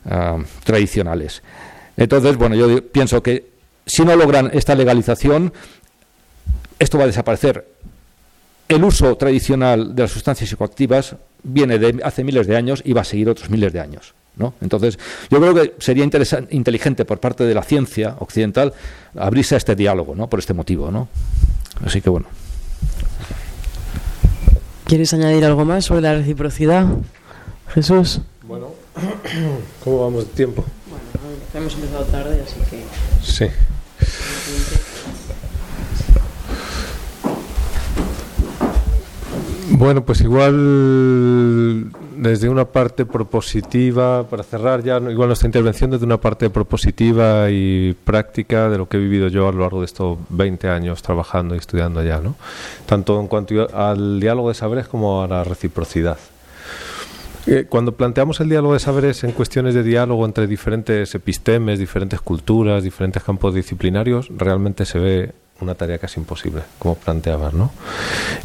ah, 0.04 0.38
tradicionales. 0.64 1.42
Entonces, 1.96 2.36
bueno, 2.36 2.54
yo 2.54 2.84
pienso 2.86 3.22
que 3.22 3.50
si 3.86 4.04
no 4.04 4.16
logran 4.16 4.50
esta 4.52 4.74
legalización, 4.74 5.52
esto 6.78 6.98
va 6.98 7.04
a 7.04 7.06
desaparecer 7.06 7.75
el 8.68 8.84
uso 8.84 9.16
tradicional 9.16 9.94
de 9.94 10.02
las 10.02 10.10
sustancias 10.10 10.50
psicoactivas 10.50 11.16
viene 11.42 11.78
de 11.78 12.00
hace 12.02 12.24
miles 12.24 12.46
de 12.46 12.56
años 12.56 12.82
y 12.84 12.92
va 12.92 13.02
a 13.02 13.04
seguir 13.04 13.28
otros 13.28 13.50
miles 13.50 13.72
de 13.72 13.80
años. 13.80 14.14
¿no? 14.36 14.54
Entonces, 14.60 14.98
yo 15.30 15.40
creo 15.40 15.54
que 15.54 15.74
sería 15.78 16.04
inteligente 16.50 17.04
por 17.04 17.20
parte 17.20 17.44
de 17.44 17.54
la 17.54 17.62
ciencia 17.62 18.16
occidental 18.18 18.74
abrirse 19.16 19.54
a 19.54 19.58
este 19.58 19.74
diálogo, 19.74 20.14
¿no? 20.14 20.28
por 20.28 20.38
este 20.38 20.52
motivo. 20.52 20.90
¿no? 20.90 21.08
Así 21.84 22.00
que 22.00 22.10
bueno. 22.10 22.26
¿Quieres 24.84 25.12
añadir 25.14 25.44
algo 25.44 25.64
más 25.64 25.84
sobre 25.84 26.02
la 26.02 26.14
reciprocidad, 26.14 26.86
Jesús? 27.68 28.20
Bueno, 28.42 28.70
¿cómo 29.84 30.04
vamos 30.04 30.28
de 30.28 30.34
tiempo? 30.34 30.64
Bueno, 30.88 31.36
hemos 31.54 31.74
empezado 31.74 32.04
tarde, 32.04 32.42
así 32.44 32.60
que... 32.70 32.84
Sí. 33.22 33.46
Bueno, 39.78 40.06
pues 40.06 40.22
igual 40.22 41.92
desde 42.16 42.48
una 42.48 42.64
parte 42.64 43.04
propositiva, 43.04 44.26
para 44.26 44.42
cerrar 44.42 44.82
ya 44.82 44.96
igual 44.96 45.28
nuestra 45.28 45.48
intervención 45.48 45.90
desde 45.90 46.06
una 46.06 46.18
parte 46.18 46.48
propositiva 46.48 47.50
y 47.50 47.92
práctica 47.92 48.70
de 48.70 48.78
lo 48.78 48.88
que 48.88 48.96
he 48.96 49.00
vivido 49.00 49.28
yo 49.28 49.46
a 49.46 49.52
lo 49.52 49.60
largo 49.60 49.80
de 49.80 49.84
estos 49.84 50.16
20 50.30 50.70
años 50.70 51.02
trabajando 51.02 51.54
y 51.54 51.58
estudiando 51.58 52.00
allá, 52.00 52.22
¿no? 52.22 52.36
Tanto 52.86 53.20
en 53.20 53.26
cuanto 53.26 53.68
al 53.76 54.18
diálogo 54.18 54.48
de 54.48 54.54
saberes 54.54 54.88
como 54.88 55.22
a 55.22 55.28
la 55.28 55.44
reciprocidad. 55.44 56.16
Eh, 57.46 57.66
cuando 57.68 57.92
planteamos 57.92 58.40
el 58.40 58.48
diálogo 58.48 58.72
de 58.72 58.80
saberes 58.80 59.24
en 59.24 59.32
cuestiones 59.32 59.74
de 59.74 59.82
diálogo 59.82 60.24
entre 60.24 60.46
diferentes 60.46 61.14
epistemes, 61.14 61.78
diferentes 61.78 62.22
culturas, 62.22 62.82
diferentes 62.82 63.22
campos 63.22 63.54
disciplinarios, 63.54 64.30
realmente 64.34 64.86
se 64.86 64.98
ve 64.98 65.32
una 65.60 65.74
tarea 65.74 65.98
casi 65.98 66.20
imposible, 66.20 66.62
como 66.78 66.96
planteabas, 66.96 67.54
¿no? 67.54 67.70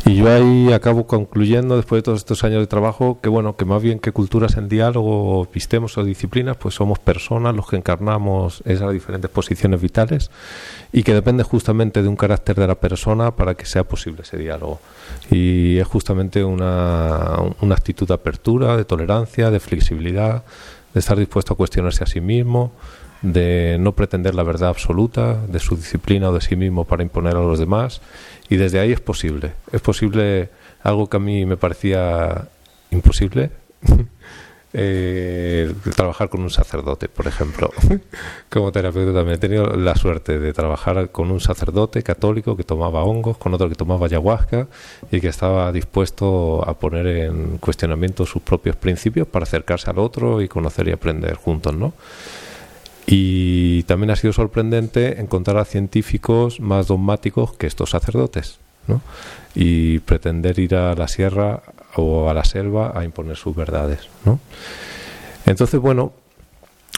Y 0.06 0.16
yo 0.16 0.32
ahí 0.32 0.72
acabo 0.72 1.08
concluyendo, 1.08 1.76
después 1.76 2.00
de 2.00 2.04
todos 2.04 2.20
estos 2.20 2.44
años 2.44 2.60
de 2.60 2.68
trabajo, 2.68 3.20
que 3.22 3.30
bueno, 3.30 3.56
que 3.56 3.66
más 3.66 3.82
bien 3.82 4.00
que 4.00 4.12
culturas 4.12 4.58
en 4.58 4.70
diálogo, 4.70 5.44
epistemos 5.44 5.98
o 5.98 6.04
disciplinas, 6.04 6.58
pues 6.58 6.76
somos 6.76 7.00
personas 7.00 7.56
los 7.56 7.68
que 7.68 7.76
encarnamos 7.76 8.64
esas 8.66 8.92
diferentes 8.94 9.30
posiciones 9.30 9.82
vitales 9.82 10.32
y 10.94 11.04
que 11.04 11.14
depende 11.14 11.44
justamente 11.44 12.02
de 12.02 12.08
un 12.08 12.16
carácter 12.16 12.56
de 12.56 12.68
la 12.68 12.76
persona 12.76 13.32
para 13.32 13.56
que 13.56 13.66
sea 13.66 13.84
posible 13.84 14.22
ese 14.22 14.38
diálogo. 14.38 14.80
Y 15.30 15.78
es 15.78 15.88
justamente 15.88 16.44
una, 16.44 17.38
una 17.62 17.76
actitud 17.76 18.08
de 18.08 18.14
apertura, 18.14 18.78
de 18.78 18.86
tolerancia, 18.86 19.52
de 19.52 19.60
flexibilidad, 19.60 20.44
de 20.94 21.00
estar 21.00 21.18
dispuesto 21.18 21.54
a 21.54 21.58
cuestionarse 21.58 22.04
a 22.04 22.08
sí 22.08 22.22
mismo, 22.22 22.72
de 23.22 23.78
no 23.80 23.94
pretender 23.94 24.36
la 24.36 24.44
verdad 24.44 24.70
absoluta 24.70 25.36
de 25.48 25.60
su 25.60 25.76
disciplina 25.76 26.30
o 26.30 26.34
de 26.34 26.42
sí 26.42 26.56
mismo 26.56 26.86
para 26.86 27.04
imponer 27.04 27.36
a 27.36 27.42
los 27.42 27.60
demás. 27.60 28.02
Y 28.50 28.58
desde 28.58 28.80
ahí 28.80 28.92
es 28.92 29.00
posible. 29.00 29.54
Es 29.72 29.82
posible 29.82 30.50
algo 30.84 31.10
que 31.10 31.18
a 31.18 31.20
mí 31.20 31.46
me 31.46 31.58
parecía 31.58 32.48
imposible. 32.90 33.52
eh, 34.74 35.74
trabajar 35.96 36.30
con 36.30 36.42
un 36.42 36.50
sacerdote, 36.50 37.10
por 37.10 37.28
ejemplo. 37.28 37.72
Como 38.50 38.72
terapeuta 38.72 39.14
también 39.14 39.36
he 39.36 39.40
tenido 39.40 39.76
la 39.76 39.96
suerte 39.96 40.40
de 40.40 40.54
trabajar 40.54 41.12
con 41.12 41.32
un 41.32 41.40
sacerdote 41.40 42.04
católico 42.04 42.56
que 42.56 42.64
tomaba 42.64 43.04
hongos, 43.04 43.38
con 43.38 43.54
otro 43.54 43.70
que 43.70 43.76
tomaba 43.76 44.06
ayahuasca 44.06 44.68
y 45.12 45.22
que 45.22 45.28
estaba 45.28 45.72
dispuesto 45.72 46.68
a 46.68 46.78
poner 46.78 47.08
en 47.08 47.58
cuestionamiento 47.58 48.26
sus 48.26 48.42
propios 48.42 48.76
principios 48.76 49.28
para 49.28 49.44
acercarse 49.44 49.90
al 49.90 50.00
otro 50.00 50.42
y 50.42 50.48
conocer 50.48 50.88
y 50.88 50.92
aprender 50.92 51.36
juntos, 51.36 51.76
¿no? 51.76 51.94
Y 53.08 53.84
también 53.84 54.12
ha 54.12 54.16
sido 54.16 54.34
sorprendente 54.34 55.20
encontrar 55.20 55.58
a 55.58 55.66
científicos 55.66 56.60
más 56.60 56.88
dogmáticos 56.88 57.54
que 57.54 57.68
estos 57.68 57.90
sacerdotes, 57.90 58.60
¿no? 58.88 59.02
Y 59.56 60.00
pretender 60.00 60.60
ir 60.60 60.76
a 60.76 60.96
la 60.96 61.08
sierra 61.08 61.62
o 61.96 62.30
a 62.30 62.34
la 62.34 62.44
selva 62.44 62.94
a 62.96 63.04
imponer 63.04 63.36
sus 63.36 63.56
verdades, 63.56 64.08
¿no? 64.26 64.40
Entonces, 65.46 65.80
bueno, 65.80 66.14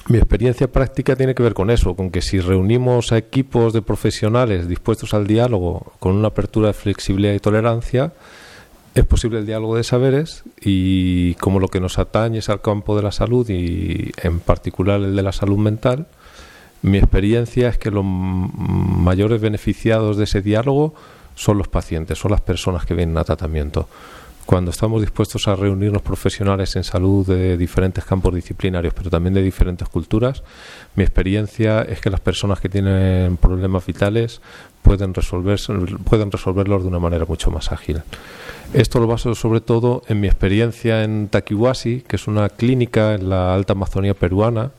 mi 0.09 0.17
experiencia 0.17 0.67
práctica 0.67 1.15
tiene 1.15 1.33
que 1.33 1.43
ver 1.43 1.53
con 1.53 1.69
eso, 1.69 1.95
con 1.95 2.11
que 2.11 2.21
si 2.21 2.39
reunimos 2.39 3.11
a 3.11 3.17
equipos 3.17 3.71
de 3.71 3.81
profesionales 3.81 4.67
dispuestos 4.67 5.13
al 5.13 5.25
diálogo 5.27 5.93
con 5.99 6.15
una 6.15 6.27
apertura 6.27 6.67
de 6.67 6.73
flexibilidad 6.73 7.33
y 7.33 7.39
tolerancia, 7.39 8.11
es 8.95 9.05
posible 9.05 9.39
el 9.39 9.45
diálogo 9.45 9.75
de 9.75 9.83
saberes 9.83 10.43
y 10.61 11.33
como 11.35 11.59
lo 11.59 11.67
que 11.67 11.79
nos 11.79 11.97
atañe 11.97 12.39
es 12.39 12.49
al 12.49 12.61
campo 12.61 12.95
de 12.95 13.01
la 13.01 13.11
salud 13.11 13.49
y 13.49 14.11
en 14.21 14.39
particular 14.39 15.01
el 15.01 15.15
de 15.15 15.23
la 15.23 15.31
salud 15.31 15.57
mental, 15.57 16.07
mi 16.83 16.97
experiencia 16.97 17.69
es 17.69 17.77
que 17.77 17.89
los 17.89 18.03
mayores 18.05 19.41
beneficiados 19.41 20.17
de 20.17 20.25
ese 20.25 20.41
diálogo 20.41 20.93
son 21.35 21.57
los 21.57 21.67
pacientes, 21.67 22.19
son 22.19 22.31
las 22.31 22.41
personas 22.41 22.85
que 22.85 22.93
vienen 22.93 23.17
a 23.17 23.23
tratamiento. 23.23 23.87
Cuando 24.45 24.71
estamos 24.71 25.01
dispuestos 25.01 25.47
a 25.47 25.55
reunirnos 25.55 26.01
profesionales 26.01 26.75
en 26.75 26.83
salud 26.83 27.25
de 27.25 27.57
diferentes 27.57 28.03
campos 28.03 28.35
disciplinarios, 28.35 28.93
pero 28.93 29.09
también 29.09 29.33
de 29.33 29.41
diferentes 29.41 29.87
culturas, 29.87 30.43
mi 30.95 31.03
experiencia 31.03 31.81
es 31.83 32.01
que 32.01 32.09
las 32.09 32.19
personas 32.19 32.59
que 32.59 32.67
tienen 32.67 33.37
problemas 33.37 33.85
vitales 33.85 34.41
pueden, 34.81 35.13
resolverse, 35.13 35.73
resolverlos 36.29 36.83
de 36.83 36.89
una 36.89 36.99
manera 36.99 37.25
mucho 37.25 37.51
más 37.51 37.71
ágil. 37.71 38.01
Esto 38.73 38.99
lo 38.99 39.07
baso 39.07 39.33
sobre 39.33 39.61
todo 39.61 40.03
en 40.07 40.19
mi 40.19 40.27
experiencia 40.27 41.03
en 41.03 41.29
Taquihuasi, 41.29 42.03
que 42.05 42.17
es 42.17 42.27
una 42.27 42.49
clínica 42.49 43.13
en 43.13 43.29
la 43.29 43.55
alta 43.55 43.73
Amazonía 43.73 44.13
peruana, 44.13 44.71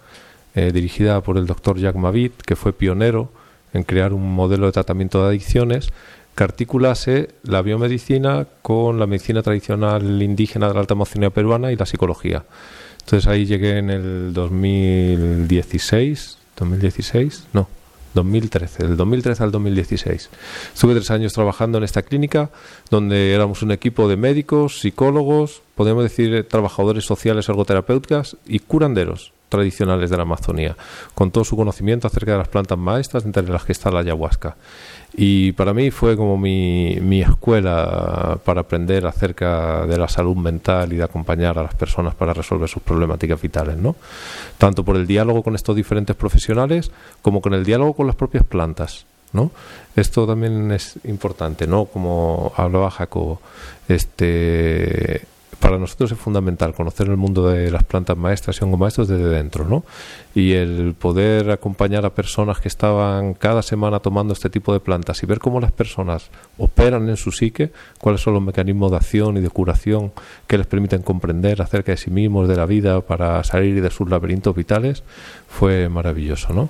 eh, 0.55 0.73
dirigida 0.73 1.21
por 1.23 1.39
el 1.39 1.47
doctor 1.47 1.79
Jack 1.79 1.97
Mavit, 1.97 2.35
que 2.43 2.55
fue 2.55 2.73
pionero 2.75 3.31
en 3.73 3.83
crear 3.83 4.13
un 4.13 4.35
modelo 4.35 4.67
de 4.67 4.73
tratamiento 4.73 5.23
de 5.23 5.29
adicciones 5.29 5.91
que 6.35 6.45
articulase 6.45 7.31
la 7.43 7.63
biomedicina 7.63 8.47
con 8.63 8.99
la 8.99 9.07
medicina 9.07 9.43
tradicional 9.43 10.23
indígena 10.23 10.69
de 10.69 10.75
la 10.75 10.81
alta 10.81 10.95
Amazonía 10.95 11.31
peruana 11.31 11.73
y 11.73 11.77
la 11.77 11.87
psicología. 11.87 12.45
Entonces 13.01 13.29
ahí 13.29 13.47
llegué 13.47 13.79
en 13.79 13.91
el 13.91 14.33
2016, 14.33 16.39
2016, 16.57 17.47
no, 17.53 17.69
2013, 18.15 18.87
del 18.87 18.97
2013 18.97 19.45
al 19.45 19.51
2016. 19.51 20.31
Estuve 20.73 20.95
tres 20.95 21.11
años 21.11 21.35
trabajando 21.35 21.79
en 21.79 21.85
esta 21.85 22.03
clínica, 22.03 22.51
donde 22.91 23.35
éramos 23.35 23.63
un 23.63 23.73
equipo 23.73 24.09
de 24.09 24.17
médicos, 24.17 24.81
psicólogos, 24.81 25.63
podemos 25.75 26.03
decir 26.03 26.47
trabajadores 26.49 27.05
sociales 27.05 27.49
ergoterapéuticas 27.49 28.39
y 28.47 28.61
curanderos 28.61 29.34
tradicionales 29.55 30.11
de 30.11 30.17
la 30.17 30.23
Amazonía, 30.25 30.77
con 31.15 31.31
todo 31.31 31.45
su 31.45 31.57
conocimiento 31.57 32.07
acerca 32.07 32.33
de 32.33 32.39
las 32.39 32.49
plantas 32.49 32.77
maestras, 32.77 33.25
entre 33.25 33.49
las 33.49 33.65
que 33.65 33.73
está 33.73 33.91
la 33.91 34.01
ayahuasca. 34.01 34.57
Y 35.17 35.53
para 35.53 35.73
mí 35.73 35.91
fue 35.93 36.17
como 36.17 36.37
mi, 36.37 37.23
escuela 37.23 38.39
para 38.45 38.63
aprender 38.63 39.07
acerca 39.07 39.87
de 39.87 39.97
la 39.97 40.09
salud 40.09 40.37
mental 40.37 40.93
y 40.93 40.97
de 40.97 41.05
acompañar 41.05 41.57
a 41.59 41.63
las 41.63 41.75
personas 41.75 42.15
para 42.15 42.35
resolver 42.35 42.69
sus 42.69 42.83
problemáticas 42.83 43.41
vitales, 43.41 43.77
¿no? 43.77 43.95
Tanto 44.59 44.85
por 44.85 44.97
el 44.97 45.07
diálogo 45.07 45.43
con 45.45 45.55
estos 45.55 45.77
diferentes 45.77 46.17
profesionales 46.17 46.91
como 47.23 47.41
con 47.41 47.55
el 47.55 47.65
diálogo 47.65 47.95
con 47.95 48.07
las 48.07 48.17
propias 48.17 48.45
plantas. 48.45 49.07
¿No? 49.33 49.51
Esto 49.97 50.29
también 50.29 50.71
es 50.71 50.95
importante, 51.03 51.67
¿no? 51.67 51.87
Como 51.87 52.53
hablaba 52.57 52.89
Jacobo, 52.89 53.41
este, 53.89 55.23
para 55.61 55.79
nosotros 55.79 56.13
es 56.13 56.19
fundamental 56.19 56.75
conocer 56.75 57.09
el 57.09 57.17
mundo 57.17 57.49
de 57.49 57.71
las 57.71 57.85
plantas 57.85 58.17
maestras 58.17 58.61
y 58.61 58.65
maestros 58.65 59.09
desde 59.09 59.29
dentro, 59.29 59.65
¿no? 59.65 59.85
Y 60.35 60.53
el 60.53 60.95
poder 60.99 61.51
acompañar 61.51 62.05
a 62.05 62.15
personas 62.15 62.61
que 62.61 62.69
estaban 62.69 63.35
cada 63.35 63.63
semana 63.63 64.01
tomando 64.01 64.33
este 64.33 64.51
tipo 64.51 64.73
de 64.73 64.81
plantas 64.81 65.23
y 65.23 65.27
ver 65.27 65.39
cómo 65.39 65.61
las 65.61 65.73
personas 65.73 66.31
operan 66.59 67.09
en 67.09 67.17
su 67.17 67.33
psique, 67.33 67.73
cuáles 68.01 68.21
son 68.21 68.35
los 68.35 68.43
mecanismos 68.43 68.91
de 68.91 68.97
acción 68.97 69.37
y 69.37 69.41
de 69.41 69.51
curación 69.51 70.13
que 70.47 70.59
les 70.59 70.67
permiten 70.67 71.03
comprender 71.03 71.63
acerca 71.63 71.93
de 71.93 71.99
sí 71.99 72.11
mismos, 72.11 72.49
de 72.49 72.57
la 72.57 72.67
vida, 72.67 73.01
para 73.01 73.43
salir 73.45 73.81
de 73.83 73.91
sus 73.91 74.09
laberintos 74.09 74.55
vitales, 74.55 75.03
fue 75.49 75.89
maravilloso, 75.89 76.53
¿no? 76.53 76.69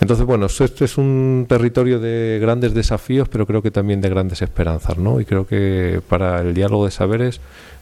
Entonces, 0.00 0.24
bueno, 0.24 0.46
este 0.46 0.86
es 0.86 0.96
un 0.96 1.44
territorio 1.46 2.00
de 2.00 2.38
grandes 2.40 2.72
desafíos, 2.72 3.28
pero 3.28 3.46
creo 3.46 3.60
que 3.60 3.70
también 3.70 4.00
de 4.00 4.08
grandes 4.08 4.40
esperanzas, 4.40 4.96
¿no? 4.96 5.20
Y 5.20 5.26
creo 5.26 5.46
que 5.46 6.00
para 6.08 6.40
el 6.40 6.54
diálogo 6.54 6.86
de 6.86 6.90
saberes 6.90 7.40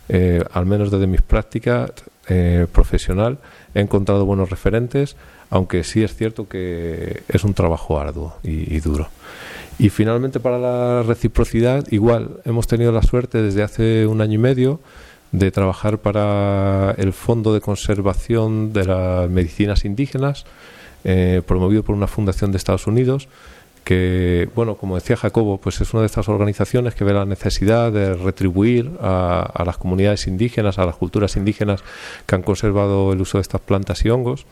eh, 0.08 0.42
al 0.52 0.66
menos 0.66 0.90
desde 0.90 1.06
mis 1.06 1.22
prácticas 1.22 1.92
eh, 2.28 2.66
profesional, 2.72 3.38
he 3.74 3.80
encontrado 3.80 4.24
buenos 4.26 4.50
referentes, 4.50 5.16
aunque 5.50 5.84
sí 5.84 6.02
es 6.02 6.14
cierto 6.14 6.48
que 6.48 7.22
es 7.28 7.44
un 7.44 7.54
trabajo 7.54 7.98
arduo 7.98 8.36
y, 8.42 8.78
duro. 8.80 9.08
Y 9.78 9.90
finalmente 9.90 10.40
para 10.40 10.58
la 10.58 11.02
reciprocidad, 11.02 11.86
igual, 11.90 12.40
hemos 12.44 12.66
tenido 12.66 12.92
la 12.92 13.02
suerte 13.02 13.40
desde 13.40 13.62
hace 13.62 14.06
un 14.06 14.20
año 14.20 14.34
y 14.34 14.38
medio 14.38 14.80
de 15.32 15.50
trabajar 15.50 15.98
para 15.98 16.94
el 16.98 17.12
Fondo 17.12 17.54
de 17.54 17.60
Conservación 17.60 18.72
de 18.72 18.84
las 18.86 19.30
Medicinas 19.30 19.84
Indígenas, 19.84 20.44
eh, 21.04 21.42
promovido 21.46 21.82
por 21.82 21.94
una 21.94 22.08
fundación 22.08 22.50
de 22.50 22.58
Estados 22.58 22.86
Unidos, 22.86 23.28
que, 23.88 24.50
bueno, 24.54 24.74
como 24.74 24.96
decía 24.96 25.16
Jacobo, 25.16 25.56
pues 25.56 25.80
es 25.80 25.94
una 25.94 26.02
de 26.02 26.06
estas 26.08 26.28
organizaciones 26.28 26.94
que 26.94 27.04
ve 27.04 27.14
la 27.14 27.24
necesidad 27.24 27.90
de 27.90 28.12
retribuir 28.12 28.92
a, 29.00 29.62
las 29.64 29.78
comunidades 29.78 30.26
indígenas, 30.26 30.78
a 30.78 30.84
las 30.84 30.96
culturas 30.96 31.36
indígenas 31.36 31.82
que 32.26 32.34
han 32.34 32.42
conservado 32.42 33.14
el 33.14 33.20
uso 33.22 33.38
de 33.38 33.42
estas 33.42 33.62
plantas 33.62 34.04
y 34.04 34.10
hongos. 34.10 34.44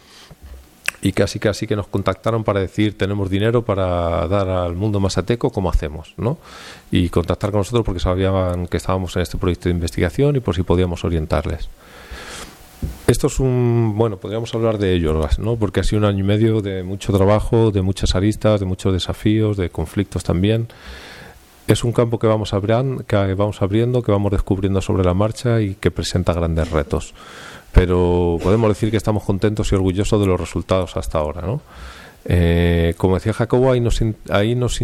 Y 1.02 1.12
casi 1.12 1.38
casi 1.38 1.66
que 1.66 1.76
nos 1.76 1.86
contactaron 1.86 2.44
para 2.44 2.60
decir 2.60 2.96
tenemos 2.96 3.28
dinero 3.28 3.62
para 3.62 4.26
dar 4.26 4.48
al 4.48 4.74
mundo 4.74 5.00
masateco 5.00 5.50
cómo 5.50 5.68
hacemos 5.68 6.14
no 6.16 6.38
y 6.90 7.10
contactar 7.10 7.50
con 7.50 7.60
nosotros 7.60 7.84
porque 7.84 8.00
sabían 8.00 8.66
que 8.66 8.78
estábamos 8.78 9.14
en 9.16 9.22
este 9.22 9.36
proyecto 9.36 9.68
de 9.68 9.74
investigación 9.74 10.36
y 10.36 10.40
por 10.40 10.56
si 10.56 10.62
podíamos 10.62 11.04
orientarles 11.04 11.68
esto 13.06 13.28
es 13.28 13.38
un, 13.38 13.94
bueno, 13.96 14.16
podríamos 14.16 14.52
hablar 14.54 14.78
de 14.78 14.94
ello, 14.94 15.28
¿no? 15.38 15.56
Porque 15.56 15.80
ha 15.80 15.84
sido 15.84 15.98
un 15.98 16.06
año 16.06 16.20
y 16.20 16.26
medio 16.26 16.60
de 16.60 16.82
mucho 16.82 17.12
trabajo, 17.12 17.70
de 17.70 17.82
muchas 17.82 18.14
aristas, 18.16 18.58
de 18.60 18.66
muchos 18.66 18.92
desafíos, 18.92 19.56
de 19.56 19.70
conflictos 19.70 20.24
también. 20.24 20.68
Es 21.68 21.84
un 21.84 21.92
campo 21.92 22.18
que 22.18 22.26
vamos, 22.26 22.52
abriendo, 22.52 23.04
que 23.04 23.34
vamos 23.34 23.62
abriendo, 23.62 24.02
que 24.02 24.12
vamos 24.12 24.32
descubriendo 24.32 24.80
sobre 24.80 25.04
la 25.04 25.14
marcha 25.14 25.60
y 25.60 25.74
que 25.74 25.90
presenta 25.90 26.32
grandes 26.32 26.70
retos. 26.70 27.14
Pero 27.72 28.38
podemos 28.42 28.68
decir 28.68 28.90
que 28.90 28.96
estamos 28.96 29.22
contentos 29.24 29.70
y 29.70 29.74
orgullosos 29.74 30.20
de 30.20 30.26
los 30.26 30.40
resultados 30.40 30.96
hasta 30.96 31.18
ahora, 31.18 31.42
¿no? 31.42 31.60
Eh, 32.28 32.94
como 32.96 33.14
decía 33.14 33.32
Jacobo, 33.32 33.70
ahí, 33.70 33.80
nos, 33.80 34.02
ahí 34.30 34.56
nos, 34.56 34.80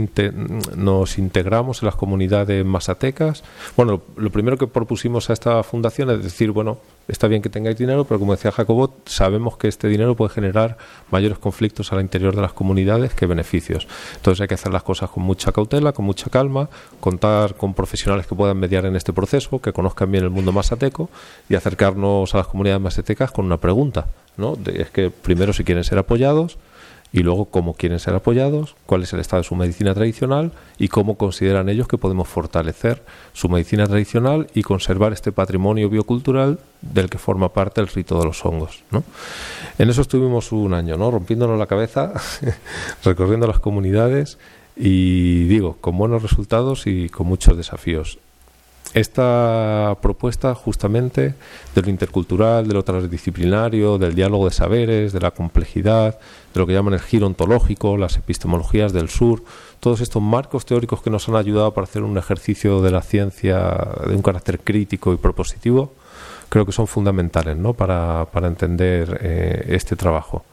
integramos 1.18 1.82
en 1.82 1.86
las 1.86 1.96
comunidades 1.96 2.64
masatecas. 2.64 3.42
Bueno, 3.76 4.02
lo 4.16 4.30
primero 4.30 4.56
que 4.56 4.68
propusimos 4.68 5.28
a 5.28 5.32
esta 5.32 5.60
fundación 5.64 6.10
es 6.10 6.22
decir, 6.22 6.52
bueno, 6.52 6.78
está 7.08 7.26
bien 7.26 7.42
que 7.42 7.48
tengáis 7.48 7.76
dinero, 7.76 8.04
pero 8.04 8.20
como 8.20 8.32
decía 8.32 8.52
Jacobo, 8.52 8.94
sabemos 9.06 9.56
que 9.56 9.66
este 9.66 9.88
dinero 9.88 10.14
puede 10.14 10.30
generar 10.30 10.78
mayores 11.10 11.38
conflictos 11.38 11.92
al 11.92 12.00
interior 12.00 12.36
de 12.36 12.42
las 12.42 12.52
comunidades 12.52 13.12
que 13.12 13.26
beneficios. 13.26 13.88
Entonces 14.14 14.40
hay 14.40 14.46
que 14.46 14.54
hacer 14.54 14.72
las 14.72 14.84
cosas 14.84 15.10
con 15.10 15.24
mucha 15.24 15.50
cautela, 15.50 15.92
con 15.92 16.04
mucha 16.04 16.30
calma, 16.30 16.68
contar 17.00 17.56
con 17.56 17.74
profesionales 17.74 18.28
que 18.28 18.36
puedan 18.36 18.58
mediar 18.58 18.86
en 18.86 18.94
este 18.94 19.12
proceso, 19.12 19.60
que 19.60 19.72
conozcan 19.72 20.12
bien 20.12 20.22
el 20.22 20.30
mundo 20.30 20.52
masateco 20.52 21.10
y 21.48 21.56
acercarnos 21.56 22.34
a 22.36 22.38
las 22.38 22.46
comunidades 22.46 22.82
masatecas 22.82 23.32
con 23.32 23.46
una 23.46 23.56
pregunta. 23.56 24.06
¿no? 24.36 24.56
es 24.72 24.90
que 24.90 25.10
primero 25.10 25.52
si 25.52 25.64
quieren 25.64 25.84
ser 25.84 25.98
apoyados, 25.98 26.56
y 27.12 27.22
luego 27.22 27.46
cómo 27.46 27.74
quieren 27.74 27.98
ser 27.98 28.14
apoyados, 28.14 28.74
cuál 28.86 29.02
es 29.02 29.12
el 29.12 29.20
estado 29.20 29.42
de 29.42 29.48
su 29.48 29.54
medicina 29.54 29.94
tradicional 29.94 30.52
y 30.78 30.88
cómo 30.88 31.16
consideran 31.16 31.68
ellos 31.68 31.86
que 31.86 31.98
podemos 31.98 32.28
fortalecer 32.28 33.02
su 33.34 33.48
medicina 33.48 33.86
tradicional 33.86 34.46
y 34.54 34.62
conservar 34.62 35.12
este 35.12 35.30
patrimonio 35.30 35.90
biocultural 35.90 36.58
del 36.80 37.10
que 37.10 37.18
forma 37.18 37.52
parte 37.52 37.80
el 37.80 37.88
rito 37.88 38.18
de 38.18 38.24
los 38.24 38.44
hongos. 38.44 38.82
¿no? 38.90 39.04
En 39.78 39.90
eso 39.90 40.00
estuvimos 40.00 40.52
un 40.52 40.72
año, 40.72 40.96
¿no? 40.96 41.10
rompiéndonos 41.10 41.58
la 41.58 41.66
cabeza, 41.66 42.14
recorriendo 43.04 43.46
las 43.46 43.60
comunidades 43.60 44.38
y 44.74 45.44
digo, 45.44 45.76
con 45.80 45.98
buenos 45.98 46.22
resultados 46.22 46.86
y 46.86 47.10
con 47.10 47.26
muchos 47.26 47.56
desafíos. 47.58 48.18
Esta 48.94 49.96
propuesta 50.02 50.54
justamente 50.54 51.34
de 51.74 51.82
lo 51.82 51.88
intercultural, 51.88 52.68
de 52.68 52.74
lo 52.74 52.84
transdisciplinario, 52.84 53.96
del 53.96 54.14
diálogo 54.14 54.44
de 54.44 54.50
saberes, 54.50 55.14
de 55.14 55.20
la 55.20 55.30
complejidad, 55.30 56.18
de 56.52 56.60
lo 56.60 56.66
que 56.66 56.74
llaman 56.74 56.92
el 56.92 57.00
giro 57.00 57.26
ontológico, 57.26 57.96
las 57.96 58.18
epistemologías 58.18 58.92
del 58.92 59.08
sur, 59.08 59.42
todos 59.80 60.02
estos 60.02 60.22
marcos 60.22 60.66
teóricos 60.66 61.00
que 61.00 61.08
nos 61.08 61.26
han 61.30 61.36
ayudado 61.36 61.72
para 61.72 61.86
hacer 61.86 62.02
un 62.02 62.18
ejercicio 62.18 62.82
de 62.82 62.90
la 62.90 63.00
ciencia 63.00 63.78
de 64.06 64.14
un 64.14 64.20
carácter 64.20 64.60
crítico 64.60 65.14
y 65.14 65.16
propositivo, 65.16 65.94
creo 66.50 66.66
que 66.66 66.72
son 66.72 66.86
fundamentales 66.86 67.56
¿no? 67.56 67.72
para, 67.72 68.26
para 68.30 68.46
entender 68.46 69.20
eh, 69.22 69.64
este 69.68 69.96
trabajo. 69.96 70.44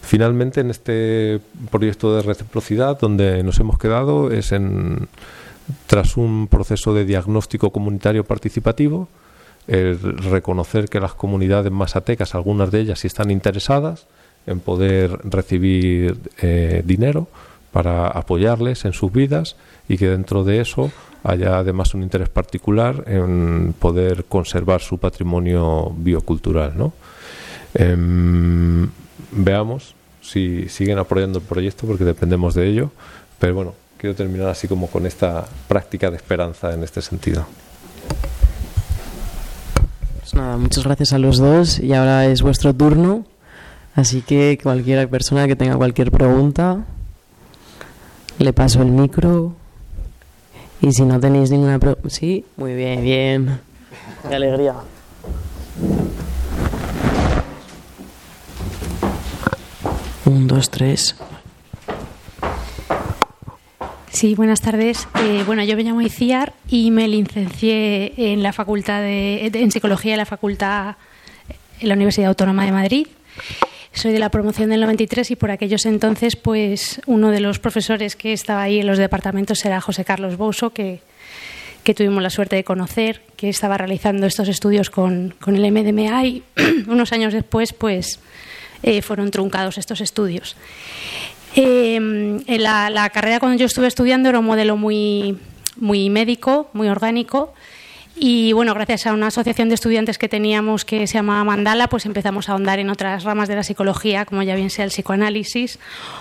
Finalmente, 0.00 0.62
en 0.62 0.70
este 0.70 1.40
proyecto 1.70 2.16
de 2.16 2.22
reciprocidad, 2.22 2.98
donde 2.98 3.42
nos 3.42 3.60
hemos 3.60 3.78
quedado 3.78 4.30
es 4.30 4.50
en 4.52 5.08
tras 5.86 6.16
un 6.16 6.48
proceso 6.48 6.94
de 6.94 7.04
diagnóstico 7.04 7.70
comunitario 7.70 8.24
participativo, 8.24 9.08
reconocer 9.66 10.88
que 10.88 10.98
las 10.98 11.14
comunidades 11.14 11.70
masatecas, 11.70 12.34
algunas 12.34 12.72
de 12.72 12.80
ellas 12.80 12.98
sí 12.98 13.06
están 13.06 13.30
interesadas 13.30 14.06
en 14.46 14.60
poder 14.60 15.18
recibir 15.24 16.18
eh, 16.40 16.82
dinero 16.84 17.28
para 17.72 18.08
apoyarles 18.08 18.84
en 18.84 18.92
sus 18.92 19.12
vidas 19.12 19.56
y 19.88 19.96
que 19.96 20.08
dentro 20.08 20.44
de 20.44 20.60
eso 20.60 20.90
haya 21.22 21.58
además 21.58 21.94
un 21.94 22.02
interés 22.02 22.28
particular 22.28 23.04
en 23.06 23.74
poder 23.78 24.24
conservar 24.24 24.80
su 24.80 24.98
patrimonio 24.98 25.92
biocultural. 25.96 26.76
¿no? 26.76 26.92
Em, 27.74 28.88
veamos 29.30 29.94
si 30.20 30.68
siguen 30.68 30.98
apoyando 30.98 31.38
el 31.38 31.44
proyecto 31.44 31.86
porque 31.86 32.04
dependemos 32.04 32.54
de 32.54 32.68
ello, 32.68 32.90
pero 33.38 33.54
bueno, 33.54 33.74
quiero 34.00 34.16
terminar 34.16 34.48
así 34.48 34.66
como 34.66 34.86
con 34.86 35.04
esta 35.04 35.44
práctica 35.68 36.10
de 36.10 36.16
esperanza 36.16 36.72
en 36.72 36.82
este 36.82 37.02
sentido. 37.02 37.46
Pues 40.20 40.34
nada, 40.34 40.56
muchas 40.56 40.84
gracias 40.84 41.12
a 41.12 41.18
los 41.18 41.36
dos 41.36 41.78
y 41.78 41.92
ahora 41.92 42.24
es 42.24 42.40
vuestro 42.40 42.74
turno, 42.74 43.26
así 43.94 44.22
que 44.22 44.58
cualquier 44.62 45.06
persona 45.10 45.46
que 45.46 45.54
tenga 45.54 45.76
cualquier 45.76 46.10
pregunta, 46.10 46.84
le 48.38 48.52
paso 48.54 48.80
el 48.80 48.90
micro 48.90 49.54
y 50.80 50.92
si 50.92 51.02
no 51.04 51.20
tenéis 51.20 51.50
ninguna 51.50 51.78
pregunta, 51.78 52.08
sí, 52.08 52.46
muy 52.56 52.74
bien, 52.74 53.02
bien, 53.02 53.60
qué 54.26 54.34
alegría. 54.34 54.76
Un, 60.24 60.46
dos, 60.46 60.70
tres. 60.70 61.16
Sí, 64.12 64.34
buenas 64.34 64.60
tardes. 64.60 65.06
Eh, 65.22 65.44
bueno, 65.46 65.62
yo 65.62 65.76
me 65.76 65.84
llamo 65.84 66.02
Iciar 66.02 66.52
y 66.68 66.90
me 66.90 67.06
licencié 67.06 68.12
en 68.16 68.42
la 68.42 68.52
facultad 68.52 69.02
de, 69.02 69.68
psicología 69.70 70.12
en 70.12 70.18
la 70.18 70.26
facultad 70.26 70.96
en 71.78 71.88
la 71.88 71.94
Universidad 71.94 72.28
Autónoma 72.28 72.64
de 72.64 72.72
Madrid. 72.72 73.06
Soy 73.92 74.12
de 74.12 74.18
la 74.18 74.28
promoción 74.28 74.70
del 74.70 74.80
93 74.80 75.30
y 75.30 75.36
por 75.36 75.52
aquellos 75.52 75.86
entonces, 75.86 76.34
pues 76.34 77.00
uno 77.06 77.30
de 77.30 77.38
los 77.38 77.60
profesores 77.60 78.16
que 78.16 78.32
estaba 78.32 78.62
ahí 78.62 78.80
en 78.80 78.86
los 78.88 78.98
departamentos 78.98 79.64
era 79.64 79.80
José 79.80 80.04
Carlos 80.04 80.36
Bouso, 80.36 80.70
que, 80.70 81.00
que 81.84 81.94
tuvimos 81.94 82.22
la 82.22 82.30
suerte 82.30 82.56
de 82.56 82.64
conocer, 82.64 83.22
que 83.36 83.48
estaba 83.48 83.78
realizando 83.78 84.26
estos 84.26 84.48
estudios 84.48 84.90
con, 84.90 85.34
con 85.40 85.54
el 85.54 85.72
MDMA 85.72 86.24
y 86.26 86.42
unos 86.88 87.12
años 87.12 87.32
después, 87.32 87.72
pues 87.72 88.18
eh, 88.82 89.02
fueron 89.02 89.30
truncados 89.30 89.78
estos 89.78 90.00
estudios. 90.00 90.56
Eh, 91.54 92.58
la, 92.58 93.10
carrera 93.10 93.40
cuando 93.40 93.58
yo 93.58 93.66
estuve 93.66 93.86
estudiando 93.86 94.28
era 94.28 94.38
un 94.38 94.44
modelo 94.44 94.76
muy, 94.76 95.38
muy 95.76 96.10
médico, 96.10 96.70
muy 96.72 96.88
orgánico. 96.88 97.52
Y 98.16 98.52
bueno, 98.52 98.74
gracias 98.74 99.06
a 99.06 99.14
una 99.14 99.28
asociación 99.28 99.68
de 99.68 99.74
estudiantes 99.74 100.18
que 100.18 100.28
teníamos 100.28 100.84
que 100.84 101.06
se 101.06 101.14
llamaba 101.14 101.42
Mandala, 101.44 101.88
pues 101.88 102.04
empezamos 102.06 102.48
a 102.48 102.52
ahondar 102.52 102.78
en 102.78 102.90
otras 102.90 103.24
ramas 103.24 103.48
de 103.48 103.56
la 103.56 103.62
psicología, 103.62 104.26
como 104.26 104.42
ya 104.42 104.54
bien 104.54 104.68
sea 104.68 104.84
el 104.84 104.90
psicoanálisis 104.90 105.78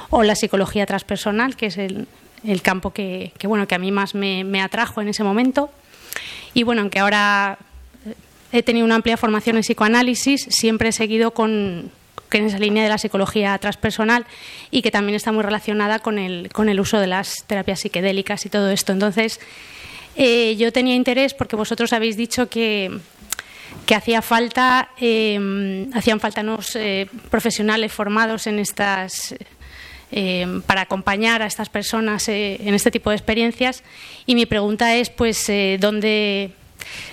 o 0.10 0.24
la 0.24 0.36
psicología 0.36 0.86
transpersonal, 0.86 1.58
que 1.58 1.66
es 1.66 1.78
el, 1.78 2.08
campo 2.62 2.92
que, 2.92 3.34
bueno, 3.44 3.68
que 3.68 3.76
a 3.76 3.80
mí 3.80 3.92
más 3.92 4.16
me, 4.16 4.44
me 4.46 4.62
atrajo 4.62 5.02
en 5.02 5.10
ese 5.10 5.24
momento. 5.24 5.72
Y 6.54 6.64
bueno, 6.64 6.82
aunque 6.82 7.00
ahora 7.00 7.58
he 8.52 8.64
tenido 8.64 8.86
una 8.86 8.96
amplia 8.96 9.18
formación 9.18 9.58
en 9.58 9.64
psicoanálisis, 9.64 10.48
siempre 10.50 10.90
he 10.90 10.94
seguido 10.94 11.32
con, 11.32 11.92
que 12.30 12.38
en 12.38 12.46
esa 12.46 12.60
línea 12.60 12.84
de 12.84 12.90
la 12.90 12.98
psicología 12.98 13.58
transpersonal 13.58 14.26
y 14.72 14.82
que 14.82 14.92
también 14.92 15.16
está 15.16 15.32
muy 15.32 15.44
relacionada 15.44 16.00
con 16.00 16.20
el, 16.20 16.50
con 16.54 16.70
el 16.70 16.80
uso 16.80 17.00
de 17.00 17.08
las 17.08 17.44
terapias 17.48 17.82
psiquedélicas 17.82 18.46
y 18.46 18.50
todo 18.50 18.70
esto. 18.70 18.94
Entonces, 18.94 19.40
eh, 20.16 20.56
yo 20.58 20.72
tenía 20.72 20.96
interés 20.96 21.34
porque 21.34 21.56
vosotros 21.56 21.94
habéis 21.94 22.18
dicho 22.18 22.50
que, 22.50 22.92
que 23.86 23.96
hacía 23.96 24.22
falta, 24.22 24.90
eh, 25.00 25.88
hacían 25.94 26.20
falta 26.20 26.42
unos 26.42 26.76
eh, 26.76 27.08
profesionales 27.30 27.92
formados 27.92 28.48
en 28.48 28.60
estas 28.60 29.36
para 30.66 30.82
acompañar 30.82 31.44
a 31.44 31.46
estas 31.46 31.70
personas 31.70 32.28
en 32.30 32.74
este 32.74 32.90
tipo 32.90 33.12
de 33.12 33.16
experiencias 33.16 33.84
y 34.26 34.34
mi 34.34 34.48
pregunta 34.48 34.96
es 34.96 35.12
pues 35.12 35.52
dónde 35.80 36.50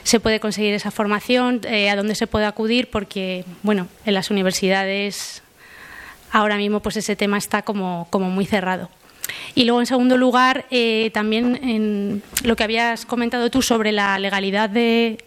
se 0.03 0.21
puede 0.21 0.41
conseguir 0.41 0.75
esa 0.75 0.91
formación, 0.91 1.61
eh, 1.65 1.91
a 1.91 1.97
dónde 1.97 2.15
se 2.15 2.27
puede 2.27 2.47
acudir, 2.47 2.91
porque 2.91 3.45
bueno, 3.63 3.89
en 4.05 4.15
las 4.15 4.31
universidades 4.31 5.43
ahora 6.31 6.57
mismo 6.57 6.81
pues 6.81 6.97
ese 6.97 7.17
tema 7.17 7.39
está 7.39 7.63
como, 7.63 8.07
como 8.11 8.31
muy 8.31 8.47
cerrado. 8.47 8.91
Y 9.55 9.65
luego, 9.65 9.81
en 9.81 9.87
segundo 9.87 10.17
lugar, 10.17 10.67
eh, 10.71 11.11
también 11.13 11.59
en 11.63 12.23
lo 12.45 12.57
que 12.57 12.65
habías 12.65 13.07
comentado 13.07 13.51
tú 13.51 13.63
sobre 13.63 13.91
la 13.91 14.19
legalidad 14.19 14.71
de, 14.71 15.19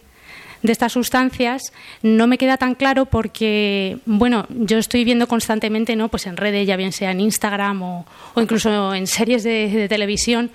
de 0.62 0.72
estas 0.72 0.92
sustancias 0.92 1.72
no 2.02 2.26
me 2.26 2.38
queda 2.38 2.56
tan 2.56 2.74
claro 2.74 3.06
porque, 3.06 3.98
bueno, 4.06 4.46
yo 4.50 4.78
estoy 4.78 5.04
viendo 5.04 5.26
constantemente, 5.26 5.96
¿no? 5.96 6.08
Pues 6.08 6.26
en 6.26 6.36
redes, 6.36 6.66
ya 6.66 6.76
bien 6.76 6.92
sea 6.92 7.10
en 7.10 7.20
Instagram 7.20 7.82
o, 7.82 8.06
incluso 8.36 8.94
en 8.94 9.06
series 9.06 9.42
de, 9.42 9.68
de, 9.68 9.88
televisión, 9.88 10.50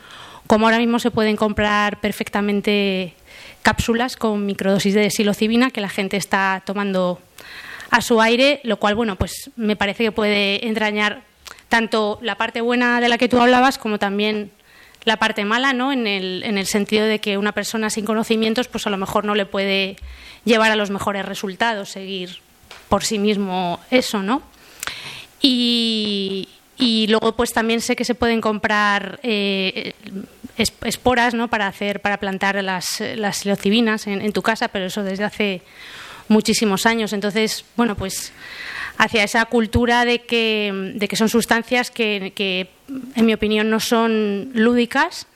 como 0.47 0.67
ahora 0.67 0.79
mismo 0.79 0.99
se 0.99 1.11
pueden 1.11 1.35
comprar 1.35 1.99
perfectamente 1.99 3.13
cápsulas 3.61 4.15
con 4.15 4.45
microdosis 4.45 4.93
de 4.93 5.09
psilocibina 5.09 5.71
que 5.71 5.81
la 5.81 5.89
gente 5.89 6.17
está 6.17 6.63
tomando 6.65 7.19
a 7.89 8.01
su 8.01 8.21
aire, 8.21 8.59
lo 8.63 8.77
cual, 8.77 8.95
bueno, 8.95 9.15
pues 9.15 9.51
me 9.55 9.75
parece 9.75 10.03
que 10.03 10.11
puede 10.11 10.67
entrañar 10.67 11.23
tanto 11.69 12.19
la 12.21 12.35
parte 12.35 12.61
buena 12.61 13.01
de 13.01 13.09
la 13.09 13.17
que 13.17 13.29
tú 13.29 13.39
hablabas 13.39 13.77
como 13.77 13.99
también 13.99 14.51
la 15.03 15.17
parte 15.17 15.45
mala, 15.45 15.73
¿no? 15.73 15.91
En 15.91 16.07
el, 16.07 16.43
en 16.43 16.57
el 16.57 16.65
sentido 16.65 17.05
de 17.05 17.19
que 17.19 17.37
una 17.37 17.51
persona 17.51 17.89
sin 17.89 18.05
conocimientos, 18.05 18.67
pues 18.67 18.85
a 18.87 18.89
lo 18.89 18.97
mejor 18.97 19.23
no 19.23 19.35
le 19.35 19.45
puede 19.45 19.95
llevar 20.45 20.71
a 20.71 20.75
los 20.75 20.89
mejores 20.89 21.25
resultados, 21.25 21.89
seguir 21.89 22.39
por 22.89 23.03
sí 23.03 23.19
mismo 23.19 23.79
eso, 23.91 24.23
¿no? 24.23 24.41
Y, 25.41 26.49
y 26.77 27.07
luego, 27.07 27.35
pues 27.35 27.53
también 27.53 27.81
sé 27.81 27.95
que 27.95 28.03
se 28.03 28.15
pueden 28.15 28.41
comprar 28.41 29.19
eh, 29.23 29.93
esporas 30.57 31.33
¿no? 31.33 31.49
para 31.49 31.67
hacer 31.67 32.01
para 32.01 32.17
plantar 32.17 32.61
las, 32.63 33.01
las 33.15 33.37
psilocibinas 33.37 34.07
en, 34.07 34.31
tu 34.31 34.41
casa, 34.41 34.67
pero 34.69 34.85
eso 34.85 35.03
desde 35.03 35.23
hace 35.23 35.61
muchísimos 36.27 36.85
años. 36.85 37.13
Entonces, 37.13 37.65
bueno, 37.75 37.95
pues 37.95 38.31
hacia 38.97 39.23
esa 39.23 39.45
cultura 39.45 40.05
de 40.05 40.19
que, 40.19 40.93
de 40.95 41.07
que 41.07 41.15
son 41.15 41.29
sustancias 41.29 41.91
que, 41.91 42.69
en 43.15 43.25
mi 43.25 43.33
opinión, 43.33 43.69
no 43.69 43.79
son 43.79 44.51
lúdicas, 44.53 45.27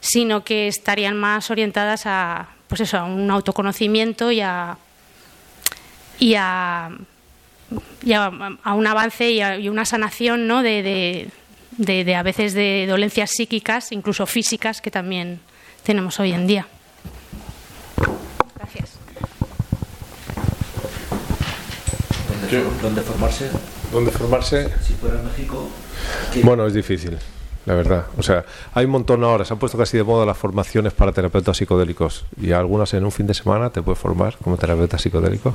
sino 0.00 0.44
que 0.44 0.68
estarían 0.68 1.16
más 1.16 1.50
orientadas 1.50 2.02
a, 2.04 2.48
pues 2.68 2.82
eso, 2.82 2.98
a 2.98 3.04
un 3.04 3.30
autoconocimiento 3.30 4.30
y 4.30 4.40
a, 4.40 4.76
y 6.18 6.34
a, 6.34 6.90
a, 8.64 8.74
un 8.74 8.86
avance 8.86 9.30
y 9.30 9.40
a 9.40 9.58
una 9.70 9.84
sanación 9.84 10.46
¿no? 10.46 10.62
de, 10.62 10.82
de, 10.82 11.28
a 11.78 12.22
veces 12.22 12.54
de 12.54 12.86
dolencias 12.88 13.30
psíquicas, 13.30 13.92
incluso 13.92 14.26
físicas, 14.26 14.80
que 14.80 14.90
también 14.90 15.40
tenemos 15.84 16.18
hoy 16.18 16.32
en 16.32 16.46
día. 16.46 16.66
Gracias. 18.56 18.98
¿Dónde, 22.82 23.02
formarse? 23.02 23.50
¿Dónde 23.92 24.10
formarse? 24.10 24.70
Si 24.82 24.94
fuera 24.94 25.20
en 25.20 25.26
México. 25.26 25.68
Bueno, 26.42 26.66
es 26.66 26.74
difícil, 26.74 27.16
la 27.66 27.74
verdad. 27.74 28.06
O 28.16 28.22
sea, 28.22 28.44
hay 28.74 28.86
un 28.86 28.90
montón 28.90 29.22
ahora, 29.22 29.44
se 29.44 29.52
han 29.52 29.58
puesto 29.58 29.78
casi 29.78 29.96
de 29.96 30.04
moda 30.04 30.26
las 30.26 30.36
formaciones 30.36 30.92
para 30.92 31.12
terapeutas 31.12 31.56
psicodélicos. 31.56 32.24
Y 32.40 32.52
algunas 32.52 32.92
en 32.94 33.04
un 33.04 33.12
fin 33.12 33.26
de 33.26 33.34
semana 33.34 33.70
te 33.70 33.82
puedes 33.82 34.00
formar 34.00 34.36
como 34.42 34.56
terapeuta 34.56 34.98
psicodélico. 34.98 35.54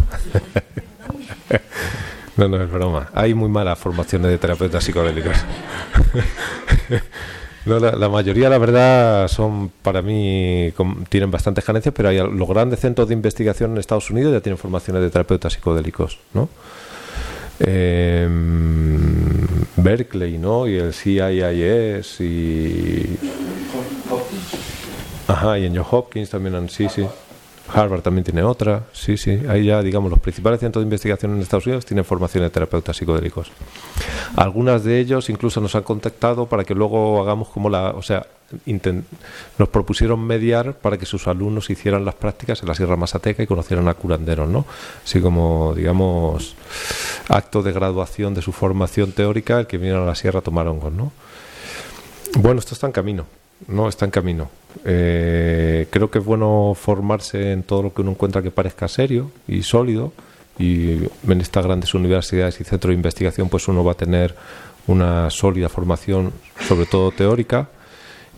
No, 2.37 2.47
no 2.47 2.61
es 2.61 2.71
broma. 2.71 3.09
Hay 3.13 3.33
muy 3.33 3.49
malas 3.49 3.77
formaciones 3.77 4.31
de 4.31 4.37
terapeutas 4.37 4.83
psicodélicos. 4.83 5.37
No, 7.65 7.79
la, 7.79 7.93
la 7.93 8.09
mayoría, 8.09 8.49
la 8.49 8.57
verdad, 8.57 9.29
son 9.29 9.71
para 9.81 10.01
mí 10.01 10.73
tienen 11.07 11.31
bastantes 11.31 11.63
carencias, 11.63 11.93
pero 11.95 12.09
hay, 12.09 12.17
los 12.17 12.47
grandes 12.49 12.81
centros 12.81 13.07
de 13.07 13.13
investigación 13.13 13.71
en 13.71 13.77
Estados 13.77 14.09
Unidos 14.09 14.33
ya 14.33 14.41
tienen 14.41 14.57
formaciones 14.57 15.01
de 15.01 15.09
terapeutas 15.09 15.53
psicodélicos, 15.53 16.19
¿no? 16.33 16.49
Eh, 17.61 18.27
Berkeley, 19.77 20.37
¿no? 20.39 20.67
Y 20.67 20.75
el 20.75 20.93
CIIS 20.93 22.19
y 22.19 23.17
Ajá, 25.27 25.57
y 25.57 25.65
en 25.65 25.75
Johns 25.75 25.87
Hopkins 25.91 26.29
también 26.29 26.55
han, 26.55 26.67
sí, 26.69 26.89
sí. 26.89 27.05
Harvard 27.73 28.01
también 28.01 28.23
tiene 28.23 28.43
otra, 28.43 28.83
sí, 28.93 29.17
sí. 29.17 29.39
Ahí 29.49 29.65
ya, 29.65 29.81
digamos, 29.81 30.09
los 30.09 30.19
principales 30.19 30.59
centros 30.59 30.81
de 30.81 30.85
investigación 30.85 31.35
en 31.35 31.41
Estados 31.41 31.65
Unidos 31.65 31.85
tienen 31.85 32.05
formación 32.05 32.43
de 32.43 32.49
terapeutas 32.49 32.95
psicodélicos. 32.95 33.51
Algunas 34.35 34.83
de 34.83 34.99
ellos 34.99 35.29
incluso 35.29 35.59
nos 35.59 35.75
han 35.75 35.83
contactado 35.83 36.45
para 36.45 36.63
que 36.63 36.75
luego 36.75 37.21
hagamos 37.21 37.49
como 37.49 37.69
la, 37.69 37.91
o 37.91 38.01
sea, 38.01 38.25
nos 39.57 39.69
propusieron 39.69 40.19
mediar 40.19 40.75
para 40.75 40.97
que 40.97 41.05
sus 41.05 41.27
alumnos 41.27 41.69
hicieran 41.69 42.05
las 42.05 42.15
prácticas 42.15 42.61
en 42.61 42.67
la 42.67 42.75
Sierra 42.75 42.95
Masateca 42.95 43.41
y 43.41 43.47
conocieran 43.47 43.87
a 43.87 43.93
curanderos, 43.95 44.47
¿no? 44.47 44.65
Así 45.03 45.19
como, 45.19 45.73
digamos, 45.75 46.55
acto 47.29 47.63
de 47.63 47.71
graduación 47.71 48.33
de 48.33 48.41
su 48.41 48.51
formación 48.51 49.11
teórica, 49.11 49.59
el 49.59 49.67
que 49.67 49.77
vinieron 49.77 50.03
a 50.03 50.07
la 50.07 50.15
Sierra 50.15 50.39
a 50.39 50.43
tomar 50.43 50.67
hongos, 50.67 50.93
¿no? 50.93 51.11
Bueno, 52.37 52.59
esto 52.59 52.73
está 52.73 52.87
en 52.87 52.93
camino, 52.93 53.25
no 53.67 53.87
está 53.87 54.05
en 54.05 54.11
camino. 54.11 54.49
Eh, 54.85 55.87
creo 55.89 56.09
que 56.09 56.19
es 56.19 56.25
bueno 56.25 56.75
formarse 56.79 57.51
en 57.51 57.63
todo 57.63 57.83
lo 57.83 57.93
que 57.93 58.01
uno 58.01 58.11
encuentra 58.11 58.41
que 58.41 58.51
parezca 58.51 58.87
serio 58.87 59.31
y 59.47 59.63
sólido. 59.63 60.13
Y 60.59 60.99
en 61.27 61.41
estas 61.41 61.65
grandes 61.65 61.93
universidades 61.93 62.61
y 62.61 62.63
centros 62.63 62.89
de 62.89 62.95
investigación, 62.95 63.49
pues 63.49 63.67
uno 63.67 63.83
va 63.83 63.93
a 63.93 63.95
tener 63.95 64.35
una 64.87 65.29
sólida 65.29 65.69
formación, 65.69 66.31
sobre 66.67 66.85
todo 66.85 67.11
teórica, 67.11 67.69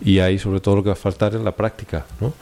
y 0.01 0.19
ahí 0.19 0.37
sobre 0.39 0.59
todo 0.59 0.77
lo 0.77 0.83
que 0.83 0.89
va 0.89 0.93
a 0.93 0.97
faltar 0.97 1.35
es 1.35 1.41
la 1.41 1.53
práctica, 1.53 2.05
¿no? 2.19 2.33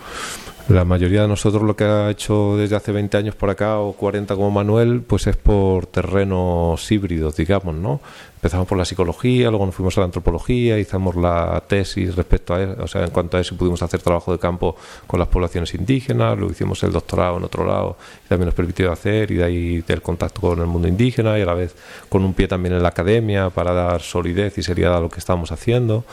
La 0.70 0.86
mayoría 0.86 1.24
de 1.24 1.28
nosotros 1.28 1.62
lo 1.64 1.76
que 1.76 1.84
ha 1.84 2.10
hecho 2.10 2.56
desde 2.56 2.78
hace 2.78 2.94
20 2.94 3.18
años 3.18 3.36
por 3.36 3.50
acá 3.50 3.80
o 3.80 3.92
40 3.92 4.34
como 4.36 4.50
Manuel, 4.50 5.02
pues 5.02 5.28
es 5.28 5.36
por 5.36 5.88
terrenos 5.88 6.90
híbridos, 6.90 7.36
digamos, 7.36 7.76
¿no? 7.76 8.00
Empezamos 8.36 8.68
por 8.68 8.78
la 8.78 8.86
psicología, 8.86 9.50
luego 9.50 9.66
nos 9.66 9.76
fuimos 9.76 9.98
a 9.98 10.02
la 10.02 10.06
antropología, 10.06 10.78
hicimos 10.78 11.16
la 11.16 11.64
tesis 11.68 12.16
respecto 12.16 12.54
a 12.54 12.64
eso, 12.64 12.76
o 12.82 12.88
sea, 12.88 13.04
en 13.04 13.12
cuanto 13.12 13.38
a 13.38 13.42
eso 13.42 13.56
pudimos 13.56 13.82
hacer 13.84 14.02
trabajo 14.02 14.32
de 14.34 14.40
campo 14.40 14.76
con 15.08 15.20
las 15.20 15.30
poblaciones 15.30 15.74
indígenas, 15.74 16.38
luego 16.38 16.52
hicimos 16.52 16.82
el 16.84 16.92
doctorado 16.92 17.38
en 17.38 17.44
otro 17.44 17.66
lado, 17.66 17.98
y 18.26 18.28
también 18.28 18.48
nos 18.48 18.56
permitió 18.56 18.92
hacer, 18.92 19.32
y 19.32 19.36
de 19.36 19.44
ahí 19.44 19.84
el 19.88 20.02
contacto 20.02 20.42
con 20.42 20.60
el 20.60 20.68
mundo 20.68 20.90
indígena, 20.90 21.40
y 21.40 21.42
a 21.42 21.46
la 21.46 21.54
vez 21.54 21.76
con 22.10 22.24
un 22.24 22.34
pie 22.34 22.50
también 22.50 22.76
en 22.76 22.84
la 22.84 22.90
academia 22.90 23.50
para 23.50 23.74
dar 23.74 24.02
solidez 24.02 24.58
y 24.58 24.64
seriedad 24.64 24.98
a 24.98 25.00
lo 25.00 25.10
que 25.10 25.20
estábamos 25.20 25.54
haciendo, 25.54 26.04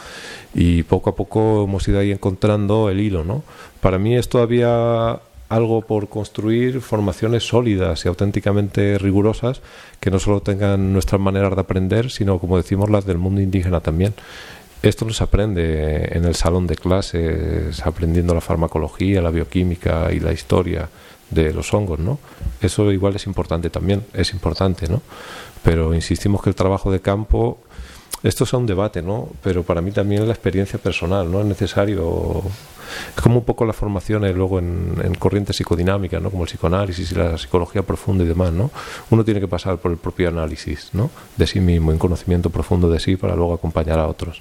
y 0.54 0.84
poco 0.84 1.10
a 1.10 1.16
poco 1.16 1.64
hemos 1.64 1.86
ido 1.88 1.98
ahí 1.98 2.12
encontrando 2.12 2.90
el 2.90 3.00
hilo, 3.00 3.24
¿no? 3.24 3.42
Para 3.80 3.98
mí 3.98 4.16
es 4.16 4.28
todavía 4.28 5.20
algo 5.48 5.82
por 5.82 6.08
construir 6.08 6.80
formaciones 6.80 7.42
sólidas 7.42 8.04
y 8.04 8.08
auténticamente 8.08 8.98
rigurosas 8.98 9.62
que 9.98 10.10
no 10.10 10.18
solo 10.18 10.40
tengan 10.42 10.92
nuestras 10.92 11.20
maneras 11.20 11.54
de 11.54 11.60
aprender, 11.60 12.10
sino, 12.10 12.38
como 12.38 12.56
decimos, 12.56 12.88
las 12.88 13.04
del 13.04 13.18
mundo 13.18 13.40
indígena 13.40 13.80
también. 13.80 14.14
Esto 14.82 15.04
no 15.04 15.12
se 15.12 15.24
aprende 15.24 16.16
en 16.16 16.24
el 16.24 16.34
salón 16.34 16.66
de 16.66 16.76
clases, 16.76 17.84
aprendiendo 17.84 18.32
la 18.32 18.40
farmacología, 18.40 19.20
la 19.20 19.30
bioquímica 19.30 20.12
y 20.12 20.20
la 20.20 20.32
historia 20.32 20.88
de 21.30 21.52
los 21.52 21.74
hongos, 21.74 21.98
¿no? 21.98 22.18
Eso 22.62 22.90
igual 22.92 23.16
es 23.16 23.26
importante 23.26 23.70
también, 23.70 24.04
es 24.14 24.32
importante, 24.32 24.88
¿no? 24.88 25.02
Pero 25.62 25.94
insistimos 25.94 26.42
que 26.42 26.50
el 26.50 26.56
trabajo 26.56 26.90
de 26.90 27.00
campo 27.00 27.58
esto 28.22 28.44
es 28.44 28.52
un 28.52 28.66
debate, 28.66 29.00
¿no? 29.00 29.28
Pero 29.42 29.62
para 29.62 29.80
mí 29.80 29.92
también 29.92 30.22
es 30.22 30.28
la 30.28 30.34
experiencia 30.34 30.78
personal, 30.78 31.30
¿no? 31.30 31.40
Es 31.40 31.46
necesario. 31.46 32.42
Es 33.16 33.22
como 33.22 33.38
un 33.38 33.44
poco 33.44 33.64
las 33.64 33.76
formaciones 33.76 34.34
luego 34.34 34.58
en, 34.58 34.94
en 35.02 35.14
corrientes 35.14 35.56
psicodinámicas, 35.56 36.20
¿no? 36.22 36.30
Como 36.30 36.44
el 36.44 36.48
psicoanálisis 36.48 37.12
y 37.12 37.14
la 37.14 37.38
psicología 37.38 37.82
profunda 37.82 38.24
y 38.24 38.26
demás, 38.26 38.52
¿no? 38.52 38.70
Uno 39.10 39.24
tiene 39.24 39.40
que 39.40 39.48
pasar 39.48 39.78
por 39.78 39.90
el 39.90 39.98
propio 39.98 40.28
análisis, 40.28 40.90
¿no? 40.92 41.10
De 41.36 41.46
sí 41.46 41.60
mismo, 41.60 41.92
en 41.92 41.98
conocimiento 41.98 42.50
profundo 42.50 42.90
de 42.90 43.00
sí 43.00 43.16
para 43.16 43.36
luego 43.36 43.54
acompañar 43.54 43.98
a 43.98 44.06
otros. 44.06 44.40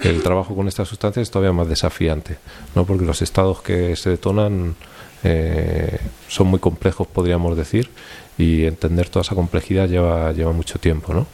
El 0.00 0.22
trabajo 0.22 0.54
con 0.54 0.68
estas 0.68 0.88
sustancias 0.88 1.24
es 1.24 1.30
todavía 1.30 1.52
más 1.52 1.68
desafiante, 1.68 2.38
¿no? 2.74 2.84
Porque 2.84 3.04
los 3.04 3.22
estados 3.22 3.62
que 3.62 3.96
se 3.96 4.10
detonan 4.10 4.76
eh, 5.22 5.98
son 6.28 6.48
muy 6.48 6.60
complejos, 6.60 7.06
podríamos 7.06 7.56
decir, 7.56 7.90
y 8.38 8.64
entender 8.64 9.08
toda 9.08 9.22
esa 9.22 9.34
complejidad 9.34 9.88
lleva, 9.88 10.32
lleva 10.32 10.52
mucho 10.52 10.78
tiempo, 10.78 11.14
¿no? 11.14 11.26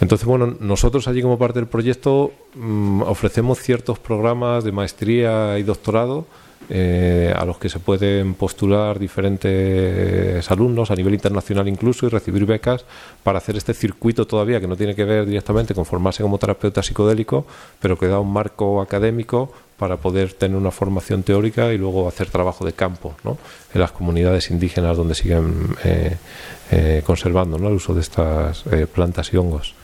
Entonces, 0.00 0.26
bueno, 0.26 0.56
nosotros 0.60 1.08
allí 1.08 1.22
como 1.22 1.38
parte 1.38 1.58
del 1.58 1.68
proyecto 1.68 2.32
mm, 2.54 3.02
ofrecemos 3.02 3.58
ciertos 3.58 3.98
programas 3.98 4.64
de 4.64 4.72
maestría 4.72 5.58
y 5.58 5.62
doctorado 5.62 6.26
eh, 6.68 7.32
a 7.36 7.44
los 7.44 7.58
que 7.58 7.68
se 7.68 7.78
pueden 7.78 8.34
postular 8.34 8.98
diferentes 8.98 10.50
alumnos 10.50 10.90
a 10.90 10.96
nivel 10.96 11.14
internacional 11.14 11.68
incluso 11.68 12.06
y 12.06 12.08
recibir 12.08 12.44
becas 12.44 12.84
para 13.22 13.38
hacer 13.38 13.56
este 13.56 13.72
circuito 13.72 14.26
todavía 14.26 14.60
que 14.60 14.66
no 14.66 14.74
tiene 14.74 14.96
que 14.96 15.04
ver 15.04 15.26
directamente 15.26 15.74
con 15.74 15.86
formarse 15.86 16.24
como 16.24 16.38
terapeuta 16.38 16.82
psicodélico, 16.82 17.46
pero 17.78 17.96
que 17.96 18.08
da 18.08 18.18
un 18.18 18.32
marco 18.32 18.80
académico 18.80 19.52
para 19.78 19.98
poder 19.98 20.32
tener 20.32 20.56
una 20.56 20.72
formación 20.72 21.22
teórica 21.22 21.72
y 21.72 21.78
luego 21.78 22.08
hacer 22.08 22.30
trabajo 22.30 22.64
de 22.64 22.72
campo 22.72 23.14
¿no? 23.22 23.38
en 23.72 23.80
las 23.80 23.92
comunidades 23.92 24.50
indígenas 24.50 24.96
donde 24.96 25.14
siguen 25.14 25.76
eh, 25.84 26.16
eh, 26.70 27.02
conservando 27.06 27.56
el 27.56 27.64
uso 27.64 27.94
de 27.94 28.00
estas 28.00 28.66
eh, 28.66 28.88
plantas 28.92 29.32
y 29.32 29.36
hongos. 29.36 29.74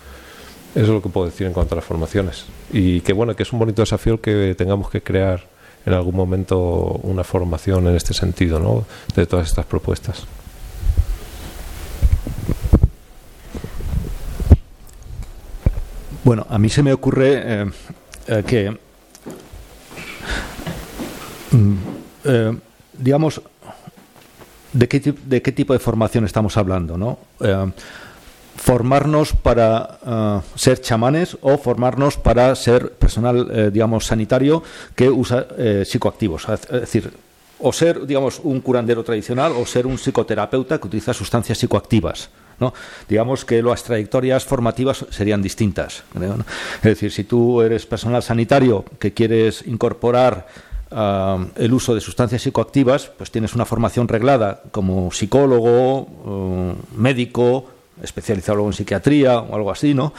Eso 0.75 0.85
es 0.85 0.89
lo 0.89 1.03
que 1.03 1.09
puedo 1.09 1.27
decir 1.27 1.47
en 1.47 1.53
cuanto 1.53 1.75
a 1.75 1.77
las 1.77 1.85
formaciones. 1.85 2.47
Y 2.73 3.03
que 3.03 3.13
bueno, 3.13 3.37
que 3.37 3.45
es 3.45 3.53
un 3.53 3.61
bonito 3.61 3.83
desafío 3.83 4.21
que 4.21 4.55
tengamos 4.57 4.91
que 4.91 5.01
crear 5.01 5.45
en 5.87 5.93
algún 5.93 6.17
momento 6.17 6.59
una 7.03 7.23
formación 7.23 7.87
en 7.87 7.95
este 7.95 8.15
sentido, 8.15 8.59
¿no? 8.59 8.85
De 9.15 9.27
todas 9.27 9.49
estas 9.49 9.67
propuestas. 9.67 10.25
Bueno, 16.25 16.47
a 16.49 16.59
mí 16.59 16.69
se 16.69 16.83
me 16.83 16.93
ocurre 16.93 17.71
eh, 18.27 18.43
que, 18.47 18.77
mm, 21.51 21.77
digamos, 22.99 23.43
¿de 24.73 24.89
qué, 24.89 25.01
¿de 25.01 25.43
qué 25.43 25.53
tipo 25.53 25.73
de 25.73 25.79
formación 25.79 26.25
estamos 26.25 26.57
hablando? 26.57 26.97
¿no? 26.97 27.19
Eh, 27.41 27.71
formarnos 28.57 29.33
para 29.33 29.99
eh, 30.07 30.41
ser 30.55 30.81
chamanes 30.81 31.37
o 31.41 31.59
formarnos 31.59 32.17
para 32.17 32.55
ser 32.55 32.93
personal, 32.93 33.49
eh, 33.53 33.71
digamos, 33.73 34.07
sanitario 34.07 34.63
que 34.95 35.09
usa 35.11 35.47
psicoactivos. 35.85 36.49
Es 36.49 36.69
decir, 36.69 37.13
o 37.63 37.73
ser, 37.73 38.07
digamos, 38.07 38.41
un 38.43 38.61
curandero 38.61 39.05
tradicional 39.05 39.53
o 39.53 39.65
ser 39.65 39.87
un 39.87 39.97
psicoterapeuta 39.97 40.79
que 40.79 40.87
utiliza 40.87 41.15
sustancias 41.15 41.59
psicoactivas. 41.59 42.29
¿no? 42.59 42.75
Digamos 43.09 43.45
que 43.45 43.63
las 43.63 43.83
trayectorias 43.83 44.45
formativas 44.45 45.05
serían 45.11 45.43
distintas. 45.43 46.03
Es 46.77 46.83
decir, 46.83 47.11
si 47.13 47.25
tú 47.25 47.63
eres 47.63 47.87
personal 47.87 48.23
sanitario 48.23 48.85
que 48.99 49.13
quieres 49.13 49.65
incorporar 49.67 50.47
ah, 50.95 51.45
el 51.57 51.73
uso 51.73 51.95
de 51.95 52.01
sustancias 52.01 52.43
psicoactivas, 52.43 53.11
pues 53.17 53.31
tienes 53.31 53.55
una 53.55 53.65
formación 53.65 54.09
reglada 54.09 54.63
como 54.71 55.11
psicólogo, 55.13 56.09
eh, 56.27 56.75
médico, 56.97 57.67
especializado 58.03 58.67
en 58.67 58.73
psiquiatría 58.73 59.41
o 59.41 59.55
algo 59.55 59.71
así, 59.71 59.95
¿no? 59.95 60.13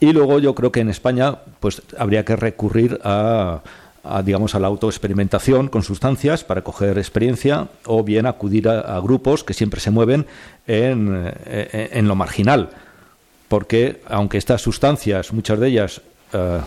Y 0.00 0.12
luego 0.12 0.38
yo 0.38 0.54
creo 0.54 0.72
que 0.72 0.80
en 0.80 0.90
España 0.90 1.36
pues 1.60 1.82
habría 1.98 2.24
que 2.24 2.36
recurrir 2.36 3.00
a, 3.02 3.62
a, 4.04 4.22
digamos 4.22 4.54
a 4.54 4.60
la 4.60 4.66
autoexperimentación 4.66 5.68
con 5.68 5.82
sustancias 5.82 6.44
para 6.44 6.62
coger 6.62 6.98
experiencia 6.98 7.68
o 7.86 8.02
bien 8.04 8.26
acudir 8.26 8.68
a, 8.68 8.80
a 8.80 9.00
grupos 9.00 9.42
que 9.42 9.54
siempre 9.54 9.80
se 9.80 9.90
mueven 9.90 10.26
en, 10.66 11.32
eh, 11.46 11.90
en 11.92 12.08
lo 12.08 12.14
marginal 12.14 12.70
porque 13.48 14.00
aunque 14.08 14.38
estas 14.38 14.62
sustancias 14.62 15.32
muchas 15.32 15.58
de 15.60 15.68
ellas 15.68 16.00
eh, 16.32 16.60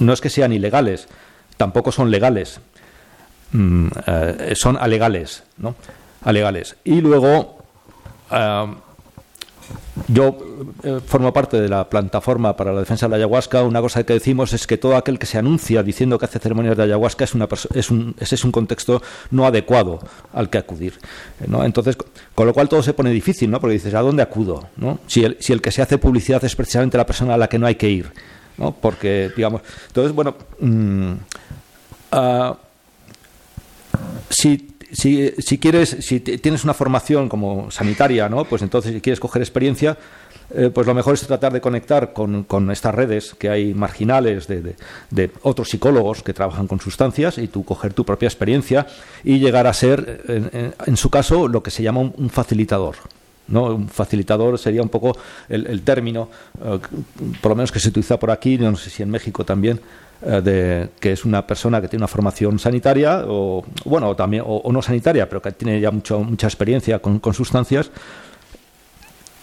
no 0.00 0.12
es 0.12 0.20
que 0.20 0.30
sean 0.30 0.52
ilegales 0.52 1.08
tampoco 1.62 1.92
son 1.92 2.10
legales 2.10 2.60
Mm, 3.54 3.88
eh, 4.06 4.54
son 4.56 4.78
alegales 4.78 5.42
no 5.58 5.74
alegales 6.24 6.74
y 6.84 7.02
luego 7.02 7.58
eh, 8.30 8.66
yo 10.08 10.36
eh, 10.82 11.00
formo 11.06 11.32
parte 11.34 11.60
de 11.60 11.68
la 11.68 11.88
plataforma 11.88 12.56
para 12.56 12.72
la 12.72 12.80
defensa 12.80 13.06
de 13.06 13.10
la 13.10 13.16
ayahuasca. 13.16 13.62
Una 13.62 13.80
cosa 13.82 14.04
que 14.04 14.14
decimos 14.14 14.52
es 14.54 14.66
que 14.66 14.78
todo 14.78 14.96
aquel 14.96 15.18
que 15.18 15.26
se 15.26 15.36
anuncia 15.38 15.82
diciendo 15.82 16.18
que 16.18 16.24
hace 16.24 16.38
ceremonias 16.38 16.76
de 16.78 16.82
ayahuasca 16.84 17.24
es 17.24 17.34
una 17.34 17.46
es 17.74 17.90
un, 17.90 18.14
ese 18.18 18.34
es 18.36 18.44
un 18.44 18.52
contexto 18.52 19.02
no 19.30 19.44
adecuado 19.46 19.98
al 20.32 20.48
que 20.48 20.56
acudir. 20.58 20.94
¿no? 21.46 21.62
Entonces, 21.64 21.96
co- 21.96 22.06
con 22.34 22.46
lo 22.46 22.54
cual 22.54 22.68
todo 22.70 22.82
se 22.82 22.94
pone 22.94 23.10
difícil, 23.10 23.50
¿no? 23.50 23.60
porque 23.60 23.74
dices, 23.74 23.92
¿a 23.94 24.00
dónde 24.00 24.22
acudo? 24.22 24.66
¿no? 24.76 24.98
Si, 25.06 25.24
el, 25.24 25.36
si 25.40 25.52
el 25.52 25.60
que 25.60 25.70
se 25.70 25.82
hace 25.82 25.98
publicidad 25.98 26.42
es 26.44 26.56
precisamente 26.56 26.96
la 26.96 27.04
persona 27.06 27.34
a 27.34 27.36
la 27.36 27.48
que 27.48 27.58
no 27.58 27.66
hay 27.66 27.74
que 27.76 27.90
ir. 27.90 28.10
¿no? 28.58 28.72
Porque, 28.72 29.30
digamos, 29.36 29.62
entonces, 29.88 30.12
bueno, 30.14 30.34
mm, 30.60 31.12
ah, 32.12 32.56
si 34.30 34.72
si, 34.92 35.58
quieres, 35.58 35.96
si 36.00 36.20
tienes 36.20 36.64
una 36.64 36.74
formación 36.74 37.28
como 37.28 37.70
sanitaria, 37.70 38.28
¿no? 38.28 38.44
Pues 38.44 38.62
entonces 38.62 38.92
si 38.92 39.00
quieres 39.00 39.20
coger 39.20 39.40
experiencia, 39.40 39.96
eh, 40.54 40.70
pues 40.72 40.86
lo 40.86 40.94
mejor 40.94 41.14
es 41.14 41.26
tratar 41.26 41.52
de 41.52 41.60
conectar 41.60 42.12
con, 42.12 42.70
estas 42.70 42.94
redes 42.94 43.34
que 43.38 43.48
hay 43.48 43.72
marginales 43.72 44.46
de, 44.46 45.30
otros 45.42 45.70
psicólogos 45.70 46.22
que 46.22 46.34
trabajan 46.34 46.66
con 46.66 46.78
sustancias 46.80 47.38
y 47.38 47.48
tú 47.48 47.64
coger 47.64 47.94
tu 47.94 48.04
propia 48.04 48.26
experiencia 48.26 48.86
y 49.24 49.38
llegar 49.38 49.66
a 49.66 49.72
ser, 49.72 50.74
en, 50.86 50.96
su 50.96 51.08
caso, 51.08 51.48
lo 51.48 51.62
que 51.62 51.70
se 51.70 51.82
llama 51.82 52.00
un, 52.00 52.30
facilitador. 52.30 52.96
¿No? 53.48 53.74
Un 53.74 53.88
facilitador 53.88 54.58
sería 54.58 54.82
un 54.82 54.88
poco 54.88 55.16
el, 55.48 55.82
término, 55.82 56.28
eh, 56.64 56.78
por 57.40 57.50
lo 57.50 57.56
menos 57.56 57.72
que 57.72 57.80
se 57.80 57.88
utiliza 57.88 58.18
por 58.18 58.30
aquí, 58.30 58.58
no 58.58 58.76
sé 58.76 58.90
si 58.90 59.02
en 59.02 59.10
México 59.10 59.44
también, 59.44 59.80
eh, 60.22 60.40
de, 60.40 60.88
que 61.00 61.12
es 61.12 61.24
una 61.24 61.46
persona 61.46 61.80
que 61.80 61.88
tiene 61.88 62.02
una 62.02 62.08
formación 62.08 62.58
sanitaria 62.58 63.24
o 63.26 63.64
bueno 63.84 64.14
también 64.14 64.44
o, 64.46 64.70
no 64.72 64.80
sanitaria 64.80 65.28
pero 65.28 65.42
que 65.42 65.50
tiene 65.50 65.80
ya 65.80 65.90
mucho, 65.90 66.20
mucha 66.20 66.46
experiencia 66.46 67.00
con, 67.00 67.18
con 67.18 67.34
sustancias 67.34 67.90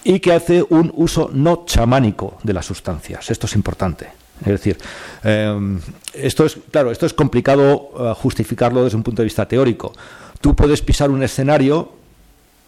y 0.03 0.19
que 0.19 0.31
hace 0.31 0.65
un 0.69 0.91
uso 0.95 1.29
no 1.33 1.65
chamánico 1.65 2.37
de 2.43 2.53
las 2.53 2.65
sustancias. 2.65 3.29
Esto 3.29 3.45
es 3.47 3.55
importante. 3.55 4.07
Es 4.41 4.47
decir, 4.47 4.77
em, 5.23 5.79
esto 6.13 6.45
es, 6.45 6.57
claro, 6.71 6.91
esto 6.91 7.05
es 7.05 7.13
complicado 7.13 7.91
eh, 7.99 8.13
justificarlo 8.15 8.83
desde 8.83 8.95
un 8.95 9.03
punto 9.03 9.21
de 9.21 9.25
vista 9.25 9.47
teórico. 9.47 9.93
Tú 10.39 10.55
puedes 10.55 10.81
pisar 10.81 11.09
un 11.11 11.21
escenario 11.23 11.91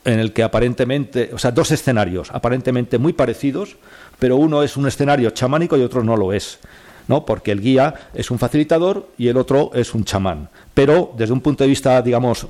en 0.06 0.20
el 0.20 0.34
que 0.34 0.44
aparentemente, 0.44 1.32
o 1.34 1.38
sea, 1.38 1.52
dos 1.52 1.72
escenarios 1.72 2.30
aparentemente 2.32 2.98
muy 2.98 3.14
parecidos, 3.14 3.76
pero 4.20 4.38
uno 4.38 4.64
es 4.64 4.78
un 4.78 4.88
escenario 4.88 5.30
chamánico 5.32 5.78
y 5.78 5.82
otro 5.82 6.04
no 6.04 6.18
lo 6.18 6.34
es. 6.34 6.60
¿no? 7.08 7.26
Porque 7.26 7.52
el 7.52 7.62
guía 7.62 7.94
es 8.14 8.32
un 8.32 8.40
facilitador 8.40 9.10
y 9.18 9.28
el 9.28 9.38
otro 9.38 9.72
es 9.74 9.94
un 9.94 10.06
chamán. 10.06 10.50
Pero 10.74 11.14
desde 11.18 11.34
un 11.34 11.42
punto 11.42 11.64
de 11.64 11.70
vista, 11.70 12.02
digamos, 12.02 12.48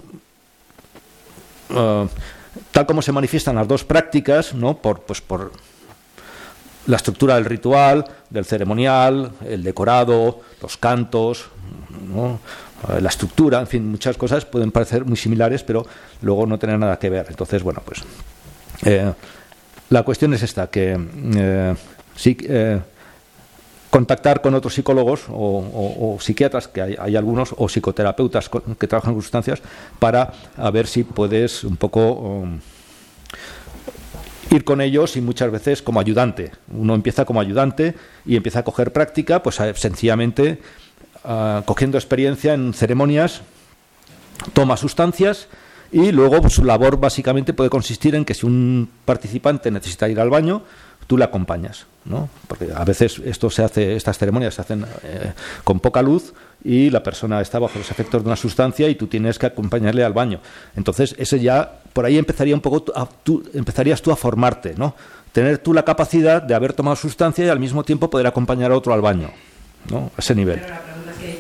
eh, 1.69 2.07
tal 2.72 2.86
como 2.86 3.02
se 3.02 3.11
manifiestan 3.11 3.56
las 3.56 3.68
dos 3.68 3.84
prácticas, 3.84 4.53
¿no? 4.53 4.78
por, 4.78 5.02
pues 5.02 5.22
por 5.22 5.52
la 6.86 6.98
estructura 6.98 7.36
del 7.36 7.45
ritual, 7.45 8.06
del 8.30 8.45
ceremonial, 8.45 9.32
el 9.48 9.64
decorado, 9.64 10.41
los 10.61 10.78
cantos, 10.78 11.45
la 12.99 13.10
estructura, 13.10 13.60
en 13.60 13.68
fin, 13.68 13.88
muchas 13.88 14.18
cosas 14.18 14.45
pueden 14.45 14.72
parecer 14.72 15.06
muy 15.06 15.18
similares, 15.18 15.64
pero 15.64 15.86
luego 16.22 16.45
no 16.45 16.58
tener 16.58 16.80
nada 16.80 16.98
que 16.98 17.10
ver. 17.10 17.28
Entonces, 17.30 17.62
bueno, 17.64 17.82
pues 17.86 18.03
eh, 18.86 19.14
la 19.90 20.03
cuestión 20.03 20.34
es 20.34 20.44
esta, 20.44 20.68
que 20.68 20.98
eh, 21.36 21.76
sí, 22.16 22.38
eh, 22.41 22.80
contactar 23.90 24.41
con 24.41 24.56
otros 24.56 24.74
psicólogos 24.74 25.26
o, 25.30 26.18
psiquiatras, 26.20 26.68
que 26.68 26.82
hay, 26.82 27.16
algunos, 27.16 27.53
o 27.58 27.68
psicoterapeutas 27.68 28.49
que 28.80 28.88
trabajan 28.88 29.14
con 29.14 29.22
sustancias, 29.22 29.62
para 29.99 30.32
ver 30.72 30.88
si 30.88 31.03
puedes 31.03 31.64
un 31.64 31.76
poco 31.76 32.14
um, 32.14 32.60
ir 34.49 34.64
con 34.64 34.82
ellos 34.82 35.18
y 35.18 35.22
muchas 35.22 35.52
veces 35.52 35.82
como 35.82 35.99
ayudante. 35.99 36.52
Uno 36.74 36.95
empieza 36.95 37.26
como 37.26 37.41
ayudante 37.41 37.95
y 38.26 38.38
empieza 38.38 38.60
a 38.60 38.64
coger 38.64 38.94
práctica, 38.94 39.44
pues 39.44 39.60
sencillamente 39.76 40.60
ah, 41.23 41.64
cogiendo 41.65 41.98
experiencia 41.98 42.53
en 42.53 42.73
ceremonias, 42.73 43.41
toma 44.53 44.77
sustancias 44.77 45.48
y 45.91 46.11
luego 46.11 46.49
su 46.49 46.64
labor 46.64 46.99
básicamente 46.99 47.53
puede 47.53 47.69
consistir 47.69 48.15
en 48.15 48.26
que 48.26 48.34
si 48.34 48.45
un 48.45 48.89
participante 49.06 49.72
necesita 49.72 50.07
ir 50.07 50.19
al 50.19 50.30
baño, 50.30 50.64
tú 51.07 51.18
le 51.18 51.26
acompañas, 51.26 51.88
¿no? 52.06 52.30
Porque 52.48 52.69
a 52.73 52.85
veces 52.85 53.19
esto 53.26 53.49
se 53.49 53.64
hace, 53.64 53.95
estas 53.98 54.18
ceremonias 54.18 54.53
se 54.53 54.61
hacen 54.61 54.85
eh, 55.03 55.34
con 55.65 55.81
poca 55.81 56.02
luz 56.02 56.34
y 56.64 56.89
la 56.89 57.03
persona 57.03 57.41
está 57.41 57.60
bajo 57.60 57.80
los 57.80 57.91
efectos 57.91 58.23
de 58.23 58.30
una 58.30 58.38
sustancia 58.38 58.88
y 58.88 58.95
tú 58.95 59.07
tienes 59.07 59.38
que 59.38 59.48
acompañarle 59.48 60.06
al 60.06 60.14
baño. 60.14 60.39
Entonces, 60.76 61.14
ese 61.18 61.39
ya 61.39 61.80
por 61.91 62.06
ahí 62.06 62.18
empezaría 62.18 62.56
un 62.56 62.61
poco 62.61 62.85
empezarías 63.53 64.02
tú 64.02 64.11
a 64.11 64.15
formarte, 64.15 64.73
¿no? 64.77 64.95
Tener 65.34 65.57
tú 65.57 65.73
la 65.73 65.84
capacidad 65.84 66.41
de 66.41 66.56
haber 66.56 66.72
tomado 66.72 66.95
sustancia 66.95 67.45
y 67.45 67.49
al 67.49 67.60
mismo 67.60 67.84
tiempo 67.84 68.10
poder 68.10 68.27
acompañar 68.27 68.72
a 68.72 68.77
otro 68.77 68.93
al 68.93 69.02
baño, 69.02 69.31
¿no? 69.89 70.11
A 70.15 70.19
ese 70.19 70.34
nivel. 70.34 70.61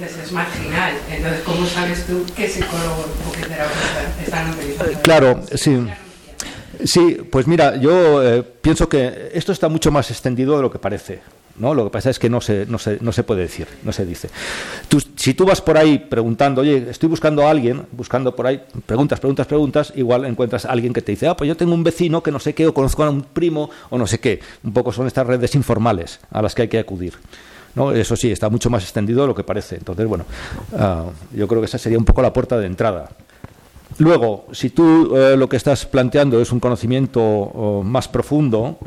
Es 0.03 0.31
marginal. 0.31 0.93
Entonces, 1.09 1.41
¿cómo 1.45 1.65
sabes 1.65 2.05
tú 2.07 2.25
qué 2.35 2.47
psicólogo 2.47 3.05
o 3.27 3.31
qué 3.31 3.41
terapeuta 3.41 4.23
están 4.23 4.49
utilizando? 4.51 5.01
Claro, 5.01 5.41
sí. 5.53 5.85
Sí, 6.83 7.17
pues 7.29 7.45
mira, 7.45 7.75
yo 7.75 8.23
eh, 8.23 8.41
pienso 8.41 8.89
que 8.89 9.29
esto 9.33 9.51
está 9.51 9.69
mucho 9.69 9.91
más 9.91 10.09
extendido 10.09 10.55
de 10.55 10.63
lo 10.63 10.71
que 10.71 10.79
parece. 10.79 11.21
¿no? 11.57 11.75
Lo 11.75 11.85
que 11.85 11.89
pasa 11.91 12.09
es 12.09 12.17
que 12.17 12.29
no 12.29 12.41
se, 12.41 12.65
no 12.65 12.79
se, 12.79 12.97
no 13.01 13.11
se 13.11 13.23
puede 13.23 13.41
decir, 13.41 13.67
no 13.83 13.91
se 13.91 14.05
dice. 14.05 14.29
si 15.15 15.33
tú 15.33 15.45
vas 15.45 15.61
por 15.61 15.77
ahí 15.77 15.99
preguntando, 15.99 16.61
oye, 16.61 16.89
estoy 16.89 17.09
buscando 17.09 17.45
a 17.45 17.51
alguien, 17.51 17.83
buscando 17.91 18.35
por 18.35 18.47
ahí, 18.47 18.61
preguntas, 18.85 19.19
preguntas, 19.19 19.45
preguntas, 19.45 19.93
igual 19.95 20.25
encuentras 20.25 20.65
a 20.65 20.71
alguien 20.71 20.93
que 20.93 21.01
te 21.01 21.11
dice, 21.11 21.27
ah, 21.27 21.37
pues 21.37 21.47
yo 21.47 21.55
tengo 21.55 21.73
un 21.73 21.83
vecino 21.83 22.23
que 22.23 22.31
no 22.31 22.39
sé 22.39 22.55
qué, 22.55 22.65
o 22.65 22.73
conozco 22.73 23.03
a 23.03 23.09
un 23.09 23.21
primo, 23.21 23.69
o 23.89 23.97
no 23.97 24.07
sé 24.07 24.19
qué. 24.19 24.39
Un 24.63 24.73
poco 24.73 24.91
son 24.91 25.05
estas 25.07 25.27
redes 25.27 25.53
informales 25.53 26.19
a 26.31 26.41
las 26.41 26.55
que 26.55 26.63
hay 26.63 26.67
que 26.67 26.79
acudir. 26.79 27.13
¿No? 27.75 27.91
Eso 27.91 28.15
sí, 28.15 28.31
está 28.31 28.49
mucho 28.49 28.69
más 28.69 28.83
extendido 28.83 29.21
de 29.21 29.27
lo 29.27 29.35
que 29.35 29.43
parece. 29.43 29.75
Entonces, 29.75 30.07
bueno, 30.07 30.25
ah, 30.77 31.05
yo 31.33 31.47
creo 31.47 31.61
que 31.61 31.65
esa 31.65 31.77
sería 31.77 31.97
un 31.97 32.05
poco 32.05 32.21
la 32.21 32.33
puerta 32.33 32.57
de 32.57 32.67
entrada. 32.67 33.09
Luego, 33.97 34.45
si 34.51 34.69
tú 34.69 35.15
eh, 35.15 35.35
lo 35.37 35.47
que 35.49 35.57
estás 35.57 35.85
planteando 35.85 36.41
es 36.41 36.51
un 36.51 36.59
conocimiento 36.59 37.81
más 37.83 38.07
profundo, 38.07 38.77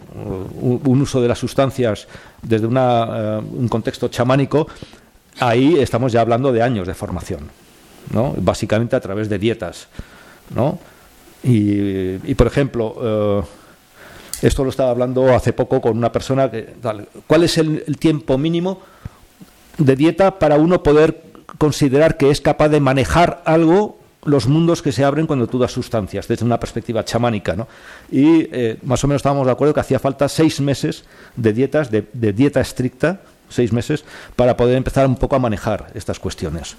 un, 0.60 1.00
uso 1.00 1.20
de 1.20 1.28
las 1.28 1.38
sustancias 1.38 2.08
desde 2.42 2.66
eh, 2.66 3.40
un 3.52 3.68
contexto 3.68 4.08
chamánico, 4.08 4.66
ahí 5.38 5.76
estamos 5.78 6.12
ya 6.12 6.20
hablando 6.20 6.52
de 6.52 6.62
años 6.62 6.86
de 6.86 6.94
formación, 6.94 7.48
¿no? 8.12 8.34
básicamente 8.38 8.96
a 8.96 9.00
través 9.00 9.28
de 9.28 9.38
dietas. 9.38 9.88
¿no? 10.54 10.78
Y, 11.42 12.34
por 12.34 12.46
ejemplo, 12.46 12.96
eh, 13.02 13.42
esto 14.46 14.64
lo 14.64 14.70
estaba 14.70 14.90
hablando 14.90 15.34
hace 15.34 15.52
poco 15.52 15.80
con 15.80 15.96
una 15.96 16.12
persona 16.12 16.50
que, 16.50 16.74
¿cuál 17.26 17.44
es 17.44 17.58
el 17.58 17.96
tiempo 17.98 18.38
mínimo 18.38 18.80
de 19.78 19.96
dieta 19.96 20.38
para 20.38 20.56
uno 20.56 20.82
poder 20.82 21.22
considerar 21.58 22.16
que 22.16 22.30
es 22.30 22.40
capaz 22.40 22.68
de 22.68 22.80
manejar 22.80 23.42
algo 23.44 23.98
los 24.24 24.46
mundos 24.46 24.82
que 24.82 24.92
se 24.92 25.04
abren 25.04 25.26
cuando 25.26 25.46
tú 25.46 25.58
das 25.58 25.72
sustancias, 25.72 26.26
desde 26.26 26.44
una 26.44 26.58
perspectiva 26.58 27.04
chamánica. 27.04 27.54
¿no? 27.56 27.68
Y 28.10 28.48
eh, 28.52 28.78
más 28.82 29.02
o 29.04 29.06
menos 29.06 29.20
estábamos 29.20 29.46
de 29.46 29.52
acuerdo 29.52 29.74
que 29.74 29.80
hacía 29.80 29.98
falta 29.98 30.28
seis 30.28 30.60
meses 30.60 31.04
de 31.36 31.52
dietas, 31.52 31.90
de, 31.90 32.32
dieta 32.32 32.60
estricta, 32.60 33.20
seis 33.48 33.72
meses, 33.72 34.04
para 34.34 34.56
poder 34.56 34.76
empezar 34.76 35.06
un 35.06 35.16
poco 35.16 35.36
a 35.36 35.38
manejar 35.38 35.90
estas 35.94 36.18
cuestiones. 36.18 36.76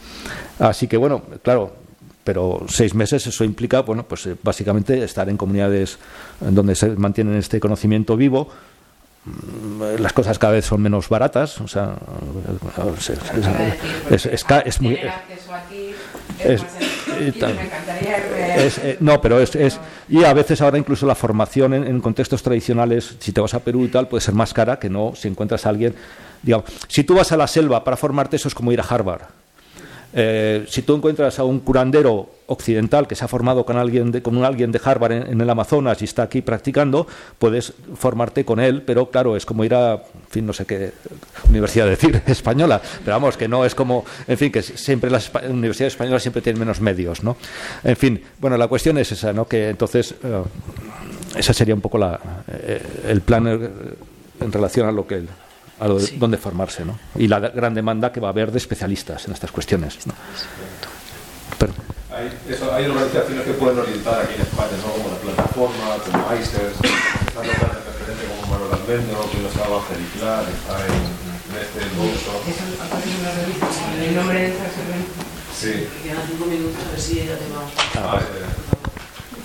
Así 0.59 0.87
que, 0.87 0.97
bueno, 0.97 1.21
claro, 1.43 1.73
pero 2.25 2.65
seis 2.67 2.93
meses 2.95 3.25
eso 3.27 3.43
implica, 3.43 3.81
bueno, 3.81 4.03
pues 4.03 4.25
eh, 4.25 4.35
básicamente 4.41 5.01
estar 5.03 5.29
en 5.29 5.37
comunidades 5.37 5.99
donde 6.41 6.75
se 6.75 6.89
mantiene 6.89 7.37
este 7.37 7.59
conocimiento 7.59 8.17
vivo, 8.17 8.49
mm, 9.25 10.01
las 10.01 10.11
cosas 10.11 10.39
cada 10.39 10.53
vez 10.53 10.65
son 10.65 10.81
menos 10.81 11.07
baratas, 11.07 11.61
o 11.61 11.67
sea, 11.67 11.95
es, 14.09 14.25
es 14.25 14.81
muy... 14.81 14.97
Eh, 16.39 16.57
no, 18.99 19.21
pero 19.21 19.39
es, 19.39 19.55
es, 19.55 19.79
Y 20.09 20.23
a 20.23 20.33
veces 20.33 20.61
ahora 20.61 20.79
incluso 20.79 21.05
la 21.05 21.15
formación 21.15 21.73
en, 21.75 22.01
contextos 22.01 22.41
tradicionales, 22.41 23.15
si 23.19 23.31
te 23.31 23.39
vas 23.39 23.53
a 23.53 23.59
Perú 23.59 23.85
y 23.85 23.89
tal, 23.89 24.07
puede 24.07 24.21
ser 24.21 24.33
más 24.33 24.51
cara 24.51 24.79
que 24.79 24.89
no 24.89 25.13
si 25.15 25.27
encuentras 25.27 25.65
a 25.65 25.69
alguien. 25.69 25.93
Digamos, 26.41 26.65
si 26.87 27.03
tú 27.03 27.13
vas 27.15 27.31
a 27.31 27.37
la 27.37 27.47
selva 27.47 27.83
para 27.83 27.97
formarte, 27.97 28.35
eso 28.35 28.47
es 28.47 28.55
como 28.55 28.71
ir 28.71 28.81
a 28.81 28.83
Harvard. 28.83 29.21
Eh, 30.17 30.65
si 30.69 30.81
tú 30.81 30.95
encuentras 30.95 31.39
a 31.39 31.43
un 31.43 31.59
curandero 31.59 32.29
occidental 32.47 33.05
que 33.05 33.15
se 33.15 33.25
ha 33.25 33.27
formado 33.27 33.65
con 33.65 33.75
alguien 33.75 34.13
de, 34.13 34.21
con 34.21 34.37
un 34.37 34.45
alguien 34.45 34.71
de 34.71 34.79
Harvard 34.81 35.11
en, 35.11 35.41
el 35.41 35.49
Amazonas 35.49 36.01
y 36.01 36.05
está 36.05 36.23
aquí 36.23 36.41
practicando, 36.41 37.05
puedes 37.37 37.73
formarte 37.95 38.45
con 38.45 38.61
él, 38.61 38.81
pero 38.81 39.09
claro, 39.09 39.35
es 39.35 39.45
como 39.45 39.65
ir 39.65 39.73
a, 39.73 39.95
en 39.95 40.29
fin, 40.29 40.45
no 40.45 40.53
sé 40.53 40.65
qué 40.65 40.93
universidad 41.49 41.87
decir, 41.87 42.21
española, 42.27 42.81
pero 43.03 43.17
vamos, 43.17 43.35
que 43.35 43.49
no 43.49 43.65
es 43.65 43.75
como, 43.75 44.05
en 44.25 44.37
fin, 44.37 44.53
que 44.53 44.61
siempre 44.61 45.09
las 45.09 45.29
universidades 45.49 45.93
españolas 45.93 46.21
siempre 46.21 46.41
tienen 46.41 46.61
menos 46.61 46.79
medios, 46.79 47.21
¿no? 47.21 47.35
En 47.83 47.97
fin, 47.97 48.23
bueno, 48.39 48.55
la 48.55 48.69
cuestión 48.69 48.97
es 48.97 49.11
esa, 49.11 49.33
¿no? 49.33 49.47
Que 49.47 49.67
entonces, 49.69 50.15
eh, 50.23 50.43
esa 51.35 51.51
sería 51.51 51.75
un 51.75 51.81
poco 51.81 51.97
la, 51.97 52.17
eh, 52.47 52.81
el 53.09 53.19
plan 53.19 53.47
en 53.47 54.51
relación 54.51 54.87
a 54.87 54.93
lo 54.93 55.05
que 55.05 55.23
a 55.79 55.87
lo 55.87 55.99
donde 56.17 56.37
formarse, 56.37 56.85
¿no? 56.85 56.97
Y 57.15 57.27
la 57.27 57.39
gran 57.39 57.73
demanda 57.73 58.11
que 58.11 58.19
va 58.19 58.29
a 58.29 58.31
haber 58.31 58.51
de 58.51 58.57
especialistas 58.57 59.27
en 59.27 59.33
estas 59.33 59.51
cuestiones. 59.51 60.05
¿no? 60.07 60.13
Hay, 62.15 62.31
eso, 62.47 62.73
hay, 62.73 62.85
organizaciones 62.85 63.43
que 63.43 63.53
pueden 63.53 63.79
orientar 63.79 64.21
aquí 64.21 64.35
en 64.35 64.41
España, 64.41 64.71
¿no? 64.79 64.93
como 64.93 65.09
la 65.11 65.19
plataforma, 65.19 65.99
como 65.99 66.29
Aisters, 66.29 66.79
está 66.79 67.43
locales 67.43 67.83
referente 67.83 68.23
como 68.31 68.55
Manuel 68.55 68.71
Almendro, 68.71 69.19
que 69.29 69.43
lo 69.43 69.49
está 69.49 69.67
Evangeliclar, 69.67 70.43
está 70.47 70.79
en, 70.87 70.95
en 70.95 71.55
este 71.59 71.83
en 71.83 71.91
Bolso. 71.99 72.31
¿El 73.99 74.15
nombre 74.15 74.39
de 74.39 74.47
esa 74.47 74.63
Sí. 75.55 75.87
Quedan 76.03 76.23
cinco 76.27 76.45
minutos, 76.45 76.83
a 76.87 76.91
ver 76.91 76.99
si 76.99 77.15
ya 77.15 77.37
te 77.37 77.47
vamos. 77.51 77.71
Ah, 77.95 78.19
vale. 78.19 78.25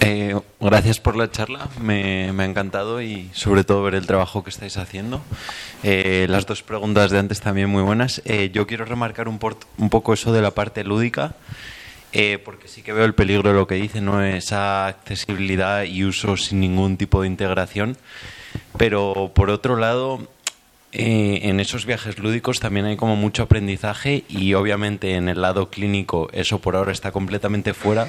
Eh, 0.03 0.35
gracias 0.61 0.99
por 0.99 1.15
la 1.15 1.31
charla, 1.31 1.69
me, 1.79 2.31
ha 2.31 2.45
encantado 2.45 3.03
y 3.03 3.29
sobre 3.35 3.65
todo 3.65 3.83
ver 3.83 3.95
el 3.95 4.07
trabajo 4.07 4.43
que 4.43 4.49
estáis 4.49 4.79
haciendo. 4.79 5.21
Eh, 5.83 6.27
las 6.31 6.47
dos 6.47 6.63
preguntas 6.63 7.11
de 7.11 7.19
antes 7.19 7.41
también 7.41 7.69
muy 7.69 7.83
buenas. 7.83 8.23
Eh, 8.25 8.51
yo 8.53 8.67
quiero 8.67 8.87
remarcar 8.87 9.29
un, 9.29 9.39
poco 9.39 10.15
eso 10.15 10.33
de 10.33 10.41
la 10.41 10.53
parte 10.53 10.85
lúdica 10.85 11.35
porque 12.45 12.67
sí 12.67 12.83
que 12.83 12.93
veo 12.93 13.05
el 13.05 13.15
peligro 13.15 13.51
de 13.51 13.55
lo 13.55 13.69
que 13.69 13.77
dice, 13.77 14.01
¿no? 14.01 14.25
Esa 14.25 14.87
accesibilidad 14.87 15.85
y 15.85 16.03
uso 16.03 16.37
sin 16.37 16.59
ningún 16.59 16.97
tipo 16.97 17.21
de 17.21 17.29
integración. 17.29 17.97
Pero 18.77 19.31
por 19.33 19.49
otro 19.49 19.77
lado, 19.77 20.27
en 20.91 21.61
esos 21.61 21.87
viajes 21.87 22.19
lúdicos 22.19 22.59
también 22.59 22.87
hay 22.87 22.97
como 22.97 23.15
mucho 23.15 23.45
aprendizaje 23.45 24.25
y 24.29 24.55
obviamente 24.55 25.15
en 25.15 25.29
el 25.29 25.41
lado 25.41 25.71
clínico 25.71 26.29
eso 26.33 26.59
por 26.59 26.75
ahora 26.75 26.91
está 26.91 27.13
completamente 27.13 27.75
fuera, 27.75 28.09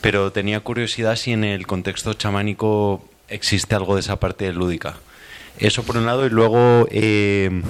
pero 0.00 0.32
tenía 0.32 0.60
curiosidad 0.60 1.16
si 1.16 1.32
en 1.32 1.44
el 1.44 1.66
contexto 1.66 2.14
chamánico 2.14 3.04
existe 3.28 3.74
algo 3.74 3.94
de 3.94 4.00
esa 4.00 4.18
parte 4.18 4.52
lúdica. 4.52 4.96
Eso 5.58 5.82
por 5.82 5.96
un 5.96 6.06
lado 6.06 6.26
y 6.26 6.30
luego 6.30 6.86
eh, 6.90 7.62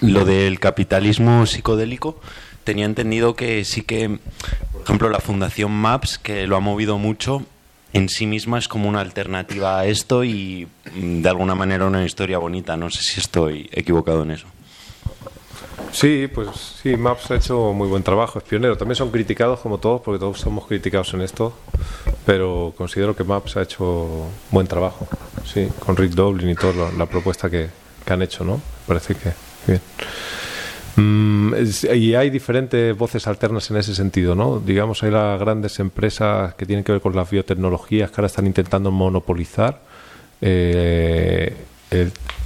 lo 0.00 0.24
del 0.24 0.60
capitalismo 0.60 1.46
psicodélico. 1.46 2.20
Tenía 2.64 2.86
entendido 2.86 3.36
que 3.36 3.64
sí 3.64 3.82
que, 3.82 4.18
por 4.72 4.82
ejemplo, 4.82 5.10
la 5.10 5.20
Fundación 5.20 5.70
MAPS, 5.72 6.18
que 6.18 6.46
lo 6.46 6.56
ha 6.56 6.60
movido 6.60 6.98
mucho, 6.98 7.44
en 7.92 8.08
sí 8.08 8.26
misma 8.26 8.58
es 8.58 8.68
como 8.68 8.88
una 8.88 9.00
alternativa 9.00 9.78
a 9.78 9.86
esto 9.86 10.24
y 10.24 10.66
mm, 10.94 11.22
de 11.22 11.28
alguna 11.28 11.54
manera 11.54 11.86
una 11.86 12.04
historia 12.04 12.38
bonita. 12.38 12.76
No 12.76 12.90
sé 12.90 13.02
si 13.02 13.20
estoy 13.20 13.68
equivocado 13.72 14.22
en 14.22 14.32
eso. 14.32 14.46
Sí, 15.92 16.28
pues 16.32 16.48
sí, 16.82 16.96
Maps 16.96 17.30
ha 17.30 17.36
hecho 17.36 17.72
muy 17.72 17.88
buen 17.88 18.02
trabajo, 18.02 18.38
es 18.38 18.44
pionero. 18.44 18.76
También 18.76 18.96
son 18.96 19.10
criticados 19.10 19.60
como 19.60 19.78
todos, 19.78 20.00
porque 20.00 20.18
todos 20.18 20.40
somos 20.40 20.66
criticados 20.66 21.14
en 21.14 21.20
esto, 21.20 21.54
pero 22.26 22.74
considero 22.76 23.14
que 23.14 23.24
Maps 23.24 23.56
ha 23.56 23.62
hecho 23.62 24.26
buen 24.50 24.66
trabajo, 24.66 25.06
sí, 25.44 25.68
con 25.78 25.96
Rick 25.96 26.12
Doblin 26.12 26.50
y 26.50 26.54
toda 26.54 26.90
la 26.92 27.06
propuesta 27.06 27.48
que, 27.48 27.68
que, 28.04 28.12
han 28.12 28.22
hecho, 28.22 28.44
¿no? 28.44 28.60
Parece 28.86 29.14
que 29.14 29.32
bien. 29.66 29.80
Mm, 30.96 31.54
y 31.94 32.14
hay 32.14 32.30
diferentes 32.30 32.96
voces 32.96 33.26
alternas 33.26 33.70
en 33.70 33.76
ese 33.76 33.94
sentido, 33.94 34.34
¿no? 34.34 34.60
Digamos, 34.60 35.02
hay 35.02 35.10
las 35.10 35.38
grandes 35.40 35.78
empresas 35.80 36.54
que 36.54 36.66
tienen 36.66 36.84
que 36.84 36.92
ver 36.92 37.00
con 37.00 37.16
las 37.16 37.30
biotecnologías 37.30 38.10
que 38.10 38.20
ahora 38.20 38.26
están 38.26 38.46
intentando 38.46 38.90
monopolizar 38.90 39.80
eh, 40.40 41.54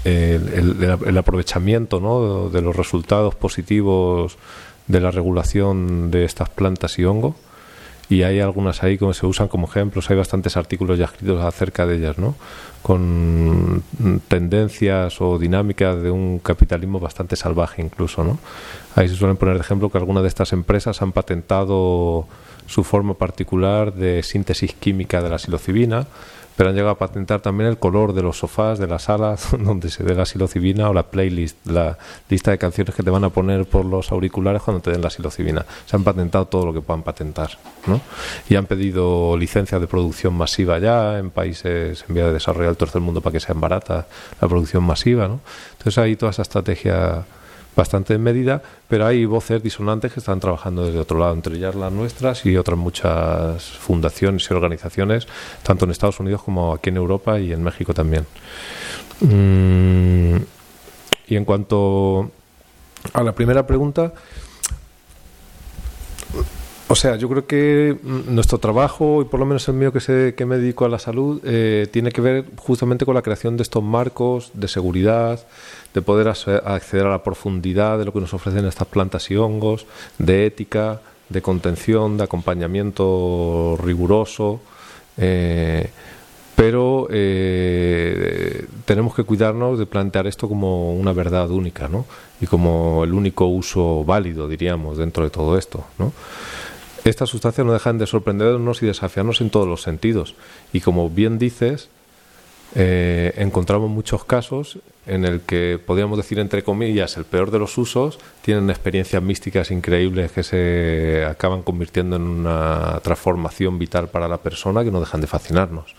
el, 0.05 1.19
aprovechamiento 1.19 2.01
¿no? 2.01 2.49
de 2.49 2.63
los 2.63 2.75
resultados 2.75 3.35
positivos 3.35 4.39
de 4.87 5.01
la 5.01 5.11
regulación 5.11 6.11
de 6.11 6.25
estas 6.25 6.49
plantas 6.49 6.99
y 6.99 7.05
hongos 7.05 7.35
y 8.11 8.23
hay 8.23 8.41
algunas 8.41 8.83
ahí 8.83 8.97
que 8.97 9.13
se 9.13 9.27
usan 9.27 9.49
como 9.49 9.67
ejemplos, 9.67 10.09
hay 10.11 10.17
bastantes 10.17 10.57
artículos 10.57 10.99
ya 10.99 11.07
escritos 11.07 11.45
acerca 11.45 11.87
de 11.87 11.97
ellas, 11.97 12.17
¿no? 12.19 12.37
Con 12.83 13.83
tendencias 14.29 15.21
o 15.21 15.39
dinámicas 15.39 16.03
de 16.03 16.11
un 16.11 16.39
capitalismo 16.39 17.01
bastante 17.01 17.37
salvaje 17.37 17.83
incluso, 17.83 18.25
¿no? 18.25 18.39
Ahí 18.95 19.09
se 19.09 19.15
suelen 19.15 19.37
poner 19.37 19.57
de 19.57 19.61
ejemplo 19.61 19.91
que 19.91 19.99
algunas 19.99 20.23
de 20.23 20.29
estas 20.29 20.55
empresas 20.55 21.03
han 21.03 21.13
patentado 21.13 22.27
su 22.67 22.83
forma 22.83 23.15
particular 23.15 23.93
de 23.93 24.23
síntesis 24.23 24.73
química 24.73 25.21
de 25.23 25.29
la 25.29 25.39
psilocibina, 25.39 26.07
pero 26.59 26.71
han 26.71 26.75
llegado 26.75 26.91
a 26.91 26.99
patentar 26.99 27.41
también 27.41 27.71
el 27.71 27.79
color 27.79 28.13
de 28.13 28.21
los 28.21 28.39
sofás, 28.39 28.81
de 28.81 28.89
las 28.89 29.05
salas 29.05 29.51
donde 29.61 29.91
se 29.91 30.03
dé 30.03 30.17
la 30.17 30.27
silocibina 30.27 30.91
o 30.91 30.93
la 30.93 31.05
playlist, 31.05 31.65
la 31.69 31.97
lista 32.29 32.51
de 32.51 32.59
canciones 32.59 32.97
que 32.97 33.05
te 33.05 33.11
van 33.11 33.23
a 33.23 33.29
poner 33.31 33.65
por 33.65 33.85
los 33.85 34.11
auriculares 34.11 34.61
cuando 34.63 34.83
te 34.83 34.91
den 34.91 35.01
la 35.01 35.09
silocibina. 35.09 35.65
Se 35.87 35.95
han 35.95 36.03
patentado 36.03 36.47
todo 36.47 36.67
lo 36.67 36.75
que 36.75 36.81
puedan 36.81 37.05
patentar, 37.05 37.51
¿no? 37.87 38.01
Y 38.49 38.57
han 38.57 38.67
pedido 38.67 39.37
licencias 39.37 39.81
de 39.81 39.87
producción 39.87 40.35
masiva 40.35 40.81
ya 40.81 41.21
en 41.21 41.31
países 41.31 42.05
en 42.09 42.15
vía 42.17 42.27
de 42.27 42.33
desarrollo 42.33 42.67
del 42.67 42.77
tercer 42.77 43.01
mundo 43.01 43.21
para 43.21 43.35
que 43.35 43.41
sean 43.41 43.61
baratas 43.61 44.07
la 44.41 44.49
producción 44.49 44.83
masiva, 44.83 45.29
¿no? 45.29 45.39
Entonces 45.75 45.97
hay 45.99 46.17
toda 46.17 46.31
esa 46.31 46.43
estrategia 46.43 47.25
bastante 47.77 48.15
en 48.15 48.23
medida, 48.23 48.63
pero 48.89 49.07
hay 49.07 49.25
voces 49.25 49.63
disonantes 49.63 50.13
que 50.13 50.21
están 50.21 50.41
trabajando 50.41 50.85
desde 50.85 50.99
otro 50.99 51.19
lado, 51.19 51.33
entre 51.33 51.57
ellas 51.57 51.75
las 51.75 51.93
nuestras 51.93 52.45
y 52.45 52.57
otras 52.57 52.79
muchas 52.79 53.65
fundaciones 53.65 54.49
y 54.51 54.55
organizaciones, 54.55 55.29
tanto 55.63 55.85
en 55.85 55.93
Estados 55.93 56.19
Unidos 56.21 56.43
como 56.43 56.73
aquí 56.73 56.91
en 56.91 56.97
Europa 56.97 57.39
y 57.39 57.53
en 57.53 57.63
México 57.63 57.95
también. 57.95 58.27
Mm, 59.21 60.37
y 61.29 61.37
en 61.37 61.45
cuanto 61.45 62.31
a 63.13 63.23
la 63.23 63.33
primera 63.33 63.67
pregunta, 63.67 64.13
o 66.91 66.95
sea, 66.95 67.17
yo 67.17 67.29
creo 67.29 67.47
que 67.47 67.99
nuestro 68.03 68.57
trabajo, 68.57 69.21
y 69.21 69.27
por 69.27 69.39
lo 69.39 69.45
menos 69.45 69.69
el 69.69 69.75
mío 69.75 69.93
que, 69.93 70.01
sé, 70.01 70.35
que 70.35 70.47
me 70.47 70.57
dedico 70.57 70.87
a 70.87 70.89
la 70.89 70.99
salud, 70.99 71.39
eh, 71.45 71.87
tiene 71.91 72.11
que 72.11 72.23
ver 72.23 72.47
justamente 72.57 73.05
con 73.05 73.15
la 73.15 73.21
creación 73.21 73.59
de 73.59 73.63
estos 73.63 73.83
marcos 73.83 74.53
de 74.55 74.69
seguridad, 74.69 75.39
de 75.95 76.03
poder 76.03 76.29
acceder 76.29 77.07
a 77.07 77.11
la 77.11 77.23
profundidad 77.23 77.99
de 77.99 78.05
lo 78.05 78.13
que 78.13 78.21
nos 78.21 78.35
ofrecen 78.35 78.67
estas 78.67 78.89
plantas 78.89 79.31
y 79.31 79.37
hongos, 79.37 79.87
de 80.19 80.47
ética, 80.47 81.01
de 81.29 81.43
contención, 81.43 82.17
de 82.17 82.25
acompañamiento 82.25 83.79
riguroso. 83.83 84.61
Eh, 85.17 85.91
pero 86.59 87.07
eh, 87.11 88.67
tenemos 88.85 89.15
que 89.15 89.23
cuidarnos 89.23 89.79
de 89.79 89.87
plantear 89.87 90.27
esto 90.27 90.49
como 90.49 90.93
una 90.93 91.13
verdad 91.13 91.51
única, 91.51 91.87
¿no? 91.87 92.05
Y 92.41 92.47
como 92.47 93.05
el 93.05 93.13
único 93.13 93.47
uso 93.47 94.03
válido, 94.05 94.49
diríamos, 94.49 94.99
dentro 94.99 95.23
de 95.23 95.31
todo 95.31 95.57
esto. 95.57 95.85
Estas 97.05 97.31
sustancias 97.31 97.65
no 97.65 97.73
dejan 97.73 97.99
de 97.99 98.09
sorprendernos 98.09 98.83
y 98.83 98.87
desafiarnos 98.87 99.41
en 99.41 99.51
todos 99.51 99.69
los 99.69 99.83
sentidos. 99.83 100.35
Y 100.73 100.81
como 100.81 101.09
bien 101.09 101.39
dices, 101.39 101.91
eh, 102.75 103.35
encontramos 103.37 103.89
muchos 103.89 104.25
casos 104.25 104.79
en 105.09 105.25
el 105.25 105.41
que 105.41 105.81
podríamos 105.85 106.19
decir 106.19 106.39
entre 106.39 106.63
comillas 106.63 107.17
el 107.17 107.25
peor 107.25 107.51
de 107.51 107.59
los 107.59 107.77
usos 107.79 108.19
tienen 108.43 108.71
experiencias 108.71 109.23
místicas 109.23 109.71
increíbles 109.71 110.31
que 110.31 110.43
se 110.43 111.25
acaban 111.29 111.63
convirtiendo 111.63 112.17
en 112.17 112.23
una 112.23 113.01
transformación 113.03 113.79
vital 113.79 114.09
para 114.09 114.29
la 114.29 114.39
persona 114.39 114.85
que 114.85 114.91
no 114.91 115.01
dejan 115.01 115.21
de 115.21 115.27
fascinarnos 115.27 115.95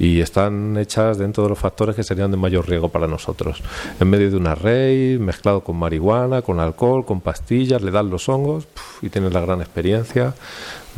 y 0.00 0.20
están 0.22 0.78
hechas 0.78 1.18
dentro 1.18 1.42
de 1.42 1.50
los 1.50 1.58
factores 1.58 1.94
que 1.94 2.02
serían 2.02 2.30
de 2.30 2.38
mayor 2.38 2.66
riesgo 2.66 2.88
para 2.88 3.06
nosotros. 3.06 3.62
En 4.00 4.08
medio 4.08 4.30
de 4.30 4.36
una 4.38 4.54
rey, 4.54 5.18
mezclado 5.18 5.60
con 5.60 5.76
marihuana, 5.76 6.40
con 6.40 6.58
alcohol, 6.58 7.04
con 7.04 7.20
pastillas, 7.20 7.82
le 7.82 7.90
dan 7.90 8.08
los 8.08 8.26
hongos 8.30 8.66
y 9.02 9.10
tiene 9.10 9.28
la 9.28 9.42
gran 9.42 9.60
experiencia 9.60 10.32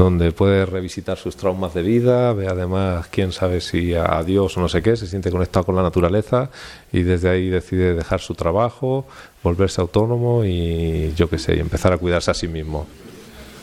donde 0.03 0.33
puede 0.33 0.67
revisitar 0.67 1.17
sus 1.17 1.37
traumas 1.37 1.75
de 1.75 1.83
vida, 1.83 2.33
ve 2.33 2.49
además 2.49 3.07
quién 3.09 3.31
sabe 3.31 3.61
si 3.61 3.95
a 3.95 4.21
Dios 4.25 4.57
o 4.57 4.61
no 4.61 4.69
sé 4.69 4.83
qué, 4.83 4.97
se 4.97 5.07
siente 5.07 5.31
conectado 5.31 5.65
con 5.65 5.77
la 5.77 5.83
naturaleza 5.83 6.51
y 6.93 7.03
desde 7.03 7.31
ahí 7.31 7.49
decide 7.49 7.95
dejar 7.95 8.21
su 8.21 8.35
trabajo, 8.35 9.07
volverse 9.45 9.81
autónomo 9.81 10.45
y 10.45 11.13
yo 11.15 11.31
qué 11.31 11.39
sé, 11.39 11.55
y 11.55 11.61
empezar 11.61 11.93
a 11.93 11.99
cuidarse 11.99 12.33
a 12.33 12.35
sí 12.35 12.49
mismo. 12.49 12.87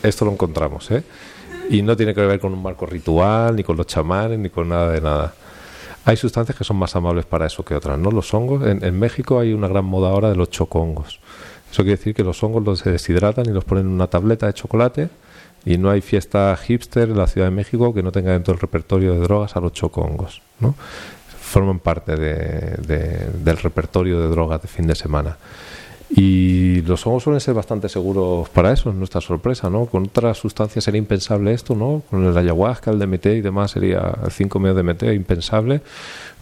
Esto 0.02 0.24
lo 0.24 0.32
encontramos, 0.32 0.90
¿eh? 0.90 1.02
Y 1.68 1.82
no 1.82 1.94
tiene 1.94 2.14
que 2.14 2.22
ver 2.22 2.40
con 2.40 2.54
un 2.54 2.62
marco 2.62 2.86
ritual, 2.86 3.54
ni 3.54 3.62
con 3.62 3.76
los 3.76 3.86
chamanes, 3.86 4.38
ni 4.38 4.48
con 4.48 4.68
nada 4.70 4.92
de 4.92 5.00
nada. 5.02 5.34
Hay 6.06 6.16
sustancias 6.16 6.56
que 6.56 6.64
son 6.64 6.78
más 6.78 6.96
amables 6.96 7.26
para 7.26 7.46
eso 7.46 7.62
que 7.66 7.74
otras, 7.74 7.98
¿no? 7.98 8.10
Los 8.10 8.32
hongos, 8.32 8.66
en, 8.66 8.98
México 8.98 9.38
hay 9.38 9.52
una 9.52 9.68
gran 9.68 9.84
moda 9.84 10.08
ahora 10.08 10.30
de 10.30 10.36
los 10.36 10.48
chocongos. 10.48 11.20
Eso 11.70 11.82
quiere 11.82 11.98
decir 11.98 12.14
que 12.14 12.24
los 12.24 12.42
hongos 12.42 12.64
los 12.64 12.82
deshidratan 12.82 13.44
y 13.46 13.50
los 13.50 13.64
ponen 13.64 13.86
en 13.86 13.92
una 13.92 14.06
tableta 14.06 14.46
de 14.46 14.54
chocolate 14.54 15.10
y 15.64 15.78
no 15.78 15.90
hay 15.90 16.00
fiesta 16.00 16.56
hipster 16.56 17.10
en 17.10 17.18
la 17.18 17.26
Ciudad 17.26 17.48
de 17.48 17.54
México 17.54 17.92
que 17.92 18.02
no 18.02 18.12
tenga 18.12 18.32
dentro 18.32 18.54
del 18.54 18.60
repertorio 18.60 19.14
de 19.14 19.20
drogas 19.20 19.56
a 19.56 19.60
los 19.60 19.72
chocongos, 19.72 20.42
¿no? 20.58 20.74
Forman 21.40 21.80
parte 21.80 22.16
del 22.16 23.56
repertorio 23.58 24.20
de 24.20 24.28
drogas 24.28 24.62
de 24.62 24.68
fin 24.68 24.86
de 24.86 24.94
semana. 24.94 25.36
Y 26.12 26.82
los 26.82 27.06
hongos 27.06 27.22
suelen 27.22 27.40
ser 27.40 27.54
bastante 27.54 27.88
seguros 27.88 28.48
para 28.48 28.72
eso, 28.72 28.90
es 28.90 28.96
nuestra 28.96 29.20
sorpresa, 29.20 29.70
¿no? 29.70 29.86
Con 29.86 30.04
otras 30.04 30.38
sustancias 30.38 30.84
sería 30.84 30.98
impensable 30.98 31.52
esto, 31.52 31.76
¿no? 31.76 32.02
Con 32.10 32.24
el 32.24 32.36
ayahuasca, 32.36 32.90
el 32.90 32.98
DMT 32.98 33.26
y 33.26 33.40
demás 33.40 33.70
sería 33.70 34.14
el 34.24 34.30
5-MeO-DMT 34.30 35.14
impensable, 35.14 35.82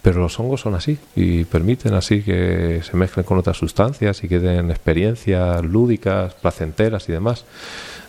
pero 0.00 0.20
los 0.20 0.38
hongos 0.40 0.62
son 0.62 0.74
así 0.74 0.96
y 1.14 1.44
permiten 1.44 1.92
así 1.92 2.22
que 2.22 2.80
se 2.82 2.96
mezclen 2.96 3.26
con 3.26 3.36
otras 3.36 3.58
sustancias 3.58 4.24
y 4.24 4.28
que 4.28 4.38
den 4.38 4.70
experiencias 4.70 5.62
lúdicas, 5.62 6.32
placenteras 6.34 7.06
y 7.10 7.12
demás. 7.12 7.44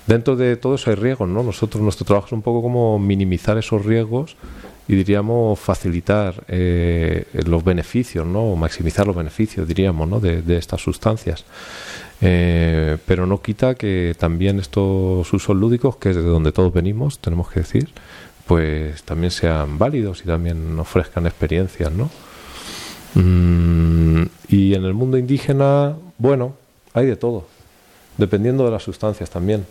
Dentro 0.10 0.36
de 0.36 0.58
todo 0.58 0.74
eso 0.74 0.90
hay 0.90 0.96
riesgos, 0.96 1.30
¿no? 1.30 1.44
Nosotros, 1.44 1.84
nuestro 1.84 2.04
trabajo 2.04 2.26
es 2.26 2.32
un 2.32 2.42
poco 2.42 2.64
como 2.64 2.98
minimizar 2.98 3.60
esos 3.60 3.86
riesgos 3.86 4.38
y 4.88 4.96
diríamos 4.96 5.60
facilitar 5.60 6.34
eh, 6.48 7.26
los 7.46 7.64
beneficios, 7.64 8.26
¿no? 8.26 8.42
O 8.42 8.56
maximizar 8.56 9.06
los 9.06 9.16
beneficios, 9.16 9.68
diríamos, 9.68 10.10
¿no? 10.10 10.20
de, 10.20 10.58
estas 10.58 10.82
sustancias. 10.82 11.46
Eh, 12.22 12.98
pero 13.06 13.28
no 13.28 13.40
quita 13.40 13.76
que 13.76 14.16
también 14.18 14.60
estos 14.60 15.32
usos 15.32 15.56
lúdicos, 15.56 15.98
que 15.98 16.10
es 16.10 16.16
de 16.16 16.24
donde 16.24 16.52
todos 16.52 16.74
venimos, 16.74 17.20
tenemos 17.20 17.48
que 17.52 17.60
decir, 17.60 17.90
pues 18.48 19.04
también 19.04 19.30
sean 19.30 19.78
válidos 19.78 20.24
y 20.24 20.26
también 20.26 20.80
ofrezcan 20.80 21.28
experiencias, 21.28 21.92
¿no? 21.92 22.10
Mm, 23.14 24.24
y 24.48 24.74
en 24.74 24.86
el 24.86 24.96
mundo 24.96 25.20
indígena, 25.20 25.96
bueno, 26.18 26.56
hay 26.96 27.06
de 27.06 27.16
todo, 27.16 27.46
dependiendo 28.18 28.66
de 28.66 28.72
las 28.72 28.82
sustancias 28.82 29.30
también, 29.30 29.68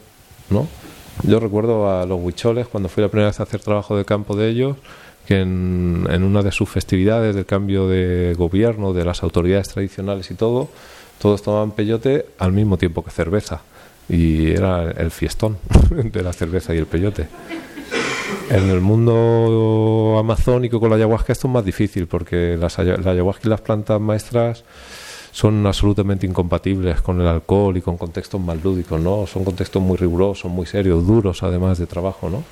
¿no? 0.51 0.67
Yo 1.25 1.41
recuerdo 1.41 1.91
a 1.91 2.07
los 2.07 2.21
huicholes 2.21 2.69
cuando 2.69 2.89
fui 2.89 3.03
la 3.03 3.09
primera 3.09 3.29
vez 3.29 3.41
a 3.41 3.43
hacer 3.43 3.61
trabajo 3.61 3.97
de 3.97 4.05
campo 4.05 4.37
de 4.37 4.49
ellos, 4.49 4.77
que 5.27 5.41
en, 5.41 6.07
una 6.09 6.43
de 6.43 6.53
sus 6.53 6.69
festividades 6.69 7.35
del 7.35 7.45
cambio 7.45 7.89
de 7.89 8.35
gobierno, 8.39 8.93
de 8.93 9.05
las 9.05 9.23
autoridades 9.23 9.69
tradicionales 9.69 10.31
y 10.31 10.35
todo, 10.35 10.69
todos 11.19 11.43
tomaban 11.43 11.73
peyote 11.73 12.27
al 12.39 12.53
mismo 12.53 12.79
tiempo 12.79 13.05
que 13.05 13.11
cerveza. 13.11 13.61
y 14.09 14.53
era 14.53 14.91
el 14.91 15.11
fiestón 15.11 15.59
de 15.91 16.23
la 16.23 16.33
cerveza 16.33 16.75
y 16.75 16.79
el 16.79 16.87
peyote. 16.87 17.29
En 18.51 18.71
el 18.71 18.81
mundo 18.81 20.17
amazónico 20.19 20.81
con 20.81 20.89
la 20.89 20.97
ayahuasca 20.97 21.33
esto 21.33 21.49
es 21.49 21.53
más 21.53 21.65
difícil 21.65 22.07
porque 22.07 22.57
las, 22.59 22.79
la 22.79 23.11
ayahuasca 23.11 23.43
y 23.45 23.51
las 23.51 23.61
plantas 23.61 24.01
maestras 24.01 24.65
son 25.33 25.67
absolutamente 25.67 26.27
incompatibles 26.27 27.01
con 27.01 27.21
el 27.21 27.27
alcohol 27.27 27.77
y 27.77 27.81
con 27.81 27.97
contextos 27.97 28.41
más 28.41 28.63
lúdicos, 28.63 29.01
¿no? 29.01 29.27
Son 29.27 29.45
contextos 29.45 29.83
muy 29.83 29.97
rigurosos, 29.97 30.51
muy 30.51 30.67
serios, 30.67 31.07
duros 31.07 31.43
además 31.43 31.79
de 31.79 31.87
trabajo, 31.87 32.31
¿no? 32.31 32.43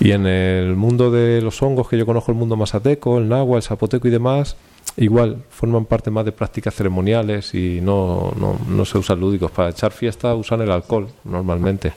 Y 0.00 0.12
en 0.12 0.26
el 0.26 0.76
mundo 0.76 1.10
de 1.10 1.42
los 1.42 1.60
hongos, 1.62 1.88
que 1.88 1.98
yo 1.98 2.06
conozco 2.06 2.32
el 2.32 2.38
mundo 2.38 2.56
mazateco, 2.56 3.18
el 3.18 3.28
náhuatl, 3.28 3.56
el 3.56 3.62
zapoteco 3.62 4.08
y 4.08 4.10
demás, 4.10 4.56
igual 4.96 5.44
forman 5.50 5.84
parte 5.84 6.10
más 6.10 6.24
de 6.24 6.32
prácticas 6.32 6.74
ceremoniales 6.74 7.54
y 7.54 7.80
no, 7.80 8.32
no, 8.38 8.58
no 8.68 8.84
se 8.84 8.98
usan 8.98 9.20
lúdicos. 9.20 9.50
Para 9.50 9.70
echar 9.70 9.92
fiesta 9.92 10.34
usan 10.34 10.60
el 10.62 10.70
alcohol 10.70 11.08
normalmente, 11.24 11.92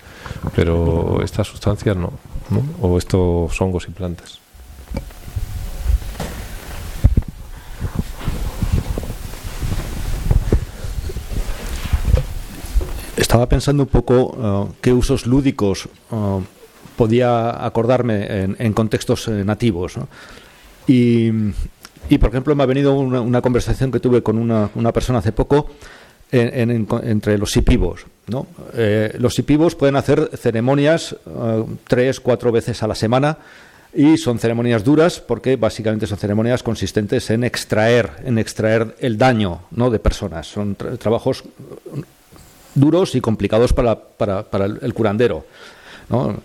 pero 0.56 1.22
estas 1.23 1.48
sustancias 1.48 1.95
no, 1.95 2.11
¿no? 2.49 2.64
o 2.82 2.98
estos 2.98 3.60
hongos 3.61 3.88
y 3.88 3.91
plantas. 3.91 4.41
Estaba 13.22 13.48
pensando 13.48 13.84
un 13.84 13.89
poco 13.89 14.68
eh, 14.72 14.73
qué 14.81 14.91
usos 14.91 15.27
lúdicos 15.27 15.88
eh, 16.11 16.39
podía 16.98 17.64
acordarme 17.65 18.56
en, 18.57 18.73
contextos 18.73 19.27
eh, 19.27 19.43
nativos. 19.45 19.93
Y, 20.88 21.31
por 22.19 22.30
ejemplo, 22.30 22.56
me 22.56 22.64
ha 22.64 22.65
venido 22.65 22.93
una, 22.95 23.41
conversación 23.41 23.91
que 23.91 23.99
tuve 23.99 24.22
con 24.23 24.38
una, 24.38 24.91
persona 24.91 25.19
hace 25.19 25.31
poco 25.31 25.69
en- 26.31 26.69
en- 26.69 26.72
en- 26.72 26.88
entre 27.03 27.38
los 27.38 27.52
sipivos. 27.52 28.06
Eh, 28.73 29.15
los 29.19 29.35
sipivos 29.35 29.76
pueden 29.76 29.95
hacer 29.95 30.31
ceremonias 30.35 31.15
eh, 31.26 31.64
tres, 31.88 32.19
cuatro 32.19 32.52
veces 32.52 32.81
a 32.81 32.88
la 32.88 32.95
semana 32.95 33.38
y 33.93 34.18
son 34.18 34.39
ceremonias 34.39 34.84
duras 34.84 35.19
porque 35.19 35.57
básicamente 35.57 36.07
son 36.07 36.18
ceremonias 36.18 36.64
consistentes 36.64 37.30
en 37.30 37.43
extraer, 37.43 38.11
en 38.26 38.38
extraer 38.39 38.95
el 38.99 39.18
daño 39.18 39.61
¿no? 39.72 39.89
de 39.89 39.99
personas. 39.99 40.48
Son 40.48 40.76
tra- 40.77 40.98
trabajos 40.98 41.43
duros 42.76 43.15
y 43.15 43.22
complicados 43.22 43.73
para, 43.73 43.95
para, 43.99 44.43
para 44.43 44.65
el, 44.65 44.93
curandero. 44.93 45.45
¿no? 46.10 46.38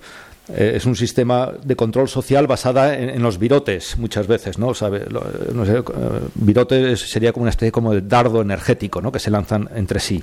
Eh, 0.48 0.74
es 0.76 0.86
un 0.86 0.94
sistema 0.94 1.52
de 1.64 1.74
control 1.74 2.08
social 2.08 2.46
basada 2.46 2.96
en, 2.96 3.20
los 3.22 3.38
virotes 3.38 3.98
muchas 3.98 4.28
veces, 4.28 4.58
¿no? 4.58 4.74
Sabe, 4.74 5.04
lo- 5.10 5.22
eh, 5.22 5.52
es- 6.92 7.10
sería 7.10 7.32
como 7.32 7.42
una 7.42 7.50
especie 7.50 7.72
como 7.72 7.92
de 7.92 8.00
dardo 8.02 8.42
energético, 8.42 9.02
¿no? 9.02 9.10
Que 9.10 9.18
se 9.18 9.30
lanzan 9.30 9.68
entre 9.74 9.98
sí. 9.98 10.22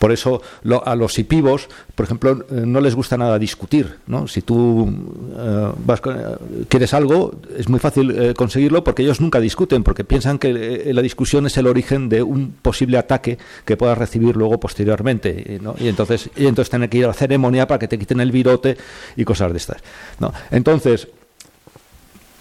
Por 0.00 0.10
eso 0.10 0.42
lo- 0.64 0.84
a 0.86 0.96
los 0.96 1.18
hipivos, 1.20 1.68
por 1.94 2.04
ejemplo, 2.04 2.44
eh, 2.50 2.62
no 2.66 2.80
les 2.80 2.96
gusta 2.96 3.16
nada 3.16 3.38
discutir, 3.38 3.94
¿no? 4.08 4.26
Si 4.26 4.42
tú 4.42 4.92
eh, 5.38 5.72
vas 5.86 6.00
con- 6.00 6.16
eh, 6.18 6.22
quieres 6.68 6.92
algo, 6.92 7.34
es 7.56 7.68
muy 7.68 7.78
fácil 7.78 8.10
eh, 8.10 8.34
conseguirlo 8.34 8.82
porque 8.82 9.02
ellos 9.02 9.20
nunca 9.20 9.38
discuten, 9.38 9.84
porque 9.84 10.02
piensan 10.04 10.38
que 10.38 10.50
eh, 10.90 10.92
la 10.94 11.02
discusión 11.02 11.46
es 11.46 11.56
el 11.58 11.66
origen 11.68 12.08
de 12.08 12.22
un 12.24 12.50
posible 12.60 12.98
ataque 12.98 13.38
que 13.64 13.76
puedas 13.76 13.96
recibir 13.98 14.36
luego 14.36 14.58
posteriormente, 14.58 15.60
¿no? 15.62 15.76
Y 15.78 15.86
entonces, 15.88 16.28
y 16.36 16.46
entonces 16.46 16.70
tener 16.70 16.88
que 16.90 16.98
ir 16.98 17.04
a 17.04 17.08
la 17.08 17.14
ceremonia 17.14 17.68
para 17.68 17.78
que 17.78 17.86
te 17.88 17.98
quiten 17.98 18.18
el 18.20 18.32
virote 18.32 18.76
y 19.16 19.24
cosas 19.24 19.43
de 19.52 19.58
estas. 19.58 19.78
¿no? 20.18 20.32
Entonces, 20.50 21.08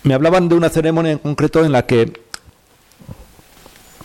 me 0.04 0.14
hablaban 0.14 0.50
de 0.50 0.56
una 0.56 0.70
ceremonia 0.70 1.12
en 1.12 1.20
concreto 1.20 1.64
en 1.64 1.72
la 1.72 1.86
que 1.86 2.14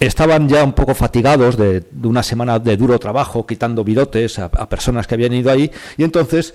estaban 0.01 0.49
ya 0.49 0.63
un 0.63 0.73
poco 0.73 0.95
fatigados 0.95 1.57
de, 1.57 1.85
una 2.05 2.23
semana 2.23 2.59
de 2.59 2.77
duro 2.77 2.99
trabajo, 2.99 3.47
quitando 3.47 3.83
virotes 3.83 4.39
a, 4.39 4.49
personas 4.69 5.07
que 5.07 5.15
habían 5.15 5.33
ido 5.33 5.51
ahí, 5.51 5.71
y 5.97 6.05
entonces 6.05 6.55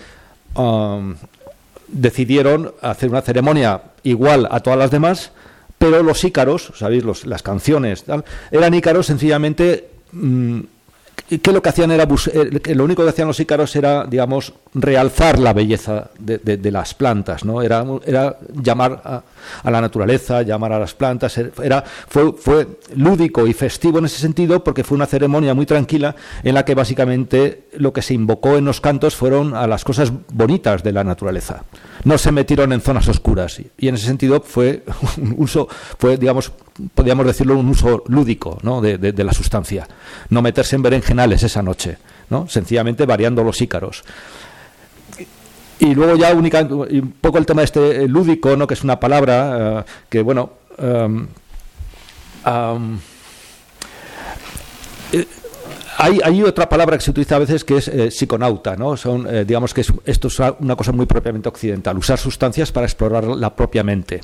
am, 0.55 1.17
decidieron 1.87 2.73
hacer 2.81 3.09
una 3.09 3.21
ceremonia 3.21 3.81
igual 4.03 4.47
a 4.49 4.61
todas 4.61 4.79
las 4.79 4.91
demás, 4.91 5.31
pero 5.77 6.01
los 6.03 6.23
ícaros, 6.23 6.71
¿sabéis? 6.75 7.03
Los- 7.03 7.25
las 7.25 7.43
canciones, 7.43 8.05
eran 8.51 8.73
ícaros 8.73 9.07
sencillamente 9.07 9.89
mm, 10.13 10.59
que 11.41 11.51
lo 11.51 11.61
que 11.61 11.69
hacían 11.69 11.91
era 11.91 12.03
eh, 12.33 12.75
lo 12.75 12.83
único 12.83 13.03
que 13.03 13.09
hacían 13.09 13.27
los 13.27 13.39
ícaros 13.39 13.75
era 13.75 14.05
digamos 14.05 14.53
realzar 14.73 15.39
la 15.39 15.53
belleza 15.53 16.09
de, 16.19 16.37
de- 16.37 16.57
de 16.57 16.71
las 16.71 16.93
plantas 16.93 17.43
no 17.45 17.61
era, 17.61 17.85
era 18.05 18.37
llamar 18.61 19.01
a, 19.03 19.21
a 19.63 19.71
la 19.71 19.81
naturaleza 19.81 20.41
llamar 20.41 20.73
a 20.73 20.79
las 20.79 20.93
plantas 20.93 21.37
era 21.37 21.83
fue, 22.07 22.33
fue 22.33 22.67
lúdico 22.95 23.45
y 23.47 23.53
festivo 23.53 23.99
en 23.99 24.05
ese 24.05 24.19
sentido 24.19 24.63
porque 24.63 24.83
fue 24.83 24.95
una 24.95 25.05
ceremonia 25.05 25.53
muy 25.53 25.65
tranquila 25.65 26.15
en 26.43 26.53
la 26.55 26.65
que 26.65 26.75
básicamente 26.75 27.67
lo 27.77 27.93
que 27.93 28.01
se 28.01 28.13
invocó 28.13 28.57
en 28.57 28.65
los 28.65 28.81
cantos 28.81 29.15
fueron 29.15 29.55
a 29.55 29.67
las 29.67 29.83
cosas 29.83 30.11
bonitas 30.31 30.83
de 30.83 30.91
la 30.91 31.03
naturaleza 31.03 31.63
no 32.03 32.17
se 32.17 32.31
metieron 32.31 32.73
en 32.73 32.81
zonas 32.81 33.07
oscuras 33.07 33.59
y, 33.59 33.69
y 33.77 33.87
en 33.87 33.95
ese 33.95 34.05
sentido 34.07 34.41
fue 34.41 34.83
un 35.17 35.35
uso 35.37 35.67
fue 35.97 36.17
digamos 36.17 36.51
podríamos 36.95 37.25
decirlo 37.25 37.57
un 37.57 37.69
uso 37.69 38.03
lúdico 38.07 38.57
¿no? 38.63 38.81
de, 38.81 38.97
de- 38.97 39.11
de 39.11 39.23
la 39.23 39.33
sustancia 39.33 39.87
no 40.29 40.41
meterse 40.41 40.75
en 40.75 40.81
berenjenales 40.83 41.43
esa 41.43 41.61
noche 41.61 41.97
¿no? 42.29 42.47
sencillamente 42.47 43.05
variando 43.05 43.43
los 43.43 43.61
ícaros 43.61 44.03
y 45.83 45.93
luego 45.95 46.15
ya 46.15 46.33
única, 46.33 46.61
y 46.89 46.99
un 46.99 47.11
poco 47.19 47.37
el 47.37 47.45
tema 47.45 47.63
este 47.63 48.03
eh, 48.03 48.07
lúdico 48.07 48.55
no 48.55 48.65
que 48.67 48.73
es 48.73 48.83
una 48.83 48.99
palabra 48.99 49.79
eh, 49.79 49.91
que 50.09 50.21
bueno 50.21 50.51
em, 50.77 51.27
eh, 55.11 55.27
hay, 55.97 56.19
hay 56.23 56.43
otra 56.43 56.67
palabra 56.67 56.97
que 56.97 57.03
se 57.03 57.11
utiliza 57.11 57.35
a 57.35 57.39
veces 57.39 57.63
que 57.63 57.77
es 57.77 57.91
psiconauta, 58.15 58.75
¿no? 58.75 58.97
Son, 58.97 59.27
digamos 59.45 59.73
que 59.73 59.81
es- 59.81 59.93
esto 60.05 60.27
es 60.27 60.39
una 60.59 60.75
cosa 60.75 60.91
muy 60.91 61.05
propiamente 61.05 61.47
occidental, 61.49 61.97
usar 61.97 62.17
sustancias 62.17 62.71
para 62.71 62.85
explorar 62.87 63.23
la 63.25 63.55
propia 63.55 63.83
mente. 63.83 64.21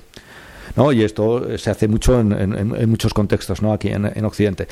¿no? 0.75 0.91
Y 0.91 1.03
esto 1.03 1.57
se 1.57 1.69
hace 1.71 1.87
mucho 1.87 2.19
en, 2.19 2.89
muchos 2.89 3.13
contextos, 3.13 3.61
¿no? 3.61 3.73
Aquí 3.73 3.89
en, 3.89 4.05
en 4.05 4.23
Occidente. 4.25 4.67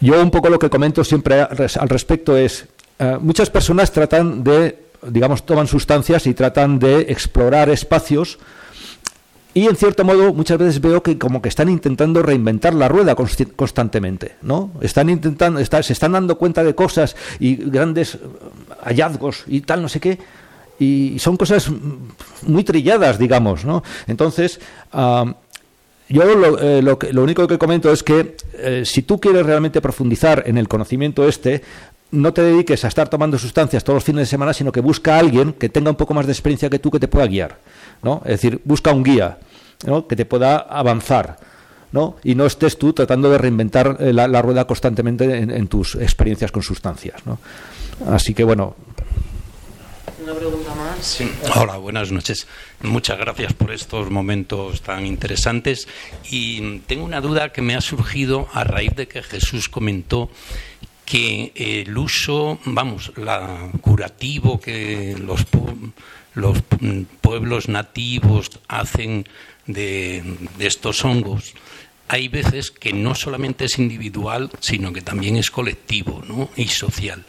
Yo 0.00 0.20
un 0.22 0.30
poco 0.30 0.48
lo 0.48 0.58
que 0.58 0.70
comento 0.70 1.02
siempre 1.04 1.40
al 1.40 1.56
res- 1.56 1.76
al 1.76 1.88
respecto 1.88 2.36
es, 2.36 2.66
muchas 3.20 3.50
personas 3.50 3.90
tratan 3.92 4.42
de, 4.44 4.78
digamos, 5.06 5.44
toman 5.46 5.66
sustancias 5.66 6.26
y 6.26 6.34
tratan 6.34 6.78
de 6.78 7.00
explorar 7.08 7.68
espacios 7.70 8.38
y 9.54 9.66
en 9.66 9.76
cierto 9.76 10.04
modo 10.04 10.32
muchas 10.34 10.58
veces 10.58 10.80
veo 10.80 11.02
que 11.02 11.18
como 11.18 11.40
que 11.42 11.48
están 11.48 11.68
intentando 11.68 12.22
reinventar 12.22 12.74
la 12.74 12.86
rueda 12.88 13.14
constantemente, 13.14 14.36
¿no? 14.42 14.70
Están 14.80 15.08
intentando, 15.10 15.58
está- 15.58 15.82
se 15.82 15.92
están 15.94 16.12
dando 16.12 16.36
cuenta 16.38 16.62
de 16.62 16.74
cosas 16.74 17.16
y 17.40 17.56
grandes 17.56 18.16
eh, 18.16 18.18
hallazgos 18.84 19.44
y 19.46 19.62
tal, 19.62 19.82
no 19.82 19.88
sé 19.88 20.00
qué, 20.00 20.18
y 20.78 21.18
son 21.18 21.36
cosas 21.36 21.70
muy 22.46 22.62
trilladas, 22.62 23.18
digamos, 23.18 23.64
¿no? 23.64 23.82
Entonces, 24.06 24.60
yo 24.92 26.24
lo, 26.24 26.58
eh, 26.60 26.82
lo, 26.82 26.98
que- 26.98 27.12
lo 27.12 27.22
único 27.22 27.46
que 27.48 27.58
comento 27.58 27.92
es 27.92 28.02
que 28.02 28.36
eh, 28.54 28.82
si 28.84 29.02
tú 29.02 29.18
quieres 29.20 29.44
realmente 29.44 29.80
profundizar 29.80 30.44
en 30.46 30.56
el 30.56 30.68
conocimiento 30.68 31.28
este, 31.28 31.62
no 32.10 32.32
te 32.32 32.42
dediques 32.42 32.84
a 32.84 32.88
estar 32.88 33.08
tomando 33.08 33.38
sustancias 33.38 33.84
todos 33.84 33.96
los 33.96 34.04
fines 34.04 34.20
de 34.20 34.26
semana, 34.26 34.52
sino 34.52 34.72
que 34.72 34.80
busca 34.80 35.16
a 35.16 35.18
alguien 35.18 35.52
que 35.52 35.68
tenga 35.68 35.90
un 35.90 35.96
poco 35.96 36.14
más 36.14 36.26
de 36.26 36.32
experiencia 36.32 36.70
que 36.70 36.78
tú 36.78 36.90
que 36.90 37.00
te 37.00 37.08
pueda 37.08 37.26
guiar, 37.26 37.58
¿no? 38.02 38.22
Es 38.24 38.40
decir, 38.40 38.60
busca 38.64 38.92
un 38.92 39.02
guía, 39.02 39.38
¿no? 39.86 40.06
Que 40.06 40.16
te 40.16 40.24
pueda 40.24 40.56
avanzar, 40.58 41.36
¿no? 41.92 42.16
Y 42.24 42.34
no 42.34 42.46
estés 42.46 42.78
tú 42.78 42.92
tratando 42.92 43.30
de 43.30 43.38
reinventar 43.38 43.96
eh, 44.00 44.12
la, 44.12 44.26
la 44.26 44.40
rueda 44.40 44.66
constantemente 44.66 45.24
en, 45.36 45.50
en 45.50 45.68
tus 45.68 45.96
experiencias 45.96 46.50
con 46.50 46.62
sustancias, 46.62 47.26
¿no? 47.26 47.38
Así 48.06 48.32
que 48.32 48.44
bueno, 48.44 48.74
Una 50.22 50.34
pregunta 50.34 50.74
más. 50.74 51.04
Sí. 51.04 51.30
Hola, 51.56 51.76
buenas 51.78 52.12
noches. 52.12 52.46
Muchas 52.82 53.18
gracias 53.18 53.52
por 53.54 53.72
estos 53.72 54.10
momentos 54.10 54.82
tan 54.82 55.04
interesantes. 55.06 55.88
Y 56.30 56.78
tengo 56.80 57.04
una 57.04 57.20
duda 57.20 57.50
que 57.50 57.62
me 57.62 57.74
ha 57.74 57.80
surgido 57.80 58.46
a 58.52 58.64
raíz 58.64 58.94
de 58.94 59.08
que 59.08 59.22
Jesús 59.22 59.68
comentó 59.68 60.30
que 61.08 61.52
el 61.54 61.96
uso, 61.96 62.58
vamos, 62.66 63.12
la 63.16 63.70
curativo 63.80 64.60
que 64.60 65.16
los, 65.18 65.40
los 66.34 66.58
pu- 66.58 67.06
pueblos 67.22 67.68
nativos 67.68 68.50
hacen 68.68 69.26
de, 69.66 70.22
de 70.58 70.66
estos 70.66 71.04
hongos, 71.04 71.54
hay 72.08 72.28
veces 72.28 72.70
que 72.70 72.92
no 72.92 73.14
solamente 73.14 73.64
es 73.64 73.78
individual, 73.78 74.50
sino 74.60 74.92
que 74.92 75.00
también 75.02 75.36
es 75.36 75.50
colectivo 75.50 76.22
¿no? 76.26 76.50
y 76.56 76.68
social. 76.68 77.24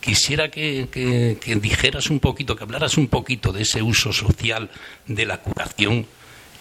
Quisiera 0.00 0.50
que, 0.50 0.88
que- 0.90 1.38
que 1.40 1.54
dijeras 1.56 2.10
un 2.10 2.18
poquito, 2.20 2.56
que 2.56 2.64
hablaras 2.64 2.98
un 2.98 3.06
poquito 3.08 3.52
de 3.52 3.62
ese 3.62 3.82
uso 3.82 4.12
social 4.12 4.70
de 5.06 5.24
la 5.26 5.38
curación, 5.40 6.06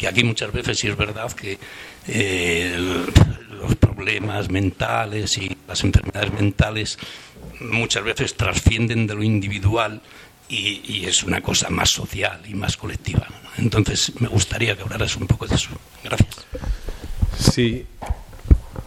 que 0.02 0.08
aquí 0.08 0.24
muchas 0.24 0.52
veces 0.52 0.80
sí 0.80 0.88
es 0.88 0.98
verdad 0.98 1.32
que 1.32 1.60
eh, 2.08 2.76
los 3.52 3.76
problemas 3.76 4.50
mentales 4.50 5.38
y 5.38 5.56
las 5.68 5.84
enfermedades 5.84 6.34
mentales 6.34 6.98
muchas 7.60 8.04
veces 8.04 8.36
trascienden 8.36 9.06
de 9.06 9.14
lo 9.14 9.22
individual 9.22 10.02
y, 10.50 10.82
y 10.84 11.06
es 11.06 11.22
una 11.22 11.42
cosa 11.42 11.70
más 11.70 11.92
social 11.92 12.42
y 12.48 12.56
más 12.56 12.78
colectiva. 12.78 13.28
Entonces 13.60 14.20
me 14.20 14.28
gustaría 14.28 14.76
que 14.76 14.82
hablaras 14.82 15.16
un 15.18 15.28
poco 15.28 15.46
de 15.46 15.54
eso. 15.54 15.70
Gracias. 16.04 16.48
Sí. 17.38 17.86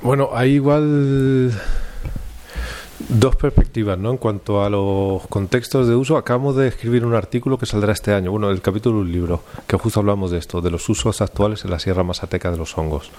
Bueno, 0.03 0.31
ahí 0.35 0.55
igual 0.55 1.53
Dos 3.09 3.37
perspectivas, 3.37 3.99
¿no? 3.99 4.11
En 4.11 4.17
cuanto 4.17 4.65
a 4.65 4.71
los 4.71 5.27
contextos 5.27 5.89
de 5.89 5.95
uso, 5.95 6.17
acabamos 6.17 6.57
de 6.57 6.69
escribir 6.69 7.05
un 7.05 7.15
artículo 7.15 7.59
que 7.59 7.67
saldrá 7.67 7.93
este 7.93 8.15
año, 8.15 8.31
bueno, 8.31 8.51
el 8.51 8.63
capítulo 8.63 8.97
de 8.97 9.03
un 9.03 9.13
libro, 9.13 9.43
que 9.67 9.77
justo 9.77 10.01
hablamos 10.01 10.31
de 10.31 10.39
esto, 10.39 10.63
de 10.63 10.71
los 10.71 10.89
usos 10.89 11.21
actuales 11.21 11.65
en 11.65 11.71
la 11.71 11.79
Sierra 11.79 12.03
Masateca 12.03 12.51
de 12.51 12.57
los 12.57 12.77
hongos. 12.79 13.11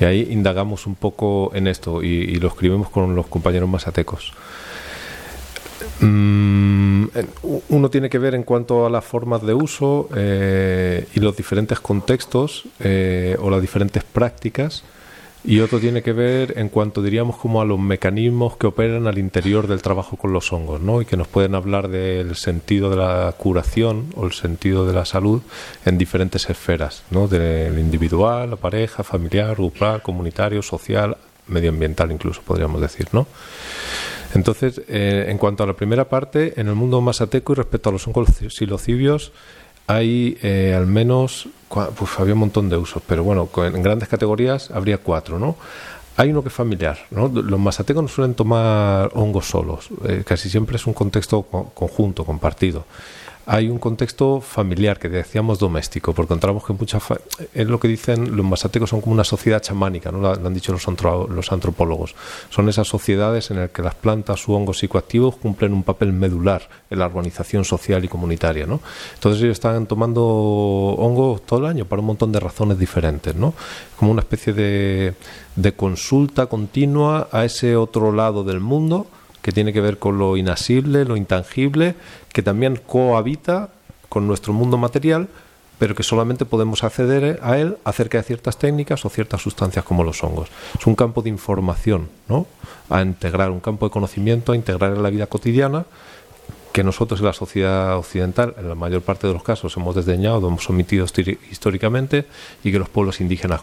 Y 0.00 0.04
ahí 0.04 0.28
indagamos 0.30 0.86
un 0.86 0.94
poco 0.94 1.50
en 1.54 1.66
esto 1.66 2.02
y, 2.02 2.36
lo 2.36 2.48
escribimos 2.48 2.88
con 2.88 3.14
los 3.14 3.26
compañeros 3.26 3.68
masatecos. 3.68 4.32
Mm, 6.00 7.04
uno 7.68 7.90
tiene 7.90 8.08
que 8.08 8.18
ver 8.18 8.34
en 8.34 8.42
cuanto 8.42 8.86
a 8.86 8.90
las 8.90 9.04
formas 9.04 9.42
de 9.42 9.52
uso 9.52 10.08
eh, 10.14 11.06
y 11.14 11.20
los 11.20 11.36
diferentes 11.36 11.80
contextos 11.80 12.64
eh, 12.80 13.36
o 13.40 13.50
las 13.50 13.60
diferentes 13.60 14.02
prácticas 14.02 14.82
y 15.46 15.60
otro 15.60 15.78
tiene 15.78 16.02
que 16.02 16.12
ver 16.12 16.54
en 16.58 16.68
cuanto 16.68 17.02
diríamos 17.02 17.36
como 17.36 17.60
a 17.60 17.64
los 17.64 17.78
mecanismos 17.78 18.56
que 18.56 18.66
operan 18.66 19.06
al 19.06 19.16
interior 19.16 19.68
del 19.68 19.80
trabajo 19.80 20.16
con 20.16 20.32
los 20.32 20.52
hongos, 20.52 20.80
¿no? 20.80 21.00
Y 21.00 21.04
que 21.04 21.16
nos 21.16 21.28
pueden 21.28 21.54
hablar 21.54 21.88
del 21.88 22.34
sentido 22.34 22.90
de 22.90 22.96
la 22.96 23.32
curación 23.38 24.06
o 24.16 24.26
el 24.26 24.32
sentido 24.32 24.86
de 24.86 24.92
la 24.92 25.04
salud 25.04 25.42
en 25.84 25.98
diferentes 25.98 26.50
esferas, 26.50 27.04
¿no? 27.12 27.28
Del 27.28 27.78
individual, 27.78 28.50
la 28.50 28.56
pareja, 28.56 29.04
familiar, 29.04 29.54
grupal, 29.54 30.02
comunitario, 30.02 30.62
social, 30.62 31.16
medioambiental 31.46 32.10
incluso 32.10 32.42
podríamos 32.42 32.80
decir, 32.80 33.06
¿no? 33.12 33.28
Entonces, 34.34 34.82
eh, 34.88 35.26
en 35.28 35.38
cuanto 35.38 35.62
a 35.62 35.66
la 35.66 35.74
primera 35.74 36.08
parte, 36.08 36.60
en 36.60 36.66
el 36.66 36.74
mundo 36.74 37.00
masateco 37.00 37.52
y 37.52 37.56
respecto 37.56 37.88
a 37.88 37.92
los 37.92 38.06
hongos 38.08 38.28
silocibios, 38.48 39.32
hay 39.86 40.38
eh, 40.42 40.74
al 40.76 40.86
menos, 40.86 41.48
pues 41.68 42.18
había 42.18 42.34
un 42.34 42.40
montón 42.40 42.68
de 42.68 42.76
usos, 42.76 43.02
pero 43.06 43.24
bueno, 43.24 43.48
en 43.56 43.82
grandes 43.82 44.08
categorías 44.08 44.70
habría 44.70 44.98
cuatro, 44.98 45.38
¿no? 45.38 45.56
Hay 46.16 46.30
uno 46.30 46.42
que 46.42 46.48
es 46.48 46.54
familiar, 46.54 46.98
¿no? 47.10 47.28
Los 47.28 47.60
masatecos 47.60 48.02
no 48.02 48.08
suelen 48.08 48.34
tomar 48.34 49.10
hongos 49.14 49.46
solos, 49.46 49.88
eh, 50.08 50.22
casi 50.26 50.48
siempre 50.48 50.76
es 50.76 50.86
un 50.86 50.94
contexto 50.94 51.42
conjunto, 51.42 52.24
compartido 52.24 52.84
hay 53.46 53.68
un 53.68 53.78
contexto 53.78 54.40
familiar 54.40 54.98
que 54.98 55.08
decíamos 55.08 55.60
doméstico, 55.60 56.12
porque 56.12 56.32
encontramos 56.32 56.64
que 56.64 56.72
muchas 56.72 57.02
es 57.54 57.66
lo 57.68 57.78
que 57.78 57.86
dicen 57.86 58.36
los 58.36 58.44
masatecos 58.44 58.90
son 58.90 59.00
como 59.00 59.14
una 59.14 59.22
sociedad 59.22 59.62
chamánica, 59.62 60.10
¿no? 60.10 60.18
lo, 60.18 60.32
han 60.32 60.52
dicho 60.52 60.72
los, 60.72 60.84
los 61.30 61.52
antropólogos. 61.52 62.16
Son 62.50 62.68
esas 62.68 62.88
sociedades 62.88 63.52
en 63.52 63.58
las 63.58 63.70
que 63.70 63.82
las 63.82 63.94
plantas 63.94 64.48
u 64.48 64.54
hongos 64.54 64.78
psicoactivos 64.78 65.36
cumplen 65.36 65.72
un 65.72 65.84
papel 65.84 66.12
medular 66.12 66.68
en 66.90 66.98
la 66.98 67.06
organización 67.06 67.64
social 67.64 68.04
y 68.04 68.08
comunitaria, 68.08 68.66
¿no? 68.66 68.80
Entonces 69.14 69.40
ellos 69.42 69.52
están 69.52 69.86
tomando 69.86 70.24
hongos 70.24 71.46
todo 71.46 71.60
el 71.60 71.66
año 71.66 71.84
para 71.84 72.00
un 72.00 72.06
montón 72.06 72.32
de 72.32 72.40
razones 72.40 72.78
diferentes, 72.80 73.36
¿no? 73.36 73.54
Como 73.96 74.10
una 74.10 74.22
especie 74.22 74.52
de, 74.52 75.14
de 75.54 75.72
consulta 75.72 76.46
continua 76.46 77.28
a 77.30 77.44
ese 77.44 77.76
otro 77.76 78.10
lado 78.10 78.42
del 78.42 78.58
mundo 78.58 79.06
que 79.46 79.52
tiene 79.52 79.72
que 79.72 79.80
ver 79.80 80.00
con 80.00 80.18
lo 80.18 80.36
inasible, 80.36 81.04
lo 81.04 81.16
intangible, 81.16 81.94
que 82.32 82.42
también 82.42 82.80
cohabita 82.84 83.68
con 84.08 84.26
nuestro 84.26 84.52
mundo 84.52 84.76
material, 84.76 85.28
pero 85.78 85.94
que 85.94 86.02
solamente 86.02 86.44
podemos 86.44 86.82
acceder 86.82 87.38
a 87.44 87.56
él 87.56 87.76
acerca 87.84 88.18
de 88.18 88.24
ciertas 88.24 88.58
técnicas 88.58 89.04
o 89.04 89.08
ciertas 89.08 89.40
sustancias 89.42 89.84
como 89.84 90.02
los 90.02 90.24
hongos. 90.24 90.48
Es 90.76 90.84
un 90.88 90.96
campo 90.96 91.22
de 91.22 91.28
información, 91.28 92.08
¿no? 92.28 92.48
A 92.90 93.02
integrar, 93.02 93.52
un 93.52 93.60
campo 93.60 93.86
de 93.86 93.92
conocimiento 93.92 94.50
a 94.50 94.56
integrar 94.56 94.94
en 94.94 95.04
la 95.04 95.10
vida 95.10 95.28
cotidiana 95.28 95.86
que 96.76 96.84
nosotros 96.84 97.20
en 97.20 97.26
la 97.26 97.32
sociedad 97.32 97.96
occidental, 97.96 98.54
en 98.58 98.68
la 98.68 98.74
mayor 98.74 99.00
parte 99.00 99.26
de 99.26 99.32
los 99.32 99.42
casos, 99.42 99.74
hemos 99.78 99.94
desdeñado, 99.94 100.46
hemos 100.46 100.68
omitido 100.68 101.06
históricamente 101.50 102.26
y 102.62 102.70
que 102.70 102.78
los 102.78 102.90
pueblos 102.90 103.22
indígenas 103.22 103.62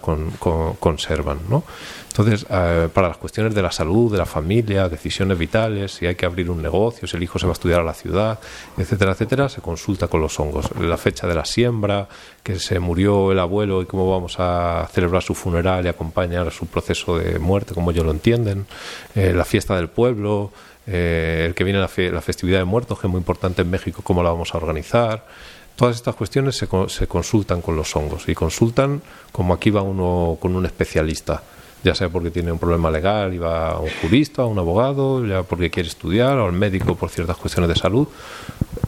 conservan. 0.80 1.38
¿no? 1.48 1.64
Entonces, 2.10 2.44
eh, 2.50 2.90
para 2.92 3.10
las 3.10 3.18
cuestiones 3.18 3.54
de 3.54 3.62
la 3.62 3.72
salud, 3.72 4.12
de 4.12 4.18
la 4.18 4.26
familia, 4.26 4.90
decisiones 4.90 5.38
vitales, 5.38 5.92
si 5.92 6.08
hay 6.08 6.16
que 6.16 6.26
abrir 6.26 6.50
un 6.50 6.64
negocio, 6.64 7.08
si 7.08 7.16
el 7.16 7.22
hijo 7.22 7.38
se 7.38 7.46
va 7.46 7.52
a 7.52 7.54
estudiar 7.54 7.82
a 7.82 7.84
la 7.84 7.94
ciudad, 7.94 8.40
etcétera, 8.80 9.12
etcétera, 9.12 9.48
se 9.48 9.62
consulta 9.62 10.08
con 10.08 10.20
los 10.20 10.40
hongos. 10.40 10.72
La 10.82 10.98
fecha 10.98 11.28
de 11.28 11.36
la 11.36 11.46
siembra, 11.46 12.08
que 12.42 12.58
se 12.58 12.80
murió 12.80 13.32
el 13.32 13.38
abuelo 13.38 13.84
y 13.84 13.86
cómo 13.86 14.10
vamos 14.10 14.38
a 14.40 14.90
celebrar 14.92 15.22
su 15.22 15.36
funeral 15.36 15.86
y 15.86 15.88
acompañar 15.88 16.52
su 16.52 16.66
proceso 16.66 17.20
de 17.20 17.38
muerte, 17.38 17.76
como 17.76 17.92
ellos 17.92 18.06
lo 18.06 18.12
entienden, 18.12 18.66
eh, 19.14 19.34
la 19.34 19.46
fiesta 19.46 19.76
del 19.76 19.90
pueblo, 19.90 20.52
eh, 20.86 21.46
el 21.48 21.56
que 21.56 21.64
viene 21.64 21.80
la, 21.80 21.90
la, 22.12 22.22
festividad 22.22 22.60
de 22.60 22.66
muertos, 22.66 23.00
que 23.00 23.08
es 23.08 23.12
muy 23.12 23.20
importante 23.20 23.62
en 23.62 23.70
México, 23.70 24.02
cómo 24.04 24.22
la 24.22 24.30
vamos 24.32 24.54
a 24.54 24.58
organizar. 24.58 25.26
Todas 25.76 25.96
estas 25.96 26.16
cuestiones 26.16 26.56
se, 26.56 26.68
se 26.88 27.08
consultan 27.08 27.62
con 27.62 27.76
los 27.76 27.96
hongos 27.96 28.28
y 28.28 28.36
consultan 28.36 29.02
como 29.32 29.54
aquí 29.54 29.70
va 29.72 29.82
uno 29.82 30.38
con 30.40 30.56
un 30.56 30.66
especialista, 30.66 31.42
ya 31.84 31.96
sea 31.96 32.10
porque 32.10 32.30
tiene 32.30 32.52
un 32.52 32.60
problema 32.60 32.92
legal 32.92 33.34
y 33.34 33.38
va 33.38 33.72
a 33.72 33.80
un 33.80 33.90
jurista, 34.02 34.44
a 34.44 34.46
un 34.46 34.60
abogado, 34.60 35.26
ya 35.26 35.44
porque 35.44 35.72
quiere 35.72 35.90
estudiar, 35.90 36.38
o 36.38 36.46
al 36.46 36.54
médico 36.54 36.96
por 36.96 37.10
ciertas 37.10 37.38
cuestiones 37.38 37.70
de 37.70 37.76
salud. 37.76 38.08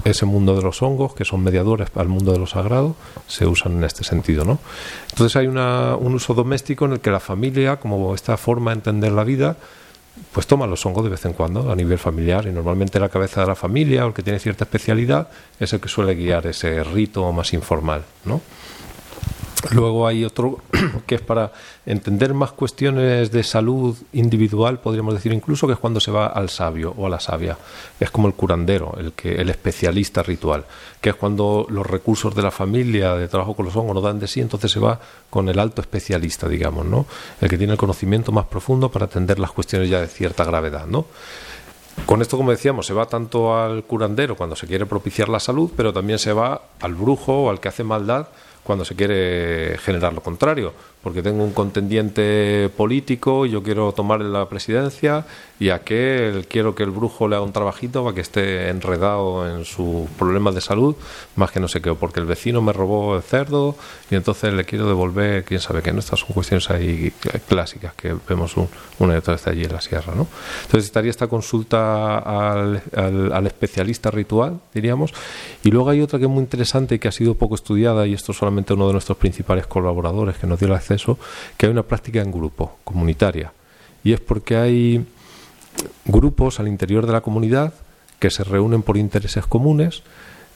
Ese 0.04 0.26
mundo 0.26 0.56
de 0.56 0.62
los 0.62 0.84
hongos, 0.84 1.16
que 1.16 1.26
son 1.26 1.44
mediadores 1.44 1.90
al 1.96 2.08
mundo 2.10 2.32
de 2.32 2.38
lo 2.38 2.46
sagrado, 2.46 2.96
se 3.26 3.48
usan 3.48 3.78
en 3.78 3.86
este 3.86 4.04
sentido. 4.04 4.46
¿no? 4.46 4.60
Entonces 5.10 5.36
hay 5.36 5.48
una, 5.48 5.96
un 5.96 6.14
uso 6.14 6.36
doméstico 6.36 6.86
en 6.86 6.94
el 6.94 7.00
que 7.00 7.10
la 7.10 7.20
familia, 7.20 7.78
como 7.78 8.14
esta 8.14 8.38
forma 8.38 8.72
de 8.72 8.76
entender 8.76 9.12
la 9.14 9.24
vida, 9.24 9.58
pues 10.32 10.48
toma 10.48 10.68
los 10.68 10.86
hongos 10.86 11.04
de 11.04 11.10
vez 11.10 11.26
en 11.26 11.34
cuando 11.34 11.72
a 11.72 11.76
nivel 11.76 11.98
familiar 11.98 12.46
y 12.48 12.52
normalmente 12.52 13.00
la 13.00 13.10
cabeza 13.10 13.42
de 13.42 13.48
la 13.48 13.56
familia 13.56 14.06
o 14.06 14.10
el 14.10 14.14
que 14.14 14.24
tiene 14.24 14.40
cierta 14.40 14.64
especialidad 14.64 15.30
es 15.60 15.74
el 15.74 15.80
que 15.80 15.90
suele 15.90 16.16
guiar 16.16 16.48
ese 16.48 16.84
rito 16.84 17.32
más 17.32 17.54
informal, 17.54 18.04
¿no? 18.24 18.42
Luego 19.72 20.08
hay 20.08 20.24
otro 20.24 20.60
que 21.08 21.16
es 21.16 21.22
para 21.22 21.52
entender 21.86 22.34
más 22.34 22.52
cuestiones 22.52 23.32
de 23.32 23.44
salud 23.44 23.98
individual, 24.14 24.80
podríamos 24.80 25.14
decir 25.14 25.34
incluso 25.34 25.68
que 25.68 25.74
es 25.74 25.80
cuando 25.80 26.00
se 26.00 26.12
va 26.12 26.28
al 26.28 26.50
sabio 26.50 26.94
o 26.98 27.08
a 27.08 27.10
la 27.10 27.20
sabia. 27.20 27.58
Es 28.00 28.12
como 28.12 28.28
el 28.28 28.34
curandero, 28.34 28.96
el 29.00 29.14
que 29.14 29.36
el 29.36 29.50
especialista 29.50 30.24
ritual, 30.24 30.66
que 31.02 31.10
es 31.10 31.16
cuando 31.16 31.66
los 31.70 31.86
recursos 31.86 32.36
de 32.36 32.44
la 32.44 32.52
familia 32.52 33.16
de 33.16 33.28
trabajo 33.28 33.56
con 33.56 33.66
los 33.66 33.76
hongos 33.76 33.96
no 33.96 34.02
dan 34.02 34.20
de 34.20 34.28
sí, 34.28 34.42
entonces 34.42 34.72
se 34.72 34.80
va 34.80 35.00
con 35.30 35.50
el 35.50 35.60
alto 35.60 35.82
especialista, 35.82 36.48
digamos, 36.48 36.86
¿no? 36.86 37.06
El 37.42 37.50
que 37.50 37.58
tiene 37.58 37.74
el 37.74 37.80
conocimiento 37.80 38.32
más 38.32 38.46
profundo 38.46 38.90
para 38.92 39.06
atender 39.06 39.40
las 39.40 39.52
cuestiones 39.52 39.90
ya 39.90 40.02
de 40.02 40.08
cierta 40.08 40.44
gravedad, 40.44 40.86
¿no? 40.86 41.06
Con 42.06 42.22
esto, 42.22 42.38
como 42.38 42.52
decíamos, 42.52 42.86
se 42.86 42.94
va 42.94 43.08
tanto 43.08 43.58
al 43.58 43.84
curandero 43.84 44.36
cuando 44.36 44.56
se 44.56 44.68
quiere 44.68 44.86
propiciar 44.86 45.30
la 45.30 45.40
salud, 45.40 45.72
pero 45.76 45.94
también 45.94 46.20
se 46.20 46.34
va 46.34 46.62
al 46.82 46.94
brujo 46.94 47.46
o 47.46 47.50
al 47.50 47.60
que 47.60 47.70
hace 47.70 47.84
maldad 47.84 48.28
cuando 48.66 48.84
se 48.84 48.96
quiere 48.96 49.78
generar 49.78 50.12
lo 50.12 50.22
contrario, 50.22 50.74
porque 51.06 51.22
tengo 51.22 51.44
un 51.44 51.52
contendiente 51.52 52.68
político 52.76 53.46
y 53.46 53.52
yo 53.52 53.62
quiero 53.62 53.92
tomar 53.92 54.22
la 54.22 54.50
presidencia 54.50 55.24
y 55.60 55.70
aquel 55.70 56.48
quiero 56.48 56.74
que 56.74 56.82
el 56.82 56.90
brujo 56.90 57.28
le 57.28 57.36
haga 57.36 57.46
un 57.46 57.54
trabajito 57.54 58.04
para 58.04 58.16
que 58.16 58.22
esté 58.22 58.70
enredado 58.70 59.48
en 59.48 59.66
sus 59.66 60.10
problemas 60.18 60.56
de 60.56 60.62
salud, 60.62 60.96
más 61.36 61.52
que 61.52 61.60
no 61.60 61.68
sé 61.68 61.80
qué, 61.80 61.94
porque 61.94 62.20
el 62.20 62.26
vecino 62.26 62.60
me 62.64 62.74
robó 62.74 63.18
el 63.18 63.22
cerdo 63.22 63.76
y 64.10 64.16
entonces 64.16 64.52
le 64.52 64.66
quiero 64.66 64.88
devolver, 64.88 65.44
quién 65.44 65.60
sabe 65.60 65.84
qué, 65.84 65.94
¿no? 65.94 66.00
Estas 66.00 66.22
son 66.22 66.30
cuestiones 66.34 66.72
ahí 66.72 67.14
clásicas 67.48 67.94
que 67.94 68.16
vemos 68.28 68.56
una 68.98 69.14
y 69.14 69.18
otra 69.18 69.36
vez 69.36 69.46
allí 69.46 69.64
en 69.64 69.74
la 69.74 69.82
sierra, 69.82 70.16
¿no? 70.16 70.26
Entonces 70.64 70.86
estaría 70.86 71.12
esta 71.12 71.28
consulta 71.28 72.18
al, 72.18 72.82
al 72.96 73.46
especialista 73.46 74.10
ritual, 74.10 74.60
diríamos, 74.74 75.14
y 75.64 75.70
luego 75.70 75.92
hay 75.92 76.02
otra 76.02 76.18
que 76.18 76.26
es 76.26 76.32
muy 76.32 76.42
interesante 76.42 76.96
y 76.96 77.00
que 77.00 77.10
ha 77.10 77.12
sido 77.12 77.36
poco 77.36 77.54
estudiada 77.54 78.08
y 78.08 78.16
esto 78.16 78.34
solamente 78.34 78.74
uno 78.74 78.88
de 78.88 78.94
nuestros 78.94 79.20
principales 79.20 79.68
colaboradores 79.68 80.38
que 80.38 80.48
nos 80.48 80.58
dio 80.58 80.68
el 80.68 80.74
acceso 80.74 80.95
eso, 80.96 81.20
que 81.58 81.68
hay 81.68 81.72
una 81.72 81.84
práctica 81.84 82.22
en 82.22 82.32
grupo, 82.32 82.78
comunitaria. 82.84 83.54
Y 84.04 84.14
es 84.14 84.20
porque 84.20 84.58
hay 84.58 85.06
grupos 86.06 86.60
al 86.60 86.68
interior 86.68 87.06
de 87.06 87.14
la 87.14 87.22
comunidad 87.22 87.74
que 88.20 88.30
se 88.30 88.44
reúnen 88.44 88.82
por 88.82 88.98
intereses 88.98 89.46
comunes, 89.46 90.04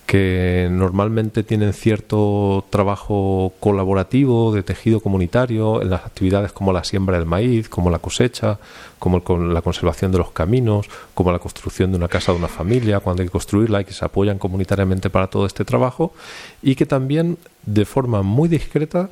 que 0.10 0.68
normalmente 0.72 1.44
tienen 1.44 1.72
cierto 1.72 2.66
trabajo 2.72 3.54
colaborativo 3.60 4.52
de 4.52 4.64
tejido 4.64 5.02
comunitario 5.02 5.84
en 5.84 5.92
las 5.92 6.04
actividades 6.04 6.52
como 6.52 6.74
la 6.74 6.84
siembra 6.84 7.20
del 7.20 7.28
maíz, 7.28 7.70
como 7.70 7.92
la 7.92 8.00
cosecha, 8.00 8.58
como 8.98 9.22
la 9.38 9.62
conservación 9.62 10.12
de 10.12 10.18
los 10.18 10.32
caminos, 10.32 10.88
como 11.14 11.32
la 11.32 11.38
construcción 11.38 11.92
de 11.92 11.98
una 11.98 12.08
casa 12.08 12.32
de 12.32 12.40
una 12.40 12.48
familia, 12.48 13.02
cuando 13.02 13.22
hay 13.22 13.28
que 13.28 13.32
construirla 13.32 13.82
y 13.82 13.86
que 13.86 13.94
se 13.94 14.04
apoyan 14.04 14.40
comunitariamente 14.40 15.12
para 15.12 15.28
todo 15.28 15.46
este 15.46 15.64
trabajo 15.64 16.12
y 16.64 16.74
que 16.74 16.88
también 16.88 17.38
de 17.68 17.86
forma 17.86 18.24
muy 18.24 18.50
discreta 18.50 19.12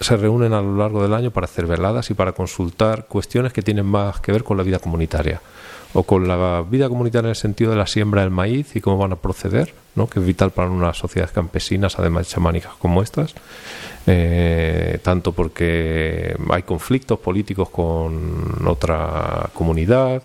se 0.00 0.16
reúnen 0.16 0.52
a 0.52 0.60
lo 0.60 0.76
largo 0.76 1.02
del 1.02 1.14
año 1.14 1.30
para 1.30 1.46
hacer 1.46 1.66
veladas 1.66 2.10
y 2.10 2.14
para 2.14 2.32
consultar 2.32 3.06
cuestiones 3.06 3.52
que 3.52 3.62
tienen 3.62 3.86
más 3.86 4.20
que 4.20 4.32
ver 4.32 4.44
con 4.44 4.56
la 4.56 4.62
vida 4.62 4.78
comunitaria 4.78 5.40
o 5.94 6.02
con 6.02 6.28
la 6.28 6.62
vida 6.68 6.88
comunitaria 6.88 7.28
en 7.28 7.30
el 7.30 7.36
sentido 7.36 7.70
de 7.70 7.76
la 7.78 7.86
siembra 7.86 8.20
del 8.20 8.30
maíz 8.30 8.76
y 8.76 8.80
cómo 8.80 8.98
van 8.98 9.12
a 9.12 9.16
proceder, 9.16 9.72
¿no? 9.94 10.08
que 10.08 10.20
es 10.20 10.26
vital 10.26 10.50
para 10.50 10.68
unas 10.68 10.98
sociedades 10.98 11.32
campesinas, 11.32 11.98
además 11.98 12.28
chamánicas 12.28 12.74
como 12.78 13.02
estas, 13.02 13.34
eh, 14.06 14.98
tanto 15.02 15.32
porque 15.32 16.36
hay 16.50 16.62
conflictos 16.64 17.18
políticos 17.18 17.70
con 17.70 18.66
otra 18.66 19.48
comunidad, 19.54 20.22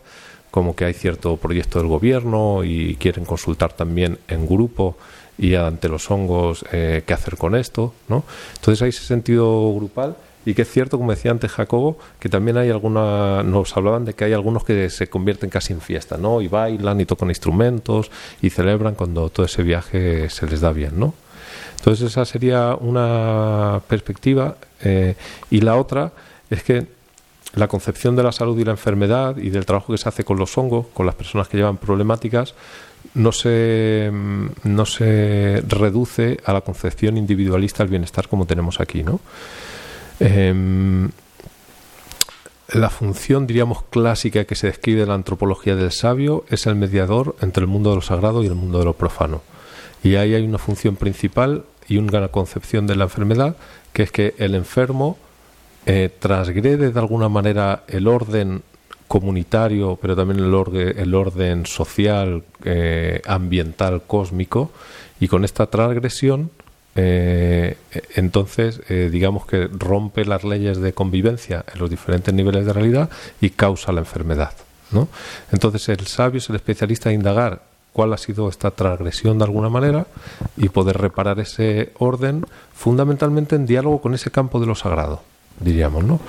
como 0.49 0.75
que 0.75 0.83
hay 0.83 0.93
cierto 0.93 1.37
proyecto 1.37 1.79
del 1.79 1.87
gobierno 1.87 2.65
y 2.65 2.95
quieren 2.95 3.23
consultar 3.23 3.71
también 3.71 4.19
en 4.27 4.45
grupo 4.45 4.97
y 5.37 5.55
ante 5.55 5.89
los 5.89 6.09
hongos 6.11 6.65
eh, 6.71 7.03
qué 7.05 7.13
hacer 7.13 7.37
con 7.37 7.55
esto, 7.55 7.93
¿no? 8.07 8.23
Entonces 8.55 8.81
hay 8.81 8.89
ese 8.89 9.03
sentido 9.03 9.73
grupal 9.75 10.15
y 10.45 10.53
que 10.53 10.63
es 10.63 10.71
cierto, 10.71 10.97
como 10.97 11.11
decía 11.11 11.31
antes 11.31 11.51
Jacobo, 11.51 11.97
que 12.19 12.29
también 12.29 12.57
hay 12.57 12.69
alguna, 12.69 13.43
nos 13.43 13.75
hablaban 13.77 14.05
de 14.05 14.13
que 14.13 14.25
hay 14.25 14.33
algunos 14.33 14.63
que 14.63 14.89
se 14.89 15.07
convierten 15.07 15.49
casi 15.49 15.73
en 15.73 15.81
fiesta, 15.81 16.17
¿no? 16.17 16.41
Y 16.41 16.47
bailan 16.47 16.99
y 16.99 17.05
tocan 17.05 17.29
instrumentos 17.29 18.09
y 18.41 18.49
celebran 18.49 18.95
cuando 18.95 19.29
todo 19.29 19.45
ese 19.45 19.61
viaje 19.63 20.29
se 20.29 20.47
les 20.47 20.61
da 20.61 20.71
bien, 20.71 20.99
¿no? 20.99 21.13
Entonces 21.77 22.11
esa 22.11 22.25
sería 22.25 22.75
una 22.79 23.81
perspectiva 23.87 24.55
eh, 24.83 25.15
y 25.49 25.61
la 25.61 25.75
otra 25.75 26.11
es 26.49 26.63
que 26.63 26.87
la 27.53 27.67
concepción 27.67 28.15
de 28.15 28.23
la 28.23 28.31
salud 28.31 28.57
y 28.59 28.63
la 28.63 28.71
enfermedad 28.71 29.37
y 29.37 29.49
del 29.49 29.65
trabajo 29.65 29.91
que 29.91 29.97
se 29.97 30.07
hace 30.07 30.23
con 30.23 30.37
los 30.37 30.57
hongos, 30.57 30.87
con 30.93 31.05
las 31.05 31.15
personas 31.15 31.47
que 31.47 31.57
llevan 31.57 31.77
problemáticas, 31.77 32.55
no 33.13 33.31
se, 33.31 34.09
mm, 34.11 34.45
no 34.63 34.85
se 34.85 35.63
reduce 35.67 36.39
a 36.45 36.53
la 36.53 36.61
concepción 36.61 37.17
individualista 37.17 37.83
del 37.83 37.89
bienestar 37.89 38.27
como 38.27 38.45
tenemos 38.45 38.79
aquí, 38.79 39.03
¿no? 39.03 39.19
Em, 40.19 41.09
la 42.69 42.89
función, 42.89 43.47
diríamos, 43.47 43.83
clásica 43.83 44.45
que 44.45 44.55
se 44.55 44.67
describe 44.67 45.01
en 45.01 45.09
la 45.09 45.15
antropología 45.15 45.75
del 45.75 45.91
sabio 45.91 46.45
es 46.49 46.67
el 46.67 46.75
mediador 46.75 47.35
entre 47.41 47.61
el 47.61 47.67
mundo 47.67 47.89
de 47.89 47.97
lo 47.97 48.01
sagrado 48.01 48.43
y 48.43 48.47
el 48.47 48.55
mundo 48.55 48.79
de 48.79 48.85
lo 48.85 48.93
profano. 48.93 49.41
Y 50.03 50.15
ahí 50.15 50.33
hay 50.33 50.43
una 50.43 50.57
función 50.57 50.95
principal 50.95 51.65
y 51.87 51.97
una 51.97 52.29
concepción 52.29 52.87
de 52.87 52.95
la 52.95 53.03
enfermedad, 53.03 53.57
que 53.91 54.03
es 54.03 54.11
que 54.11 54.35
el 54.37 54.55
enfermo 54.55 55.17
eh, 55.85 56.09
transgrede 56.19 56.91
de 56.91 56.99
alguna 56.99 57.27
manera 57.27 57.83
el 57.87 58.07
orden 58.07 58.63
comunitario, 59.11 59.99
pero 60.01 60.15
también 60.15 60.39
el 60.39 60.53
orden, 60.53 60.97
el 60.97 61.13
orden 61.13 61.65
social, 61.65 62.43
eh, 62.63 63.21
ambiental, 63.25 64.03
cósmico, 64.07 64.71
y 65.19 65.27
con 65.27 65.43
esta 65.43 65.65
transgresión, 65.65 66.49
eh, 66.95 67.75
entonces, 68.15 68.81
digamos 68.87 69.45
que 69.45 69.67
rompe 69.67 70.23
las 70.23 70.45
leyes 70.45 70.79
de 70.79 70.93
convivencia 70.93 71.65
en 71.73 71.79
los 71.79 71.89
diferentes 71.89 72.33
niveles 72.33 72.65
de 72.65 72.71
realidad 72.71 73.09
y 73.41 73.49
causa 73.49 73.91
la 73.91 73.99
enfermedad. 73.99 74.53
¿no? 74.91 75.09
Entonces, 75.51 75.89
el 75.89 76.07
sabio 76.07 76.37
es 76.37 76.49
el 76.49 76.55
especialista 76.55 77.09
en 77.09 77.15
indagar 77.15 77.63
cuál 77.91 78.13
ha 78.13 78.17
sido 78.17 78.47
esta 78.47 78.71
transgresión 78.71 79.37
de 79.37 79.43
alguna 79.43 79.67
manera 79.67 80.07
y 80.55 80.69
poder 80.69 80.97
reparar 80.97 81.37
ese 81.41 81.91
orden 81.99 82.45
fundamentalmente 82.73 83.57
en 83.57 83.65
diálogo 83.65 83.99
con 83.99 84.13
ese 84.13 84.31
campo 84.31 84.61
de 84.61 84.67
lo 84.67 84.75
sagrado, 84.75 85.21
diríamos, 85.59 86.05
¿no? 86.05 86.21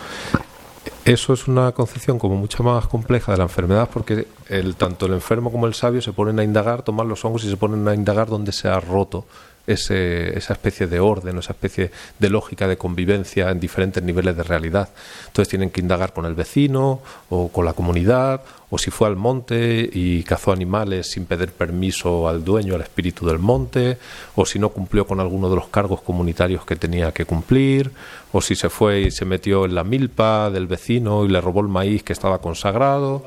Eso 1.04 1.32
es 1.32 1.48
una 1.48 1.72
concepción 1.72 2.20
como 2.20 2.36
mucho 2.36 2.62
más 2.62 2.86
compleja 2.86 3.32
de 3.32 3.38
la 3.38 3.44
enfermedad 3.44 3.88
porque 3.92 4.28
el, 4.48 4.76
tanto 4.76 5.06
el 5.06 5.14
enfermo 5.14 5.50
como 5.50 5.66
el 5.66 5.74
sabio 5.74 6.00
se 6.00 6.12
ponen 6.12 6.38
a 6.38 6.44
indagar, 6.44 6.82
toman 6.82 7.08
los 7.08 7.24
hongos 7.24 7.42
y 7.42 7.50
se 7.50 7.56
ponen 7.56 7.88
a 7.88 7.94
indagar 7.94 8.28
donde 8.28 8.52
se 8.52 8.68
ha 8.68 8.78
roto 8.78 9.26
ese, 9.66 10.36
esa 10.36 10.55
especie 10.55 10.86
de 10.86 11.01
orden, 11.01 11.39
esa 11.39 11.52
especie 11.52 11.90
de 12.18 12.30
lógica 12.30 12.66
de 12.66 12.76
convivencia 12.76 13.51
en 13.51 13.60
diferentes 13.60 14.02
niveles 14.02 14.36
de 14.36 14.43
realidad. 14.43 14.89
Entonces 15.26 15.48
tienen 15.48 15.70
que 15.70 15.80
indagar 15.80 16.12
con 16.12 16.26
el 16.26 16.34
vecino 16.34 17.01
o 17.30 17.48
con 17.48 17.64
la 17.64 17.72
comunidad, 17.72 18.43
o 18.70 18.78
si 18.78 18.90
fue 18.90 19.06
al 19.06 19.16
monte 19.16 19.89
y 19.93 20.22
cazó 20.24 20.51
animales 20.51 21.10
sin 21.10 21.26
pedir 21.26 21.51
permiso 21.51 22.28
al 22.28 22.43
dueño, 22.43 22.74
al 22.74 22.80
espíritu 22.80 23.26
del 23.26 23.39
monte, 23.39 23.98
o 24.34 24.47
si 24.47 24.59
no 24.59 24.70
cumplió 24.70 25.06
con 25.06 25.20
alguno 25.20 25.51
de 25.51 25.56
los 25.56 25.68
cargos 25.68 26.01
comunitarios 26.01 26.64
que 26.64 26.76
tenía 26.76 27.12
que 27.12 27.26
cumplir, 27.26 27.90
o 28.32 28.40
si 28.40 28.55
se 28.56 28.70
fue 28.70 29.02
y 29.02 29.10
se 29.10 29.26
metió 29.26 29.66
en 29.66 29.74
la 29.74 29.84
milpa 29.84 30.51
del 30.51 30.66
vecino 30.66 31.24
y 31.24 31.28
le 31.28 31.40
robó 31.40 31.60
el 31.60 31.68
maíz 31.68 32.02
que 32.02 32.14
estaba 32.14 32.40
consagrado. 32.40 33.22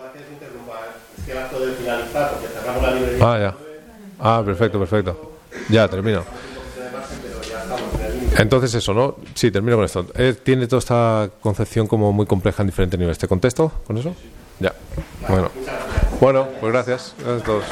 Ah, 3.21 3.39
ya. 3.39 3.55
Ah, 4.19 4.41
perfecto, 4.43 4.79
perfecto. 4.79 5.34
Ya, 5.69 5.87
termino. 5.87 6.23
Entonces 8.37 8.73
eso, 8.73 8.93
¿no? 8.93 9.15
Sí, 9.33 9.51
termino 9.51 9.77
con 9.77 9.85
esto. 9.85 10.05
Eh, 10.15 10.35
tiene 10.41 10.67
toda 10.67 10.79
esta 10.79 11.29
concepción 11.41 11.87
como 11.87 12.11
muy 12.11 12.25
compleja 12.25 12.63
en 12.63 12.67
diferentes 12.67 12.99
niveles. 12.99 13.17
¿Te 13.17 13.27
contesto 13.27 13.71
con 13.87 13.97
eso? 13.97 14.15
Ya. 14.59 14.73
Bueno. 15.27 15.51
Bueno, 16.19 16.47
pues 16.59 16.71
gracias. 16.71 17.15
Gracias 17.19 17.41
a 17.41 17.45
todos. 17.45 17.63